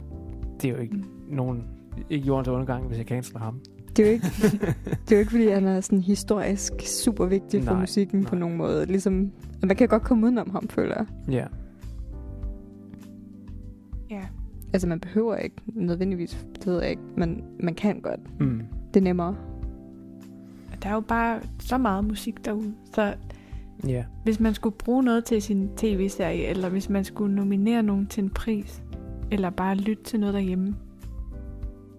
det 0.64 0.70
er 0.70 0.76
jo 0.76 0.82
ikke 0.82 1.04
nogen 1.30 1.64
ikke 2.10 2.26
jordens 2.28 2.48
undergang, 2.48 2.88
hvis 2.88 2.98
jeg 2.98 3.06
canceler 3.06 3.40
ham. 3.40 3.60
det 3.98 4.04
er 4.06 4.08
jo 4.10 4.14
ikke, 4.14 4.26
det 5.06 5.12
er 5.12 5.16
jo 5.16 5.20
ikke 5.20 5.32
fordi 5.32 5.48
han 5.48 5.68
er 5.68 5.82
sådan 5.82 6.02
historisk 6.02 6.74
super 6.86 7.26
vigtig 7.26 7.64
for 7.64 7.72
Nej, 7.72 7.80
musikken 7.82 8.24
på 8.26 8.36
nej. 8.36 8.40
nogen 8.40 8.58
måde. 8.58 8.86
Ligesom, 8.86 9.32
man 9.64 9.76
kan 9.76 9.88
godt 9.88 10.04
komme 10.04 10.26
udenom 10.26 10.50
ham, 10.50 10.68
føler 10.68 10.96
jeg. 10.98 11.06
Ja. 11.34 11.46
Ja. 14.10 14.22
Altså, 14.74 14.88
man 14.88 15.00
behøver 15.00 15.36
ikke 15.36 15.56
nødvendigvis, 15.68 16.48
det 16.56 16.68
ved 16.68 16.82
jeg 16.82 16.90
ikke, 16.90 17.02
men 17.18 17.44
man 17.60 17.74
kan 17.76 18.00
godt. 18.00 18.40
Mm. 18.40 18.62
Det 18.94 19.00
er 19.00 19.04
nemmere. 19.04 19.36
Og 20.72 20.84
Der 20.84 20.90
er 20.90 20.94
jo 20.94 21.00
bare 21.02 21.40
så 21.60 21.78
meget 21.78 22.06
musik 22.06 22.46
derude, 22.46 22.74
så 22.96 23.14
Ja. 23.88 24.04
hvis 24.24 24.40
man 24.40 24.54
skulle 24.54 24.76
bruge 24.78 25.04
noget 25.04 25.26
til 25.26 25.42
sin 25.42 25.70
tv-serie, 25.78 26.46
eller 26.48 26.70
hvis 26.70 26.90
man 26.90 27.04
skulle 27.04 27.36
nominere 27.36 27.84
nogen 27.84 28.08
til 28.08 28.24
en 28.24 28.30
pris, 28.30 28.83
eller 29.34 29.50
bare 29.50 29.76
lytte 29.76 30.04
til 30.04 30.20
noget 30.20 30.34
derhjemme, 30.34 30.76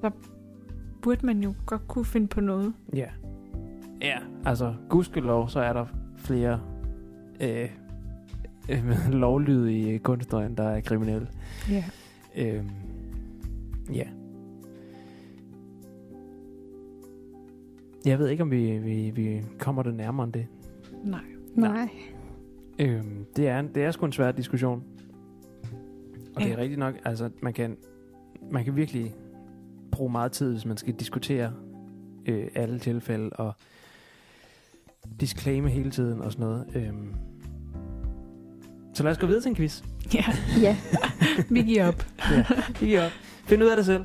så 0.01 0.11
burde 1.03 1.27
man 1.27 1.43
jo 1.43 1.55
godt 1.67 1.89
kunne 1.89 2.05
finde 2.05 2.27
på 2.27 2.41
noget. 2.41 2.75
Ja. 2.95 3.07
Ja, 4.03 4.19
altså, 4.45 4.75
gudskelov, 4.89 5.49
så 5.49 5.61
er 5.61 5.73
der 5.73 5.87
flere 6.17 6.61
øh, 7.41 7.69
øh, 8.71 9.11
lovlydige 9.13 9.99
kunstnere, 9.99 10.47
end 10.47 10.57
der 10.57 10.69
er 10.69 10.81
kriminelle. 10.81 11.29
Ja. 11.71 11.85
Øhm, 12.37 12.71
ja. 13.95 14.05
Jeg 18.07 18.19
ved 18.19 18.29
ikke, 18.29 18.43
om 18.43 18.51
vi, 18.51 18.79
vi, 18.79 19.11
vi 19.11 19.43
kommer 19.59 19.83
det 19.83 19.95
nærmere 19.95 20.25
end 20.25 20.33
det. 20.33 20.47
Nej. 21.05 21.21
Nej. 21.55 21.69
Nej. 21.69 21.89
Øhm, 22.79 23.27
det, 23.37 23.49
er, 23.49 23.63
det 23.63 23.85
er 23.85 23.91
sgu 23.91 24.07
en 24.07 24.13
svær 24.13 24.33
diskussion. 24.33 24.83
Og 26.37 26.41
det 26.43 26.49
Ja. 26.49 26.53
er 26.55 26.59
rigtigt 26.59 26.79
nok, 26.79 26.95
altså 27.05 27.31
man 27.43 27.53
kan, 27.53 27.77
man 28.53 28.65
kan 28.65 28.77
virkelig 28.77 29.15
bruge 29.93 30.13
meget 30.13 30.33
tid, 30.33 30.53
hvis 30.53 30.65
man 30.67 30.77
skal 30.77 30.95
diskutere 30.95 31.53
øh, 32.27 32.47
alle 32.55 32.79
tilfælde 32.79 33.31
og 33.31 33.55
disclaime 35.21 35.69
hele 35.71 35.91
tiden 35.91 36.21
og 36.21 36.33
sådan 36.33 36.47
noget. 36.47 36.67
Øhm. 36.75 37.15
Så 38.95 39.03
lad 39.03 39.13
os 39.13 39.19
gå 39.19 39.27
videre 39.27 39.43
til 39.43 39.49
en 39.49 39.55
quiz. 39.57 39.83
Ja, 40.15 40.25
Ja. 40.61 40.77
vi 41.51 41.63
giver 41.63 41.89
op. 41.89 42.07
Ja, 42.31 42.45
I 42.81 42.85
giver 42.85 43.05
op. 43.07 43.11
Find 43.47 43.63
ud 43.63 43.69
af 43.69 43.77
det 43.77 43.87
selv. 43.87 44.05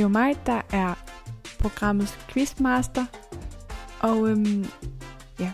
Er 0.00 0.02
jo 0.02 0.08
mig, 0.08 0.36
der 0.46 0.60
er 0.72 0.94
programmets 1.58 2.18
quizmaster. 2.28 3.06
Og 4.00 4.28
øhm, 4.28 4.66
ja, 5.40 5.52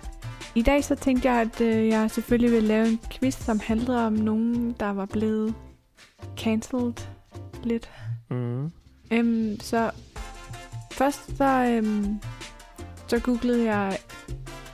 i 0.54 0.62
dag 0.62 0.84
så 0.84 0.94
tænkte 0.94 1.30
jeg, 1.30 1.40
at 1.40 1.60
øh, 1.60 1.88
jeg 1.88 2.10
selvfølgelig 2.10 2.52
vil 2.52 2.62
lave 2.62 2.88
en 2.88 3.00
quiz, 3.10 3.34
som 3.34 3.60
handler 3.60 3.98
om 3.98 4.12
nogen, 4.12 4.72
der 4.80 4.90
var 4.90 5.06
blevet 5.06 5.54
cancelled 6.36 6.94
lidt. 7.64 7.90
Mm. 8.30 8.72
Øhm, 9.10 9.60
så 9.60 9.90
først 10.92 11.36
så, 11.36 11.44
øhm, 11.44 12.20
så 13.06 13.20
googlede 13.20 13.64
jeg 13.64 13.98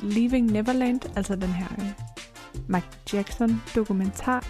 Leaving 0.01 0.51
Neverland, 0.51 1.01
altså 1.17 1.37
den 1.37 1.49
her 1.49 1.67
øh, 1.79 1.93
Michael 2.69 2.95
Jackson 3.13 3.63
dokumentar. 3.75 4.47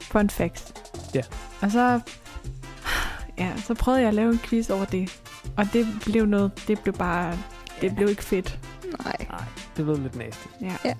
Fun 0.00 0.30
facts. 0.30 0.74
Ja. 1.14 1.22
Og 1.60 1.70
så, 1.70 2.00
ja, 3.38 3.56
så 3.56 3.74
prøvede 3.74 4.00
jeg 4.00 4.08
at 4.08 4.14
lave 4.14 4.32
en 4.32 4.38
quiz 4.38 4.70
over 4.70 4.84
det. 4.84 5.22
Og 5.56 5.64
det 5.72 5.86
blev 6.04 6.26
noget, 6.26 6.64
det 6.68 6.80
blev 6.82 6.94
bare, 6.94 7.38
det 7.80 7.94
blev 7.96 8.08
ikke 8.08 8.24
fedt. 8.24 8.58
Nej. 9.04 9.16
Nej, 9.30 9.40
det 9.76 9.86
lød 9.86 9.96
lidt 9.96 10.16
nasty. 10.16 10.46
Ja. 10.60 10.76
Ja. 10.84 10.94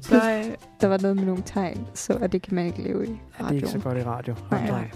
Så 0.00 0.14
øh, 0.14 0.54
Der 0.80 0.86
var 0.86 0.98
noget 0.98 1.16
med 1.16 1.24
nogle 1.24 1.42
tegn, 1.46 1.86
så 1.94 2.18
og 2.22 2.32
det 2.32 2.42
kan 2.42 2.54
man 2.54 2.66
ikke 2.66 2.82
leve 2.82 3.06
i 3.06 3.08
Ja, 3.08 3.14
det 3.14 3.20
er 3.38 3.44
radio. 3.44 3.56
ikke 3.56 3.68
så 3.68 3.78
godt 3.78 3.98
i 3.98 4.02
radio. 4.02 4.34
Nej. 4.50 4.90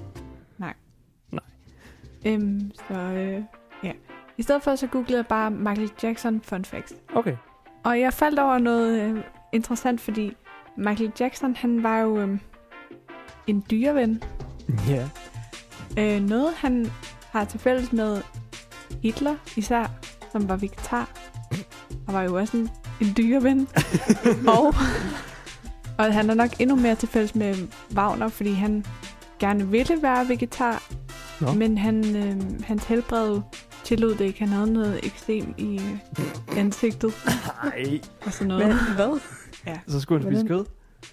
Nej. 0.59 0.74
øhm, 2.26 2.70
så 2.88 2.94
øh, 2.94 3.42
ja. 3.84 3.92
I 4.36 4.42
stedet 4.42 4.62
for 4.62 4.74
så 4.76 4.86
googlede 4.86 5.16
jeg 5.16 5.26
bare 5.26 5.50
Michael 5.50 5.90
Jackson 6.02 6.40
fun 6.42 6.64
facts. 6.64 6.94
Okay. 7.14 7.36
Og 7.84 8.00
jeg 8.00 8.12
faldt 8.12 8.38
over 8.38 8.59
noget 8.59 9.00
øh, 9.02 9.20
interessant, 9.52 10.00
fordi 10.00 10.36
Michael 10.76 11.12
Jackson, 11.20 11.56
han 11.56 11.82
var 11.82 11.98
jo 11.98 12.18
øh, 12.20 12.38
en 13.46 13.64
dyreven. 13.70 14.22
Ja. 14.88 15.09
Øh, 15.99 16.20
noget, 16.20 16.55
han 16.57 16.93
har 17.31 17.45
til 17.45 17.61
fælles 17.61 17.93
med 17.93 18.23
Hitler 19.03 19.37
især, 19.57 19.91
som 20.33 20.49
var 20.49 20.57
vegetar. 20.57 21.11
Og 22.07 22.15
var 22.15 22.23
jo 22.23 22.37
også 22.37 22.57
en, 22.57 22.70
en 23.01 23.15
dyreven. 23.16 23.69
og, 24.57 24.75
og 25.99 26.15
han 26.15 26.31
er 26.31 26.35
nok 26.35 26.51
endnu 26.59 26.77
mere 26.77 26.95
tilfælles 26.95 27.35
med 27.35 27.55
Wagner, 27.95 28.29
fordi 28.29 28.53
han 28.53 28.85
gerne 29.39 29.69
ville 29.69 30.03
være 30.03 30.29
vegetar, 30.29 30.83
Nå. 31.41 31.53
men 31.53 31.79
han, 31.79 32.16
øh, 32.16 32.65
hans 32.65 32.85
helbred 32.85 33.41
tillod 33.85 34.15
det 34.15 34.25
ikke. 34.25 34.39
Han 34.39 34.49
havde 34.49 34.73
noget 34.73 35.01
eksem 35.03 35.55
i 35.59 35.81
øh, 36.19 36.59
ansigtet 36.59 37.15
Nej. 37.65 38.01
og 38.27 38.33
sådan 38.33 38.49
noget. 38.49 38.66
Hvad? 38.95 39.20
Hvad? 39.65 39.77
Så 39.89 40.01
skulle 40.01 40.25
han 40.25 40.33
spise 40.33 40.49
kød? 40.49 40.65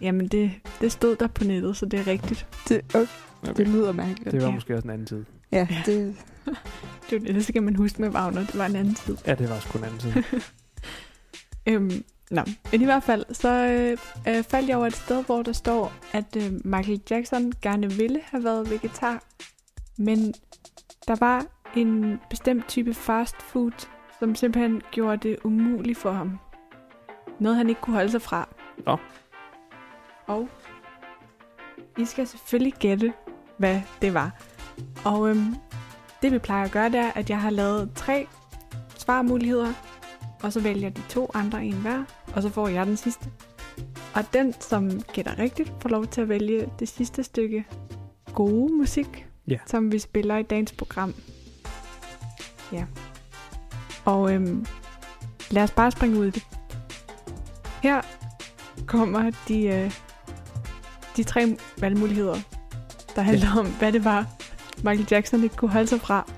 Jamen, 0.01 0.27
det, 0.27 0.51
det 0.81 0.91
stod 0.91 1.15
der 1.15 1.27
på 1.27 1.43
nettet, 1.43 1.77
så 1.77 1.85
det 1.85 1.99
er 1.99 2.07
rigtigt. 2.07 2.47
Det, 2.69 2.95
okay, 2.95 3.07
Okay. 3.49 3.65
det 3.65 3.67
lyder 3.67 3.91
mærkeligt. 3.91 4.31
Det 4.31 4.43
var 4.43 4.51
måske 4.51 4.75
også 4.75 4.87
en 4.87 4.91
anden 4.93 5.07
tid. 5.07 5.25
Ja, 5.51 5.67
Ja. 5.71 5.81
det... 5.85 6.15
Det, 7.09 7.21
var 7.21 7.25
det, 7.27 7.35
det 7.35 7.45
skal 7.45 7.63
man 7.63 7.75
huske 7.75 8.01
med 8.01 8.09
Wagner. 8.09 8.45
Det 8.45 8.57
var 8.57 8.65
en 8.65 8.75
anden 8.75 8.95
tid. 8.95 9.17
Ja, 9.27 9.35
det 9.35 9.49
var 9.49 9.59
sgu 9.59 9.77
en 9.77 9.83
anden 9.83 9.99
tid. 9.99 10.13
Øhm, 11.67 12.03
nå, 12.31 12.41
men 12.71 12.81
i 12.81 12.85
hvert 12.85 13.03
fald, 13.03 13.25
så 13.33 13.49
øh, 13.67 13.97
øh, 14.35 14.43
faldt 14.43 14.69
jeg 14.69 14.77
over 14.77 14.85
et 14.87 14.95
sted, 14.95 15.23
hvor 15.25 15.41
der 15.43 15.51
står, 15.51 15.93
at 16.13 16.35
øh, 16.35 16.51
Michael 16.65 17.01
Jackson 17.09 17.53
gerne 17.61 17.91
ville 17.91 18.19
have 18.23 18.43
været 18.43 18.69
vegetar, 18.69 19.23
men 19.97 20.33
der 21.07 21.15
var 21.19 21.45
en 21.75 22.19
bestemt 22.29 22.67
type 22.67 22.93
fast 22.93 23.41
food, 23.41 23.87
som 24.19 24.35
simpelthen 24.35 24.81
gjorde 24.91 25.29
det 25.29 25.37
umuligt 25.43 25.97
for 25.97 26.11
ham. 26.11 26.39
Noget, 27.39 27.57
han 27.57 27.69
ikke 27.69 27.81
kunne 27.81 27.95
holde 27.95 28.11
sig 28.11 28.21
fra. 28.21 28.49
Nå. 28.85 28.97
Og 30.27 30.49
I 31.97 32.05
skal 32.05 32.27
selvfølgelig 32.27 32.73
gætte, 32.73 33.13
hvad 33.57 33.81
det 34.01 34.13
var. 34.13 34.31
Og 35.03 35.29
øhm, 35.29 35.55
det 36.21 36.31
vi 36.31 36.37
plejer 36.39 36.65
at 36.65 36.71
gøre, 36.71 36.89
det 36.89 36.99
er, 36.99 37.11
at 37.15 37.29
jeg 37.29 37.41
har 37.41 37.49
lavet 37.49 37.89
tre 37.95 38.27
svarmuligheder, 38.97 39.73
og 40.43 40.53
så 40.53 40.59
vælger 40.59 40.89
de 40.89 41.01
to 41.09 41.31
andre 41.33 41.65
en 41.65 41.73
hver, 41.73 42.03
og 42.35 42.41
så 42.41 42.49
får 42.49 42.67
jeg 42.67 42.85
den 42.85 42.97
sidste. 42.97 43.29
Og 44.13 44.33
den, 44.33 44.53
som 44.59 45.01
gætter 45.13 45.39
rigtigt, 45.39 45.73
får 45.81 45.89
lov 45.89 46.07
til 46.07 46.21
at 46.21 46.29
vælge 46.29 46.69
det 46.79 46.89
sidste 46.89 47.23
stykke 47.23 47.65
gode 48.33 48.73
musik, 48.73 49.27
Ja. 49.47 49.57
som 49.65 49.91
vi 49.91 49.99
spiller 49.99 50.37
i 50.37 50.43
dagens 50.43 50.71
program. 50.71 51.13
Ja. 52.71 52.85
Og 54.05 54.33
øhm, 54.33 54.65
lad 55.51 55.63
os 55.63 55.71
bare 55.71 55.91
springe 55.91 56.19
ud 56.19 56.25
i 56.25 56.29
det. 56.29 56.47
Her 57.83 58.01
kommer 58.87 59.31
de, 59.47 59.65
øh, 59.65 59.91
de 61.17 61.23
tre 61.23 61.57
valgmuligheder, 61.77 62.35
der 63.15 63.21
handler 63.21 63.59
om, 63.59 63.65
hvad 63.67 63.91
det 63.91 64.05
var, 64.05 64.25
Michael 64.77 65.07
Jackson 65.11 65.43
ikke 65.43 65.55
kunne 65.55 65.71
holde 65.71 65.87
sig 65.87 66.01
fra 66.01 66.29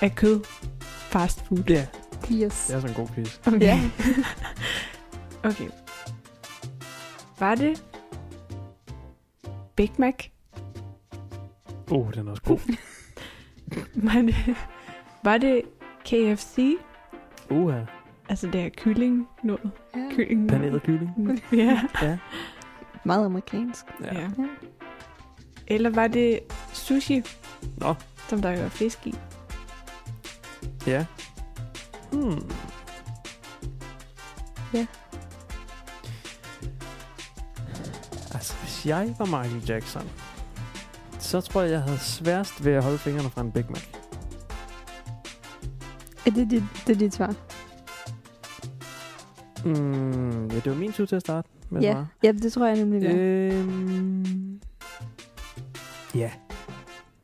af 0.00 0.14
kød, 0.14 0.40
fast 0.82 1.44
food. 1.46 1.64
Ja, 1.68 1.86
Yes. 2.32 2.66
det 2.66 2.76
er 2.76 2.80
sådan 2.80 2.88
en 2.90 2.94
god 2.94 3.08
quiz. 3.14 3.38
Okay. 3.46 3.60
Ja. 3.60 3.80
okay. 5.50 5.68
Var 7.38 7.54
det 7.54 7.84
Big 9.76 9.90
Mac? 9.98 10.14
Oh, 11.90 12.12
den 12.14 12.26
er 12.26 12.30
også 12.30 12.42
god. 12.42 12.58
Var 13.94 14.22
det, 14.22 14.56
var 15.24 15.38
det 15.38 15.62
KFC? 16.04 16.76
Uha. 17.50 17.80
Altså 18.28 18.46
det 18.46 18.60
er 18.60 18.68
kylling 18.68 19.28
noget. 19.42 19.70
Ja. 19.96 20.08
Kylling. 20.10 20.48
Paneret 20.48 20.82
kylling. 20.82 21.42
Ja. 21.52 21.80
Ja. 22.02 22.18
Meget 23.04 23.24
amerikansk. 23.26 23.84
ja. 24.04 24.20
ja. 24.20 24.28
Eller 25.70 25.90
var 25.90 26.06
det 26.08 26.40
sushi? 26.72 27.22
Nå. 27.76 27.94
Som 28.28 28.42
der 28.42 28.48
er 28.48 28.68
fisk 28.68 29.06
i. 29.06 29.14
Ja. 30.86 31.04
Hmm. 32.12 32.50
Ja. 34.74 34.86
Altså, 38.34 38.54
hvis 38.62 38.86
jeg 38.86 39.14
var 39.18 39.24
Michael 39.24 39.62
Jackson, 39.68 40.10
så 41.18 41.40
tror 41.40 41.62
jeg, 41.62 41.70
jeg 41.70 41.82
havde 41.82 41.98
sværest 41.98 42.64
ved 42.64 42.72
at 42.72 42.82
holde 42.82 42.98
fingrene 42.98 43.30
fra 43.30 43.40
en 43.40 43.52
Big 43.52 43.64
Mac. 43.68 43.84
Er 46.26 46.30
det 46.30 46.50
dit, 46.50 46.62
det 46.86 46.94
er 46.94 46.98
dit 46.98 47.14
svar? 47.14 47.34
Mm, 49.64 50.46
ja, 50.48 50.54
det 50.54 50.66
var 50.66 50.74
min 50.74 50.92
tur 50.92 51.06
til 51.06 51.16
at 51.16 51.22
starte 51.22 51.48
med 51.70 51.82
Ja. 51.82 52.04
ja, 52.22 52.32
det 52.32 52.52
tror 52.52 52.66
jeg 52.66 52.76
nemlig. 52.76 53.02
Øh. 53.04 53.58
Øhm, 53.60 54.60
ja, 56.14 56.30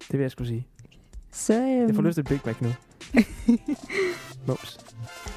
det 0.00 0.12
vil 0.12 0.20
jeg 0.20 0.30
skulle 0.30 0.48
sige. 0.48 0.66
Så, 1.30 1.54
øhm, 1.54 1.86
Jeg 1.86 1.94
får 1.94 2.02
lyst 2.02 2.14
til 2.14 2.22
Big 2.24 2.40
Mac 2.46 2.56
nu. 2.60 2.68
Mums. 4.46 4.78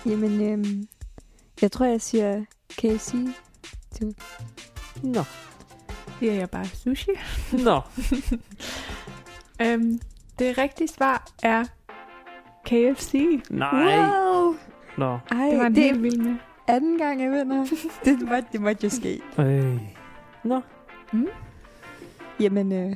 Jamen, 0.06 0.42
øhm, 0.42 0.88
jeg 1.62 1.72
tror, 1.72 1.86
jeg 1.86 2.02
siger 2.02 2.46
KFC. 2.70 3.14
Nå. 5.04 5.24
Siger 6.20 6.34
jeg 6.34 6.50
bare 6.50 6.66
sushi? 6.66 7.12
Nå. 7.66 7.82
Øhm, 9.62 10.00
det 10.40 10.58
rigtige 10.58 10.88
svar 10.88 11.28
er 11.44 11.66
KFC. 12.66 13.14
Nej. 13.50 13.98
Wow! 13.98 14.56
Nå. 14.98 15.20
Ej, 15.32 15.48
Det 15.50 15.60
var 15.60 15.66
en 15.66 15.76
det 15.76 15.84
helt 15.84 16.04
vild 16.04 16.18
med. 16.18 16.36
anden 16.68 16.98
gang, 16.98 17.22
jeg 17.22 17.32
vinder. 17.32 17.66
det, 18.06 18.22
må, 18.22 18.36
det 18.52 18.62
måtte 18.62 18.84
jo 18.84 18.90
ske. 18.90 19.22
Øh. 19.40 19.82
Nå. 20.44 20.62
Jamen, 22.40 22.72
øh, 22.72 22.96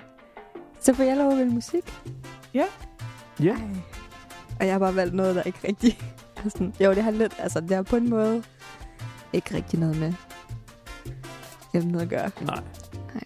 så 0.83 0.93
får 0.93 1.03
jeg 1.03 1.17
lov 1.17 1.31
at 1.31 1.37
vælge 1.37 1.51
musik. 1.51 1.93
Ja. 2.53 2.65
Ej. 3.39 3.55
Og 4.59 4.65
jeg 4.65 4.73
har 4.73 4.79
bare 4.79 4.95
valgt 4.95 5.13
noget, 5.15 5.35
der 5.35 5.43
ikke 5.43 5.59
rigtig... 5.67 5.97
er 6.45 6.49
sådan, 6.49 6.73
jo, 6.79 6.93
det 6.93 7.03
har 7.03 7.11
lidt... 7.11 7.33
Altså, 7.39 7.59
det 7.61 7.71
har 7.71 7.81
på 7.83 7.95
en 7.95 8.09
måde 8.09 8.43
ikke 9.33 9.55
rigtig 9.55 9.79
noget 9.79 9.97
med 9.99 10.13
emnet 11.73 12.01
at 12.01 12.09
gøre. 12.09 12.31
Nej. 12.41 12.59
Nej. 13.13 13.23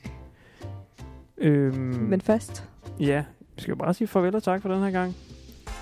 Øhm, 1.37 1.73
Men 2.09 2.21
først, 2.21 2.63
ja, 2.99 3.23
vi 3.55 3.61
skal 3.61 3.71
jo 3.71 3.75
bare 3.75 3.93
sige 3.93 4.07
farvel 4.07 4.35
og 4.35 4.43
tak 4.43 4.61
for 4.61 4.69
den 4.73 4.83
her 4.83 4.91
gang. 4.91 5.15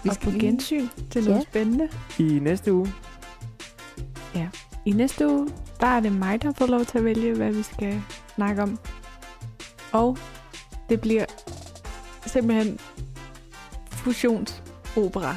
Vi 0.03 0.09
skal 0.13 0.31
på 0.31 0.39
gensyn 0.39 0.87
til 1.11 1.23
noget 1.23 1.37
Ja. 1.37 1.43
spændende. 1.43 1.89
I 2.19 2.39
næste 2.39 2.73
uge. 2.73 2.87
I 4.85 4.91
næste 4.91 5.27
uge, 5.27 5.49
der 5.79 5.87
er 5.87 5.99
det 5.99 6.11
mig, 6.11 6.41
der 6.43 6.51
får 6.51 6.65
lov 6.67 6.85
til 6.85 6.97
at 6.97 7.03
vælge, 7.05 7.33
hvad 7.35 7.51
vi 7.51 7.63
skal 7.63 8.01
snakke 8.35 8.63
om. 8.63 8.79
Og 9.91 10.17
det 10.89 11.01
bliver 11.01 11.25
simpelthen 12.35 12.79
fusionsopera. 13.91 15.35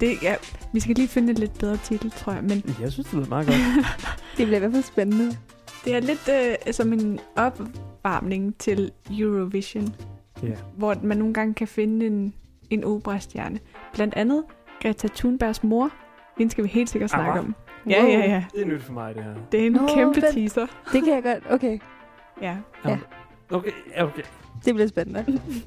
Det 0.00 0.12
er, 0.28 0.36
vi 0.72 0.80
skal 0.80 0.94
lige 0.94 1.08
finde 1.08 1.30
en 1.30 1.36
lidt 1.38 1.58
bedre 1.58 1.76
titel, 1.76 2.10
tror 2.10 2.32
jeg. 2.32 2.42
Men 2.42 2.74
Jeg 2.80 2.92
synes, 2.92 3.06
det 3.08 3.14
lyder 3.18 3.28
meget 3.28 3.46
godt. 3.46 3.58
det 4.36 4.46
bliver 4.46 4.56
i 4.56 4.58
hvert 4.58 4.72
fald 4.72 4.82
spændende. 4.82 5.36
det 5.84 5.94
er 5.96 6.00
lidt 6.00 6.28
øh, 6.68 6.74
som 6.74 6.92
en 6.92 7.20
opvarmning 7.36 8.58
til 8.58 8.92
Eurovision. 9.18 9.94
Ja. 10.42 10.48
Hvor 10.76 10.96
man 11.02 11.16
nogle 11.18 11.34
gange 11.34 11.54
kan 11.54 11.68
finde 11.68 12.06
en, 12.06 12.34
en 12.70 12.84
operastjerne. 12.84 13.58
Blandt 13.94 14.14
andet 14.14 14.44
Greta 14.82 15.08
Thunbergs 15.14 15.62
mor. 15.62 15.90
Hende 16.38 16.50
skal 16.52 16.64
vi 16.64 16.68
helt 16.68 16.90
sikkert 16.90 17.10
snakke 17.10 17.32
Ah, 17.32 17.38
om. 17.38 17.54
Ja, 17.90 18.04
ja, 18.04 18.18
ja. 18.18 18.44
Det 18.54 18.62
er 18.62 18.66
nyt 18.66 18.82
for 18.82 18.92
mig, 18.92 19.14
det 19.14 19.24
her. 19.24 19.34
Det 19.52 19.60
er 19.62 19.66
en 19.66 19.72
Nå, 19.72 19.88
kæmpe 19.94 20.22
vent. 20.22 20.34
teaser. 20.34 20.66
Det 20.92 21.04
kan 21.04 21.14
jeg 21.14 21.22
godt... 21.22 21.52
Okay, 21.54 21.78
Ja, 22.42 22.56
Okay, 23.50 23.70
ja, 23.96 24.04
okay. 24.04 24.22
Det 24.64 24.74
bliver 24.74 24.88
spændende. 24.88 25.24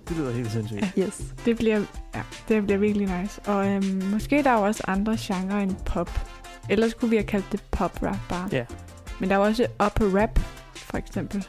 Det 0.10 0.18
lyder 0.18 0.32
helt 0.32 0.52
sindssygt. 0.52 0.94
Yes. 1.00 1.22
det 1.46 1.58
bliver, 1.58 1.82
ja, 2.16 2.22
det 2.50 2.64
bliver 2.64 2.78
virkelig 2.78 3.22
nice. 3.22 3.42
Og 3.46 3.68
øhm, 3.68 4.04
måske 4.12 4.44
der 4.44 4.50
er 4.50 4.60
jo 4.60 4.66
også 4.66 4.84
andre 4.88 5.18
genrer 5.20 5.60
end 5.60 5.76
pop. 5.86 6.10
Ellers 6.70 6.94
kunne 6.94 7.10
vi 7.10 7.16
have 7.16 7.24
kaldt 7.28 7.46
det 7.52 7.64
pop-rap 7.72 8.18
bare. 8.30 8.50
Ja. 8.52 8.66
Men 9.20 9.30
der 9.30 9.36
er 9.36 9.40
jo 9.40 9.46
også 9.46 9.68
upper 9.86 10.22
rap, 10.22 10.40
for 10.76 10.98
eksempel. 10.98 11.48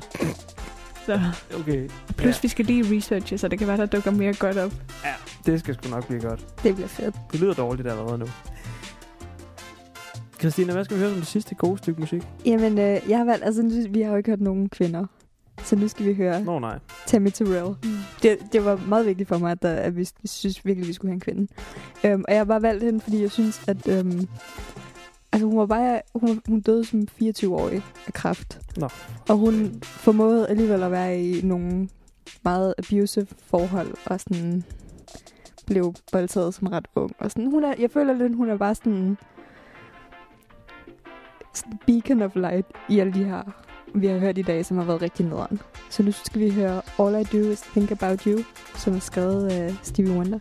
Så, 1.07 1.21
Okay. 1.61 1.89
plus 2.17 2.35
ja, 2.37 2.41
vi 2.43 2.49
skal 2.49 2.65
lige 2.65 2.97
researche, 2.97 3.39
så 3.39 3.49
det 3.49 3.59
kan 3.59 3.69
være, 3.69 3.77
der 3.77 3.87
dukker 3.87 4.11
mere 4.11 4.35
godt 4.35 4.57
op. 4.57 4.73
det 5.47 5.61
skal 5.61 5.75
sgu 5.75 5.91
nok 5.91 6.07
blive 6.07 6.21
godt. 6.21 6.63
Det 6.63 6.75
bliver 6.75 6.89
fedt. 6.89 7.15
Det 7.33 7.41
lyder 7.41 7.55
dårligt 7.55 7.89
allerede 7.89 8.19
nu. 8.19 8.27
Christina, 10.41 10.73
hvad 10.73 10.85
skal 10.85 10.97
vi 10.97 11.01
høre 11.01 11.11
som 11.11 11.19
det 11.19 11.29
sidste 11.29 11.55
gode 11.55 11.79
stykke 11.79 12.01
musik? 12.01 12.23
Jamen, 12.47 12.79
øh, 12.79 13.01
jeg 13.09 13.19
har 13.19 13.25
valgt... 13.25 13.45
Altså, 13.45 13.87
vi 13.91 14.03
har 14.03 14.11
jo 14.11 14.17
ikke 14.17 14.31
hørt 14.31 14.41
nogen 14.41 14.69
kvinder. 14.69 15.07
Så 15.65 15.77
nu 15.77 15.89
skal 15.89 16.07
vi 16.07 16.15
høre 16.15 16.45
Nå 16.45 16.59
nej. 16.59 16.79
Tammy 17.07 17.31
Terrell. 17.31 17.69
Mm. 17.85 17.91
Det, 18.23 18.39
det 18.53 18.65
var 18.65 18.81
meget 18.89 19.07
vigtigt 19.07 19.29
for 19.29 19.39
mig, 19.39 19.53
at, 19.53 19.63
der, 19.63 19.75
at 19.75 19.97
vi 19.97 20.09
synes 20.25 20.65
virkelig, 20.65 20.89
vi 20.89 20.93
skulle 20.93 21.11
have 21.11 21.15
en 21.15 21.21
kvinde. 21.21 21.47
Um, 22.05 22.25
og 22.29 22.35
jeg 22.35 22.41
har 22.41 22.45
bare 22.45 22.63
valgt 22.63 22.85
hende, 22.85 23.01
fordi 23.01 23.23
jeg 23.23 23.31
synes, 23.31 23.63
at... 23.69 23.89
Um, 24.01 24.29
altså, 25.33 25.47
hun 25.47 25.59
var 25.59 25.67
bare... 25.67 26.01
Hun, 26.15 26.41
hun 26.49 26.61
døde 26.61 26.85
som 26.85 27.09
24-årig 27.23 27.83
af 28.07 28.13
kræft. 28.13 28.61
Nå. 28.77 28.89
Og 29.29 29.37
hun 29.37 29.83
formåede 29.83 30.49
alligevel 30.49 30.83
at 30.83 30.91
være 30.91 31.23
i 31.23 31.41
nogle 31.43 31.89
meget 32.45 32.75
abusive 32.79 33.27
forhold, 33.47 33.95
og 34.07 34.21
sådan 34.21 34.65
blev 35.67 35.95
voldtaget 36.13 36.55
som 36.55 36.69
ret 36.69 36.89
ung. 36.95 37.13
Og 37.19 37.31
sådan, 37.31 37.51
hun 37.51 37.65
er, 37.65 37.75
jeg 37.79 37.91
føler 37.91 38.15
lidt, 38.15 38.37
hun 38.37 38.51
er 38.51 38.57
bare 38.57 38.75
sådan, 38.75 39.19
sådan 41.55 41.79
beacon 41.87 42.23
of 42.23 42.35
light 42.35 42.67
i 42.89 42.99
alle 42.99 43.15
de 43.15 43.25
her, 43.25 43.43
vi 43.95 44.07
har 44.07 44.19
hørt 44.19 44.39
i 44.39 44.43
dag, 44.43 44.65
som 44.65 44.77
har 44.77 44.85
været 44.85 45.03
rigtig 45.03 45.27
nederen. 45.27 45.61
Så 45.91 46.03
nu 46.03 46.13
skal 46.13 46.41
vi 46.41 46.51
høre 46.51 46.83
All 46.99 47.21
I 47.21 47.25
Do 47.25 47.51
Is 47.51 47.61
Think 47.61 47.91
About 47.91 48.23
You, 48.23 48.39
som 48.77 48.95
er 48.95 48.99
skrevet 48.99 49.49
af 49.49 49.75
Stevie 49.83 50.13
Wonder. 50.13 50.39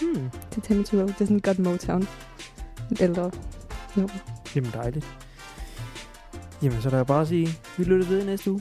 Hmm. 0.00 0.30
til 0.50 0.62
Timothy 0.62 0.94
Road. 0.94 1.08
Det 1.08 1.20
er 1.20 1.24
sådan 1.24 1.38
godt 1.38 1.58
Motown. 1.58 2.02
Et 2.92 3.00
ældre 3.00 3.30
nummer. 3.96 4.14
Jamen 4.54 4.70
dejligt. 4.74 5.06
Jamen, 6.62 6.82
så 6.82 6.88
er 6.88 6.90
der 6.90 7.04
bare 7.04 7.20
at 7.20 7.28
sige, 7.28 7.48
vi 7.78 7.84
lytter 7.84 8.06
ved 8.06 8.24
næste 8.24 8.50
uge. 8.50 8.60